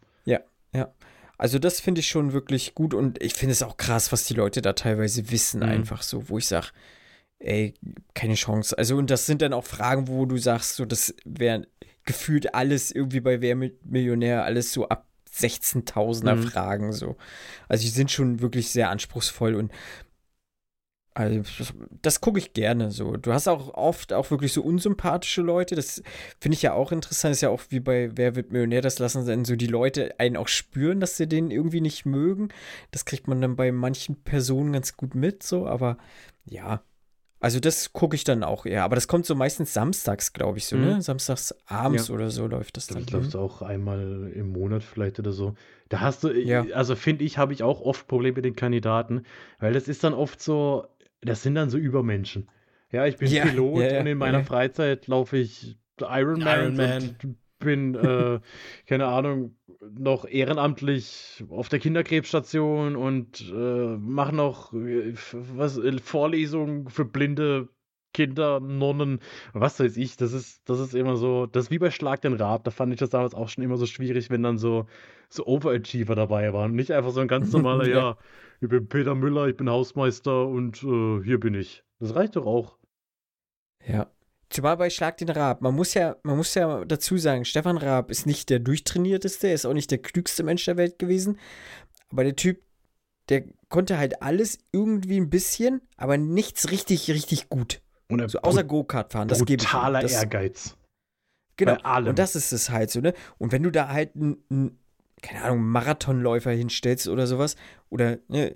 Also 1.40 1.60
das 1.60 1.80
finde 1.80 2.00
ich 2.02 2.08
schon 2.08 2.34
wirklich 2.34 2.74
gut 2.74 2.96
und 2.96 3.22
ich 3.22 3.36
finde 3.36 3.52
es 3.52 3.62
auch 3.62 3.78
krass, 3.78 4.12
was 4.12 4.26
die 4.26 4.34
Leute 4.34 4.64
da 4.64 4.74
teilweise 4.74 5.30
wissen, 5.30 5.60
Mhm. 5.60 5.68
einfach 5.70 6.02
so, 6.02 6.30
wo 6.30 6.40
ich 6.40 6.48
sage, 6.48 6.70
ey, 7.38 7.76
keine 8.16 8.34
Chance. 8.34 8.76
Also 8.76 8.98
und 8.98 9.12
das 9.12 9.28
sind 9.28 9.44
dann 9.44 9.54
auch 9.54 9.64
Fragen, 9.64 10.08
wo 10.08 10.26
du 10.26 10.38
sagst, 10.38 10.78
so, 10.78 10.86
das 10.86 11.14
wäre 11.26 11.68
gefühlt 12.06 12.56
alles 12.56 12.90
irgendwie 12.92 13.20
bei 13.20 13.40
Wer 13.40 13.56
Millionär, 13.56 14.46
alles 14.46 14.74
so 14.74 14.90
ab 14.90 15.06
16.000er 15.32 16.36
Mhm. 16.36 16.42
Fragen 16.42 16.92
so. 16.92 17.18
Also 17.68 17.84
die 17.84 17.90
sind 17.92 18.10
schon 18.10 18.42
wirklich 18.42 18.72
sehr 18.72 18.90
anspruchsvoll 18.90 19.54
und 19.54 19.72
also, 21.18 21.42
das, 21.58 21.74
das 22.02 22.22
gucke 22.22 22.40
ich 22.40 22.54
gerne 22.54 22.92
so. 22.92 23.18
Du 23.18 23.34
hast 23.34 23.48
auch 23.48 23.74
oft 23.74 24.14
auch 24.14 24.30
wirklich 24.32 24.54
so 24.54 24.62
unsympathische 24.62 25.42
Leute. 25.42 25.76
Das 25.76 26.02
finde 26.40 26.56
ich 26.56 26.62
ja 26.62 26.74
auch 26.74 26.92
interessant. 26.92 27.34
ist 27.34 27.42
ja 27.42 27.50
auch 27.50 27.62
wie 27.70 27.80
bei 27.80 28.12
Wer 28.16 28.36
wird 28.36 28.52
Millionär. 28.52 28.82
Das 28.82 29.00
lassen 29.00 29.26
dann 29.26 29.44
so 29.46 29.56
die 29.56 29.68
Leute 29.68 30.20
einen 30.20 30.38
auch 30.38 30.48
spüren, 30.48 31.00
dass 31.00 31.18
sie 31.18 31.28
den 31.28 31.50
irgendwie 31.52 31.82
nicht 31.82 32.06
mögen. 32.06 32.50
Das 32.92 33.06
kriegt 33.06 33.28
man 33.28 33.42
dann 33.42 33.56
bei 33.56 33.72
manchen 33.72 34.16
Personen 34.24 34.74
ganz 34.74 34.96
gut 34.96 35.16
mit, 35.16 35.44
so. 35.44 35.68
Aber 35.68 35.98
ja, 36.46 36.82
also 37.40 37.60
das 37.60 37.94
gucke 37.94 38.16
ich 38.16 38.24
dann 38.24 38.44
auch 38.44 38.66
eher. 38.66 38.84
Aber 38.84 38.96
das 38.96 39.08
kommt 39.08 39.26
so 39.26 39.36
meistens 39.36 39.74
samstags, 39.74 40.34
glaube 40.34 40.58
ich, 40.58 40.66
so, 40.66 40.76
Mhm. 40.76 40.86
ne? 40.86 41.02
Samstags 41.02 41.54
abends 41.68 42.08
Ja. 42.08 42.16
oder 42.16 42.30
so 42.32 42.48
läuft 42.48 42.78
das 42.78 42.90
Ich 42.90 42.94
dann. 42.96 43.04
es 43.04 43.12
läuft 43.12 43.36
auch 43.36 43.62
einmal 43.62 44.32
im 44.34 44.52
Monat 44.52 44.82
vielleicht 44.84 45.20
oder 45.20 45.32
so. 45.32 45.54
Da 45.90 46.00
hast 46.02 46.24
du, 46.24 46.30
Ja. 46.32 46.66
also 46.74 46.96
finde 46.96 47.24
ich, 47.26 47.38
habe 47.38 47.54
ich 47.54 47.62
auch 47.64 47.80
oft 47.82 48.08
Probleme 48.08 48.36
mit 48.38 48.46
den 48.46 48.56
Kandidaten, 48.56 49.22
weil 49.60 49.74
das 49.74 49.88
ist 49.88 50.04
dann 50.04 50.14
oft 50.16 50.42
so, 50.42 50.88
das 51.22 51.44
sind 51.44 51.56
dann 51.56 51.70
so 51.70 51.78
Übermenschen. 51.78 52.50
Ja, 52.92 53.06
ich 53.06 53.18
bin 53.18 53.32
Ja, 53.32 53.46
Pilot 53.46 53.82
ja, 53.82 53.94
ja, 53.94 54.00
und 54.02 54.08
in 54.08 54.18
meiner. 54.18 54.44
Freizeit 54.44 55.08
laufe 55.08 55.38
ich 55.38 55.78
Ironman 56.00 56.60
Ironman. 56.78 57.18
und 57.20 57.38
bin, 57.60 57.96
äh, 57.96 58.40
keine 58.86 59.08
Ahnung, 59.08 59.56
noch 59.82 60.26
ehrenamtlich 60.26 61.44
auf 61.50 61.70
der 61.70 61.80
Kinderkrebsstation 61.80 62.96
und 62.96 63.42
äh, 63.52 63.98
mache 63.98 64.36
noch 64.36 64.74
äh, 64.74 65.14
was, 65.34 65.78
äh, 65.78 65.98
Vorlesungen 66.00 66.88
für 66.90 67.06
blinde 67.06 67.70
Kinder, 68.14 68.60
Nonnen, 68.60 69.20
was 69.54 69.80
weiß 69.80 69.96
ich, 69.98 70.18
das 70.18 70.34
ist, 70.34 70.68
das 70.70 70.80
ist 70.80 70.96
immer 70.96 71.18
so, 71.18 71.46
das 71.46 71.66
ist 71.66 71.72
wie 71.72 71.78
bei 71.78 71.92
Schlag 71.92 72.22
den 72.22 72.34
Rab, 72.34 72.64
da 72.64 72.72
fand 72.72 72.92
ich 72.94 73.00
das 73.00 73.10
damals 73.12 73.36
auch 73.36 73.50
schon 73.50 73.64
immer 73.64 73.78
so 73.78 73.86
schwierig, 73.86 74.30
wenn 74.32 74.42
dann 74.42 74.58
so, 74.58 74.88
so 75.30 75.46
Overachiever 75.46 76.16
dabei 76.16 76.52
waren. 76.54 76.72
Nicht 76.72 76.92
einfach 76.92 77.12
so 77.12 77.20
ein 77.20 77.28
ganz 77.28 77.52
normaler, 77.54 77.88
Ja. 77.88 78.18
Ich 78.60 78.70
bin 78.70 78.88
Peter 78.88 79.16
Müller, 79.16 79.48
ich 79.48 79.58
bin 79.58 79.70
Hausmeister 79.70 80.48
und 80.48 80.84
äh, 80.84 81.24
hier 81.24 81.40
bin 81.40 81.54
ich. 81.54 81.84
Das 82.00 82.16
reicht 82.16 82.36
doch 82.36 82.46
auch. 82.46 82.78
Ja. 83.86 84.12
Zumal 84.50 84.78
bei 84.78 84.90
Schlag 84.90 85.18
den 85.18 85.30
Raab. 85.30 85.62
Man 85.62 85.76
muss 85.76 85.94
ja, 85.94 86.16
man 86.24 86.38
muss 86.38 86.54
ja 86.56 86.86
dazu 86.86 87.18
sagen, 87.18 87.44
Stefan 87.44 87.78
Raab 87.78 88.10
ist 88.10 88.26
nicht 88.26 88.50
der 88.50 88.60
durchtrainierteste, 88.60 89.48
er 89.48 89.54
ist 89.54 89.66
auch 89.66 89.74
nicht 89.74 89.92
der 89.92 89.98
klügste 89.98 90.44
Mensch 90.44 90.64
der 90.66 90.78
Welt 90.78 91.00
gewesen. 91.00 91.38
Aber 92.10 92.24
der 92.24 92.36
Typ, 92.36 92.62
der 93.28 93.44
konnte 93.68 93.98
halt 93.98 94.22
alles 94.22 94.58
irgendwie 94.72 95.20
ein 95.20 95.30
bisschen, 95.30 95.82
aber 95.98 96.18
nichts 96.18 96.72
richtig, 96.72 97.10
richtig 97.12 97.50
gut. 97.50 97.82
Und 98.10 98.22
ein 98.22 98.30
So 98.30 98.40
außer 98.40 98.64
Go-Kart 98.64 99.12
fahren. 99.12 99.28
Das 99.28 99.40
gebe 99.44 99.62
ich 99.62 99.68
ihm. 99.68 99.72
brutaler 99.72 100.00
das, 100.00 100.14
Ehrgeiz. 100.14 100.78
Genau. 101.58 101.76
bei 101.76 101.84
allem. 101.84 102.10
Und 102.10 102.20
das 102.20 102.36
ist 102.36 102.54
es 102.54 102.70
halt 102.70 102.90
so, 102.90 103.02
ne? 103.02 103.14
Und 103.38 103.52
wenn 103.52 103.64
du 103.64 103.72
da 103.72 103.90
halt 103.90 104.16
einen, 104.16 104.80
keine 105.22 105.44
Ahnung, 105.44 105.62
Marathonläufer 105.68 106.52
hinstellst 106.52 107.08
oder 107.08 107.28
sowas, 107.28 107.56
oder, 107.90 108.20
ne, 108.28 108.54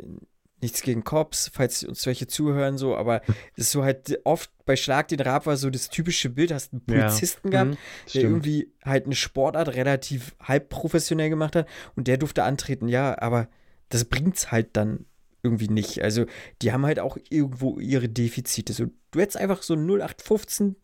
nichts 0.62 0.84
gegen 0.84 1.04
Cops, 1.04 1.50
falls 1.52 1.84
uns 1.84 2.06
welche 2.06 2.28
zuhören, 2.28 2.78
so, 2.78 2.96
aber 2.96 3.22
es 3.56 3.66
ist 3.66 3.72
so 3.72 3.84
halt 3.84 4.20
oft 4.26 4.52
bei 4.66 4.76
Schlag 4.76 5.08
den 5.08 5.20
Rab 5.20 5.48
war 5.48 5.58
so 5.58 5.70
das 5.72 5.90
typische 5.90 6.30
Bild, 6.30 6.52
hast 6.54 6.72
einen 6.74 6.84
Ja. 6.88 7.06
Polizisten 7.08 7.50
gehabt, 7.50 7.72
Mhm, 7.72 7.78
der 8.06 8.10
stimmt. 8.10 8.24
irgendwie 8.26 8.72
halt 8.86 9.06
eine 9.06 9.16
Sportart 9.16 9.70
relativ 9.70 10.36
halb 10.40 10.70
professionell 10.70 11.30
gemacht 11.30 11.56
hat 11.56 11.68
und 11.96 12.08
der 12.08 12.18
durfte 12.18 12.44
antreten, 12.44 12.88
ja, 12.88 13.20
aber 13.20 13.48
das 13.90 14.06
bringt's 14.06 14.52
halt 14.52 14.70
dann 14.74 15.06
irgendwie 15.44 15.68
nicht. 15.68 16.04
Also, 16.04 16.26
die 16.62 16.72
haben 16.72 16.86
halt 16.86 17.00
auch 17.00 17.18
irgendwo 17.30 17.80
ihre 17.80 18.08
Defizite. 18.08 18.74
So, 18.74 18.86
du 19.10 19.20
hättest 19.20 19.38
einfach 19.38 19.64
so 19.64 19.74
einen 19.74 19.88
0815 19.90 20.76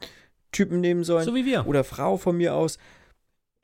Typen 0.52 0.82
nehmen 0.82 1.04
sollen 1.04 1.24
So 1.26 1.36
wie 1.36 1.46
wir. 1.46 1.68
oder 1.68 1.84
Frau 1.84 2.18
von 2.18 2.36
mir 2.36 2.56
aus. 2.56 2.80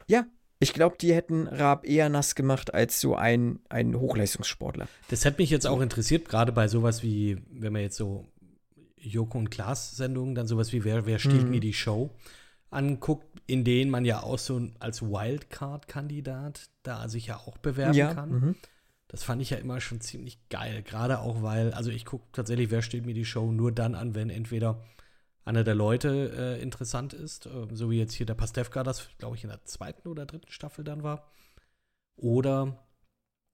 Ja, 0.08 0.26
ich 0.64 0.74
glaube, 0.74 0.96
die 1.00 1.14
hätten 1.14 1.48
Raab 1.48 1.86
eher 1.86 2.10
nass 2.10 2.34
gemacht 2.36 2.74
als 2.74 3.00
so 3.00 3.16
ein, 3.16 3.60
ein 3.70 3.96
Hochleistungssportler. 4.00 4.88
Das 5.10 5.26
hätte 5.26 5.42
mich 5.42 5.50
jetzt 5.50 5.68
auch 5.68 5.82
interessiert, 5.82 6.28
gerade 6.28 6.52
bei 6.52 6.68
sowas 6.68 7.04
wie, 7.04 7.38
wenn 7.52 7.74
man 7.74 7.82
jetzt 7.84 7.98
so 7.98 8.26
Joko 8.98 9.38
und 9.38 9.52
Klaas 9.52 9.96
Sendungen, 9.96 10.34
dann 10.34 10.48
sowas 10.48 10.72
wie 10.74 10.84
Wer, 10.84 11.06
wer 11.06 11.20
stiehlt 11.20 11.46
Mhm. 11.46 11.52
mir 11.52 11.60
die 11.60 11.74
Show 11.74 12.10
anguckt, 12.72 13.28
in 13.46 13.64
denen 13.64 13.92
man 13.92 14.06
ja 14.06 14.24
auch 14.24 14.40
so 14.40 14.60
als 14.80 15.02
Wildcard-Kandidat 15.04 16.70
da 16.84 17.08
sich 17.08 17.28
ja 17.28 17.38
auch 17.38 17.58
bewerben 17.58 18.16
kann. 18.16 18.30
mhm. 18.30 18.56
Das 19.10 19.24
fand 19.24 19.42
ich 19.44 19.52
ja 19.52 19.58
immer 19.58 19.80
schon 19.80 20.02
ziemlich 20.02 20.40
geil. 20.50 20.82
Gerade 20.82 21.20
auch, 21.20 21.44
weil, 21.44 21.72
also 21.74 21.92
ich 21.92 22.04
gucke 22.04 22.26
tatsächlich, 22.34 22.72
wer 22.72 22.82
steht 22.82 23.06
mir 23.06 23.14
die 23.14 23.26
Show 23.26 23.52
nur 23.52 23.72
dann 23.72 23.94
an, 23.94 24.16
wenn 24.16 24.32
entweder 24.32 24.82
einer 25.46 25.64
der 25.64 25.76
Leute 25.76 26.32
äh, 26.58 26.62
interessant 26.62 27.14
ist, 27.14 27.46
äh, 27.46 27.68
so 27.74 27.90
wie 27.92 27.98
jetzt 28.00 28.14
hier 28.14 28.26
der 28.26 28.36
Pastewka, 28.36 28.84
das 28.84 29.10
glaube 29.18 29.36
ich 29.36 29.44
in 29.44 29.50
der 29.50 29.64
zweiten 29.66 30.08
oder 30.08 30.26
dritten 30.26 30.52
Staffel 30.52 30.84
dann 30.84 31.04
war. 31.04 31.30
Oder 32.16 32.86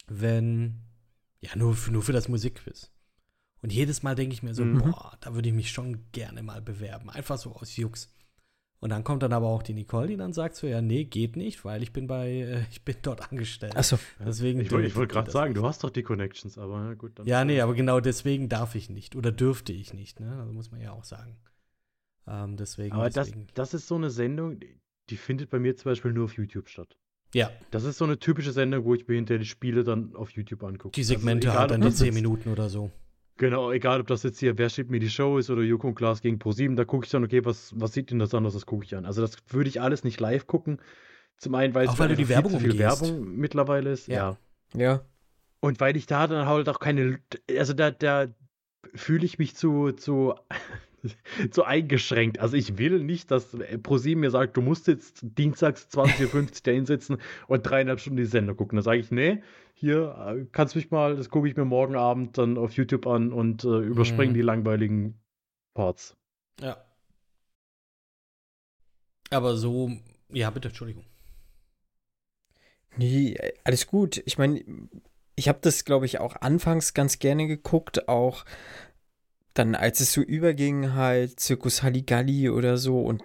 wenn, 0.08 0.82
ja, 1.42 1.56
nur 1.56 1.76
für, 1.76 1.92
nur 1.92 2.04
für 2.04 2.14
das 2.14 2.28
Musikquiz. 2.28 2.92
Und 3.62 3.74
jedes 3.74 4.04
Mal 4.04 4.16
denke 4.16 4.34
ich 4.34 4.44
mir 4.44 4.54
so, 4.54 4.64
Mhm. 4.64 4.80
boah, 4.80 5.18
da 5.22 5.34
würde 5.36 5.50
ich 5.50 5.56
mich 5.56 5.72
schon 5.72 6.12
gerne 6.12 6.44
mal 6.44 6.62
bewerben. 6.62 7.10
Einfach 7.10 7.38
so 7.38 7.52
aus 7.56 7.76
Jux. 7.76 8.14
Und 8.82 8.92
dann 8.92 9.04
kommt 9.04 9.24
dann 9.24 9.34
aber 9.34 9.48
auch 9.48 9.62
die 9.62 9.74
Nicole, 9.74 10.08
die 10.08 10.16
dann 10.16 10.32
sagt 10.32 10.56
so, 10.56 10.66
ja, 10.66 10.82
nee, 10.82 11.04
geht 11.04 11.36
nicht, 11.36 11.66
weil 11.66 11.84
ich 11.84 11.92
bin 11.92 12.08
bei, 12.08 12.30
äh, 12.30 12.64
ich 12.72 12.86
bin 12.86 12.96
dort 13.02 13.30
angestellt. 13.30 13.76
Achso, 13.76 14.00
Deswegen 14.20 14.62
Ich 14.62 14.72
wollte 14.72 14.88
ich 14.88 14.94
dürfte 14.94 15.00
wollte 15.00 15.14
gerade 15.14 15.32
sagen, 15.32 15.54
du 15.54 15.66
hast 15.68 15.84
doch 15.84 15.90
die 15.90 16.04
Connections, 16.04 16.58
aber 16.58 16.80
na 16.82 16.94
gut. 16.94 17.20
Dann 17.20 17.26
Ja, 17.26 17.44
nee, 17.44 17.60
aber 17.60 17.74
genau 17.74 18.00
deswegen 18.00 18.48
darf 18.48 18.76
ich 18.76 18.90
nicht 18.90 19.16
oder 19.18 19.32
dürfte 19.34 19.74
ich 19.74 19.94
nicht, 19.94 20.22
ne? 20.22 20.40
Also 20.40 20.54
muss 20.54 20.72
man 20.72 20.80
ja 20.80 20.94
auch 20.94 21.04
sagen. 21.04 21.38
Ähm, 22.30 22.56
deswegen. 22.58 22.94
Aber 22.94 23.10
das, 23.10 23.28
deswegen. 23.28 23.48
das 23.56 23.74
ist 23.74 23.88
so 23.88 23.96
eine 23.96 24.10
Sendung, 24.10 24.60
die- 25.10 25.18
findet 25.18 25.50
bei 25.50 25.58
mir 25.60 25.76
zum 25.76 25.92
Beispiel 25.92 26.12
nur 26.14 26.26
auf 26.26 26.34
YouTube 26.34 26.70
statt. 26.70 26.96
ja, 27.34 27.50
Das 27.72 27.84
ist 27.84 27.98
so 27.98 28.06
eine 28.06 28.20
typische 28.20 28.52
Sendung, 28.52 28.86
wo 28.86 28.94
ich 28.94 29.08
mir 29.08 29.16
hinterher 29.16 29.40
die 29.40 29.46
Spiele 29.48 29.84
dann 29.84 30.16
auf 30.16 30.30
YouTube 30.32 30.64
angucke. 30.64 30.94
die 30.94 31.04
Segmente 31.04 31.50
also 31.50 31.60
halt 31.60 31.72
dann 31.72 31.82
die 31.82 31.88
das 31.88 31.98
10 31.98 32.06
jetzt- 32.08 32.16
Minuten 32.16 32.50
oder 32.52 32.70
so. 32.70 32.92
Genau, 33.38 33.72
egal 33.72 34.02
ob 34.02 34.08
das 34.08 34.24
jetzt 34.24 34.38
hier 34.40 34.58
Wer 34.58 34.70
schiebt 34.70 34.92
mir 34.92 35.00
die 35.00 35.10
Show 35.10 35.38
ist 35.38 35.50
oder 35.50 35.62
Joko 35.64 35.88
und 35.88 35.96
Klaas 35.96 36.22
gegen 36.22 36.40
ProSieben, 36.40 36.76
da 36.76 36.84
gucke 36.86 37.06
ich 37.06 37.12
dann, 37.12 37.24
okay, 37.24 37.44
was, 37.46 37.74
was 37.80 37.94
sieht 37.94 38.12
denn 38.12 38.20
das 38.20 38.34
anders, 38.34 38.54
das 38.54 38.66
gucke 38.66 38.84
ich 38.86 38.96
an. 38.96 39.06
Also 39.06 39.22
das 39.22 39.38
würde 39.48 39.70
ich 39.70 39.80
alles 39.82 40.04
nicht 40.04 40.20
live 40.20 40.46
gucken. 40.46 40.80
Zum 41.38 41.56
einen, 41.56 41.74
weil 41.74 41.88
Auch 41.88 41.94
es 41.94 42.00
weil 42.00 42.10
du 42.10 42.16
die 42.18 42.28
Werbung 42.30 42.52
viel 42.60 42.60
zu 42.72 42.76
viel. 42.76 42.80
Werbung 42.80 43.36
mittlerweile 43.38 43.92
ist. 43.92 44.08
Ja. 44.08 44.38
Ja. 44.74 44.80
ja. 44.82 45.06
Und 45.62 45.80
weil 45.80 45.96
ich 45.96 46.06
da 46.06 46.28
dann 46.28 46.46
halt 46.48 46.68
auch 46.68 46.80
keine, 46.80 47.20
also 47.58 47.74
da, 47.74 47.92
da 47.92 48.28
fühle 48.94 49.26
ich 49.26 49.40
mich 49.40 49.56
zu, 49.56 49.94
zu, 49.94 50.36
so 51.52 51.64
eingeschränkt. 51.64 52.40
Also 52.40 52.58
ich 52.58 52.78
will 52.78 53.00
nicht, 53.04 53.32
dass 53.32 53.56
ProSieben 53.84 54.22
mir 54.22 54.32
sagt, 54.32 54.58
du 54.58 54.62
musst 54.62 54.88
jetzt 54.88 55.20
dienstags 55.22 55.88
20.50 55.92 56.34
Uhr 56.36 56.48
da 56.64 56.72
hinsetzen 56.72 57.18
und 57.48 57.64
dreieinhalb 57.64 58.00
Stunden 58.00 58.18
die 58.18 58.26
Sender 58.26 58.56
gucken. 58.56 58.76
Da 58.78 58.82
sage 58.82 59.00
ich, 59.00 59.12
nee, 59.12 59.42
hier 59.74 60.16
äh, 60.28 60.46
kannst 60.52 60.76
du 60.76 60.80
mich 60.80 60.92
mal, 60.92 61.16
das 61.16 61.30
gucke 61.30 61.48
ich 61.48 61.56
mir 61.56 61.66
morgen 61.66 61.96
Abend 61.96 62.38
dann 62.38 62.58
auf 62.58 62.74
YouTube 62.74 63.08
an 63.08 63.32
und 63.32 63.64
äh, 63.64 63.80
überspringen 63.80 64.32
Mhm. 64.34 64.38
die 64.38 64.42
langweiligen 64.42 65.22
Parts. 65.74 66.18
Ja. 66.62 66.78
Aber 69.32 69.56
so, 69.56 69.92
ja, 70.30 70.50
bitte, 70.50 70.70
Entschuldigung. 70.70 71.06
Nee, 72.98 73.34
äh, 73.34 73.54
alles 73.64 73.88
gut. 73.88 74.22
Ich 74.26 74.38
meine, 74.38 74.64
ich 75.36 75.48
habe 75.48 75.60
das, 75.62 75.86
glaube 75.86 76.06
ich, 76.06 76.20
auch 76.20 76.36
anfangs 76.42 76.94
ganz 76.94 77.20
gerne 77.20 77.48
geguckt, 77.48 78.10
auch 78.10 78.44
dann, 79.60 79.76
als 79.76 80.00
es 80.00 80.14
so 80.14 80.22
überging, 80.22 80.94
halt 80.94 81.40
Zirkus 81.40 81.84
Halligalli 81.84 82.50
oder 82.50 82.78
so 82.78 83.02
und 83.02 83.24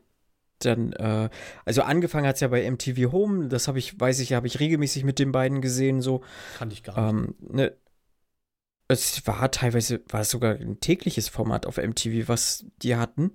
dann, 0.58 0.92
äh, 0.94 1.28
also 1.64 1.82
angefangen 1.82 2.26
hat 2.26 2.34
es 2.36 2.40
ja 2.40 2.48
bei 2.48 2.68
MTV 2.68 3.12
Home, 3.12 3.48
das 3.48 3.68
habe 3.68 3.78
ich, 3.78 3.98
weiß 4.00 4.18
ich, 4.20 4.32
habe 4.32 4.46
ich 4.46 4.58
regelmäßig 4.58 5.04
mit 5.04 5.18
den 5.18 5.30
beiden 5.30 5.60
gesehen, 5.60 6.00
so. 6.00 6.22
Kannte 6.58 6.72
ich 6.72 6.82
gar 6.82 7.12
nicht. 7.12 7.28
Ähm, 7.28 7.34
ne, 7.56 7.76
es 8.88 9.26
war 9.26 9.50
teilweise, 9.50 10.02
war 10.08 10.22
es 10.22 10.30
sogar 10.30 10.56
ein 10.56 10.80
tägliches 10.80 11.28
Format 11.28 11.66
auf 11.66 11.78
MTV, 11.78 12.28
was 12.28 12.66
die 12.82 12.96
hatten. 12.96 13.32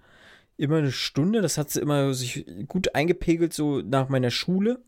Immer 0.57 0.77
eine 0.77 0.91
Stunde, 0.91 1.41
das 1.41 1.57
hat 1.57 1.69
sie 1.69 1.79
immer 1.79 2.13
sich 2.13 2.45
gut 2.67 2.95
eingepegelt, 2.95 3.53
so 3.53 3.79
nach 3.79 4.09
meiner 4.09 4.29
Schule. 4.29 4.83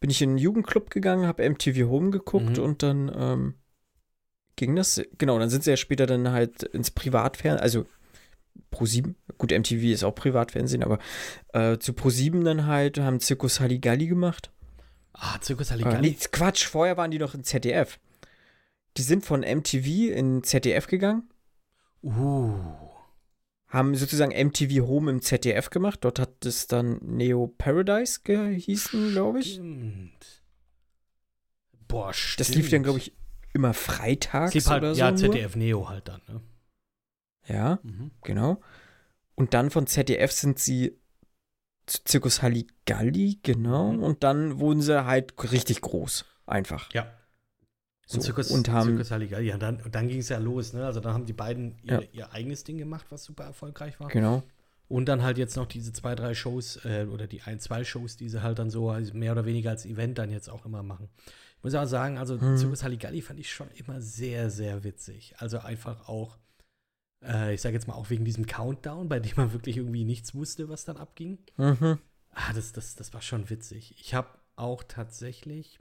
Bin 0.00 0.10
ich 0.10 0.20
in 0.22 0.30
einen 0.30 0.38
Jugendclub 0.38 0.90
gegangen, 0.90 1.26
habe 1.26 1.48
MTV 1.48 1.88
Home 1.88 2.10
geguckt 2.10 2.58
Mhm. 2.58 2.64
und 2.64 2.82
dann 2.82 3.12
ähm, 3.16 3.54
ging 4.56 4.74
das. 4.76 5.00
Genau, 5.18 5.38
dann 5.38 5.50
sind 5.50 5.64
sie 5.64 5.70
ja 5.70 5.76
später 5.76 6.06
dann 6.06 6.30
halt 6.32 6.62
ins 6.64 6.90
Privatfernsehen, 6.90 7.62
also 7.62 7.86
Pro7, 8.72 9.14
gut, 9.38 9.52
MTV 9.52 9.84
ist 9.92 10.02
auch 10.04 10.14
Privatfernsehen, 10.14 10.82
aber 10.82 10.98
äh, 11.52 11.78
zu 11.78 11.92
Pro7 11.92 12.42
dann 12.42 12.66
halt, 12.66 12.98
haben 12.98 13.20
Zirkus 13.20 13.60
Halligalli 13.60 14.06
gemacht. 14.06 14.50
ah, 15.12 15.38
Zirkus 15.40 15.68
Äh, 15.68 15.72
Halligalli. 15.74 16.10
nee, 16.10 16.16
Quatsch, 16.32 16.64
vorher 16.66 16.96
waren 16.96 17.10
die 17.10 17.18
noch 17.18 17.34
in 17.34 17.44
ZDF. 17.44 17.98
Die 18.96 19.02
sind 19.02 19.24
von 19.26 19.40
MTV 19.42 20.10
in 20.14 20.42
ZDF 20.42 20.86
gegangen, 20.86 21.28
Uh. 22.02 22.58
haben 23.68 23.94
sozusagen 23.94 24.32
MTV 24.32 24.86
Home 24.86 25.10
im 25.10 25.20
ZDF 25.22 25.68
gemacht. 25.70 25.98
Dort 26.02 26.18
hat 26.18 26.46
es 26.46 26.66
dann 26.66 26.98
Neo 27.02 27.48
Paradise 27.58 28.20
gehießen, 28.24 29.10
glaube 29.12 29.40
ich. 29.40 29.60
Boah, 31.88 32.12
stimmt. 32.12 32.40
Das 32.40 32.54
lief 32.54 32.70
dann, 32.70 32.82
glaube 32.82 32.98
ich, 32.98 33.12
immer 33.56 33.74
freitags 33.74 34.52
Sie 34.52 34.60
halt, 34.60 34.82
oder 34.82 34.94
so. 34.94 35.00
ja, 35.00 35.10
nur. 35.10 35.18
ZDF 35.18 35.56
Neo 35.56 35.88
halt 35.88 36.08
dann, 36.08 36.20
ne? 36.28 36.40
Ja, 37.48 37.78
Mhm. 37.82 38.10
genau. 38.22 38.60
Und 39.34 39.54
dann 39.54 39.70
von 39.70 39.86
ZDF 39.86 40.32
sind 40.32 40.58
sie 40.58 40.98
zu 41.86 42.02
Zirkus 42.04 42.42
Halligalli, 42.42 43.38
genau. 43.42 43.92
Mhm. 43.92 44.02
Und 44.02 44.24
dann 44.24 44.58
wurden 44.58 44.80
sie 44.80 45.04
halt 45.04 45.34
richtig 45.52 45.80
groß. 45.82 46.24
Einfach. 46.46 46.92
Ja. 46.92 47.12
So, 48.08 48.16
Und 48.18 48.22
Zirkus, 48.22 48.50
und 48.50 48.68
haben, 48.68 48.88
Zirkus 48.90 49.10
Halligalli. 49.10 49.48
Ja, 49.48 49.56
dann, 49.58 49.80
und 49.82 49.94
dann 49.94 50.08
ging 50.08 50.18
es 50.20 50.28
ja 50.28 50.38
los, 50.38 50.72
ne? 50.72 50.84
Also 50.86 51.00
dann 51.00 51.12
haben 51.12 51.26
die 51.26 51.32
beiden 51.32 51.76
ihr, 51.82 51.94
Ja. 51.94 52.02
ihr 52.12 52.32
eigenes 52.32 52.62
Ding 52.64 52.78
gemacht, 52.78 53.06
was 53.10 53.24
super 53.24 53.44
erfolgreich 53.44 53.98
war. 54.00 54.08
genau. 54.08 54.42
Und 54.88 55.06
dann 55.06 55.22
halt 55.22 55.36
jetzt 55.36 55.56
noch 55.56 55.66
diese 55.66 55.92
zwei, 55.92 56.14
drei 56.14 56.34
Shows 56.34 56.84
äh, 56.84 57.06
oder 57.10 57.26
die 57.26 57.42
ein, 57.42 57.58
zwei 57.58 57.82
Shows, 57.82 58.16
die 58.16 58.28
sie 58.28 58.42
halt 58.42 58.58
dann 58.60 58.70
so 58.70 58.92
mehr 59.14 59.32
oder 59.32 59.44
weniger 59.44 59.70
als 59.70 59.84
Event 59.84 60.16
dann 60.18 60.30
jetzt 60.30 60.48
auch 60.48 60.64
immer 60.64 60.82
machen. 60.84 61.08
Ich 61.58 61.64
muss 61.64 61.74
aber 61.74 61.88
sagen, 61.88 62.18
also 62.18 62.40
Hm. 62.40 62.56
Zirkus 62.56 62.84
Halligalli 62.84 63.20
fand 63.22 63.40
ich 63.40 63.52
schon 63.52 63.68
immer 63.72 64.00
sehr, 64.00 64.48
sehr 64.50 64.84
witzig. 64.84 65.34
Also 65.38 65.58
einfach 65.58 66.08
auch, 66.08 66.38
äh, 67.24 67.54
ich 67.54 67.60
sage 67.62 67.74
jetzt 67.74 67.88
mal 67.88 67.94
auch 67.94 68.10
wegen 68.10 68.24
diesem 68.24 68.46
Countdown, 68.46 69.08
bei 69.08 69.18
dem 69.18 69.32
man 69.36 69.52
wirklich 69.52 69.76
irgendwie 69.78 70.04
nichts 70.04 70.34
wusste, 70.36 70.68
was 70.68 70.84
dann 70.84 70.98
abging. 70.98 71.38
Mhm. 71.56 71.98
Ah, 72.30 72.52
das, 72.54 72.72
das, 72.72 72.94
das 72.94 73.12
war 73.12 73.22
schon 73.22 73.50
witzig. 73.50 73.94
Ich 73.98 74.14
habe 74.14 74.28
auch 74.54 74.84
tatsächlich, 74.84 75.80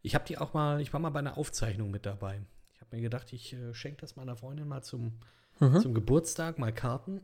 ich 0.00 0.14
habe 0.14 0.24
die 0.24 0.38
auch 0.38 0.54
mal, 0.54 0.80
ich 0.80 0.92
war 0.94 1.00
mal 1.00 1.10
bei 1.10 1.18
einer 1.18 1.36
Aufzeichnung 1.36 1.90
mit 1.90 2.06
dabei. 2.06 2.40
Ich 2.74 2.80
habe 2.80 2.96
mir 2.96 3.02
gedacht, 3.02 3.32
ich 3.34 3.52
äh, 3.52 3.74
schenke 3.74 4.00
das 4.00 4.16
meiner 4.16 4.36
Freundin 4.36 4.66
mal 4.66 4.82
zum, 4.82 5.12
Mhm. 5.60 5.80
zum 5.80 5.94
Geburtstag, 5.94 6.58
mal 6.58 6.72
Karten. 6.72 7.20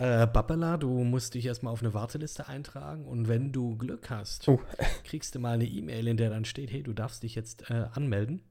Äh, 0.00 0.26
Babbela, 0.26 0.76
du 0.76 1.04
musst 1.04 1.34
dich 1.34 1.46
erstmal 1.46 1.72
auf 1.72 1.82
eine 1.82 1.94
Warteliste 1.94 2.48
eintragen 2.48 3.04
und 3.06 3.28
wenn 3.28 3.52
du 3.52 3.76
Glück 3.76 4.10
hast, 4.10 4.48
Oh. 4.48 4.60
kriegst 5.04 5.34
du 5.34 5.38
mal 5.38 5.52
eine 5.54 5.66
E-Mail, 5.66 6.08
in 6.08 6.16
der 6.16 6.30
dann 6.30 6.44
steht, 6.44 6.70
hey, 6.72 6.82
du 6.82 6.92
darfst 6.92 7.22
dich 7.22 7.34
jetzt 7.34 7.70
äh, 7.70 7.86
anmelden. 7.92 8.42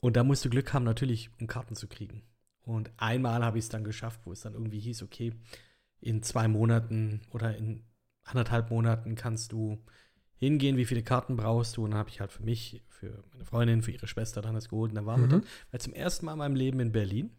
Und 0.00 0.16
da 0.16 0.22
musst 0.24 0.44
du 0.44 0.50
Glück 0.50 0.72
haben, 0.72 0.84
natürlich, 0.84 1.30
um 1.40 1.46
Karten 1.48 1.74
zu 1.74 1.88
kriegen. 1.88 2.22
Und 2.62 2.90
einmal 2.98 3.44
habe 3.44 3.58
ich 3.58 3.64
es 3.64 3.68
dann 3.68 3.82
geschafft, 3.84 4.20
wo 4.24 4.32
es 4.32 4.40
dann 4.42 4.52
irgendwie 4.54 4.78
hieß, 4.78 5.02
okay, 5.02 5.32
in 6.00 6.22
zwei 6.22 6.46
Monaten 6.46 7.22
oder 7.32 7.56
in 7.56 7.82
anderthalb 8.22 8.70
Monaten 8.70 9.14
kannst 9.16 9.52
du 9.52 9.78
hingehen, 10.36 10.76
wie 10.76 10.84
viele 10.84 11.02
Karten 11.02 11.36
brauchst 11.36 11.76
du. 11.76 11.84
Und 11.84 11.90
dann 11.92 11.98
habe 11.98 12.10
ich 12.10 12.20
halt 12.20 12.30
für 12.30 12.44
mich, 12.44 12.84
für 12.88 13.24
meine 13.32 13.44
Freundin, 13.44 13.82
für 13.82 13.90
ihre 13.90 14.06
Schwester 14.06 14.40
dann 14.40 14.54
das 14.54 14.68
geholt. 14.68 14.90
Und 14.92 14.96
dann 14.96 15.06
waren 15.06 15.20
wir 15.22 15.26
Mhm. 15.26 15.30
dann 15.42 15.44
weil 15.72 15.80
zum 15.80 15.94
ersten 15.94 16.26
Mal 16.26 16.32
in 16.34 16.38
meinem 16.38 16.54
Leben 16.54 16.78
in 16.78 16.92
Berlin. 16.92 17.30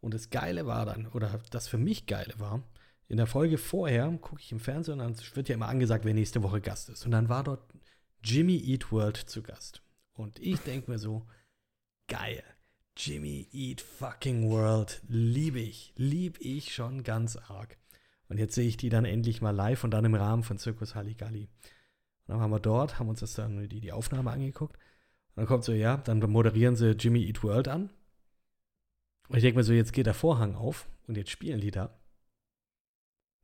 Und 0.00 0.14
das 0.14 0.30
Geile 0.30 0.66
war 0.66 0.86
dann, 0.86 1.06
oder 1.08 1.40
das 1.50 1.68
für 1.68 1.78
mich 1.78 2.06
Geile 2.06 2.34
war, 2.38 2.62
in 3.08 3.16
der 3.16 3.26
Folge 3.26 3.56
vorher 3.56 4.08
gucke 4.20 4.42
ich 4.42 4.52
im 4.52 4.60
Fernsehen 4.60 5.00
und 5.00 5.16
dann 5.16 5.36
wird 5.36 5.48
ja 5.48 5.54
immer 5.54 5.68
angesagt, 5.68 6.04
wer 6.04 6.14
nächste 6.14 6.42
Woche 6.42 6.60
Gast 6.60 6.90
ist. 6.90 7.06
Und 7.06 7.12
dann 7.12 7.28
war 7.28 7.42
dort 7.42 7.62
Jimmy 8.22 8.56
Eat 8.58 8.92
World 8.92 9.16
zu 9.16 9.42
Gast. 9.42 9.82
Und 10.12 10.38
ich 10.38 10.58
denke 10.60 10.90
mir 10.90 10.98
so, 10.98 11.26
geil. 12.06 12.42
Jimmy 12.96 13.48
Eat 13.52 13.80
fucking 13.80 14.50
World. 14.50 15.00
Liebe 15.08 15.60
ich. 15.60 15.94
Lieb 15.96 16.38
ich 16.40 16.74
schon 16.74 17.02
ganz 17.02 17.36
arg. 17.36 17.78
Und 18.28 18.38
jetzt 18.38 18.54
sehe 18.54 18.68
ich 18.68 18.76
die 18.76 18.90
dann 18.90 19.04
endlich 19.04 19.40
mal 19.40 19.52
live 19.52 19.84
und 19.84 19.92
dann 19.92 20.04
im 20.04 20.14
Rahmen 20.14 20.42
von 20.42 20.58
Zirkus 20.58 20.94
Halligalli. 20.94 21.44
Und 21.44 21.48
dann 22.26 22.40
waren 22.40 22.50
wir 22.50 22.60
dort, 22.60 22.98
haben 22.98 23.08
uns 23.08 23.20
das 23.20 23.32
dann 23.32 23.68
die, 23.68 23.80
die 23.80 23.92
Aufnahme 23.92 24.32
angeguckt. 24.32 24.76
Und 24.76 25.36
dann 25.36 25.46
kommt 25.46 25.64
so, 25.64 25.72
ja, 25.72 25.96
dann 25.96 26.18
moderieren 26.18 26.76
sie 26.76 26.90
Jimmy 26.90 27.24
Eat 27.24 27.42
World 27.42 27.68
an. 27.68 27.90
Und 29.28 29.36
ich 29.36 29.42
denke 29.42 29.58
mir 29.58 29.64
so, 29.64 29.72
jetzt 29.72 29.92
geht 29.92 30.06
der 30.06 30.14
Vorhang 30.14 30.54
auf 30.54 30.88
und 31.06 31.16
jetzt 31.16 31.30
spielen 31.30 31.60
die 31.60 31.70
da. 31.70 31.98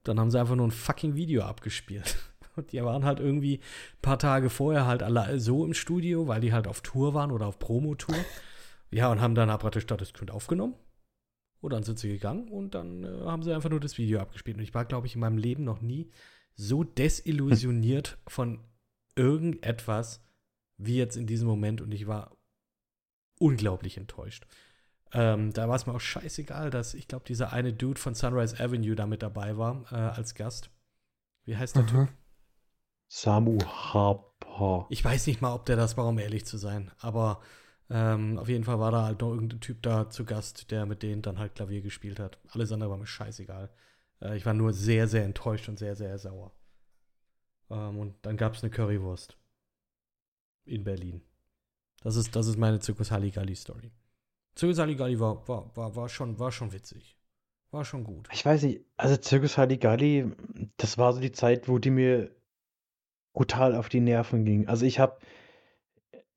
Dann 0.02 0.20
haben 0.20 0.30
sie 0.30 0.38
einfach 0.38 0.56
nur 0.56 0.66
ein 0.66 0.72
fucking 0.72 1.14
Video 1.14 1.42
abgespielt. 1.42 2.16
Und 2.56 2.70
die 2.70 2.84
waren 2.84 3.04
halt 3.04 3.18
irgendwie 3.18 3.56
ein 3.56 4.00
paar 4.00 4.18
Tage 4.18 4.48
vorher 4.48 4.86
halt 4.86 5.02
alle 5.02 5.40
so 5.40 5.64
im 5.64 5.74
Studio, 5.74 6.28
weil 6.28 6.40
die 6.40 6.52
halt 6.52 6.68
auf 6.68 6.82
Tour 6.82 7.12
waren 7.12 7.32
oder 7.32 7.46
auf 7.46 7.58
Promotour. 7.58 8.14
Ja, 8.90 9.10
und 9.10 9.20
haben 9.20 9.34
dann 9.34 9.48
praktisch 9.58 9.86
das 9.86 10.12
Kind 10.12 10.30
aufgenommen. 10.30 10.76
Und 11.60 11.72
dann 11.72 11.82
sind 11.82 11.98
sie 11.98 12.12
gegangen 12.12 12.46
und 12.48 12.76
dann 12.76 13.02
äh, 13.02 13.24
haben 13.24 13.42
sie 13.42 13.52
einfach 13.52 13.70
nur 13.70 13.80
das 13.80 13.98
Video 13.98 14.20
abgespielt. 14.20 14.56
Und 14.56 14.62
ich 14.62 14.72
war, 14.72 14.84
glaube 14.84 15.08
ich, 15.08 15.16
in 15.16 15.20
meinem 15.20 15.36
Leben 15.36 15.64
noch 15.64 15.80
nie 15.80 16.12
so 16.54 16.84
desillusioniert 16.84 18.18
von 18.28 18.60
irgendetwas 19.16 20.22
wie 20.76 20.96
jetzt 20.96 21.16
in 21.16 21.26
diesem 21.26 21.48
Moment. 21.48 21.80
Und 21.80 21.90
ich 21.90 22.06
war 22.06 22.36
unglaublich 23.40 23.96
enttäuscht. 23.96 24.46
Ähm, 25.14 25.52
da 25.52 25.68
war 25.68 25.76
es 25.76 25.86
mir 25.86 25.94
auch 25.94 26.00
scheißegal, 26.00 26.70
dass 26.70 26.92
ich 26.92 27.06
glaube, 27.06 27.24
dieser 27.24 27.52
eine 27.52 27.72
Dude 27.72 28.00
von 28.00 28.14
Sunrise 28.14 28.58
Avenue 28.58 28.96
da 28.96 29.06
mit 29.06 29.22
dabei 29.22 29.56
war 29.56 29.84
äh, 29.92 29.94
als 29.94 30.34
Gast. 30.34 30.70
Wie 31.44 31.56
heißt 31.56 31.76
der 31.76 31.86
Typ? 31.86 32.00
Mhm. 32.00 32.08
Samu 33.06 33.58
Harper. 33.64 34.86
Ich 34.90 35.04
weiß 35.04 35.28
nicht 35.28 35.40
mal, 35.40 35.54
ob 35.54 35.66
der 35.66 35.76
das 35.76 35.96
war, 35.96 36.06
um 36.08 36.18
ehrlich 36.18 36.46
zu 36.46 36.58
sein. 36.58 36.90
Aber 36.98 37.40
ähm, 37.90 38.38
auf 38.38 38.48
jeden 38.48 38.64
Fall 38.64 38.80
war 38.80 38.90
da 38.90 39.04
halt 39.04 39.20
noch 39.20 39.30
irgendein 39.30 39.60
Typ 39.60 39.82
da 39.82 40.10
zu 40.10 40.24
Gast, 40.24 40.72
der 40.72 40.84
mit 40.84 41.04
denen 41.04 41.22
dann 41.22 41.38
halt 41.38 41.54
Klavier 41.54 41.80
gespielt 41.80 42.18
hat. 42.18 42.40
Alles 42.48 42.72
andere 42.72 42.90
war 42.90 42.96
mir 42.96 43.06
scheißegal. 43.06 43.70
Äh, 44.20 44.36
ich 44.36 44.44
war 44.44 44.54
nur 44.54 44.72
sehr, 44.72 45.06
sehr 45.06 45.24
enttäuscht 45.24 45.68
und 45.68 45.78
sehr, 45.78 45.94
sehr 45.94 46.18
sauer. 46.18 46.52
Ähm, 47.70 47.98
und 47.98 48.16
dann 48.22 48.36
gab 48.36 48.54
es 48.54 48.64
eine 48.64 48.70
Currywurst. 48.70 49.38
In 50.64 50.82
Berlin. 50.82 51.22
Das 52.02 52.16
ist, 52.16 52.34
das 52.34 52.48
ist 52.48 52.58
meine 52.58 52.80
Zirkus 52.80 53.10
Halligalli-Story. 53.10 53.92
Zirkus 54.54 54.78
Halligalli 54.78 55.18
war, 55.20 55.46
war, 55.48 55.70
war, 55.76 55.96
war, 55.96 56.08
schon, 56.08 56.38
war 56.38 56.52
schon 56.52 56.72
witzig. 56.72 57.16
War 57.70 57.84
schon 57.84 58.04
gut. 58.04 58.28
Ich 58.32 58.44
weiß 58.46 58.62
nicht, 58.62 58.82
also 58.96 59.16
Zirkus 59.16 59.58
Halligalli, 59.58 60.26
das 60.76 60.96
war 60.96 61.12
so 61.12 61.20
die 61.20 61.32
Zeit, 61.32 61.68
wo 61.68 61.78
die 61.78 61.90
mir 61.90 62.30
brutal 63.32 63.74
auf 63.74 63.88
die 63.88 63.98
Nerven 64.00 64.44
ging. 64.44 64.68
Also 64.68 64.86
ich 64.86 65.00
habe, 65.00 65.18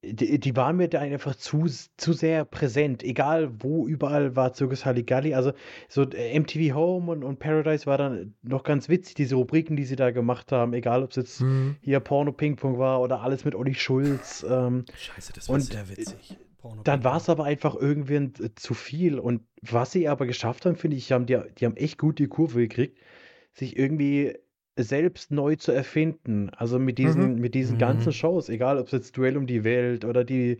die, 0.03 0.39
die 0.39 0.55
waren 0.55 0.77
mir 0.77 0.87
da 0.87 0.99
einfach 0.99 1.35
zu, 1.35 1.65
zu 1.97 2.13
sehr 2.13 2.43
präsent. 2.45 3.03
Egal 3.03 3.51
wo, 3.61 3.87
überall 3.87 4.35
war 4.35 4.53
Zirkus 4.53 4.83
Halligalli. 4.83 5.35
Also 5.35 5.53
so 5.89 6.09
äh, 6.09 6.39
MTV 6.39 6.73
Home 6.73 7.11
und, 7.11 7.23
und 7.23 7.37
Paradise 7.37 7.85
war 7.85 7.99
dann 7.99 8.33
noch 8.41 8.63
ganz 8.63 8.89
witzig, 8.89 9.13
diese 9.13 9.35
Rubriken, 9.35 9.75
die 9.75 9.85
sie 9.85 9.95
da 9.95 10.09
gemacht 10.09 10.51
haben. 10.51 10.73
Egal, 10.73 11.03
ob 11.03 11.11
es 11.11 11.17
jetzt 11.17 11.41
Mhm. 11.41 11.75
hier 11.81 11.99
Porno 11.99 12.31
Ping 12.31 12.55
Pong 12.55 12.79
war 12.79 12.99
oder 13.01 13.21
alles 13.21 13.45
mit 13.45 13.53
Olli 13.53 13.75
Schulz. 13.75 14.43
Ähm, 14.49 14.85
Scheiße, 14.95 15.33
das 15.33 15.49
war 15.49 15.55
Und, 15.55 15.61
sehr 15.61 15.87
witzig. 15.87 16.37
Porno 16.57 16.81
dann 16.83 17.03
war 17.03 17.17
es 17.17 17.29
aber 17.29 17.43
einfach 17.45 17.75
irgendwie 17.75 18.15
äh, 18.15 18.49
zu 18.55 18.73
viel. 18.73 19.19
Und 19.19 19.43
was 19.61 19.91
sie 19.91 20.07
aber 20.07 20.25
geschafft 20.25 20.65
haben, 20.65 20.75
finde 20.75 20.97
ich, 20.97 21.11
haben 21.11 21.25
die, 21.25 21.39
die 21.57 21.65
haben 21.65 21.77
echt 21.77 21.97
gut 21.97 22.19
die 22.19 22.27
Kurve 22.27 22.59
gekriegt, 22.61 22.97
sich 23.53 23.77
irgendwie 23.77 24.35
selbst 24.77 25.31
neu 25.31 25.55
zu 25.55 25.71
erfinden. 25.71 26.49
Also 26.51 26.79
mit 26.79 26.97
diesen, 26.99 27.35
mit 27.35 27.55
diesen 27.55 27.75
Mhm. 27.75 27.79
ganzen 27.79 28.13
Shows, 28.13 28.49
egal 28.49 28.77
ob 28.77 28.87
es 28.87 28.91
jetzt 28.91 29.17
Duell 29.17 29.37
um 29.37 29.47
die 29.47 29.63
Welt 29.63 30.05
oder 30.05 30.23
die 30.23 30.59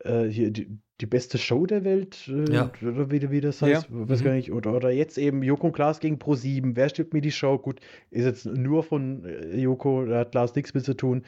äh, 0.00 0.24
hier 0.24 0.50
die, 0.50 0.78
die 1.00 1.06
beste 1.06 1.38
Show 1.38 1.66
der 1.66 1.84
Welt, 1.84 2.28
äh, 2.28 2.52
Ja. 2.52 2.72
oder 2.82 3.10
wie, 3.10 3.30
wie 3.30 3.40
das 3.40 3.62
heißt, 3.62 3.88
weiß 3.90 4.20
Mhm. 4.20 4.24
gar 4.24 4.32
nicht, 4.34 4.52
oder, 4.52 4.72
oder 4.74 4.90
jetzt 4.90 5.18
eben 5.18 5.42
Joko 5.42 5.68
und 5.68 5.72
Klaas 5.74 6.00
gegen 6.00 6.16
Pro7, 6.18 6.76
wer 6.76 6.88
stimmt 6.88 7.12
mir 7.12 7.20
die 7.20 7.32
Show? 7.32 7.58
Gut, 7.58 7.80
ist 8.10 8.24
jetzt 8.24 8.46
nur 8.46 8.82
von 8.84 9.24
äh, 9.24 9.56
Joko, 9.56 10.04
da 10.06 10.20
hat 10.20 10.32
Klaas 10.32 10.54
nichts 10.54 10.74
mit 10.74 10.84
zu 10.84 10.94
tun. 10.94 11.24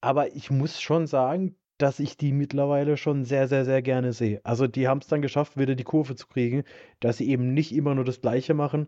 Aber 0.00 0.34
ich 0.34 0.50
muss 0.50 0.80
schon 0.80 1.06
sagen, 1.06 1.56
dass 1.82 2.00
ich 2.00 2.16
die 2.16 2.32
mittlerweile 2.32 2.96
schon 2.96 3.24
sehr, 3.24 3.48
sehr, 3.48 3.64
sehr 3.64 3.82
gerne 3.82 4.12
sehe. 4.12 4.40
Also 4.44 4.66
die 4.66 4.88
haben 4.88 4.98
es 4.98 5.06
dann 5.06 5.22
geschafft, 5.22 5.56
wieder 5.56 5.74
die 5.74 5.84
Kurve 5.84 6.14
zu 6.14 6.26
kriegen, 6.26 6.64
dass 7.00 7.18
sie 7.18 7.28
eben 7.28 7.54
nicht 7.54 7.74
immer 7.74 7.94
nur 7.94 8.04
das 8.04 8.20
Gleiche 8.20 8.54
machen 8.54 8.86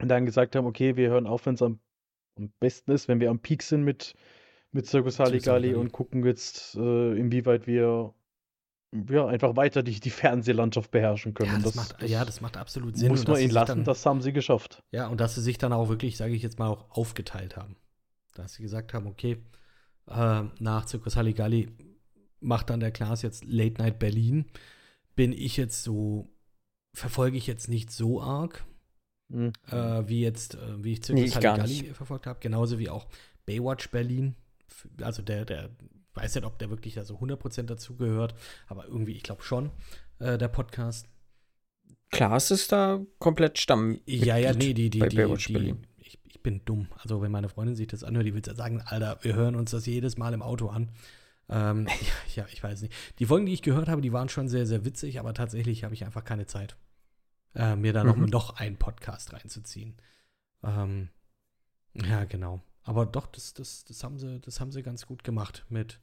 und 0.00 0.08
dann 0.08 0.26
gesagt 0.26 0.56
haben, 0.56 0.66
okay, 0.66 0.96
wir 0.96 1.10
hören 1.10 1.26
auf, 1.26 1.46
wenn 1.46 1.54
es 1.54 1.62
am, 1.62 1.80
am 2.36 2.52
besten 2.60 2.90
ist, 2.92 3.08
wenn 3.08 3.20
wir 3.20 3.30
am 3.30 3.40
Peak 3.40 3.62
sind 3.62 3.84
mit, 3.84 4.14
mit 4.72 4.86
Circus 4.86 5.18
Halligalli. 5.18 5.74
und 5.74 5.92
gucken 5.92 6.24
jetzt, 6.24 6.74
äh, 6.76 7.18
inwieweit 7.18 7.66
wir 7.66 8.14
ja, 9.10 9.26
einfach 9.26 9.54
weiter 9.56 9.82
die, 9.82 10.00
die 10.00 10.10
Fernsehlandschaft 10.10 10.90
beherrschen 10.90 11.34
können. 11.34 11.50
Ja 11.50 11.56
Und 11.56 11.66
das, 11.66 11.74
macht, 11.74 12.02
ja, 12.02 12.24
das 12.24 12.40
macht 12.40 12.56
absolut 12.56 12.96
Sinn. 12.96 13.08
muss 13.08 13.26
man 13.26 13.36
ihnen 13.36 13.48
sich 13.48 13.52
lassen, 13.52 13.68
dann, 13.68 13.84
das 13.84 14.04
haben 14.06 14.22
sie 14.22 14.32
geschafft. 14.32 14.82
Ja, 14.92 15.08
und 15.08 15.20
dass 15.20 15.34
sie 15.34 15.42
sich 15.42 15.58
dann 15.58 15.72
auch 15.72 15.88
wirklich, 15.88 16.16
sage 16.16 16.34
ich 16.34 16.42
jetzt 16.42 16.58
mal, 16.58 16.68
auch 16.68 16.90
aufgeteilt 16.90 17.56
haben. 17.56 17.76
Dass 18.34 18.54
sie 18.54 18.62
gesagt 18.62 18.94
haben, 18.94 19.06
okay, 19.06 19.42
äh, 20.06 20.42
nach 20.58 20.86
Zirkus 20.86 21.16
Halligalli 21.16 21.68
macht 22.40 22.70
dann 22.70 22.80
der 22.80 22.90
Klaas 22.90 23.22
jetzt 23.22 23.44
Late 23.44 23.80
Night 23.82 23.98
Berlin. 23.98 24.46
Bin 25.16 25.32
ich 25.32 25.56
jetzt 25.56 25.82
so, 25.82 26.30
verfolge 26.96 27.36
ich 27.36 27.46
jetzt 27.46 27.68
nicht 27.68 27.90
so 27.90 28.22
arg, 28.22 28.64
Mhm. 29.30 29.52
äh, 29.70 30.08
wie 30.08 30.22
jetzt, 30.22 30.54
äh, 30.54 30.82
wie 30.82 30.92
ich 30.92 31.00
Nee, 31.10 31.26
Zirkus 31.26 31.40
gar 31.40 31.58
Halligalli 31.58 31.92
verfolgt 31.92 32.26
habe. 32.26 32.40
Genauso 32.40 32.78
wie 32.78 32.88
auch 32.88 33.06
Baywatch 33.44 33.90
Berlin. 33.90 34.36
Also 35.02 35.20
der, 35.22 35.44
der, 35.44 35.70
weiß 36.14 36.34
nicht, 36.34 36.44
ob 36.44 36.58
der 36.58 36.70
wirklich 36.70 36.94
da 36.94 37.04
so 37.04 37.18
100% 37.20 37.64
dazugehört, 37.68 38.34
aber 38.68 38.86
irgendwie, 38.86 39.12
ich 39.12 39.22
glaube 39.22 39.42
schon, 39.42 39.70
äh, 40.18 40.38
der 40.38 40.48
Podcast. 40.48 41.08
Klaas 42.10 42.50
ist 42.50 42.72
da 42.72 43.00
komplett 43.18 43.58
Stamm. 43.58 44.00
Ja, 44.06 44.38
ja, 44.38 44.54
nee, 44.54 44.72
die, 44.72 44.88
die, 44.88 44.98
bei 44.98 45.08
die, 45.08 45.16
Baywatch 45.16 45.48
die 45.48 45.52
Berlin. 45.52 45.86
ich, 45.98 46.18
ich 46.24 46.42
bin 46.42 46.62
dumm. 46.64 46.88
Also, 46.96 47.20
wenn 47.20 47.30
meine 47.30 47.50
Freundin 47.50 47.76
sich 47.76 47.86
das 47.88 48.04
anhört, 48.04 48.26
die 48.26 48.34
wird 48.34 48.46
ja 48.46 48.54
sagen, 48.54 48.80
Alter, 48.80 49.18
wir 49.22 49.34
hören 49.34 49.56
uns 49.56 49.72
das 49.72 49.84
jedes 49.84 50.16
Mal 50.16 50.32
im 50.32 50.40
Auto 50.42 50.68
an. 50.68 50.90
Ähm, 51.48 51.86
ja, 52.34 52.46
ich 52.52 52.62
weiß 52.62 52.82
nicht. 52.82 52.94
Die 53.18 53.26
Folgen, 53.26 53.46
die 53.46 53.52
ich 53.52 53.62
gehört 53.62 53.88
habe, 53.88 54.02
die 54.02 54.12
waren 54.12 54.28
schon 54.28 54.48
sehr, 54.48 54.66
sehr 54.66 54.84
witzig, 54.84 55.18
aber 55.18 55.34
tatsächlich 55.34 55.84
habe 55.84 55.94
ich 55.94 56.04
einfach 56.04 56.24
keine 56.24 56.46
Zeit, 56.46 56.76
äh, 57.54 57.76
mir 57.76 57.92
da 57.92 58.04
noch, 58.04 58.16
Mhm. 58.16 58.26
noch 58.26 58.56
einen 58.56 58.76
Podcast 58.76 59.32
reinzuziehen. 59.32 59.96
Ähm, 60.62 61.08
ja, 61.94 62.24
genau. 62.24 62.62
Aber 62.82 63.06
doch, 63.06 63.26
das, 63.26 63.54
das, 63.54 63.84
das, 63.84 64.02
haben 64.04 64.18
sie, 64.18 64.40
das 64.40 64.60
haben 64.60 64.72
sie 64.72 64.82
ganz 64.82 65.06
gut 65.06 65.24
gemacht 65.24 65.64
mit, 65.68 66.00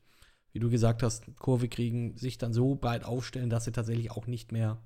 wie 0.52 0.60
du 0.60 0.70
gesagt 0.70 1.04
hast, 1.04 1.26
Kurve 1.38 1.68
kriegen, 1.68 2.18
sich 2.18 2.38
dann 2.38 2.54
so 2.54 2.76
breit 2.76 3.04
aufstellen, 3.04 3.50
dass 3.50 3.66
sie 3.66 3.72
tatsächlich 3.72 4.12
auch 4.12 4.28
nicht 4.28 4.52
mehr 4.52 4.82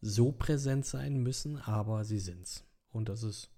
so 0.00 0.32
präsent 0.32 0.84
sein 0.84 1.16
müssen, 1.22 1.58
aber 1.58 2.04
sie 2.04 2.18
sind's. 2.18 2.64
Und 2.90 3.08
das 3.08 3.22
ist, 3.22 3.50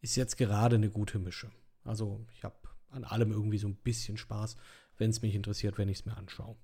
ist 0.00 0.16
jetzt 0.16 0.36
gerade 0.36 0.76
eine 0.76 0.90
gute 0.90 1.18
Mische. 1.18 1.50
Also 1.84 2.24
ich 2.32 2.44
habe 2.44 2.56
an 2.90 3.04
allem 3.04 3.32
irgendwie 3.32 3.58
so 3.58 3.66
ein 3.68 3.74
bisschen 3.76 4.16
Spaß, 4.16 4.56
wenn 5.02 5.10
es 5.10 5.20
mich 5.20 5.34
interessiert, 5.34 5.78
wenn 5.78 5.88
ich 5.88 5.98
es 5.98 6.06
mir 6.06 6.16
anschaue. 6.16 6.56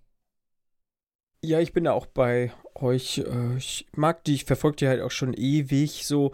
Ja, 1.45 1.61
ich 1.61 1.73
bin 1.73 1.85
da 1.85 1.93
auch 1.93 2.07
bei 2.07 2.53
euch. 2.75 3.19
Äh, 3.19 3.57
Ich 3.57 3.87
mag 3.95 4.25
die, 4.25 4.35
ich 4.35 4.45
verfolge 4.45 4.77
die 4.77 4.89
halt 4.89 5.01
auch 5.03 5.11
schon 5.11 5.35
ewig 5.35 6.07
so. 6.07 6.33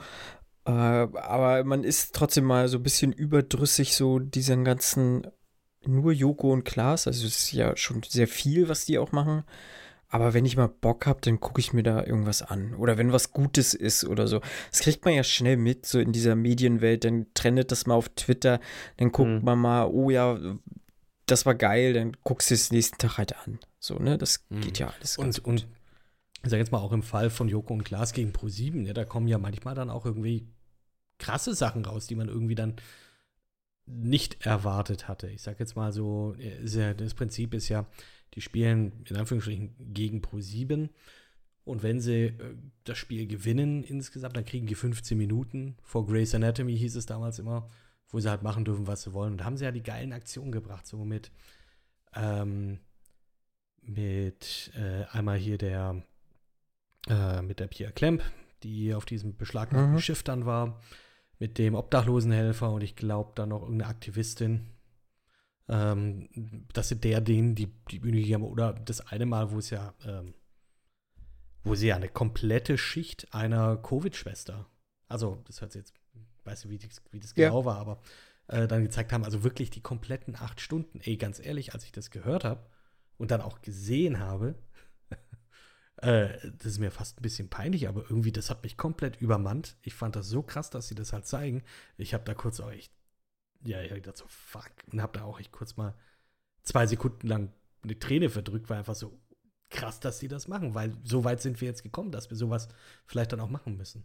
Äh, 0.66 0.70
aber 0.70 1.64
man 1.64 1.84
ist 1.84 2.14
trotzdem 2.14 2.44
mal 2.44 2.68
so 2.68 2.78
ein 2.78 2.82
bisschen 2.82 3.12
überdrüssig, 3.12 3.94
so 3.96 4.18
diesen 4.18 4.64
ganzen 4.64 5.26
nur 5.86 6.12
Joko 6.12 6.52
und 6.52 6.64
Klaas. 6.64 7.06
Also 7.06 7.26
es 7.26 7.36
ist 7.44 7.52
ja 7.52 7.76
schon 7.76 8.02
sehr 8.02 8.28
viel, 8.28 8.68
was 8.68 8.86
die 8.86 8.98
auch 8.98 9.12
machen. 9.12 9.44
Aber 10.08 10.34
wenn 10.34 10.46
ich 10.46 10.56
mal 10.56 10.68
Bock 10.68 11.06
habe, 11.06 11.20
dann 11.22 11.40
gucke 11.40 11.60
ich 11.60 11.72
mir 11.72 11.82
da 11.82 12.04
irgendwas 12.04 12.42
an. 12.42 12.74
Oder 12.76 12.98
wenn 12.98 13.12
was 13.12 13.32
Gutes 13.32 13.74
ist 13.74 14.04
oder 14.04 14.28
so. 14.28 14.40
Das 14.70 14.80
kriegt 14.80 15.04
man 15.04 15.14
ja 15.14 15.24
schnell 15.24 15.56
mit, 15.56 15.86
so 15.86 15.98
in 15.98 16.12
dieser 16.12 16.36
Medienwelt. 16.36 17.04
Dann 17.04 17.26
trendet 17.34 17.72
das 17.72 17.86
mal 17.86 17.94
auf 17.96 18.08
Twitter. 18.10 18.60
Dann 18.98 19.12
guckt 19.12 19.30
Mhm. 19.30 19.44
man 19.44 19.58
mal, 19.58 19.86
oh 19.86 20.10
ja, 20.10 20.38
das 21.26 21.46
war 21.46 21.54
geil. 21.54 21.92
Dann 21.92 22.16
guckst 22.24 22.50
du 22.50 22.54
es 22.54 22.70
nächsten 22.72 22.98
Tag 22.98 23.18
halt 23.18 23.36
an. 23.36 23.58
So, 23.78 23.96
ne? 23.98 24.18
Das 24.18 24.44
Mhm. 24.50 24.60
geht 24.60 24.78
ja 24.78 24.88
alles 24.88 25.16
ganz 25.16 25.38
Und, 25.38 25.44
gut. 25.44 25.52
und 25.62 25.68
ich 26.44 26.50
sag 26.50 26.58
jetzt 26.58 26.72
mal 26.72 26.78
auch 26.78 26.92
im 26.92 27.02
Fall 27.02 27.30
von 27.30 27.48
Joko 27.48 27.72
und 27.74 27.84
Klaas 27.84 28.12
gegen 28.12 28.32
Pro7, 28.32 28.82
ne, 28.82 28.92
da 28.94 29.04
kommen 29.04 29.28
ja 29.28 29.38
manchmal 29.38 29.74
dann 29.74 29.88
auch 29.88 30.04
irgendwie 30.04 30.46
krasse 31.18 31.54
Sachen 31.54 31.84
raus, 31.86 32.06
die 32.06 32.16
man 32.16 32.28
irgendwie 32.28 32.54
dann 32.54 32.74
nicht 33.86 34.44
erwartet 34.46 35.08
hatte. 35.08 35.28
Ich 35.28 35.42
sag 35.42 35.58
jetzt 35.60 35.76
mal 35.76 35.92
so, 35.92 36.34
äh, 36.38 36.94
das 36.94 37.14
Prinzip 37.14 37.54
ist 37.54 37.68
ja, 37.68 37.86
die 38.34 38.40
spielen 38.40 39.04
in 39.08 39.16
Anführungsstrichen 39.16 39.74
gegen 39.94 40.20
Pro7 40.20 40.88
und 41.64 41.82
wenn 41.82 42.00
sie 42.00 42.24
äh, 42.26 42.56
das 42.84 42.98
Spiel 42.98 43.26
gewinnen 43.26 43.82
insgesamt, 43.84 44.36
dann 44.36 44.44
kriegen 44.44 44.66
die 44.66 44.74
15 44.74 45.16
Minuten. 45.16 45.76
Vor 45.82 46.06
Grey's 46.06 46.34
Anatomy 46.34 46.76
hieß 46.76 46.96
es 46.96 47.06
damals 47.06 47.38
immer, 47.38 47.70
wo 48.08 48.20
sie 48.20 48.30
halt 48.30 48.42
machen 48.42 48.64
dürfen, 48.64 48.86
was 48.86 49.02
sie 49.02 49.12
wollen. 49.12 49.32
Und 49.32 49.38
da 49.38 49.44
haben 49.44 49.56
sie 49.56 49.64
ja 49.64 49.72
die 49.72 49.82
geilen 49.82 50.12
Aktionen 50.12 50.52
gebracht, 50.52 50.86
so 50.86 51.04
mit 51.04 51.30
ähm, 52.14 52.78
mit 53.80 54.72
äh, 54.76 55.04
einmal 55.10 55.36
hier 55.36 55.58
der 55.58 56.02
äh, 57.08 57.42
mit 57.42 57.60
der 57.60 57.66
Pia 57.66 57.90
Klemp, 57.90 58.22
die 58.62 58.94
auf 58.94 59.04
diesem 59.04 59.36
beschlagnahmten 59.36 59.94
Mhm. 59.94 60.00
Schiff 60.00 60.22
dann 60.22 60.46
war, 60.46 60.80
mit 61.38 61.58
dem 61.58 61.74
Obdachlosenhelfer 61.74 62.70
und 62.70 62.82
ich 62.82 62.96
glaube 62.96 63.32
dann 63.34 63.50
noch 63.50 63.62
irgendeine 63.62 63.90
Aktivistin, 63.90 64.70
ähm, 65.68 66.28
dass 66.72 66.88
sie 66.88 66.96
der 66.96 67.20
denen 67.20 67.54
die, 67.54 67.68
die 67.90 67.98
Bühne 67.98 68.18
gegeben 68.18 68.44
haben. 68.44 68.50
Oder 68.50 68.72
das 68.72 69.00
eine 69.00 69.26
Mal, 69.26 69.50
wo 69.50 69.58
es 69.58 69.70
ja, 69.70 69.94
ähm, 70.06 70.34
wo 71.62 71.74
sie 71.74 71.88
ja 71.88 71.96
eine 71.96 72.08
komplette 72.08 72.78
Schicht 72.78 73.34
einer 73.34 73.76
Covid-Schwester, 73.76 74.66
also 75.08 75.42
das 75.46 75.60
hört 75.60 75.72
sich 75.72 75.80
jetzt, 75.80 75.94
weiß 76.46 76.64
nicht, 76.64 76.82
wie, 76.82 76.86
das- 76.88 77.02
wie 77.10 77.20
das 77.20 77.34
Ja. 77.36 77.48
genau 77.48 77.64
war, 77.64 77.78
aber 77.78 78.00
äh, 78.48 78.66
dann 78.68 78.82
gezeigt 78.82 79.12
haben, 79.12 79.24
also 79.24 79.42
wirklich 79.44 79.70
die 79.70 79.80
kompletten 79.82 80.36
acht 80.36 80.60
Stunden. 80.60 81.00
Ey, 81.00 81.16
ganz 81.16 81.40
ehrlich, 81.40 81.72
als 81.74 81.84
ich 81.84 81.92
das 81.92 82.10
gehört 82.10 82.44
habe 82.44 82.66
und 83.18 83.30
dann 83.30 83.40
auch 83.40 83.62
gesehen 83.62 84.18
habe, 84.20 84.54
äh, 85.96 86.28
das 86.58 86.66
ist 86.72 86.78
mir 86.78 86.90
fast 86.90 87.18
ein 87.18 87.22
bisschen 87.22 87.48
peinlich, 87.48 87.88
aber 87.88 88.02
irgendwie, 88.02 88.32
das 88.32 88.50
hat 88.50 88.62
mich 88.62 88.76
komplett 88.76 89.20
übermannt. 89.20 89.76
Ich 89.82 89.94
fand 89.94 90.16
das 90.16 90.28
so 90.28 90.42
krass, 90.42 90.70
dass 90.70 90.88
sie 90.88 90.94
das 90.94 91.12
halt 91.12 91.26
zeigen. 91.26 91.62
Ich 91.96 92.14
habe 92.14 92.24
da 92.24 92.34
kurz 92.34 92.60
auch 92.60 92.70
echt, 92.70 92.92
ja, 93.64 93.82
ich 93.82 93.90
hab 93.90 93.96
gedacht 93.96 94.16
so, 94.18 94.26
fuck, 94.28 94.70
und 94.92 95.02
habe 95.02 95.18
da 95.18 95.24
auch 95.24 95.40
echt 95.40 95.52
kurz 95.52 95.76
mal 95.76 95.94
zwei 96.62 96.86
Sekunden 96.86 97.28
lang 97.28 97.52
eine 97.82 97.98
Träne 97.98 98.30
verdrückt, 98.30 98.70
war 98.70 98.78
einfach 98.78 98.94
so 98.94 99.18
krass, 99.70 100.00
dass 100.00 100.18
sie 100.18 100.28
das 100.28 100.48
machen, 100.48 100.74
weil 100.74 100.96
so 101.04 101.24
weit 101.24 101.42
sind 101.42 101.60
wir 101.60 101.68
jetzt 101.68 101.82
gekommen, 101.82 102.12
dass 102.12 102.30
wir 102.30 102.36
sowas 102.36 102.68
vielleicht 103.06 103.32
dann 103.32 103.40
auch 103.40 103.50
machen 103.50 103.76
müssen. 103.76 104.04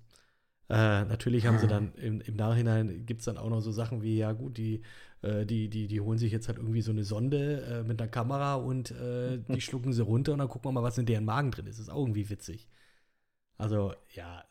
Äh, 0.70 1.06
natürlich 1.06 1.48
haben 1.48 1.58
sie 1.58 1.68
dann 1.68 1.94
im, 1.96 2.22
im 2.22 2.36
Nachhinein 2.36 3.06
gibt 3.06 3.22
es 3.22 3.26
dann 3.26 3.38
auch 3.38 3.50
noch 3.50 3.62
so 3.62 3.72
Sachen 3.72 4.04
wie, 4.04 4.18
ja 4.18 4.32
gut, 4.34 4.58
die, 4.58 4.82
äh, 5.24 5.46
die, 5.46 5.68
die, 5.70 5.88
die 5.88 6.00
holen 6.02 6.20
sich 6.20 6.32
jetzt 6.32 6.48
halt 6.48 6.60
irgendwie 6.60 6.82
so 6.82 6.92
eine 6.92 7.04
Sonde 7.04 7.62
äh, 7.64 7.84
mit 7.88 8.00
einer 8.02 8.10
Kamera 8.10 8.56
und 8.56 8.92
äh, 8.92 9.40
die 9.50 9.62
schlucken 9.62 9.94
sie 9.94 10.04
runter 10.04 10.34
und 10.34 10.40
dann 10.40 10.48
gucken 10.48 10.70
wir 10.70 10.74
mal, 10.74 10.84
was 10.84 10.98
in 11.00 11.08
deren 11.08 11.26
Magen 11.26 11.52
drin 11.52 11.66
ist. 11.66 11.80
Ist 11.80 11.90
auch 11.90 11.98
irgendwie 12.00 12.30
witzig. 12.30 12.68
Also, 13.58 13.94
ja, 14.14 14.44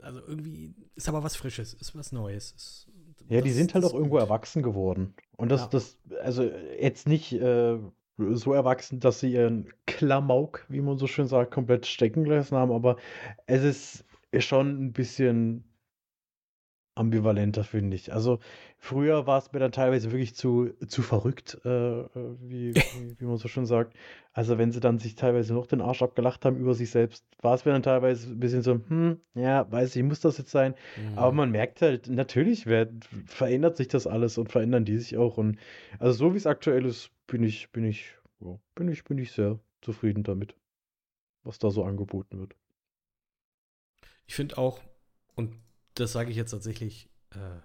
also 0.00 0.20
irgendwie 0.26 0.74
ist 0.96 1.08
aber 1.08 1.22
was 1.22 1.36
Frisches, 1.36 1.74
ist 1.74 1.94
was 1.94 2.10
Neues. 2.10 2.52
Ist, 2.52 2.88
Ja, 3.28 3.40
die 3.40 3.48
das- 3.50 3.56
sind 3.58 3.74
halt 3.74 3.84
auch 3.84 3.92
irgendwo 3.94 4.16
gut. 4.16 4.22
erwachsen 4.22 4.62
geworden. 4.62 5.14
Und 5.36 5.50
das, 5.50 5.62
Ja. 5.62 5.68
das, 5.68 5.98
also 6.22 6.42
jetzt 6.80 7.06
nicht 7.06 7.32
äh, 7.34 7.78
so 8.18 8.52
erwachsen, 8.54 8.98
dass 8.98 9.20
sie 9.20 9.32
ihren 9.34 9.68
Klamauk, 9.86 10.64
wie 10.68 10.80
man 10.80 10.96
so 10.96 11.06
schön 11.06 11.26
sagt, 11.26 11.52
komplett 11.52 11.86
stecken 11.86 12.24
gelassen 12.24 12.56
haben, 12.56 12.72
aber 12.72 12.96
es 13.46 13.62
ist 13.62 14.04
schon 14.40 14.86
ein 14.86 14.92
bisschen 14.92 15.64
ambivalenter, 16.96 17.62
finde 17.62 17.94
ich. 17.94 18.12
Also 18.12 18.38
früher 18.78 19.26
war 19.26 19.38
es 19.38 19.52
mir 19.52 19.60
dann 19.60 19.70
teilweise 19.70 20.10
wirklich 20.12 20.34
zu, 20.34 20.70
zu 20.88 21.02
verrückt, 21.02 21.58
äh, 21.64 22.00
äh, 22.00 22.06
wie, 22.40 22.74
wie, 22.74 23.20
wie 23.20 23.24
man 23.24 23.36
so 23.36 23.48
schön 23.48 23.66
sagt. 23.66 23.94
Also 24.32 24.58
wenn 24.58 24.72
sie 24.72 24.80
dann 24.80 24.98
sich 24.98 25.14
teilweise 25.14 25.54
noch 25.54 25.66
den 25.66 25.82
Arsch 25.82 26.02
abgelacht 26.02 26.44
haben 26.44 26.56
über 26.56 26.74
sich 26.74 26.90
selbst, 26.90 27.24
war 27.42 27.54
es 27.54 27.64
mir 27.64 27.72
dann 27.72 27.82
teilweise 27.82 28.30
ein 28.30 28.40
bisschen 28.40 28.62
so, 28.62 28.80
hm, 28.88 29.20
ja, 29.34 29.70
weiß 29.70 29.94
ich, 29.94 30.02
muss 30.02 30.20
das 30.20 30.38
jetzt 30.38 30.50
sein? 30.50 30.74
Mhm. 30.96 31.18
Aber 31.18 31.32
man 31.32 31.50
merkt 31.50 31.82
halt, 31.82 32.08
natürlich 32.08 32.66
werd, 32.66 32.92
verändert 33.26 33.76
sich 33.76 33.88
das 33.88 34.06
alles 34.06 34.38
und 34.38 34.50
verändern 34.50 34.86
die 34.86 34.96
sich 34.96 35.18
auch. 35.18 35.36
Und 35.36 35.58
also 35.98 36.12
so 36.12 36.32
wie 36.32 36.38
es 36.38 36.46
aktuell 36.46 36.86
ist, 36.86 37.10
bin 37.26 37.42
ich, 37.42 37.70
bin 37.72 37.84
ich, 37.84 38.14
bin 38.74 38.88
ich, 38.88 39.04
bin 39.04 39.18
ich 39.18 39.32
sehr 39.32 39.58
zufrieden 39.82 40.22
damit, 40.22 40.56
was 41.44 41.58
da 41.58 41.70
so 41.70 41.84
angeboten 41.84 42.38
wird. 42.38 42.56
Ich 44.26 44.34
finde 44.34 44.58
auch, 44.58 44.80
und 45.34 45.54
das 45.94 46.12
sage 46.12 46.30
ich 46.30 46.36
jetzt 46.36 46.50
tatsächlich 46.50 47.08
äh, 47.30 47.60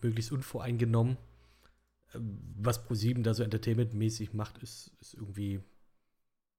möglichst 0.00 0.32
unvoreingenommen, 0.32 1.16
äh, 2.14 2.18
was 2.20 2.84
ProSieben 2.84 3.22
da 3.22 3.34
so 3.34 3.42
entertainmentmäßig 3.42 4.32
macht, 4.34 4.58
ist, 4.58 4.92
ist 5.00 5.14
irgendwie 5.14 5.60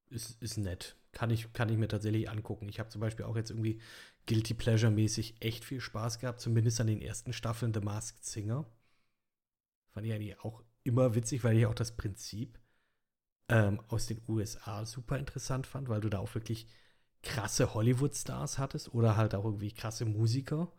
ist, 0.10 0.41
ist 0.41 0.57
nett. 0.57 0.95
Kann 1.11 1.30
ich, 1.30 1.51
kann 1.53 1.69
ich 1.69 1.77
mir 1.77 1.88
tatsächlich 1.88 2.30
angucken. 2.30 2.69
Ich 2.69 2.80
habe 2.80 2.89
zum 2.89 3.01
Beispiel 3.01 3.26
auch 3.26 3.35
jetzt 3.35 3.51
irgendwie 3.51 3.80
Guilty 4.27 4.53
Pleasure-mäßig 4.53 5.35
echt 5.41 5.65
viel 5.65 5.81
Spaß 5.81 6.19
gehabt, 6.19 6.39
zumindest 6.39 6.80
an 6.81 6.88
den 6.88 7.01
ersten 7.01 7.34
Staffeln 7.34 7.73
The 7.73 7.81
Masked 7.81 8.23
Singer. 8.23 8.65
Fand 9.93 10.07
ich 10.07 10.14
eigentlich 10.14 10.39
auch 10.39 10.64
immer 10.84 11.15
witzig, 11.15 11.43
weil 11.43 11.57
ich 11.57 11.65
auch 11.65 11.76
das 11.76 11.95
Prinzip 11.95 12.60
ähm, 13.49 13.80
aus 13.89 14.07
den 14.07 14.22
USA 14.27 14.85
super 14.85 15.19
interessant 15.19 15.68
fand, 15.68 15.89
weil 15.89 16.01
du 16.01 16.10
da 16.10 16.19
auch 16.19 16.34
wirklich 16.34 16.68
krasse 17.24 17.74
Hollywood-Stars 17.74 18.58
hattest 18.60 18.94
oder 18.94 19.18
halt 19.18 19.34
auch 19.34 19.45
irgendwie 19.45 19.72
krasse 19.72 20.06
Musiker, 20.06 20.72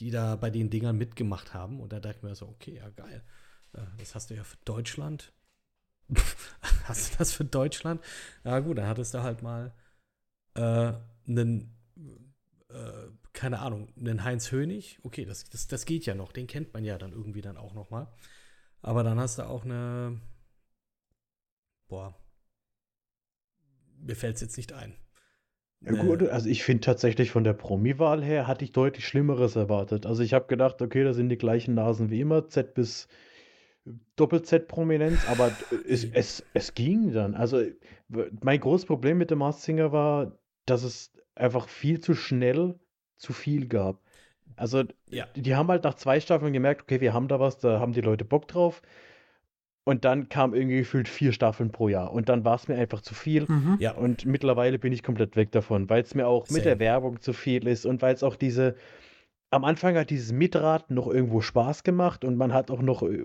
die 0.00 0.10
da 0.10 0.36
bei 0.36 0.50
den 0.50 0.70
Dingern 0.70 0.98
mitgemacht 0.98 1.54
haben. 1.54 1.80
Und 1.80 1.92
da 1.92 2.00
dachte 2.00 2.18
ich 2.18 2.22
mir 2.22 2.34
so, 2.34 2.48
okay, 2.48 2.76
ja 2.76 2.88
geil. 2.90 3.22
Äh, 3.72 3.80
das 3.98 4.14
hast 4.14 4.30
du 4.30 4.34
ja 4.34 4.44
für 4.44 4.58
Deutschland. 4.64 5.32
hast 6.84 7.14
du 7.14 7.18
das 7.18 7.32
für 7.32 7.44
Deutschland? 7.44 8.02
Ja 8.44 8.58
gut, 8.60 8.78
dann 8.78 8.86
hattest 8.86 9.14
du 9.14 9.22
halt 9.22 9.42
mal 9.42 9.72
äh, 10.54 10.92
einen, 11.26 11.76
äh, 12.68 13.08
keine 13.32 13.60
Ahnung, 13.60 13.92
einen 13.96 14.24
Heinz 14.24 14.50
Hönig. 14.50 14.98
Okay, 15.02 15.24
das, 15.24 15.48
das, 15.48 15.68
das 15.68 15.84
geht 15.86 16.06
ja 16.06 16.14
noch. 16.14 16.32
Den 16.32 16.46
kennt 16.46 16.74
man 16.74 16.84
ja 16.84 16.98
dann 16.98 17.12
irgendwie 17.12 17.42
dann 17.42 17.56
auch 17.56 17.74
noch 17.74 17.90
mal. 17.90 18.12
Aber 18.82 19.02
dann 19.04 19.18
hast 19.18 19.38
du 19.38 19.46
auch 19.46 19.64
eine, 19.64 20.20
boah, 21.88 22.14
mir 23.98 24.16
fällt 24.16 24.36
es 24.36 24.40
jetzt 24.40 24.56
nicht 24.56 24.72
ein. 24.72 24.94
Ja, 25.80 25.92
gut, 25.92 26.22
also 26.28 26.48
ich 26.48 26.64
finde 26.64 26.80
tatsächlich 26.80 27.30
von 27.30 27.44
der 27.44 27.52
Promi-Wahl 27.52 28.22
her 28.22 28.46
hatte 28.46 28.64
ich 28.64 28.72
deutlich 28.72 29.06
Schlimmeres 29.06 29.56
erwartet. 29.56 30.06
Also 30.06 30.22
ich 30.22 30.34
habe 30.34 30.46
gedacht, 30.46 30.82
okay, 30.82 31.04
da 31.04 31.12
sind 31.12 31.28
die 31.28 31.38
gleichen 31.38 31.74
Nasen 31.74 32.10
wie 32.10 32.20
immer, 32.20 32.48
Z 32.48 32.74
bis 32.74 33.08
Doppel-Z-Prominenz, 34.16 35.24
aber 35.24 35.56
es, 35.86 36.04
es, 36.04 36.44
es 36.52 36.74
ging 36.74 37.12
dann. 37.12 37.34
Also 37.34 37.62
mein 38.42 38.60
großes 38.60 38.86
Problem 38.86 39.18
mit 39.18 39.30
dem 39.30 39.38
Mars 39.38 39.64
Singer 39.64 39.92
war, 39.92 40.38
dass 40.66 40.82
es 40.82 41.12
einfach 41.34 41.68
viel 41.68 42.00
zu 42.00 42.14
schnell 42.14 42.78
zu 43.16 43.32
viel 43.32 43.68
gab. 43.68 44.02
Also 44.56 44.82
Ja. 45.10 45.26
die 45.36 45.54
haben 45.54 45.68
halt 45.68 45.84
nach 45.84 45.94
zwei 45.94 46.20
Staffeln 46.20 46.52
gemerkt, 46.52 46.82
okay, 46.82 47.00
wir 47.00 47.14
haben 47.14 47.28
da 47.28 47.38
was, 47.38 47.58
da 47.58 47.78
haben 47.78 47.92
die 47.92 48.00
Leute 48.00 48.24
Bock 48.24 48.48
drauf. 48.48 48.82
Und 49.88 50.04
dann 50.04 50.28
kam 50.28 50.52
irgendwie 50.52 50.80
gefühlt 50.80 51.08
vier 51.08 51.32
Staffeln 51.32 51.72
pro 51.72 51.88
Jahr. 51.88 52.12
Und 52.12 52.28
dann 52.28 52.44
war 52.44 52.56
es 52.56 52.68
mir 52.68 52.74
einfach 52.74 53.00
zu 53.00 53.14
viel. 53.14 53.46
Mhm. 53.48 53.78
Ja, 53.80 53.92
Und 53.92 54.26
mittlerweile 54.26 54.78
bin 54.78 54.92
ich 54.92 55.02
komplett 55.02 55.34
weg 55.34 55.50
davon, 55.50 55.88
weil 55.88 56.02
es 56.02 56.14
mir 56.14 56.26
auch 56.26 56.50
mit 56.50 56.66
der 56.66 56.72
Same. 56.72 56.80
Werbung 56.80 57.20
zu 57.22 57.32
viel 57.32 57.66
ist 57.66 57.86
und 57.86 58.02
weil 58.02 58.14
es 58.14 58.22
auch 58.22 58.36
diese, 58.36 58.74
am 59.48 59.64
Anfang 59.64 59.96
hat 59.96 60.10
dieses 60.10 60.30
Mitraten 60.30 60.94
noch 60.94 61.06
irgendwo 61.06 61.40
Spaß 61.40 61.84
gemacht 61.84 62.22
und 62.26 62.36
man 62.36 62.52
hat 62.52 62.70
auch 62.70 62.82
noch 62.82 63.02
äh, 63.02 63.24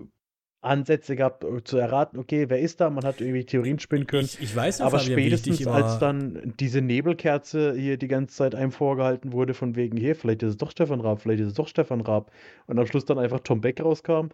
Ansätze 0.63 1.17
gehabt 1.17 1.43
äh, 1.43 1.63
zu 1.65 1.77
erraten, 1.77 2.17
okay, 2.17 2.45
wer 2.47 2.61
ist 2.61 2.79
da? 2.79 2.89
Man 2.89 3.03
hat 3.03 3.19
irgendwie 3.19 3.43
Theorien 3.43 3.79
spinnen 3.79 4.07
können. 4.07 4.23
ich, 4.23 4.41
ich 4.41 4.55
weiß 4.55 4.79
noch, 4.79 4.87
Aber 4.87 4.99
Fabian, 4.99 5.17
wie 5.17 5.27
ich 5.27 5.41
dich 5.41 5.55
spätestens 5.55 5.65
immer, 5.67 5.75
als 5.75 5.99
dann 5.99 6.53
diese 6.61 6.81
Nebelkerze 6.81 7.75
hier 7.75 7.97
die 7.97 8.07
ganze 8.07 8.35
Zeit 8.35 8.55
einem 8.55 8.71
vorgehalten 8.71 9.33
wurde, 9.33 9.53
von 9.53 9.75
wegen, 9.75 9.97
hier, 9.97 10.15
vielleicht 10.15 10.43
ist 10.43 10.49
es 10.51 10.57
doch 10.57 10.71
Stefan 10.71 11.01
Raab, 11.01 11.21
vielleicht 11.21 11.41
ist 11.41 11.47
es 11.47 11.53
doch 11.55 11.67
Stefan 11.67 11.99
Raab, 11.99 12.31
und 12.67 12.79
am 12.79 12.85
Schluss 12.87 13.03
dann 13.03 13.19
einfach 13.19 13.41
Tom 13.41 13.59
Beck 13.59 13.81
rauskam, 13.81 14.27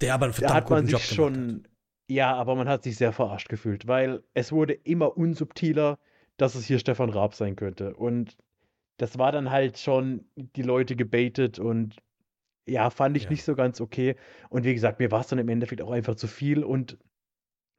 der 0.00 0.14
aber 0.14 0.26
einen 0.26 0.32
da 0.32 0.38
verdammt 0.38 0.54
hat 0.56 0.70
man 0.70 0.86
sich 0.86 0.92
Job 0.92 1.02
schon, 1.02 1.68
ja, 2.08 2.34
aber 2.34 2.54
man 2.54 2.68
hat 2.68 2.82
sich 2.82 2.96
sehr 2.96 3.12
verarscht 3.12 3.48
gefühlt, 3.48 3.86
weil 3.86 4.22
es 4.34 4.52
wurde 4.52 4.72
immer 4.72 5.16
unsubtiler, 5.16 5.98
dass 6.36 6.54
es 6.54 6.66
hier 6.66 6.78
Stefan 6.78 7.10
Raab 7.10 7.34
sein 7.34 7.56
könnte. 7.56 7.94
Und 7.94 8.36
das 8.96 9.18
war 9.18 9.32
dann 9.32 9.50
halt 9.50 9.78
schon 9.78 10.24
die 10.36 10.62
Leute 10.62 10.96
gebaitet 10.96 11.58
und 11.58 11.96
ja, 12.66 12.90
fand 12.90 13.16
ich 13.16 13.24
Ja. 13.24 13.30
nicht 13.30 13.44
so 13.44 13.54
ganz 13.54 13.80
okay. 13.80 14.16
Und 14.48 14.64
wie 14.64 14.74
gesagt, 14.74 14.98
mir 15.00 15.10
war 15.10 15.20
es 15.20 15.28
dann 15.28 15.38
im 15.38 15.48
Endeffekt 15.48 15.82
auch 15.82 15.90
einfach 15.90 16.14
zu 16.14 16.26
viel 16.26 16.62
und 16.64 16.98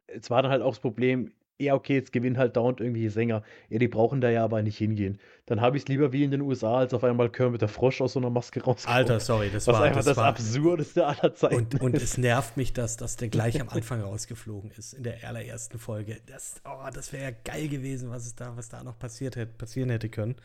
es 0.08 0.30
war 0.30 0.42
dann 0.42 0.52
halt 0.52 0.62
auch 0.62 0.72
das 0.72 0.80
Problem, 0.80 1.32
ja, 1.62 1.76
okay, 1.76 1.96
jetzt 1.96 2.12
gewinnen 2.12 2.38
halt 2.38 2.56
dauernd 2.56 2.82
irgendwie 2.82 3.08
Sänger. 3.10 3.44
Ja, 3.70 3.80
die 3.80 3.88
brauchen 3.88 4.22
da 4.22 4.30
ja 4.30 4.44
aber 4.44 4.62
nicht 4.62 4.78
hingehen. 4.78 5.20
Dann 5.46 5.62
habe 5.62 5.78
ich 5.78 5.84
es 5.84 5.90
lieber 5.90 6.12
wie 6.12 6.24
in 6.24 6.32
den 6.32 6.42
USA, 6.42 6.80
als 6.80 6.94
auf 6.94 7.04
einmal 7.04 7.30
Kermit 7.30 7.62
der 7.62 7.68
Frosch 7.68 8.02
aus 8.02 8.14
so 8.14 8.20
einer 8.20 8.30
Maske 8.30 8.64
rauskommt. 8.64 8.96
Alter, 8.96 9.20
sorry, 9.20 9.50
das 9.52 9.68
war 9.68 9.82
einfach 9.82 9.98
das, 9.98 10.06
das, 10.06 10.18
war, 10.18 10.26
Absurdeste 10.26 11.06
aller 11.06 11.34
Zeiten 11.34 11.56
Und, 11.56 11.82
und 11.82 11.96
es 11.96 12.18
nervt 12.18 12.58
mich, 12.58 12.74
dass, 12.74 12.98
dass 12.98 13.18
der 13.18 13.30
gleich 13.30 13.60
am 13.62 13.70
Anfang 13.70 14.02
rausgeflogen 14.02 14.72
ist, 14.72 14.94
in 14.94 15.04
der 15.04 15.18
allerersten 15.28 15.80
Folge. 15.80 16.18
Das, 16.26 16.62
oh, 16.66 16.90
das 16.94 17.14
wäre 17.14 17.32
ja 17.32 17.38
geil 17.44 17.68
gewesen, 17.68 18.10
was, 18.10 18.26
es 18.26 18.36
da, 18.36 18.56
was 18.56 18.70
da 18.70 18.84
noch 18.84 18.98
passiert 18.98 19.36
hätte, 19.36 19.54
passieren 19.54 19.90
hätte 19.90 20.10
können. 20.10 20.36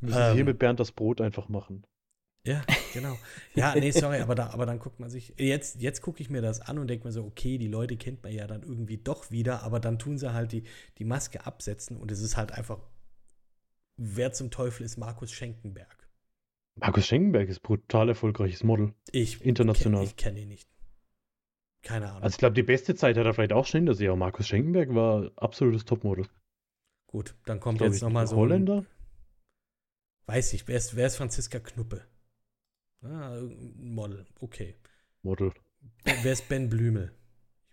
Müssen 0.00 0.16
sie 0.16 0.32
hier 0.32 0.40
Ähm, 0.40 0.46
mit 0.46 0.58
Bernd 0.58 0.80
das 0.80 0.92
Brot 0.92 1.20
einfach 1.20 1.48
machen. 1.48 1.84
Ja, 2.44 2.60
genau. 2.92 3.16
Ja, 3.54 3.74
nee, 3.76 3.92
sorry, 3.92 4.18
aber, 4.18 4.34
da, 4.34 4.50
aber 4.50 4.66
dann 4.66 4.80
guckt 4.80 4.98
man 4.98 5.08
sich. 5.10 5.32
Jetzt, 5.38 5.80
jetzt 5.80 6.00
gucke 6.02 6.20
ich 6.20 6.28
mir 6.28 6.42
das 6.42 6.60
an 6.60 6.78
und 6.78 6.88
denke 6.88 7.06
mir 7.06 7.12
so, 7.12 7.24
okay, 7.24 7.56
die 7.56 7.68
Leute 7.68 7.96
kennt 7.96 8.22
man 8.24 8.32
ja 8.32 8.46
dann 8.48 8.62
irgendwie 8.62 8.98
doch 8.98 9.30
wieder, 9.30 9.62
aber 9.62 9.78
dann 9.78 9.98
tun 9.98 10.18
sie 10.18 10.32
halt 10.32 10.50
die, 10.50 10.64
die 10.98 11.04
Maske 11.04 11.46
absetzen 11.46 11.96
und 11.96 12.10
es 12.10 12.20
ist 12.20 12.36
halt 12.36 12.50
einfach, 12.52 12.80
wer 13.96 14.32
zum 14.32 14.50
Teufel 14.50 14.84
ist 14.84 14.96
Markus 14.96 15.30
Schenkenberg? 15.30 16.08
Markus 16.80 17.06
Schenkenberg 17.06 17.48
ist 17.48 17.60
brutal 17.62 18.08
erfolgreiches 18.08 18.64
Model. 18.64 18.92
Ich 19.12 19.44
International. 19.44 20.00
kenn- 20.02 20.06
Ich 20.06 20.16
kenne 20.16 20.40
ihn 20.40 20.48
nicht. 20.48 20.68
Keine 21.82 22.08
Ahnung. 22.08 22.22
Also 22.22 22.34
ich 22.34 22.38
glaube, 22.38 22.54
die 22.54 22.62
beste 22.62 22.94
Zeit 22.94 23.16
hat 23.16 23.26
er 23.26 23.34
vielleicht 23.34 23.52
auch 23.52 23.66
schon 23.66 23.80
hinter 23.80 23.94
sich, 23.94 24.08
aber 24.08 24.16
Markus 24.16 24.48
Schenkenberg 24.48 24.94
war 24.94 25.30
absolutes 25.36 25.84
Topmodel. 25.84 26.26
Gut, 27.06 27.34
dann 27.44 27.60
kommt 27.60 27.78
Glaub 27.78 27.92
jetzt 27.92 28.02
nochmal 28.02 28.26
so. 28.26 28.34
Ein, 28.34 28.38
Holländer? 28.40 28.84
weiß 30.26 30.54
ich, 30.54 30.66
wer 30.66 30.78
ist, 30.78 30.96
wer 30.96 31.06
ist 31.06 31.16
Franziska 31.16 31.60
Knuppe? 31.60 32.04
Ah, 33.02 33.40
Model, 33.76 34.26
okay. 34.40 34.76
Model. 35.22 35.52
Wer 36.04 36.32
ist 36.32 36.48
Ben 36.48 36.68
Blümel? 36.68 37.12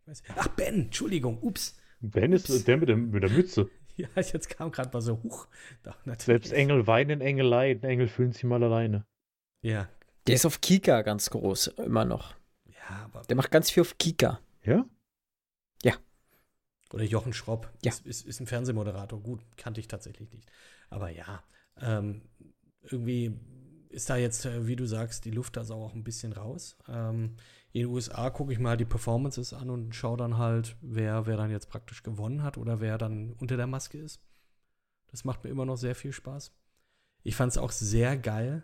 Ich 0.01 0.07
weiß. 0.07 0.23
Ach, 0.35 0.47
Ben, 0.49 0.85
Entschuldigung, 0.85 1.37
ups. 1.41 1.77
Ben 2.01 2.33
ist 2.33 2.67
der 2.67 2.77
mit, 2.77 2.89
dem, 2.89 3.11
mit 3.11 3.23
der 3.23 3.29
Mütze. 3.29 3.69
Ja, 3.99 4.07
jetzt 4.15 4.47
kam 4.47 4.71
gerade 4.71 4.91
mal 4.93 5.01
so 5.01 5.21
hoch. 5.23 5.49
Selbst 6.19 6.53
Engel 6.53 6.87
weinen, 6.87 7.19
Engel 7.19 7.45
leiden, 7.45 7.83
Engel 7.83 8.07
fühlen 8.07 8.31
sich 8.31 8.45
mal 8.45 8.63
alleine. 8.63 9.05
Ja, 9.61 9.89
Der 10.25 10.35
ist 10.35 10.45
auf 10.45 10.61
Kika 10.61 11.01
ganz 11.01 11.29
groß, 11.29 11.67
immer 11.67 12.05
noch. 12.05 12.33
ja, 12.67 13.03
aber. 13.03 13.23
Der 13.23 13.35
macht 13.35 13.51
ganz 13.51 13.69
viel 13.69 13.81
auf 13.81 13.97
Kika. 13.97 14.39
Ja? 14.63 14.85
Oder 16.93 17.03
Jochen 17.03 17.33
Schropp. 17.33 17.71
Ja. 17.83 17.91
Ist, 17.91 18.05
ist, 18.05 18.25
ist 18.25 18.39
ein 18.39 18.47
Fernsehmoderator. 18.47 19.21
Gut, 19.21 19.41
kannte 19.57 19.79
ich 19.79 19.87
tatsächlich 19.87 20.31
nicht. 20.31 20.49
Aber 20.89 21.09
ja, 21.09 21.43
ähm, 21.79 22.21
irgendwie 22.81 23.37
ist 23.89 24.09
da 24.09 24.15
jetzt, 24.15 24.45
äh, 24.45 24.67
wie 24.67 24.75
du 24.75 24.85
sagst, 24.85 25.25
die 25.25 25.31
Luft 25.31 25.57
da 25.57 25.63
so 25.63 25.75
auch 25.75 25.93
ein 25.93 26.03
bisschen 26.03 26.33
raus. 26.33 26.77
Ähm, 26.87 27.35
in 27.71 27.81
den 27.81 27.89
USA 27.91 28.29
gucke 28.29 28.53
ich 28.53 28.59
mal 28.59 28.77
die 28.77 28.85
Performances 28.85 29.53
an 29.53 29.69
und 29.69 29.95
schaue 29.95 30.17
dann 30.17 30.37
halt, 30.37 30.75
wer, 30.81 31.25
wer 31.25 31.37
dann 31.37 31.51
jetzt 31.51 31.69
praktisch 31.69 32.03
gewonnen 32.03 32.43
hat 32.43 32.57
oder 32.57 32.79
wer 32.79 32.97
dann 32.97 33.33
unter 33.33 33.57
der 33.57 33.67
Maske 33.67 33.97
ist. 33.97 34.21
Das 35.07 35.25
macht 35.25 35.43
mir 35.43 35.49
immer 35.49 35.65
noch 35.65 35.77
sehr 35.77 35.95
viel 35.95 36.13
Spaß. 36.13 36.51
Ich 37.23 37.35
fand 37.35 37.51
es 37.51 37.57
auch 37.57 37.71
sehr 37.71 38.17
geil. 38.17 38.63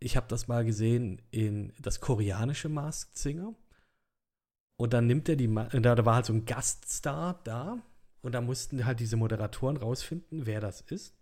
Ich 0.00 0.16
habe 0.16 0.28
das 0.28 0.48
mal 0.48 0.64
gesehen 0.64 1.22
in 1.30 1.72
das 1.80 2.00
koreanische 2.00 2.68
Masked 2.68 3.16
Singer. 3.16 3.54
Und 4.76 4.92
dann 4.92 5.06
nimmt 5.06 5.28
er 5.28 5.36
die, 5.36 5.48
Ma 5.48 5.64
da 5.64 6.04
war 6.04 6.16
halt 6.16 6.26
so 6.26 6.32
ein 6.32 6.44
Gaststar 6.44 7.40
da. 7.44 7.82
Und 8.20 8.32
da 8.32 8.40
mussten 8.40 8.84
halt 8.84 9.00
diese 9.00 9.16
Moderatoren 9.16 9.76
rausfinden, 9.76 10.46
wer 10.46 10.60
das 10.60 10.80
ist. 10.82 11.17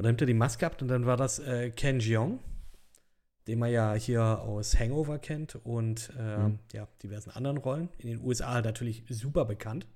Und 0.00 0.04
dann 0.04 0.12
nimmt 0.12 0.22
er 0.22 0.26
die 0.28 0.32
Maske 0.32 0.64
ab 0.64 0.80
und 0.80 0.88
dann 0.88 1.04
war 1.04 1.18
das 1.18 1.40
äh, 1.40 1.68
Ken 1.72 2.00
Jeong, 2.00 2.38
den 3.46 3.58
man 3.58 3.70
ja 3.70 3.92
hier 3.92 4.22
aus 4.40 4.78
Hangover 4.78 5.18
kennt 5.18 5.56
und 5.56 6.10
äh, 6.18 6.38
Mhm. 6.38 6.58
ja, 6.72 6.88
diversen 7.02 7.28
anderen 7.32 7.58
Rollen. 7.58 7.90
In 7.98 8.08
den 8.08 8.24
USA 8.24 8.62
natürlich 8.62 9.04
super 9.10 9.44
bekannt. 9.44 9.86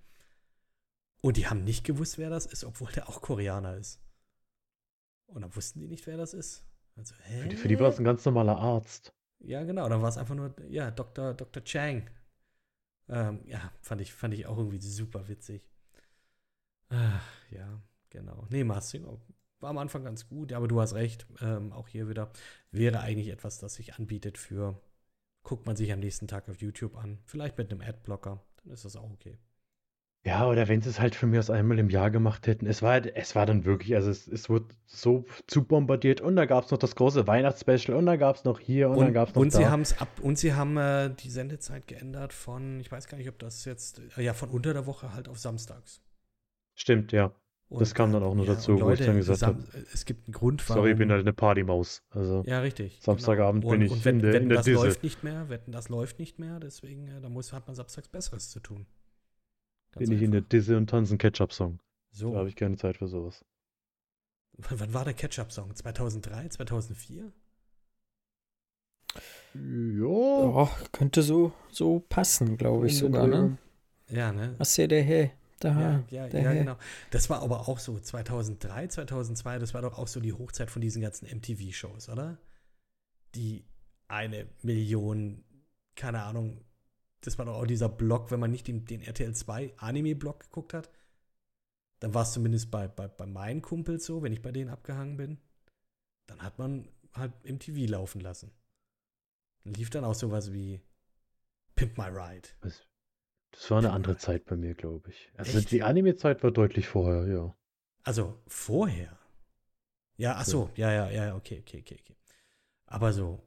Und 1.22 1.38
die 1.38 1.46
haben 1.46 1.64
nicht 1.64 1.84
gewusst, 1.84 2.18
wer 2.18 2.28
das 2.28 2.44
ist, 2.44 2.64
obwohl 2.64 2.92
der 2.92 3.08
auch 3.08 3.22
Koreaner 3.22 3.78
ist. 3.78 3.98
Und 5.24 5.40
dann 5.40 5.56
wussten 5.56 5.80
die 5.80 5.88
nicht, 5.88 6.06
wer 6.06 6.18
das 6.18 6.34
ist. 6.34 6.66
Also? 6.96 7.14
Für 7.14 7.48
die, 7.48 7.56
für 7.56 7.68
die 7.68 7.80
war 7.80 7.88
es 7.88 7.98
ein 7.98 8.04
ganz 8.04 8.26
normaler 8.26 8.58
Arzt. 8.58 9.14
Ja, 9.38 9.64
genau. 9.64 9.88
Dann 9.88 10.02
war 10.02 10.10
es 10.10 10.18
einfach 10.18 10.34
nur, 10.34 10.54
ja, 10.68 10.90
Dr. 10.90 11.32
Dr. 11.32 11.64
Chang. 11.64 12.10
Ähm, 13.08 13.40
ja, 13.46 13.72
fand 13.80 14.02
ich, 14.02 14.12
fand 14.12 14.34
ich 14.34 14.44
auch 14.44 14.58
irgendwie 14.58 14.82
super 14.82 15.28
witzig. 15.28 15.66
Ach, 16.90 17.24
ja, 17.50 17.80
genau. 18.10 18.46
Nee, 18.50 18.64
Mastering 18.64 19.06
war 19.64 19.70
am 19.70 19.78
Anfang 19.78 20.04
ganz 20.04 20.28
gut, 20.28 20.52
aber 20.52 20.68
du 20.68 20.80
hast 20.80 20.94
recht. 20.94 21.26
Ähm, 21.40 21.72
auch 21.72 21.88
hier 21.88 22.08
wieder 22.08 22.30
wäre 22.70 23.00
eigentlich 23.00 23.28
etwas, 23.28 23.58
das 23.58 23.74
sich 23.74 23.94
anbietet 23.94 24.36
für, 24.38 24.78
guckt 25.42 25.66
man 25.66 25.74
sich 25.74 25.90
am 25.90 26.00
nächsten 26.00 26.28
Tag 26.28 26.48
auf 26.48 26.60
YouTube 26.60 26.96
an. 26.96 27.18
Vielleicht 27.24 27.56
mit 27.56 27.72
einem 27.72 27.80
Adblocker. 27.80 28.44
Dann 28.62 28.72
ist 28.72 28.84
das 28.84 28.94
auch 28.94 29.10
okay. 29.10 29.38
Ja, 30.26 30.46
oder 30.46 30.68
wenn 30.68 30.80
sie 30.80 30.88
es 30.88 31.00
halt 31.00 31.14
von 31.14 31.30
mir 31.30 31.38
aus 31.38 31.50
einmal 31.50 31.78
im 31.78 31.90
Jahr 31.90 32.10
gemacht 32.10 32.46
hätten. 32.46 32.66
Es 32.66 32.82
war, 32.82 33.04
es 33.16 33.34
war 33.34 33.46
dann 33.46 33.64
wirklich, 33.64 33.94
also 33.94 34.10
es, 34.10 34.26
es 34.26 34.48
wurde 34.48 34.68
so 34.86 35.24
zu 35.46 35.64
bombardiert 35.64 36.20
und 36.20 36.36
da 36.36 36.46
gab 36.46 36.64
es 36.64 36.70
noch 36.70 36.78
das 36.78 36.94
große 36.94 37.26
Weihnachtsspecial 37.26 37.96
und 37.96 38.06
dann 38.06 38.18
gab 38.18 38.36
es 38.36 38.44
noch 38.44 38.58
hier 38.58 38.90
und, 38.90 39.00
dann 39.00 39.12
gab 39.12 39.28
es 39.28 39.34
noch 39.34 39.42
und 39.42 39.50
sie 39.50 39.62
da. 39.62 39.70
haben 39.70 39.82
es 39.82 39.98
ab 39.98 40.08
und 40.22 40.38
sie 40.38 40.54
haben 40.54 40.76
äh, 40.76 41.10
die 41.10 41.30
Sendezeit 41.30 41.86
geändert 41.86 42.32
von, 42.32 42.80
ich 42.80 42.90
weiß 42.90 43.06
gar 43.08 43.18
nicht, 43.18 43.28
ob 43.28 43.38
das 43.38 43.64
jetzt, 43.66 44.00
äh, 44.16 44.22
ja, 44.22 44.32
von 44.32 44.50
unter 44.50 44.72
der 44.74 44.86
Woche 44.86 45.12
halt 45.14 45.28
auf 45.28 45.38
samstags. 45.38 46.02
Stimmt, 46.74 47.12
ja. 47.12 47.34
Das 47.70 47.90
Und, 47.90 47.94
kam 47.94 48.12
dann 48.12 48.22
auch 48.22 48.34
noch 48.34 48.44
ja, 48.46 48.54
dazu, 48.54 48.72
und 48.72 48.76
wo 48.82 48.90
ich 48.90 49.00
Leute, 49.00 49.06
dann 49.06 49.16
gesagt 49.16 49.38
Sam- 49.40 49.64
Es 49.92 50.04
gibt 50.04 50.26
einen 50.28 50.32
Grund, 50.34 50.68
warum. 50.68 50.82
Sorry, 50.82 50.92
ich 50.92 50.98
bin 50.98 51.10
halt 51.10 51.22
eine 51.22 51.32
Partymaus. 51.32 52.02
Also 52.10 52.44
Ja, 52.46 52.60
richtig. 52.60 52.98
Samstagabend 53.02 53.62
genau. 53.62 53.72
bin 53.72 53.80
und, 53.80 53.86
ich 53.86 53.92
und 53.92 54.04
wenn, 54.04 54.16
in 54.16 54.22
der- 54.22 54.32
wenn 54.34 54.42
in 54.44 54.48
der 54.50 54.56
das 54.58 54.64
Disse. 54.66 54.76
läuft 54.84 55.02
nicht 55.02 55.24
mehr, 55.24 55.48
wetten, 55.48 55.72
das 55.72 55.88
läuft 55.88 56.18
nicht 56.18 56.38
mehr, 56.38 56.60
deswegen 56.60 57.08
äh, 57.08 57.20
da 57.20 57.28
muss, 57.28 57.52
hat 57.52 57.66
man 57.66 57.74
samstags 57.74 58.08
Besseres 58.08 58.50
zu 58.50 58.60
tun. 58.60 58.86
Ganz 59.92 60.08
bin 60.08 60.16
ich 60.16 60.22
in 60.22 60.30
der 60.30 60.38
einfach. 60.38 60.48
Disse 60.50 60.76
und 60.76 60.88
tanzen 60.90 61.18
Ketchup-Song. 61.18 61.80
So, 62.12 62.32
Da 62.32 62.38
habe 62.40 62.48
ich 62.48 62.54
keine 62.56 62.76
Zeit 62.76 62.98
für 62.98 63.08
sowas. 63.08 63.44
wann, 64.58 64.78
wann 64.80 64.94
war 64.94 65.04
der 65.04 65.14
Ketchup-Song? 65.14 65.74
2003, 65.74 66.48
2004? 66.48 67.32
Ja. 69.54 70.04
Oh, 70.06 70.68
könnte 70.92 71.22
so, 71.22 71.52
so 71.70 72.00
passen, 72.08 72.56
glaube 72.56 72.86
ich 72.88 72.98
sogar, 72.98 73.26
ne? 73.26 73.56
Ja, 74.08 74.32
ne? 74.32 74.54
Was 74.58 74.76
ja 74.76 74.86
der 74.86 75.02
hey, 75.02 75.32
da. 75.64 75.80
Ja, 75.80 76.04
ja, 76.10 76.28
der 76.28 76.42
ja, 76.42 76.52
genau. 76.52 76.76
Das 77.10 77.30
war 77.30 77.42
aber 77.42 77.68
auch 77.68 77.78
so 77.78 77.98
2003, 77.98 78.88
2002, 78.88 79.58
das 79.58 79.74
war 79.74 79.82
doch 79.82 79.98
auch 79.98 80.08
so 80.08 80.20
die 80.20 80.32
Hochzeit 80.32 80.70
von 80.70 80.82
diesen 80.82 81.02
ganzen 81.02 81.26
MTV-Shows, 81.26 82.08
oder? 82.08 82.38
Die 83.34 83.64
eine 84.08 84.46
Million, 84.62 85.44
keine 85.96 86.22
Ahnung, 86.22 86.64
das 87.20 87.38
war 87.38 87.46
doch 87.46 87.54
auch 87.54 87.66
dieser 87.66 87.88
Blog, 87.88 88.30
wenn 88.30 88.40
man 88.40 88.50
nicht 88.50 88.68
den, 88.68 88.84
den 88.84 89.00
RTL 89.00 89.34
2 89.34 89.74
Anime-Blog 89.78 90.40
geguckt 90.40 90.74
hat, 90.74 90.90
dann 92.00 92.12
war 92.12 92.22
es 92.22 92.32
zumindest 92.32 92.70
bei, 92.70 92.86
bei, 92.86 93.08
bei 93.08 93.26
meinen 93.26 93.62
Kumpels 93.62 94.04
so, 94.04 94.22
wenn 94.22 94.32
ich 94.32 94.42
bei 94.42 94.52
denen 94.52 94.70
abgehangen 94.70 95.16
bin, 95.16 95.38
dann 96.26 96.42
hat 96.42 96.58
man 96.58 96.88
halt 97.14 97.32
MTV 97.44 97.90
laufen 97.90 98.20
lassen. 98.20 98.50
Dann 99.64 99.74
lief 99.74 99.90
dann 99.90 100.04
auch 100.04 100.14
sowas 100.14 100.52
wie 100.52 100.80
Pimp 101.76 101.96
My 101.96 102.08
Ride. 102.08 102.48
Das, 102.60 102.86
das 103.54 103.70
war 103.70 103.78
eine 103.78 103.92
andere 103.92 104.16
Zeit 104.16 104.44
bei 104.46 104.56
mir, 104.56 104.74
glaube 104.74 105.10
ich. 105.10 105.30
Also 105.36 105.58
Echt? 105.58 105.70
die 105.70 105.82
Anime-Zeit 105.82 106.42
war 106.42 106.50
deutlich 106.50 106.88
vorher, 106.88 107.26
ja. 107.26 107.54
Also 108.02 108.38
vorher. 108.46 109.18
Ja, 110.16 110.34
ach 110.36 110.44
so, 110.44 110.70
ja, 110.76 110.92
ja, 110.92 111.10
ja, 111.10 111.34
okay, 111.34 111.60
okay, 111.60 111.80
okay, 111.80 111.98
okay. 112.00 112.16
Aber 112.86 113.12
so, 113.12 113.42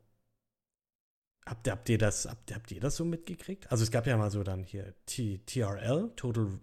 habt 1.46 1.68
ihr, 1.68 1.72
habt 1.74 1.90
ihr 1.90 1.98
das, 1.98 2.26
habt, 2.26 2.50
ihr- 2.50 2.56
habt 2.56 2.72
ihr 2.72 2.80
das 2.80 2.96
so 2.96 3.06
mitgekriegt? 3.06 3.72
Also 3.72 3.84
es 3.84 3.92
gab 3.92 4.06
ja 4.08 4.18
mal 4.18 4.32
so 4.32 4.44
dann 4.44 4.64
hier 4.64 4.94
T, 5.06 5.40
TRL, 5.46 6.12
Total, 6.16 6.60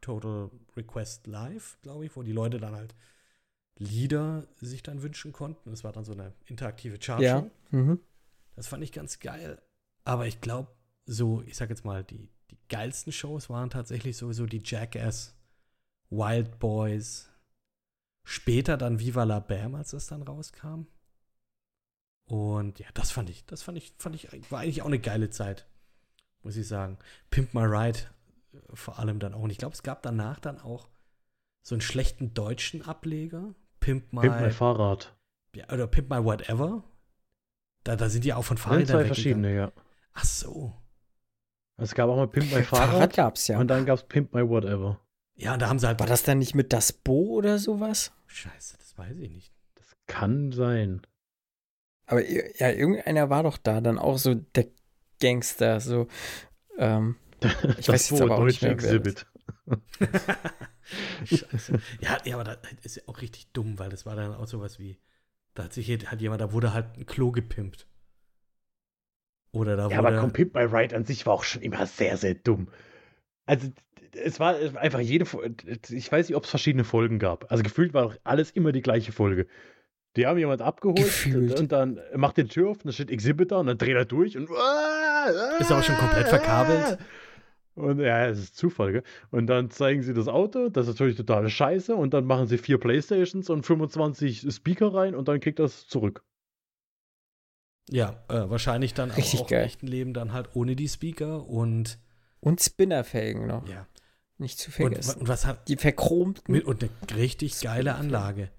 Total 0.00 0.50
Request 0.76 1.26
Live, 1.26 1.78
glaube 1.82 2.06
ich, 2.06 2.14
wo 2.16 2.22
die 2.22 2.32
Leute 2.32 2.58
dann 2.58 2.74
halt 2.74 2.94
Lieder 3.80 4.46
sich 4.56 4.82
dann 4.82 5.02
wünschen 5.02 5.32
konnten. 5.32 5.70
Das 5.70 5.84
war 5.84 5.92
dann 5.92 6.04
so 6.04 6.12
eine 6.12 6.34
interaktive 6.46 6.98
Chartshow. 6.98 7.22
Ja. 7.24 7.50
Mhm. 7.70 8.00
Das 8.56 8.66
fand 8.66 8.82
ich 8.82 8.90
ganz 8.92 9.20
geil. 9.20 9.62
Aber 10.04 10.26
ich 10.26 10.40
glaube, 10.40 10.72
so, 11.06 11.42
ich 11.46 11.56
sag 11.56 11.70
jetzt 11.70 11.84
mal, 11.84 12.02
die, 12.02 12.28
die 12.50 12.58
geilsten 12.68 13.12
Shows 13.12 13.50
waren 13.50 13.70
tatsächlich 13.70 14.16
sowieso 14.16 14.46
die 14.46 14.62
Jackass, 14.64 15.34
Wild 16.10 16.58
Boys, 16.58 17.28
später 18.24 18.76
dann 18.76 19.00
Viva 19.00 19.24
la 19.24 19.40
Bam, 19.40 19.74
als 19.74 19.90
das 19.90 20.06
dann 20.06 20.22
rauskam. 20.22 20.86
Und 22.26 22.78
ja, 22.78 22.86
das 22.94 23.10
fand 23.10 23.30
ich, 23.30 23.46
das 23.46 23.62
fand 23.62 23.78
ich, 23.78 23.94
fand 23.98 24.14
ich, 24.14 24.28
war 24.50 24.60
eigentlich 24.60 24.82
auch 24.82 24.86
eine 24.86 24.98
geile 24.98 25.30
Zeit, 25.30 25.66
muss 26.42 26.56
ich 26.56 26.68
sagen. 26.68 26.98
Pimp 27.30 27.54
My 27.54 27.62
Ride 27.62 28.00
äh, 28.52 28.58
vor 28.74 28.98
allem 28.98 29.18
dann 29.18 29.34
auch. 29.34 29.40
Und 29.40 29.50
ich 29.50 29.58
glaube, 29.58 29.74
es 29.74 29.82
gab 29.82 30.02
danach 30.02 30.38
dann 30.38 30.60
auch 30.60 30.88
so 31.62 31.74
einen 31.74 31.80
schlechten 31.80 32.34
deutschen 32.34 32.82
Ableger. 32.82 33.54
Pimp 33.80 34.12
My, 34.12 34.22
Pimp 34.22 34.40
mein 34.40 34.52
Fahrrad. 34.52 35.16
ja, 35.54 35.70
oder 35.70 35.86
Pimp 35.86 36.10
My 36.10 36.22
Whatever. 36.22 36.84
Da, 37.84 37.96
da 37.96 38.10
sind 38.10 38.24
die 38.24 38.34
auch 38.34 38.44
von 38.44 38.58
Fahrrädern 38.58 38.86
sind 38.86 38.96
zwei 38.96 39.04
verschiedene, 39.06 39.54
ja. 39.54 39.72
Ach 40.12 40.24
so. 40.24 40.74
Es 41.78 41.94
gab 41.94 42.10
auch 42.10 42.16
mal 42.16 42.28
Pimp 42.28 42.50
mein 42.50 42.64
Fahrrad 42.64 42.90
Fahrrad 42.90 43.14
gab's 43.14 43.48
ja. 43.48 43.58
und 43.58 43.68
dann 43.68 43.86
gab 43.86 43.98
es 43.98 44.04
Pimp 44.04 44.34
my 44.34 44.48
Whatever. 44.48 45.00
Ja, 45.36 45.54
und 45.54 45.62
da 45.62 45.68
haben 45.68 45.78
sie 45.78 45.86
halt. 45.86 46.00
War 46.00 46.06
das 46.06 46.24
dann 46.24 46.38
nicht 46.38 46.54
mit 46.54 46.72
das 46.72 46.92
Bo 46.92 47.36
oder 47.36 47.58
sowas? 47.58 48.12
Scheiße, 48.26 48.76
das 48.78 48.98
weiß 48.98 49.16
ich 49.18 49.30
nicht. 49.30 49.52
Das 49.76 49.86
kann 50.06 50.50
sein. 50.50 51.02
Aber 52.06 52.28
ja, 52.28 52.70
irgendeiner 52.70 53.30
war 53.30 53.44
doch 53.44 53.56
da, 53.58 53.80
dann 53.80 53.98
auch 53.98 54.18
so 54.18 54.34
der 54.34 54.66
Gangster, 55.20 55.80
so. 55.80 56.08
Ähm, 56.76 57.16
Ich 57.78 57.88
weiß 57.88 58.10
jetzt 58.10 58.18
Bo, 58.18 58.24
aber 58.24 58.38
auch 58.38 58.44
nicht 58.44 58.62
deutsche 58.62 58.66
mehr, 58.66 58.74
das 58.74 58.84
Exhibit. 58.84 59.26
Scheiße. 61.24 61.80
Ja, 62.00 62.18
ja, 62.24 62.34
aber 62.34 62.44
das 62.44 62.58
ist 62.82 62.96
ja 62.96 63.02
auch 63.06 63.20
richtig 63.20 63.52
dumm, 63.52 63.78
weil 63.78 63.90
das 63.90 64.06
war 64.06 64.16
dann 64.16 64.34
auch 64.34 64.48
sowas 64.48 64.78
wie. 64.78 64.98
Da 65.54 65.64
hat 65.64 65.72
sich 65.72 65.86
hier, 65.86 65.98
hat 66.06 66.20
jemand, 66.20 66.40
da 66.40 66.52
wurde 66.52 66.72
halt 66.72 66.96
ein 66.96 67.06
Klo 67.06 67.30
gepimpt. 67.30 67.86
Oder 69.52 69.76
da 69.76 69.88
Ja, 69.88 69.98
aber 69.98 70.16
komm, 70.18 70.32
Pimp 70.32 70.54
My 70.54 70.62
Ride 70.62 70.94
an 70.94 71.04
sich 71.04 71.26
war 71.26 71.34
auch 71.34 71.44
schon 71.44 71.62
immer 71.62 71.86
sehr, 71.86 72.16
sehr 72.16 72.34
dumm. 72.34 72.68
Also, 73.46 73.68
es 74.12 74.40
war 74.40 74.56
einfach 74.76 75.00
jede, 75.00 75.24
Fo- 75.24 75.42
ich 75.90 76.10
weiß 76.10 76.28
nicht, 76.28 76.36
ob 76.36 76.44
es 76.44 76.50
verschiedene 76.50 76.84
Folgen 76.84 77.18
gab. 77.18 77.50
Also 77.50 77.62
gefühlt 77.62 77.94
war 77.94 78.02
doch 78.04 78.16
alles 78.24 78.50
immer 78.50 78.72
die 78.72 78.82
gleiche 78.82 79.12
Folge. 79.12 79.46
Die 80.16 80.26
haben 80.26 80.38
jemand 80.38 80.62
abgeholt 80.62 80.96
Gefühlt. 80.98 81.52
und, 81.52 81.60
und 81.60 81.72
dann 81.72 82.00
macht 82.16 82.36
den 82.36 82.48
Tür 82.48 82.70
auf, 82.70 82.78
und 82.78 82.86
da 82.86 82.92
steht 82.92 83.10
Exhibit 83.10 83.52
da 83.52 83.58
und 83.58 83.66
dann 83.66 83.78
dreht 83.78 83.94
er 83.94 84.04
durch 84.04 84.36
und 84.36 84.48
Ist 85.60 85.70
aber 85.70 85.82
schon 85.82 85.96
komplett 85.96 86.28
verkabelt. 86.28 86.98
Und 87.74 88.00
ja, 88.00 88.26
es 88.26 88.40
ist 88.40 88.56
Zufall, 88.56 88.90
gell? 88.90 89.02
Und 89.30 89.46
dann 89.46 89.70
zeigen 89.70 90.02
sie 90.02 90.12
das 90.12 90.26
Auto, 90.26 90.68
das 90.68 90.88
ist 90.88 90.94
natürlich 90.94 91.16
totale 91.16 91.48
Scheiße, 91.48 91.94
und 91.94 92.12
dann 92.12 92.24
machen 92.24 92.48
sie 92.48 92.58
vier 92.58 92.76
Playstations 92.78 93.48
und 93.50 93.64
25 93.64 94.52
Speaker 94.52 94.92
rein 94.92 95.14
und 95.14 95.28
dann 95.28 95.38
kriegt 95.38 95.60
das 95.60 95.86
zurück. 95.86 96.24
Ja, 97.90 98.22
äh, 98.28 98.48
wahrscheinlich 98.50 98.94
dann 98.94 99.10
Richtig 99.10 99.40
auch 99.40 99.46
geil. 99.48 99.60
im 99.62 99.66
echten 99.66 99.86
Leben 99.86 100.14
dann 100.14 100.32
halt 100.32 100.54
ohne 100.54 100.76
die 100.76 100.88
Speaker 100.88 101.46
und 101.46 101.98
und 102.40 102.60
Spinnerfelgen 102.60 103.46
noch. 103.46 103.66
ja. 103.68 103.86
Nicht 104.40 104.58
zu 104.60 104.68
Und, 104.68 104.74
vergessen. 104.74 105.20
und 105.20 105.26
was 105.28 105.46
hat. 105.46 105.68
die 105.68 105.74
verchromten. 105.76 106.52
Mit, 106.54 106.64
und 106.64 106.82
eine 106.84 107.16
richtig 107.18 107.60
geile. 107.60 107.96
Anlage. 107.96 108.50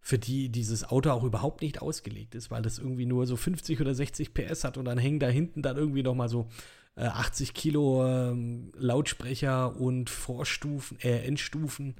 Für 0.00 0.18
die 0.18 0.48
dieses 0.48 0.84
Auto 0.88 1.10
auch 1.10 1.22
überhaupt 1.22 1.60
nicht 1.60 1.82
ausgelegt 1.82 2.34
ist, 2.34 2.50
weil 2.50 2.62
das 2.62 2.78
irgendwie 2.78 3.04
nur 3.04 3.26
so 3.26 3.36
50 3.36 3.78
oder 3.82 3.94
60 3.94 4.32
PS 4.32 4.64
hat 4.64 4.78
und 4.78 4.86
dann 4.86 4.96
hängen 4.96 5.20
da 5.20 5.28
hinten 5.28 5.60
dann 5.60 5.76
irgendwie 5.76 6.02
noch 6.02 6.14
mal 6.14 6.30
so 6.30 6.48
äh, 6.96 7.04
80 7.04 7.52
Kilo 7.52 8.06
ähm, 8.06 8.72
Lautsprecher 8.74 9.76
und 9.76 10.08
Vorstufen, 10.08 10.98
äh, 11.00 11.18
Endstufen 11.26 11.96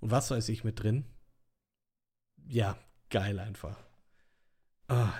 und 0.00 0.10
was 0.10 0.30
weiß 0.30 0.48
ich 0.50 0.62
mit 0.62 0.82
drin. 0.82 1.06
Ja, 2.46 2.76
geil 3.08 3.38
einfach. 3.38 3.76
Ah, 4.90 5.12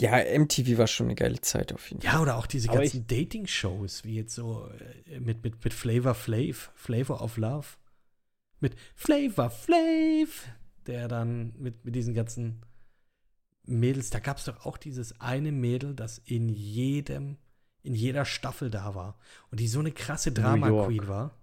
ja, 0.00 0.38
MTV 0.38 0.78
war 0.78 0.86
schon 0.86 1.06
eine 1.08 1.14
geile 1.14 1.38
Zeit 1.42 1.70
auf 1.74 1.90
jeden 1.90 2.00
Fall. 2.00 2.14
ja, 2.14 2.20
oder 2.20 2.36
auch 2.38 2.46
diese 2.46 2.70
Aber 2.70 2.78
ganzen 2.78 3.06
Dating-Shows, 3.06 4.04
wie 4.04 4.14
jetzt 4.14 4.34
so 4.34 4.70
äh, 5.04 5.20
mit, 5.20 5.44
mit, 5.44 5.62
mit 5.62 5.74
Flavor 5.74 6.14
Flav, 6.14 6.72
Flavor 6.74 7.20
of 7.20 7.36
Love. 7.36 7.66
Mit 8.60 8.74
Flavor 8.94 9.50
Flav, 9.50 10.48
der 10.86 11.08
dann 11.08 11.52
mit, 11.58 11.84
mit 11.84 11.94
diesen 11.94 12.14
ganzen 12.14 12.62
Mädels, 13.64 14.08
da 14.08 14.18
gab 14.18 14.38
es 14.38 14.44
doch 14.44 14.64
auch 14.64 14.78
dieses 14.78 15.20
eine 15.20 15.52
Mädel, 15.52 15.94
das 15.94 16.16
in 16.16 16.48
jedem, 16.48 17.36
in 17.82 17.94
jeder 17.94 18.24
Staffel 18.24 18.70
da 18.70 18.94
war. 18.94 19.18
Und 19.50 19.60
die 19.60 19.68
so 19.68 19.80
eine 19.80 19.92
krasse 19.92 20.32
Drama-Queen 20.32 21.06
war. 21.06 21.32
Oh, 21.34 21.42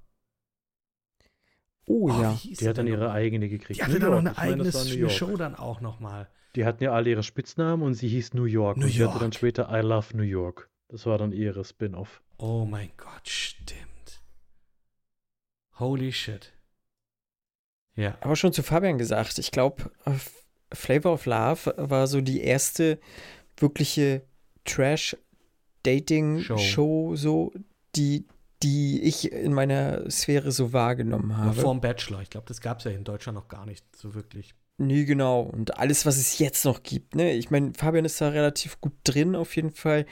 Oh, 1.92 2.08
ja. 2.10 2.38
Die 2.44 2.68
hat 2.68 2.78
dann 2.78 2.86
ihre 2.86 3.12
eigene 3.12 3.50
gekriegt. 3.50 3.80
Die 3.80 3.84
hatte 3.84 4.00
dann 4.00 4.12
noch 4.12 4.38
eine 4.38 4.38
eigene. 4.38 5.10
Show 5.10 5.38
dann 5.38 5.56
auch 5.56 5.82
noch 5.82 6.00
mal. 6.00 6.30
Die 6.56 6.66
hatten 6.66 6.84
ja 6.84 6.94
alle 6.94 7.12
ihre 7.12 7.24
Spitznamen 7.24 7.84
und 7.84 7.94
sie 7.94 8.08
hieß 8.08 8.34
New 8.34 8.46
York. 8.46 8.78
New 8.78 8.86
und 8.86 8.92
sie 8.92 9.04
hatte 9.04 9.14
dann 9.14 9.22
York. 9.24 9.36
später 9.36 9.70
I 9.72 9.82
Love 9.82 10.18
New 10.18 10.24
York. 10.24 10.70
Das 10.88 11.06
war 11.06 11.18
dann 11.18 11.32
ihre 11.32 11.64
Spin-off. 11.64 12.22
Oh 12.38 12.66
mein 12.66 12.92
Gott, 12.98 13.28
stimmt. 13.28 14.22
Holy 15.78 16.12
shit. 16.12 16.52
Ja. 17.96 18.18
Aber 18.22 18.36
schon 18.36 18.54
zu 18.54 18.64
Fabian 18.64 18.98
gesagt, 18.98 19.38
ich 19.38 19.52
glaube, 19.52 19.92
Flavor 20.74 21.14
of 21.14 21.26
Love 21.26 21.74
war 21.78 22.08
so 22.08 22.22
die 22.22 22.42
erste 22.42 23.00
wirkliche 23.58 24.24
Trash-Dating-Show, 24.66 27.16
so, 27.16 27.54
die, 27.96 28.26
die 28.64 29.02
ich 29.02 29.32
in 29.32 29.54
meiner 29.54 30.10
Sphäre 30.10 30.52
so 30.52 30.74
wahrgenommen 30.74 31.38
habe. 31.38 31.60
Vorm 31.60 31.82
Bachelor. 31.82 32.22
Ich 32.22 32.30
glaube, 32.30 32.48
das 32.48 32.62
gab 32.62 32.80
es 32.80 32.86
ja 32.86 32.92
in 32.92 33.04
Deutschland 33.04 33.38
noch 33.38 33.48
gar 33.48 33.66
nicht 33.66 33.84
so 33.96 34.16
wirklich. 34.16 34.54
Nee, 34.80 35.04
genau. 35.06 35.42
Und 35.42 35.78
alles, 35.78 36.06
was 36.06 36.18
es 36.18 36.40
jetzt 36.40 36.64
noch 36.66 36.84
gibt, 36.84 37.14
ne? 37.16 37.34
Ich 37.34 37.52
meine, 37.52 37.74
Fabian 37.74 38.06
ist 38.06 38.20
da 38.22 38.30
relativ 38.30 38.80
gut 38.82 38.94
drin, 39.04 39.36
auf 39.36 39.56
jeden 39.56 39.72
Fall, 39.72 40.06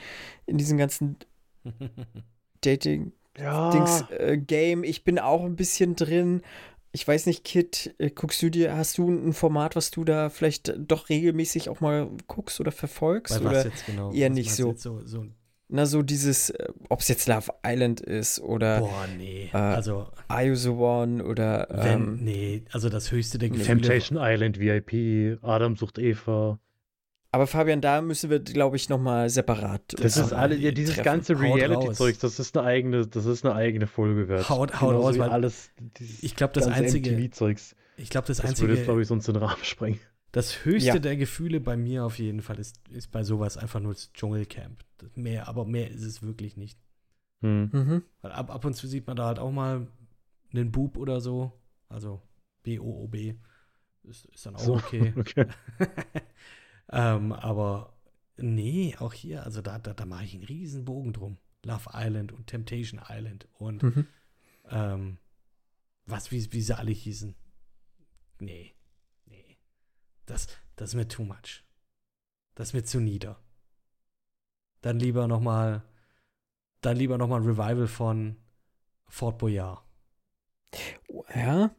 in 0.46 0.58
diesem 0.58 0.76
ganzen 0.78 1.16
Dating, 2.60 3.12
Ja. 3.38 3.70
Dings, 3.70 4.04
äh, 4.10 4.36
Game. 4.36 4.84
Ich 4.84 5.04
bin 5.04 5.18
auch 5.18 5.44
ein 5.44 5.56
bisschen 5.56 5.96
drin. 5.96 6.42
Ich 6.92 7.06
weiß 7.06 7.26
nicht, 7.26 7.44
Kit, 7.44 7.94
äh, 7.98 8.10
guckst 8.10 8.42
du 8.42 8.50
dir, 8.50 8.76
hast 8.76 8.98
du 8.98 9.08
ein 9.08 9.32
Format, 9.32 9.76
was 9.76 9.90
du 9.90 10.04
da 10.04 10.30
vielleicht 10.30 10.74
doch 10.78 11.08
regelmäßig 11.08 11.68
auch 11.68 11.80
mal 11.80 12.10
guckst 12.26 12.60
oder 12.60 12.72
verfolgst? 12.72 13.38
Bei 13.38 13.44
was 13.44 13.50
oder 13.50 13.64
jetzt 13.66 13.86
genau? 13.86 14.12
eher 14.12 14.30
Was 14.30 14.34
nicht 14.34 14.54
so. 14.54 14.68
jetzt 14.70 14.82
so, 14.82 15.00
so 15.04 15.26
na 15.68 15.84
so 15.86 16.02
dieses, 16.02 16.50
äh, 16.50 16.68
ob 16.88 17.00
es 17.00 17.08
jetzt 17.08 17.28
Love 17.28 17.50
Island 17.64 18.00
ist 18.00 18.40
oder 18.40 18.80
boah, 18.80 19.06
nee. 19.16 19.50
äh, 19.52 19.56
also, 19.56 20.08
Are 20.28 20.44
You 20.44 20.54
the 20.54 20.68
One 20.70 21.22
oder 21.24 21.66
wenn, 21.70 22.02
ähm, 22.02 22.18
nee, 22.22 22.62
also 22.72 22.88
das 22.88 23.12
höchste 23.12 23.38
der 23.38 23.50
Gefühle. 23.50 23.66
Temptation 23.66 24.18
Island 24.20 24.58
VIP, 24.58 25.38
Adam 25.42 25.76
sucht 25.76 25.98
Eva. 25.98 26.58
aber 27.32 27.46
Fabian, 27.46 27.80
da 27.82 28.00
müssen 28.00 28.30
wir, 28.30 28.40
glaube 28.40 28.76
ich, 28.76 28.88
nochmal 28.88 29.28
separat. 29.28 29.82
Das 30.00 30.16
ist 30.16 30.32
alle, 30.32 30.56
ja, 30.56 30.70
dieses 30.70 30.94
treffen. 30.94 31.04
ganze 31.04 31.34
Haut 31.34 31.42
Reality-Zeugs, 31.58 32.18
das 32.18 32.38
ist 32.40 32.56
eine 32.56 32.66
eigene, 32.66 33.06
das 33.06 33.26
ist 33.26 33.44
eine 33.44 33.54
eigene 33.54 33.86
Folge 33.86 34.28
wert. 34.28 34.48
Haut- 34.48 34.80
haut 34.80 34.94
raus, 34.94 35.18
weil 35.18 35.28
alles, 35.28 35.70
ich 36.22 36.34
glaube, 36.34 36.54
das 36.54 36.66
einzige, 36.66 37.10
MTV-Zeugs. 37.12 37.76
ich 37.98 38.08
glaube, 38.08 38.26
das 38.26 38.38
Das 38.38 38.44
würde 38.44 38.50
einzige, 38.52 38.72
jetzt, 38.74 38.84
glaube 38.84 39.02
ich, 39.02 39.08
sonst 39.08 39.28
den 39.28 39.36
Rahmen 39.36 39.62
sprengen. 39.64 40.00
das 40.32 40.64
höchste 40.64 40.88
Ja. 40.88 40.98
der 40.98 41.16
Gefühle 41.16 41.60
bei 41.60 41.76
mir 41.76 42.04
auf 42.06 42.18
jeden 42.18 42.40
Fall 42.40 42.58
ist, 42.58 42.76
ist 42.90 43.10
bei 43.10 43.22
sowas 43.22 43.58
einfach 43.58 43.80
nur 43.80 43.92
das 43.92 44.10
Dschungelcamp. 44.14 44.82
Mehr, 45.14 45.48
aber 45.48 45.64
mehr 45.64 45.90
ist 45.90 46.02
es 46.02 46.22
wirklich 46.22 46.56
nicht. 46.56 46.78
Hm. 47.40 47.70
Mhm. 47.72 48.02
Weil 48.20 48.32
ab, 48.32 48.50
ab 48.50 48.64
und 48.64 48.74
zu 48.74 48.86
sieht 48.86 49.06
man 49.06 49.16
da 49.16 49.26
halt 49.26 49.38
auch 49.38 49.52
mal 49.52 49.86
einen 50.52 50.72
Bub 50.72 50.96
oder 50.96 51.20
so. 51.20 51.52
Also 51.88 52.20
B-O-O-B. 52.62 53.34
Ist, 54.04 54.24
ist 54.26 54.46
dann 54.46 54.56
auch 54.56 54.60
So, 54.60 54.74
okay. 54.74 55.12
okay. 55.16 55.46
ähm, 56.90 57.32
aber 57.32 57.96
nee, 58.36 58.96
auch 58.98 59.12
hier, 59.12 59.44
also 59.44 59.60
da, 59.62 59.78
da, 59.78 59.94
da 59.94 60.04
mache 60.06 60.24
ich 60.24 60.34
einen 60.34 60.44
riesen 60.44 60.84
Bogen 60.84 61.12
drum. 61.12 61.38
Love 61.64 61.90
Island 61.92 62.32
und 62.32 62.46
Temptation 62.46 63.00
Island 63.08 63.48
und 63.54 63.82
Mhm. 63.82 64.06
ähm, 64.70 65.18
was, 66.06 66.30
wie, 66.30 66.52
wie 66.52 66.62
sie 66.62 66.76
alle 66.76 66.92
hießen. 66.92 67.34
Nee. 68.40 68.74
Nee. 69.26 69.58
Das, 70.26 70.46
das 70.76 70.90
ist 70.90 70.94
mir 70.94 71.08
too 71.08 71.24
much. 71.24 71.64
Das 72.54 72.68
ist 72.68 72.74
mir 72.74 72.84
zu 72.84 73.00
nieder. 73.00 73.38
Dann 74.82 74.98
lieber 74.98 75.26
noch 75.28 75.40
mal, 75.40 75.82
dann 76.80 76.96
lieber 76.96 77.18
noch 77.18 77.28
mal 77.28 77.40
ein 77.40 77.46
Revival 77.46 77.86
von 77.88 78.36
Fort 79.08 79.38
Boyard. 79.38 79.82
Ja. 81.34 81.70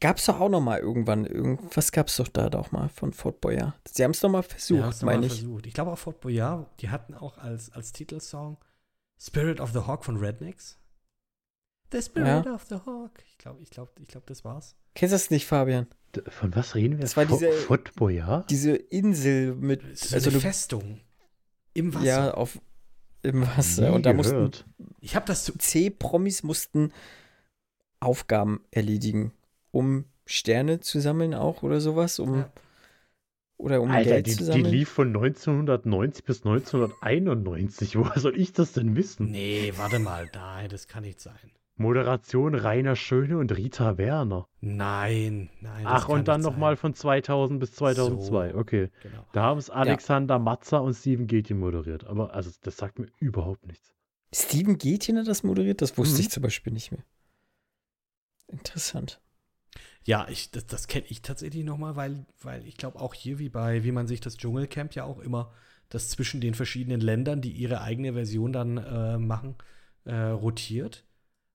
Gab's 0.00 0.26
doch 0.26 0.40
auch 0.40 0.48
noch 0.48 0.60
mal 0.60 0.80
irgendwann. 0.80 1.26
Irgendwas 1.26 1.92
gab's 1.92 2.16
doch 2.16 2.28
da 2.28 2.50
doch 2.50 2.72
mal 2.72 2.88
von 2.88 3.12
Fort 3.12 3.40
Boyard. 3.40 3.74
Sie 3.88 4.02
haben 4.02 4.10
es 4.10 4.20
doch 4.20 4.28
mal 4.30 4.42
versucht, 4.42 5.00
Ja, 5.00 5.06
meine 5.06 5.26
ich. 5.26 5.34
versucht. 5.34 5.66
Ich 5.66 5.74
glaube 5.74 5.92
auch 5.92 5.98
Fort 5.98 6.20
Boyard, 6.20 6.66
die 6.80 6.90
hatten 6.90 7.14
auch 7.14 7.38
als, 7.38 7.70
als 7.72 7.92
Titelsong 7.92 8.56
Spirit 9.20 9.60
of 9.60 9.70
the 9.72 9.80
Hawk 9.80 10.04
von 10.04 10.16
Rednecks. 10.16 10.78
The 11.92 12.02
Spirit 12.02 12.46
of 12.48 12.64
the 12.68 12.76
Hawk. 12.86 13.22
Ich 13.28 13.38
glaube, 13.38 13.62
ich 13.62 13.70
glaube, 13.70 13.92
ich 14.00 14.08
glaube, 14.08 14.26
das 14.26 14.44
war's. 14.44 14.74
Kennst 14.94 15.12
du 15.12 15.14
das 15.16 15.30
nicht, 15.30 15.46
Fabian? 15.46 15.86
Von 16.28 16.54
was 16.56 16.74
reden 16.74 16.94
wir? 16.98 17.02
Das 17.02 17.16
war 17.16 17.24
diese- 17.26 17.52
Fort 17.52 17.94
Boyard? 17.94 18.50
Diese 18.50 18.74
Insel 18.74 19.54
mit, 19.54 19.84
ist 19.84 20.12
also 20.12 20.30
eine 20.30 20.40
Festung 20.40 21.00
im 21.74 21.94
Wasser. 21.94 22.04
ja, 22.04 22.34
auf 22.34 22.60
im 23.22 23.42
Wasser. 23.46 23.90
Nie 23.90 23.94
Und 23.96 24.06
da 24.06 24.12
mussten 24.12 24.34
gehört. 24.34 24.66
Ich 25.00 25.14
habe 25.16 25.26
das 25.26 25.44
zu. 25.44 25.56
C-Promis 25.56 26.42
mussten 26.42 26.92
Aufgaben 28.00 28.64
erledigen, 28.70 29.32
um 29.70 30.06
Sterne 30.26 30.80
zu 30.80 31.00
sammeln 31.00 31.34
auch 31.34 31.62
oder 31.62 31.80
sowas, 31.80 32.18
um 32.18 32.38
Ja. 32.40 32.52
oder 33.58 33.80
um 33.80 33.90
Alter, 33.90 34.10
Geld 34.10 34.26
die, 34.26 34.30
zu 34.32 34.38
die 34.38 34.44
sammeln. 34.44 34.64
lief 34.66 34.88
von 34.88 35.08
1990 35.08 36.24
bis 36.24 36.44
1991. 36.44 37.96
Woher 37.96 38.18
soll 38.20 38.36
ich 38.38 38.52
das 38.52 38.72
denn 38.72 38.96
wissen? 38.96 39.30
Nee, 39.30 39.72
warte 39.76 39.98
mal. 40.00 40.28
Nein, 40.34 40.68
das 40.68 40.88
kann 40.88 41.02
nicht 41.04 41.20
sein. 41.20 41.36
Moderation 41.82 42.54
Rainer 42.54 42.96
Schöne 42.96 43.36
und 43.38 43.54
Rita 43.56 43.98
Werner. 43.98 44.48
Nein, 44.60 45.50
nein. 45.60 45.84
Ach, 45.86 46.08
und 46.08 46.28
dann 46.28 46.40
nochmal 46.40 46.76
von 46.76 46.94
2000 46.94 47.60
bis 47.60 47.72
2002. 47.74 48.52
So. 48.52 48.58
Okay. 48.58 48.90
Genau. 49.02 49.26
Da 49.32 49.42
haben 49.42 49.58
es 49.58 49.68
Alexander 49.68 50.38
Matzer 50.38 50.82
und 50.82 50.94
Steven 50.94 51.26
Gätjen 51.26 51.58
moderiert. 51.58 52.04
Aber 52.04 52.34
also, 52.34 52.50
das 52.62 52.76
sagt 52.76 52.98
mir 52.98 53.08
überhaupt 53.18 53.66
nichts. 53.66 53.92
Steven 54.34 54.78
Gätjen 54.78 55.18
hat 55.18 55.26
das 55.28 55.42
moderiert, 55.42 55.82
das 55.82 55.98
wusste 55.98 56.14
Mhm. 56.16 56.20
ich 56.20 56.30
zum 56.30 56.42
Beispiel 56.42 56.72
nicht 56.72 56.90
mehr. 56.92 57.04
Interessant. 58.48 59.20
Ja, 60.04 60.26
ich, 60.28 60.50
das, 60.50 60.66
das 60.66 60.88
kenne 60.88 61.06
ich 61.08 61.22
tatsächlich 61.22 61.64
nochmal, 61.64 61.96
weil, 61.96 62.26
weil 62.40 62.66
ich 62.66 62.76
glaube 62.76 63.00
auch 63.00 63.14
hier, 63.14 63.38
wie 63.38 63.48
bei, 63.48 63.84
wie 63.84 63.92
man 63.92 64.06
sich 64.06 64.20
das 64.20 64.36
Dschungelcamp 64.36 64.94
ja 64.94 65.04
auch 65.04 65.20
immer, 65.20 65.52
das 65.88 66.08
zwischen 66.08 66.40
den 66.40 66.54
verschiedenen 66.54 67.00
Ländern, 67.00 67.40
die 67.40 67.52
ihre 67.52 67.82
eigene 67.82 68.14
Version 68.14 68.52
dann 68.52 68.78
äh, 68.78 69.18
machen, 69.18 69.56
äh, 70.04 70.14
rotiert, 70.14 71.04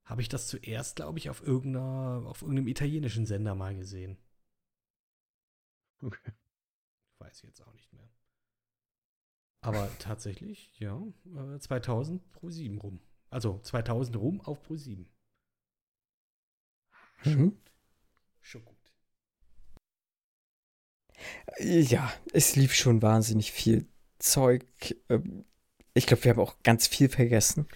habe 0.08 0.22
ich 0.24 0.30
das 0.30 0.48
zuerst, 0.48 0.96
glaube 0.98 1.20
ich, 1.20 1.30
auf, 1.30 1.44
irgendeiner, 1.46 2.24
auf 2.26 2.42
irgendeinem 2.42 2.68
italienischen 2.68 3.28
Sender 3.28 3.56
mal 3.56 3.76
gesehen. 3.76 4.18
Okay. 6.02 6.32
Weiß 7.20 7.38
ich 7.38 7.44
jetzt 7.44 7.62
auch 7.62 7.74
nicht 7.74 7.92
mehr. 7.94 8.10
Aber 9.62 9.90
tatsächlich, 10.00 10.72
ja, 10.80 11.00
äh, 11.36 11.60
2000 11.60 12.32
pro 12.32 12.50
7 12.50 12.80
rum. 12.80 13.00
Also 13.30 13.60
2000 13.60 14.18
rum 14.18 14.42
auf 14.42 14.64
pro 14.64 14.76
7. 14.78 15.08
Mhm. 17.26 17.52
Schon 18.42 18.66
gut. 18.66 18.76
Ja, 21.60 22.12
es 22.34 22.56
lief 22.56 22.74
schon 22.74 23.02
wahnsinnig 23.02 23.52
viel 23.52 23.88
Zeug. 24.20 24.66
Ähm, 25.10 25.46
Ich 25.94 26.08
glaube, 26.08 26.24
wir 26.26 26.32
haben 26.32 26.40
auch 26.42 26.62
ganz 26.64 26.88
viel 26.88 27.10
vergessen. 27.10 27.68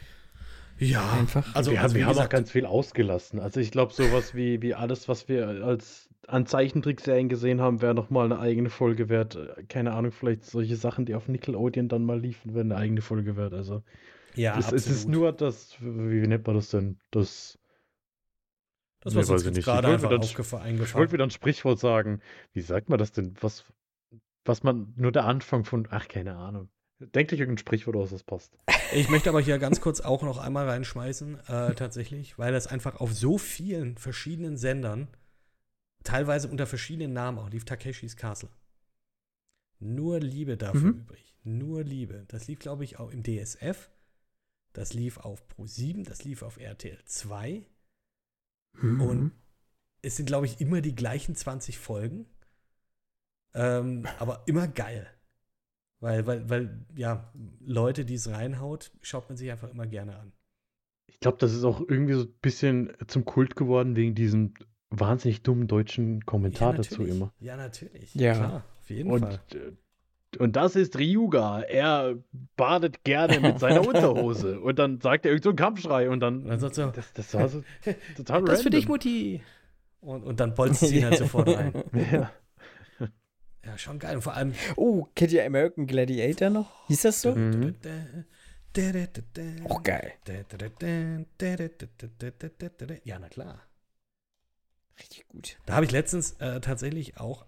Ja, 0.82 1.12
Einfach. 1.14 1.54
Also, 1.56 1.72
wir 1.72 1.82
also 1.82 1.96
wir 1.96 2.06
haben 2.08 2.18
auch 2.18 2.30
ganz 2.30 2.50
viel 2.52 2.66
ausgelassen. 2.66 3.40
Also 3.40 3.60
ich 3.60 3.72
glaube, 3.72 3.94
sowas 3.94 4.34
wie, 4.34 4.62
wie 4.62 4.74
alles, 4.74 5.08
was 5.08 5.28
wir 5.30 5.48
als 5.64 6.10
an 6.28 6.46
Zeichentrickserien 6.46 7.30
gesehen 7.30 7.62
haben, 7.62 7.82
wäre 7.82 7.94
nochmal 7.94 8.26
eine 8.26 8.40
eigene 8.40 8.70
Folge 8.70 9.08
wert. 9.10 9.38
Keine 9.70 9.94
Ahnung, 9.94 10.12
vielleicht 10.12 10.44
solche 10.46 10.76
Sachen, 10.76 11.06
die 11.06 11.14
auf 11.16 11.28
Nickelodeon 11.28 11.88
dann 11.88 12.04
mal 12.04 12.20
liefen, 12.20 12.54
wären 12.56 12.72
eine 12.72 12.82
eigene 12.82 13.02
Folge 13.02 13.36
wert. 13.38 13.54
Also 13.54 13.84
ja, 14.36 14.56
das, 14.56 14.72
es 14.72 14.88
ist 14.88 15.08
nur 15.08 15.32
das, 15.34 15.76
wie 15.82 16.26
nennt 16.28 16.48
man 16.48 16.56
das 16.56 16.70
denn? 16.70 16.98
Das, 17.12 17.60
Das, 19.02 19.14
Nee, 19.14 19.20
was 19.20 19.30
weiß 19.30 19.32
uns 19.34 19.42
ich 19.42 19.46
jetzt 19.48 19.56
nicht. 19.58 19.66
gerade 19.66 19.88
Ich 19.88 19.94
einfach 19.94 20.10
wollte 20.10 20.24
wieder- 20.26 20.44
aufgefa- 20.44 20.84
ich 20.84 20.94
wollte 20.96 21.14
wieder 21.14 21.24
ein 21.26 21.32
Sprichwort 21.32 21.80
sagen. 21.80 22.22
Wie 22.54 22.62
sagt 22.62 22.90
man 22.90 22.98
das 22.98 23.12
denn? 23.12 23.34
Was, 23.42 23.66
was 24.46 24.64
man, 24.64 24.94
nur 24.96 25.12
der 25.12 25.26
Anfang 25.26 25.66
von, 25.66 25.88
ach, 25.92 26.08
keine 26.08 26.36
Ahnung. 26.36 26.70
Denkt 27.14 27.34
euch 27.34 27.40
irgendein 27.40 27.58
Sprichwort 27.60 27.96
aus, 27.96 28.12
das 28.12 28.24
passt. 28.24 28.58
Ich 28.94 29.10
möchte 29.10 29.30
aber 29.30 29.42
hier 29.42 29.58
ganz 29.60 29.82
kurz 29.82 30.02
auch 30.02 30.22
noch 30.24 30.38
einmal 30.38 30.68
reinschmeißen, 30.70 31.40
äh, 31.48 31.76
tatsächlich, 31.76 32.38
weil 32.38 32.52
das 32.54 32.68
einfach 32.68 33.00
auf 33.00 33.14
so 33.14 33.38
vielen 33.38 33.98
verschiedenen 33.98 34.58
Sendern, 34.58 35.08
teilweise 36.04 36.48
unter 36.48 36.68
verschiedenen 36.68 37.14
Namen 37.14 37.40
auch, 37.40 37.50
lief 37.50 37.66
Takeshis 37.66 38.16
Castle. 38.18 38.50
Nur 39.80 40.20
Liebe 40.20 40.58
dafür 40.58 40.92
Mhm. 40.92 41.00
übrig. 41.00 41.36
Nur 41.44 41.84
Liebe. 41.84 42.26
Das 42.28 42.48
lief, 42.48 42.60
glaube 42.60 42.84
ich, 42.84 43.00
auch 43.00 43.10
im 43.12 43.24
DSF. 43.24 43.90
Das 44.74 44.94
lief 44.94 45.18
auf 45.18 45.48
Pro 45.48 45.66
7, 45.66 46.04
das 46.04 46.24
lief 46.24 46.44
auf 46.44 46.58
RTL 46.58 47.00
2. 47.06 47.66
Mhm. 48.74 49.02
Und 49.02 49.32
es 50.04 50.16
sind, 50.18 50.28
glaube 50.28 50.46
ich, 50.46 50.62
immer 50.62 50.82
die 50.82 50.96
gleichen 50.96 51.36
20 51.36 51.78
Folgen. 51.80 52.26
Ähm, 53.54 54.06
aber 54.20 54.44
immer 54.46 54.68
geil. 54.68 55.08
Weil, 56.02 56.26
weil, 56.26 56.50
weil, 56.50 56.86
ja, 56.96 57.32
Leute, 57.64 58.06
die 58.06 58.16
es 58.16 58.30
reinhaut, 58.30 58.92
schaut 59.02 59.30
man 59.30 59.38
sich 59.38 59.52
einfach 59.52 59.70
immer 59.70 59.86
gerne 59.86 60.18
an. 60.18 60.34
Ich 61.08 61.20
glaube, 61.20 61.38
das 61.38 61.54
ist 61.54 61.64
auch 61.64 61.80
irgendwie 61.80 62.14
so 62.16 62.24
ein 62.24 62.34
bisschen 62.42 62.92
zum 63.08 63.24
Kult 63.24 63.56
geworden 63.56 63.96
wegen 63.96 64.16
diesem 64.16 64.56
wahnsinnig 64.90 65.44
dummen 65.44 65.68
deutschen 65.68 66.26
Kommentar 66.26 66.74
dazu 66.74 66.94
natürlich. 66.96 67.16
immer. 67.16 67.34
Ja, 67.40 67.56
natürlich. 67.56 68.16
Ja. 68.16 68.34
Klar, 68.34 68.64
auf 68.80 68.90
jeden 68.90 69.12
Und, 69.12 69.22
Fall. 69.22 69.40
äh, 69.54 70.38
und 70.40 70.56
das 70.56 70.76
ist 70.76 70.98
Ryuga. 70.98 71.62
Er 71.62 72.16
badet 72.56 73.04
gerne 73.04 73.40
mit 73.40 73.60
seiner 73.60 73.82
Unterhose. 73.88 74.60
Und 74.60 74.80
dann 74.80 75.02
sagt 75.02 75.26
er 75.26 75.32
irgend 75.32 75.44
so 75.44 75.50
einen 75.52 75.58
Kampfschrei 75.58 76.10
und 76.10 76.20
dann. 76.20 76.44
Und 76.44 76.48
dann 76.50 76.60
sagt 76.60 76.78
er, 76.80 76.88
das, 76.92 77.14
das 77.14 77.34
war 77.36 77.48
so 77.48 77.64
total 78.18 78.44
Das 78.46 78.60
ist 78.60 78.64
für 78.64 78.70
dich, 78.72 78.86
random. 78.86 78.92
Mutti. 78.94 79.42
Und, 80.00 80.24
und 80.24 80.40
dann 80.40 80.56
bolzt 80.56 80.80
sie 80.80 80.98
ihn 80.98 81.06
halt 81.06 81.18
sofort 81.20 81.48
rein. 81.48 81.74
Ja. 82.12 82.32
Ja, 83.66 83.78
schon 83.78 84.00
geil. 84.00 84.16
Und 84.16 84.22
vor 84.22 84.34
allem. 84.34 84.54
Oh, 84.76 85.08
kennt 85.16 85.32
ihr 85.32 85.46
American 85.46 85.88
Gladiator 85.88 86.50
noch? 86.50 86.88
Hieß 86.88 87.02
das 87.04 87.22
so? 87.22 87.36
Mhm. 87.36 87.76
Auch 89.68 89.84
geil. 89.84 90.14
Ja, 93.04 93.20
na 93.20 93.30
klar. 93.30 93.62
Richtig 95.00 95.28
gut. 95.28 95.58
Da 95.66 95.76
habe 95.76 95.86
ich 95.86 95.92
letztens 95.92 96.34
äh, 96.40 96.60
tatsächlich 96.62 97.18
auch 97.18 97.46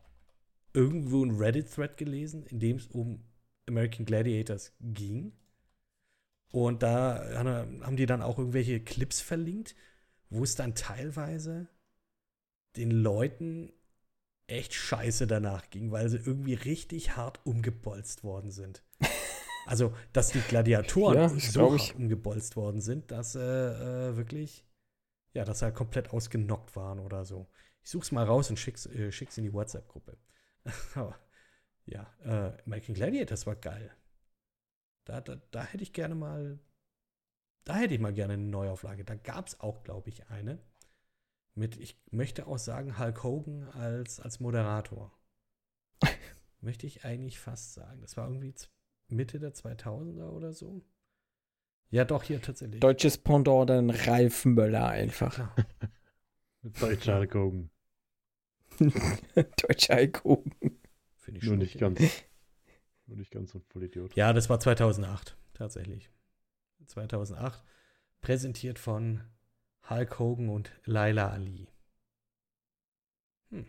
irgendwo 0.73 1.23
einen 1.23 1.37
Reddit-Thread 1.37 1.97
gelesen, 1.97 2.45
in 2.47 2.59
dem 2.59 2.77
es 2.77 2.87
um 2.87 3.23
American 3.67 4.05
Gladiators 4.05 4.73
ging. 4.81 5.33
Und 6.51 6.83
da 6.83 7.65
haben 7.83 7.95
die 7.95 8.05
dann 8.05 8.21
auch 8.21 8.37
irgendwelche 8.37 8.79
Clips 8.79 9.21
verlinkt, 9.21 9.75
wo 10.29 10.43
es 10.43 10.55
dann 10.55 10.75
teilweise 10.75 11.67
den 12.75 12.91
Leuten 12.91 13.71
echt 14.53 14.73
scheiße 14.73 15.27
danach 15.27 15.69
ging, 15.69 15.91
weil 15.91 16.09
sie 16.09 16.17
irgendwie 16.17 16.53
richtig 16.53 17.15
hart 17.15 17.39
umgebolzt 17.45 18.23
worden 18.23 18.51
sind. 18.51 18.83
Also, 19.65 19.95
dass 20.11 20.27
die 20.27 20.41
Gladiatoren 20.41 21.17
Ja, 21.17 21.29
so 21.29 21.71
hart 21.71 21.95
umgebolzt 21.95 22.57
worden 22.57 22.81
sind, 22.81 23.11
dass 23.11 23.33
äh, 23.35 23.39
äh, 23.39 24.17
wirklich, 24.17 24.65
ja, 25.33 25.45
dass 25.45 25.59
sie 25.59 25.65
halt 25.65 25.75
komplett 25.75 26.09
ausgenockt 26.09 26.75
waren 26.75 26.99
oder 26.99 27.23
so. 27.23 27.47
Ich 27.81 27.89
such's 27.89 28.11
mal 28.11 28.25
raus 28.25 28.49
und 28.49 28.57
schick's, 28.57 28.87
äh, 28.87 29.09
schick's 29.13 29.37
in 29.37 29.45
die 29.45 29.53
WhatsApp-Gruppe. 29.53 30.17
Aber 30.95 31.17
ja, 31.85 32.13
äh, 32.25 32.61
American 32.65 32.93
Gladiator, 32.93 33.27
das 33.27 33.47
war 33.47 33.55
geil. 33.55 33.89
Da, 35.05 35.21
da, 35.21 35.35
da 35.51 35.63
hätte 35.63 35.83
ich 35.83 35.93
gerne 35.93 36.15
mal, 36.15 36.59
da 37.63 37.77
hätte 37.77 37.93
ich 37.93 38.01
mal 38.01 38.13
gerne 38.13 38.33
eine 38.33 38.43
Neuauflage. 38.43 39.05
Da 39.05 39.15
gab's 39.15 39.61
auch, 39.61 39.83
glaube 39.83 40.09
ich, 40.09 40.27
eine 40.27 40.61
mit, 41.55 41.77
ich 41.77 41.97
möchte 42.11 42.47
auch 42.47 42.57
sagen, 42.57 42.97
Hulk 42.97 43.23
Hogan 43.23 43.63
als, 43.69 44.19
als 44.19 44.39
Moderator. 44.39 45.11
möchte 46.61 46.87
ich 46.87 47.05
eigentlich 47.05 47.39
fast 47.39 47.73
sagen. 47.73 48.01
Das 48.01 48.17
war 48.17 48.27
irgendwie 48.27 48.53
Mitte 49.07 49.39
der 49.39 49.53
2000er 49.53 50.29
oder 50.29 50.53
so. 50.53 50.81
Ja, 51.89 52.05
doch, 52.05 52.23
hier 52.23 52.41
tatsächlich. 52.41 52.79
Deutsches 52.79 53.17
Pendant 53.17 53.69
dann 53.69 53.89
Ralf 53.91 54.45
Möller 54.45 54.87
einfach. 54.87 55.35
Klar. 55.35 55.55
Deutscher 56.79 57.17
Hulk 57.17 57.35
Hogan. 57.35 57.69
Deutscher 59.35 59.97
Hulk 59.97 60.23
Hogan. 60.23 60.53
Finde 61.19 61.39
ich 61.39 61.45
Nur 61.45 61.51
schon 61.51 61.59
nicht 61.59 61.77
ganz. 61.77 61.99
Nur 63.05 63.17
nicht 63.17 63.31
ganz 63.31 63.51
so 63.51 63.59
ein 63.59 63.63
Vollidiot. 63.67 64.15
Ja, 64.15 64.33
das 64.33 64.49
war 64.49 64.59
2008, 64.59 65.37
tatsächlich. 65.53 66.09
2008. 66.87 67.63
Präsentiert 68.21 68.79
von 68.79 69.21
Hulk 69.89 70.19
Hogan 70.19 70.49
und 70.49 70.71
Laila 70.85 71.29
Ali. 71.29 71.67
Hm. 73.49 73.65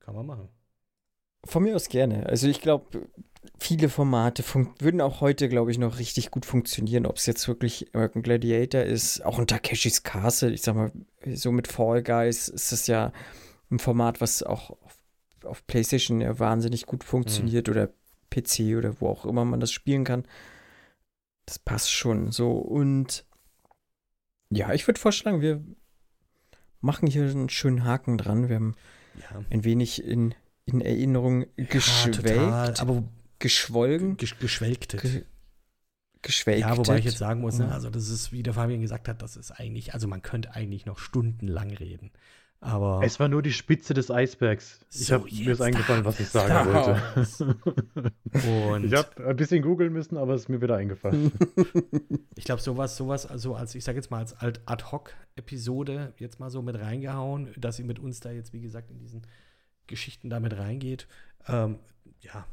Kann 0.00 0.14
man 0.14 0.26
machen. 0.26 0.48
Von 1.44 1.62
mir 1.62 1.76
aus 1.76 1.88
gerne. 1.88 2.26
Also 2.26 2.48
ich 2.48 2.60
glaube, 2.60 3.08
viele 3.58 3.88
Formate 3.88 4.42
würden 4.80 5.00
auch 5.00 5.20
heute, 5.20 5.48
glaube 5.48 5.70
ich, 5.70 5.78
noch 5.78 5.98
richtig 5.98 6.30
gut 6.30 6.46
funktionieren. 6.46 7.06
Ob 7.06 7.16
es 7.16 7.26
jetzt 7.26 7.46
wirklich 7.48 7.94
American 7.94 8.22
Gladiator 8.22 8.82
ist, 8.82 9.24
auch 9.24 9.38
ein 9.38 9.46
Takeshis 9.46 10.02
Castle, 10.02 10.50
ich 10.50 10.62
sag 10.62 10.74
mal, 10.74 10.92
so 11.34 11.52
mit 11.52 11.68
Fall 11.68 12.02
Guys 12.02 12.48
ist 12.48 12.72
das 12.72 12.86
ja 12.86 13.12
ein 13.70 13.78
Format, 13.78 14.20
was 14.20 14.42
auch 14.42 14.70
auf, 14.70 14.96
auf 15.44 15.66
PlayStation 15.66 16.20
ja 16.20 16.38
wahnsinnig 16.38 16.86
gut 16.86 17.04
funktioniert 17.04 17.68
mhm. 17.68 17.72
oder 17.72 17.88
PC 18.30 18.76
oder 18.76 19.00
wo 19.00 19.08
auch 19.08 19.24
immer 19.26 19.44
man 19.44 19.60
das 19.60 19.72
spielen 19.72 20.04
kann. 20.04 20.24
Das 21.46 21.58
passt 21.58 21.90
schon 21.90 22.32
so. 22.32 22.52
Und 22.52 23.24
ja, 24.50 24.72
ich 24.72 24.86
würde 24.86 25.00
vorschlagen, 25.00 25.40
wir 25.40 25.62
machen 26.80 27.08
hier 27.08 27.24
einen 27.24 27.48
schönen 27.48 27.84
Haken 27.84 28.18
dran. 28.18 28.48
Wir 28.48 28.56
haben 28.56 28.76
ja. 29.16 29.44
ein 29.50 29.64
wenig 29.64 30.02
in, 30.04 30.34
in 30.64 30.80
Erinnerung 30.80 31.46
geschwelgt. 31.56 32.24
Ja, 32.26 32.72
aber 32.78 33.04
geschwolgen. 33.38 34.16
Gesch 34.16 34.38
geschwelgtet. 34.38 35.02
Ge 35.02 35.24
geschwelgtet. 36.22 36.68
Ja, 36.68 36.76
wobei 36.76 36.98
ich 36.98 37.04
jetzt 37.04 37.18
sagen 37.18 37.40
muss, 37.40 37.58
ne, 37.58 37.70
also 37.70 37.90
das 37.90 38.08
ist, 38.08 38.32
wie 38.32 38.42
der 38.42 38.54
Fabian 38.54 38.80
gesagt 38.80 39.06
hat, 39.06 39.22
das 39.22 39.36
ist 39.36 39.52
eigentlich, 39.52 39.94
also 39.94 40.08
man 40.08 40.20
könnte 40.22 40.52
eigentlich 40.52 40.84
noch 40.84 40.98
stundenlang 40.98 41.70
reden. 41.70 42.10
Aber 42.60 43.02
es 43.04 43.20
war 43.20 43.28
nur 43.28 43.40
die 43.40 43.52
Spitze 43.52 43.94
des 43.94 44.10
Eisbergs. 44.10 44.80
Ich 44.90 45.06
so, 45.06 45.14
habe 45.14 45.24
mir 45.30 45.52
ist 45.52 45.60
eingefallen, 45.60 46.04
was 46.04 46.18
ich 46.18 46.28
sagen 46.28 46.72
wollte. 46.72 48.12
Ich 48.84 48.94
habe 48.94 49.26
ein 49.26 49.36
bisschen 49.36 49.62
googeln 49.62 49.92
müssen, 49.92 50.16
aber 50.16 50.34
es 50.34 50.42
ist 50.42 50.48
mir 50.48 50.60
wieder 50.60 50.76
eingefallen. 50.76 51.32
ich 52.36 52.44
glaube, 52.44 52.60
sowas, 52.60 52.96
sowas, 52.96 53.26
also 53.26 53.54
als 53.54 53.74
ich 53.74 53.84
sage 53.84 53.96
jetzt 53.96 54.10
mal 54.10 54.18
als 54.18 54.66
Ad-Hoc-Episode 54.66 56.14
jetzt 56.18 56.40
mal 56.40 56.50
so 56.50 56.60
mit 56.60 56.78
reingehauen, 56.78 57.52
dass 57.56 57.78
ihr 57.78 57.84
mit 57.84 57.98
uns 57.98 58.20
da 58.20 58.32
jetzt, 58.32 58.52
wie 58.52 58.60
gesagt, 58.60 58.90
in 58.90 58.98
diesen 58.98 59.22
Geschichten 59.86 60.28
damit 60.28 60.56
reingeht. 60.56 61.06
Ähm, 61.46 61.78
ja, 62.20 62.46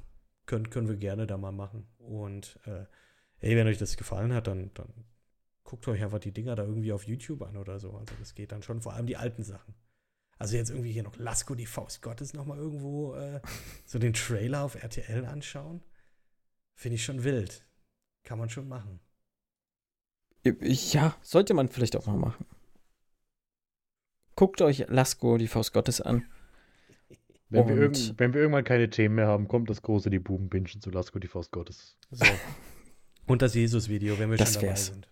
können, 0.46 0.70
können 0.70 0.88
wir 0.88 0.98
gerne 0.98 1.28
da 1.28 1.38
mal 1.38 1.52
machen. 1.52 1.88
Und 1.98 2.60
äh, 2.66 2.86
ey, 3.40 3.56
wenn 3.56 3.68
euch 3.68 3.80
das 3.80 3.98
gefallen 3.98 4.34
hat, 4.34 4.48
dann, 4.48 4.72
dann 4.76 4.90
guckt 5.64 5.88
euch 5.88 6.04
einfach 6.04 6.20
die 6.20 6.32
Dinger 6.32 6.56
da 6.56 6.64
irgendwie 6.64 6.94
auf 6.94 7.08
YouTube 7.08 7.42
an 7.42 7.58
oder 7.58 7.80
so. 7.80 7.92
Also 7.94 8.14
das 8.20 8.36
geht 8.36 8.52
dann 8.52 8.62
schon, 8.62 8.82
vor 8.82 8.94
allem 8.94 9.08
die 9.08 9.18
alten 9.18 9.44
Sachen. 9.44 9.74
Also 10.38 10.58
jetzt 10.58 10.70
irgendwie 10.70 10.92
hier 10.92 11.04
noch 11.04 11.18
Lasko, 11.18 11.56
die 11.56 11.66
Faust 11.66 12.02
Gottes 12.02 12.34
nochmal 12.34 12.58
irgendwo 12.58 13.16
äh, 13.16 13.42
so 13.86 14.00
den 14.00 14.14
Trailer 14.14 14.64
auf 14.64 14.76
RTL 14.82 15.26
anschauen. 15.26 15.82
Finde 16.76 16.96
ich 16.96 17.06
schon 17.06 17.24
wild. 17.24 17.66
Kann 18.24 18.38
man 18.38 18.50
schon 18.50 18.68
machen. 18.68 19.00
Ja, 20.44 21.16
sollte 21.22 21.54
man 21.54 21.70
vielleicht 21.70 21.96
auch 21.96 22.06
mal 22.06 22.18
machen. 22.18 22.46
Guckt 24.36 24.62
euch 24.62 24.86
Lasko, 24.90 25.38
die 25.38 25.48
Faust 25.48 25.74
Gottes 25.74 26.02
an. 26.02 26.26
Wenn 27.50 27.68
wir, 27.70 27.92
wenn 28.18 28.34
wir, 28.34 28.42
irgendwann 28.42 28.64
keine 28.64 28.90
Themen 28.90 29.16
mehr 29.16 29.28
haben, 29.28 29.48
kommt 29.48 29.70
das 29.70 29.84
große 29.84 30.10
Die 30.10 30.20
Buben 30.20 30.50
bingen 30.50 30.82
zu 30.82 30.90
Lasko, 30.90 31.20
die 31.20 31.28
Faust 31.28 31.52
Gottes. 31.52 31.96
So. 32.10 32.26
und 33.28 33.44
das 33.44 33.54
Jesus-Video, 33.54 34.18
wenn 34.18 34.32
wir 34.32 34.38
das 34.38 34.54
schon 34.54 34.64
dabei 34.64 34.68
wär's. 34.70 34.88
sind. 34.88 35.08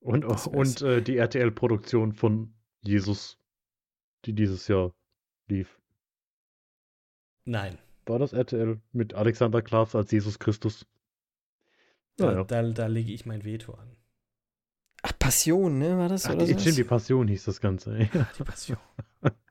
Und, 0.00 0.24
und 0.24 0.82
äh, 0.82 1.02
die 1.02 1.18
RTL-Produktion 1.18 2.14
von 2.14 2.54
Jesus, 2.80 3.38
die 4.24 4.32
dieses 4.34 4.68
Jahr 4.68 4.94
lief. 5.48 5.80
Nein. 7.44 7.78
War 8.06 8.18
das 8.18 8.32
RTL 8.32 8.80
mit 8.92 9.14
Alexander 9.14 9.62
Klaas 9.62 9.94
als 9.94 10.10
Jesus 10.10 10.38
Christus? 10.38 10.86
Da, 12.16 12.32
ja. 12.32 12.44
da, 12.44 12.62
da 12.62 12.86
lege 12.86 13.12
ich 13.12 13.26
mein 13.26 13.44
Veto 13.44 13.74
an. 13.74 13.96
Ach, 15.02 15.12
Passion, 15.18 15.78
ne? 15.78 15.98
War 15.98 16.08
das? 16.08 16.26
Ach, 16.26 16.34
oder 16.34 16.46
die, 16.46 16.58
stimmt, 16.58 16.78
die 16.78 16.84
Passion 16.84 17.28
hieß 17.28 17.44
das 17.44 17.60
Ganze. 17.60 17.96
Ja, 18.14 18.28
die 18.38 18.44
Passion. 18.44 18.78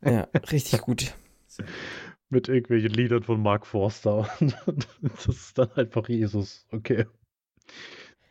ja, 0.04 0.28
richtig 0.52 0.82
gut. 0.82 1.14
Mit 2.30 2.48
irgendwelchen 2.48 2.92
Liedern 2.92 3.24
von 3.24 3.42
Mark 3.42 3.68
Forster. 3.68 4.30
das 4.40 5.26
ist 5.28 5.58
dann 5.58 5.70
einfach 5.74 6.08
Jesus. 6.08 6.66
Okay. 6.72 7.06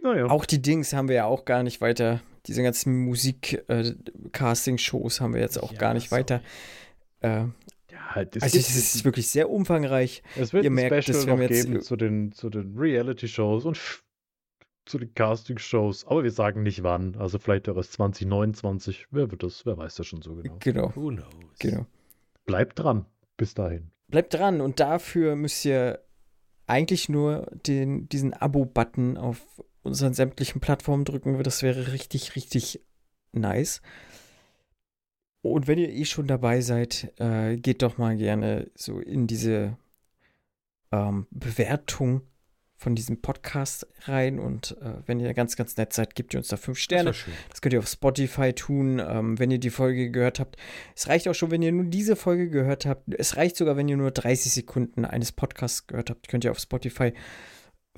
Naja. 0.03 0.27
Auch 0.27 0.47
die 0.47 0.63
Dings 0.63 0.95
haben 0.95 1.09
wir 1.09 1.17
ja 1.17 1.27
auch 1.27 1.45
gar 1.45 1.63
nicht 1.63 1.83
weiter. 1.83 2.23
Diese 2.47 2.63
ganzen 2.63 3.05
Musik-Casting-Shows 3.05 3.69
äh, 3.69 4.20
haben 4.33 5.35
wir 5.35 5.41
jetzt 5.41 5.63
auch 5.63 5.73
ja, 5.73 5.79
gar 5.79 5.95
nicht 5.95 6.11
sorry. 6.11 6.21
weiter. 6.21 6.43
Äh, 7.21 7.45
ja, 7.91 8.25
das 8.25 8.43
also 8.43 8.59
es 8.59 8.77
ist 8.77 9.05
wirklich 9.05 9.29
sehr 9.29 9.51
umfangreich. 9.51 10.23
Es 10.37 10.53
wird 10.53 10.65
Ihr 10.65 10.71
ein 10.71 10.75
merkt, 10.75 11.05
Special 11.05 11.27
noch 11.27 11.49
geben 11.49 11.81
zu 11.81 11.97
den, 11.97 12.33
zu 12.33 12.51
den 12.51 12.77
Reality-Shows 12.77 13.65
und 13.65 13.79
zu 14.87 14.99
den 14.99 15.15
Casting-Shows. 15.15 16.07
Aber 16.07 16.23
wir 16.23 16.31
sagen 16.31 16.63
nicht 16.63 16.83
wann. 16.83 17.17
Also 17.17 17.39
vielleicht 17.39 17.69
auch 17.69 17.77
erst 17.77 17.93
2029. 17.95 19.07
Wer 19.11 19.31
wird 19.31 19.43
das? 19.43 19.65
Wer 19.67 19.77
weiß 19.77 19.95
das 19.97 20.07
schon 20.07 20.23
so 20.23 20.35
genau. 20.35 20.57
Genau. 20.61 20.93
Who 20.95 21.09
knows? 21.09 21.59
Genau. 21.59 21.87
Bleibt 22.47 22.79
dran. 22.79 23.07
Bis 23.37 23.55
dahin. 23.55 23.91
Bleibt 24.09 24.35
dran 24.35 24.61
und 24.61 24.81
dafür 24.81 25.37
müsst 25.37 25.65
ihr 25.65 26.01
eigentlich 26.67 27.09
nur 27.09 27.47
den, 27.67 28.09
diesen 28.09 28.35
Abo-Button 28.35 29.17
auf 29.17 29.41
unseren 29.83 30.15
sämtlichen 30.15 30.61
Plattformen 30.61 31.05
drücken. 31.05 31.43
Das 31.43 31.63
wäre 31.63 31.93
richtig, 31.93 32.37
richtig 32.37 32.81
nice. 33.33 33.81
Und 35.43 35.67
wenn 35.67 35.79
ihr 35.79 35.89
eh 35.89 36.05
schon 36.05 36.27
dabei 36.27 36.61
seid, 36.61 37.13
äh, 37.19 37.57
geht 37.57 37.83
doch 37.83 37.99
mal 37.99 38.17
gerne 38.17 38.71
so 38.75 39.01
in 39.01 39.27
diese 39.27 39.77
ähm, 40.93 41.27
Bewertung 41.31 42.23
von 42.81 42.95
diesem 42.95 43.21
Podcast 43.21 43.87
rein 44.05 44.39
und 44.39 44.75
äh, 44.81 44.95
wenn 45.05 45.21
ihr 45.21 45.35
ganz, 45.35 45.55
ganz 45.55 45.77
nett 45.77 45.93
seid, 45.93 46.15
gebt 46.15 46.33
ihr 46.33 46.39
uns 46.39 46.49
da 46.49 46.57
fünf 46.57 46.79
Sterne. 46.79 47.11
Das, 47.11 47.25
das 47.51 47.61
könnt 47.61 47.75
ihr 47.75 47.79
auf 47.79 47.89
Spotify 47.89 48.55
tun, 48.55 49.03
ähm, 49.07 49.39
wenn 49.39 49.51
ihr 49.51 49.59
die 49.59 49.69
Folge 49.69 50.11
gehört 50.11 50.41
habt. 50.41 50.57
Es 50.97 51.07
reicht 51.07 51.29
auch 51.29 51.35
schon, 51.35 51.51
wenn 51.51 51.61
ihr 51.61 51.73
nur 51.73 51.85
diese 51.85 52.17
Folge 52.17 52.49
gehört 52.49 52.87
habt. 52.87 53.15
Es 53.15 53.37
reicht 53.37 53.57
sogar, 53.57 53.77
wenn 53.77 53.89
ihr 53.89 53.99
nur 53.99 54.11
30 54.11 54.51
Sekunden 54.51 55.05
eines 55.05 55.31
Podcasts 55.31 55.87
gehört 55.89 56.09
habt, 56.09 56.29
könnt 56.29 56.45
ihr 56.45 56.51
auf 56.51 56.59
Spotify 56.59 57.13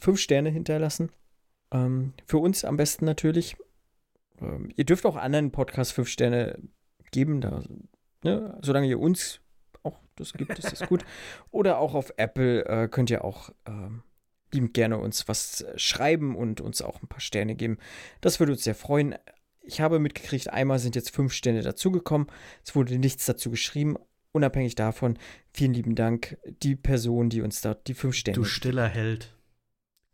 fünf 0.00 0.18
Sterne 0.18 0.50
hinterlassen. 0.50 1.10
Ähm, 1.72 2.14
für 2.26 2.38
uns 2.38 2.64
am 2.64 2.76
besten 2.76 3.04
natürlich. 3.04 3.56
Ähm, 4.40 4.70
ihr 4.74 4.84
dürft 4.84 5.06
auch 5.06 5.14
anderen 5.14 5.52
Podcasts 5.52 5.92
fünf 5.92 6.08
Sterne 6.08 6.58
geben, 7.12 7.40
da, 7.40 7.62
ne? 8.24 8.58
solange 8.62 8.88
ihr 8.88 8.98
uns 8.98 9.40
auch 9.82 9.98
das 10.16 10.32
gibt, 10.32 10.58
ist 10.58 10.72
das 10.72 10.88
gut. 10.88 11.04
Oder 11.50 11.78
auch 11.78 11.94
auf 11.94 12.12
Apple 12.16 12.64
äh, 12.66 12.88
könnt 12.88 13.10
ihr 13.10 13.24
auch 13.24 13.50
ähm, 13.66 14.02
liebend 14.52 14.74
gerne 14.74 14.98
uns 14.98 15.28
was 15.28 15.62
äh, 15.62 15.78
schreiben 15.78 16.36
und 16.36 16.60
uns 16.60 16.82
auch 16.82 17.02
ein 17.02 17.08
paar 17.08 17.20
Sterne 17.20 17.54
geben. 17.54 17.78
Das 18.20 18.40
würde 18.40 18.52
uns 18.52 18.64
sehr 18.64 18.74
freuen. 18.74 19.14
Ich 19.62 19.80
habe 19.80 19.98
mitgekriegt, 19.98 20.50
einmal 20.50 20.78
sind 20.78 20.96
jetzt 20.96 21.14
fünf 21.14 21.32
Sterne 21.32 21.62
dazugekommen. 21.62 22.26
Es 22.64 22.74
wurde 22.74 22.98
nichts 22.98 23.26
dazu 23.26 23.50
geschrieben. 23.50 23.96
Unabhängig 24.32 24.74
davon, 24.74 25.18
vielen 25.52 25.74
lieben 25.74 25.94
Dank, 25.94 26.38
die 26.62 26.74
Person, 26.74 27.28
die 27.28 27.42
uns 27.42 27.60
da 27.60 27.74
die 27.74 27.94
fünf 27.94 28.14
Sterne. 28.14 28.36
Du 28.36 28.44
stiller 28.44 28.88
Held. 28.88 29.36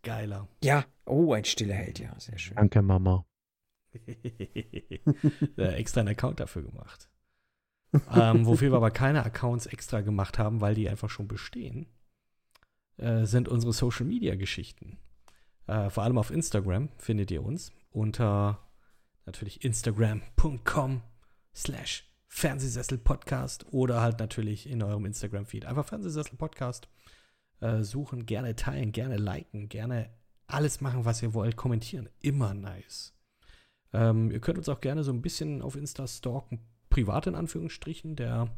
Geiler. 0.03 0.49
Ja, 0.63 0.85
oh, 1.07 1.33
ein 1.33 1.45
stiller 1.45 1.75
Held, 1.75 2.01
ja, 2.01 2.19
sehr 2.19 2.39
schön. 2.39 2.57
Danke, 2.57 2.83
Mama. 2.83 3.28
extra 5.57 6.01
einen 6.01 6.11
Account 6.11 6.41
dafür 6.41 6.63
gemacht. 6.63 7.09
ähm, 8.15 8.45
wofür 8.45 8.71
wir 8.71 8.77
aber 8.77 8.91
keine 8.91 9.25
Accounts 9.25 9.67
extra 9.67 10.03
gemacht 10.03 10.39
haben, 10.39 10.61
weil 10.61 10.75
die 10.75 10.89
einfach 10.89 11.11
schon 11.11 11.29
bestehen. 11.29 11.87
Äh, 12.97 13.25
sind 13.25 13.49
unsere 13.49 13.73
Social 13.73 14.07
Media 14.07 14.35
Geschichten. 14.35 14.99
Äh, 15.67 15.89
vor 15.91 16.03
allem 16.03 16.19
auf 16.19 16.31
Instagram 16.31 16.89
findet 16.99 17.31
ihr 17.31 17.45
uns 17.45 17.73
unter 17.91 18.69
natürlich 19.25 19.65
instagram.com 19.65 21.03
slash 21.55 22.05
Fernsehsessel-Podcast 22.29 23.67
oder 23.73 24.01
halt 24.01 24.19
natürlich 24.19 24.69
in 24.69 24.83
eurem 24.83 25.07
Instagram-Feed. 25.07 25.65
Einfach 25.65 25.87
Fernsehsessel-Podcast 25.87 26.89
äh, 27.61 27.83
suchen, 27.83 28.27
gerne 28.27 28.55
teilen, 28.55 28.93
gerne 28.93 29.17
liken, 29.17 29.69
gerne 29.69 30.11
alles 30.47 30.81
machen, 30.81 31.05
was 31.05 31.23
ihr 31.23 31.35
wollt, 31.35 31.57
kommentieren. 31.57 32.09
Immer 32.21 32.55
nice. 32.55 33.18
Ähm, 33.93 34.31
ihr 34.31 34.41
könnt 34.41 34.59
uns 34.59 34.69
auch 34.69 34.81
gerne 34.81 35.03
so 35.05 35.13
ein 35.13 35.23
bisschen 35.23 35.63
auf 35.63 35.77
Insta 35.77 36.07
stalken, 36.07 36.61
privat 36.91 37.27
in 37.27 37.35
Anführungsstrichen. 37.35 38.17
Der 38.17 38.49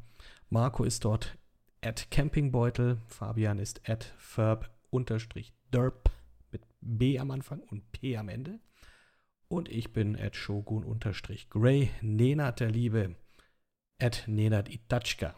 Marco 0.48 0.84
ist 0.84 1.04
dort 1.04 1.38
at 1.82 2.10
Campingbeutel. 2.10 2.98
Fabian 3.06 3.58
ist 3.58 3.88
at 3.88 4.12
Ferb-Derp 4.18 6.10
mit 6.50 6.62
B 6.80 7.18
am 7.18 7.30
Anfang 7.30 7.60
und 7.60 7.92
P 7.92 8.16
am 8.16 8.28
Ende. 8.28 8.60
Und 9.48 9.68
ich 9.68 9.92
bin 9.92 10.16
at 10.16 10.36
Shogun-Gray. 10.36 11.90
Nenat 12.02 12.60
der 12.60 12.70
Liebe 12.70 13.16
at 13.98 14.24
Nenat 14.26 14.68
Itachka. 14.68 15.34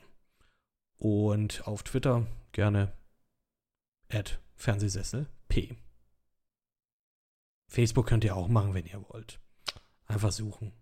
Und 0.99 1.67
auf 1.67 1.83
Twitter 1.83 2.27
gerne 2.53 2.93
at 4.09 4.41
Fernsehsessel 4.55 5.27
P. 5.49 5.77
Facebook 7.67 8.07
könnt 8.07 8.25
ihr 8.25 8.37
auch 8.37 8.49
machen, 8.49 8.75
wenn 8.75 8.87
ihr 8.87 9.03
wollt. 9.09 9.41
Einfach 10.13 10.33
suchen. 10.33 10.73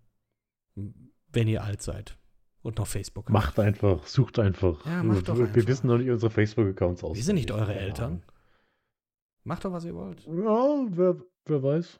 Wenn 0.75 1.47
ihr 1.47 1.63
alt 1.63 1.81
seid 1.81 2.17
und 2.61 2.77
noch 2.77 2.87
Facebook 2.87 3.25
habt. 3.25 3.33
Macht 3.33 3.59
einfach, 3.59 4.05
sucht 4.05 4.39
einfach. 4.39 4.85
Ja, 4.85 5.03
macht 5.03 5.29
doch 5.29 5.37
wir, 5.37 5.45
einfach. 5.47 5.67
wissen 5.67 5.87
noch 5.87 5.97
nicht 5.97 6.09
unsere 6.09 6.29
Facebook-Accounts 6.29 7.03
aus. 7.03 7.15
Wir 7.15 7.23
sind 7.23 7.35
nicht 7.35 7.51
eure 7.51 7.73
Eltern. 7.75 8.23
Macht 9.43 9.65
doch, 9.65 9.71
was 9.71 9.85
ihr 9.85 9.95
wollt. 9.95 10.25
Ja, 10.25 10.85
wer, 10.89 11.15
wer 11.45 11.63
weiß. 11.63 11.99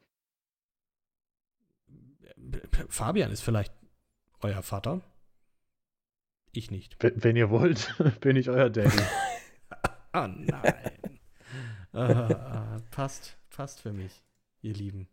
Fabian 2.89 3.31
ist 3.31 3.41
vielleicht 3.41 3.73
euer 4.41 4.61
Vater. 4.61 5.01
Ich 6.51 6.69
nicht. 6.69 6.97
Wenn, 6.99 7.23
wenn 7.23 7.35
ihr 7.37 7.49
wollt, 7.49 7.95
bin 8.19 8.35
ich 8.35 8.49
euer 8.49 8.69
Daddy. 8.69 8.97
oh 10.13 10.27
nein. 10.27 10.73
Ah, 11.93 12.77
passt, 12.89 13.37
passt 13.49 13.81
für 13.81 13.91
mich, 13.91 14.23
ihr 14.61 14.73
Lieben. 14.73 15.09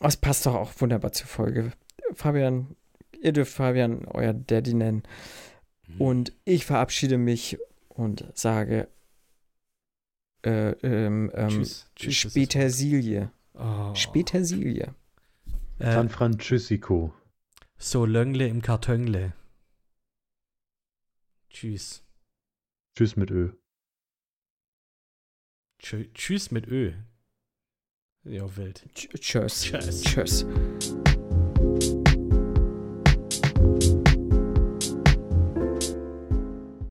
Das 0.00 0.16
passt 0.16 0.46
doch 0.46 0.54
auch 0.54 0.72
wunderbar 0.78 1.12
zur 1.12 1.26
Folge. 1.26 1.72
Fabian, 2.14 2.74
ihr 3.20 3.32
dürft 3.32 3.52
Fabian 3.52 4.06
euer 4.06 4.32
Daddy 4.32 4.74
nennen. 4.74 5.02
Mhm. 5.86 6.00
Und 6.00 6.32
ich 6.44 6.66
verabschiede 6.66 7.18
mich 7.18 7.58
und 7.88 8.26
sage 8.34 8.88
äh, 10.42 10.70
ähm, 10.82 11.30
ähm, 11.34 11.48
Tschüss. 11.48 11.86
Tschüss. 11.94 12.16
Spätersilie. 12.16 13.30
Oh. 13.54 13.94
Spätersilie. 13.94 14.94
Äh, 15.78 15.92
San 15.92 16.08
Francisco. 16.08 17.12
so 17.76 18.06
Löngle 18.06 18.48
im 18.48 18.62
Kartöngle. 18.62 19.34
Tschüss. 21.50 22.02
Tschüss 22.96 23.16
mit 23.16 23.30
Ö. 23.30 23.52
Tschö 25.78 26.04
tschüss 26.14 26.50
mit 26.50 26.66
Ö. 26.68 26.94
Ja, 28.24 28.44
wild. 28.56 28.82
Tsch- 28.94 29.18
Tschüss. 29.18 29.62
Tschüss. 29.62 30.02
Tschüss. 30.02 30.46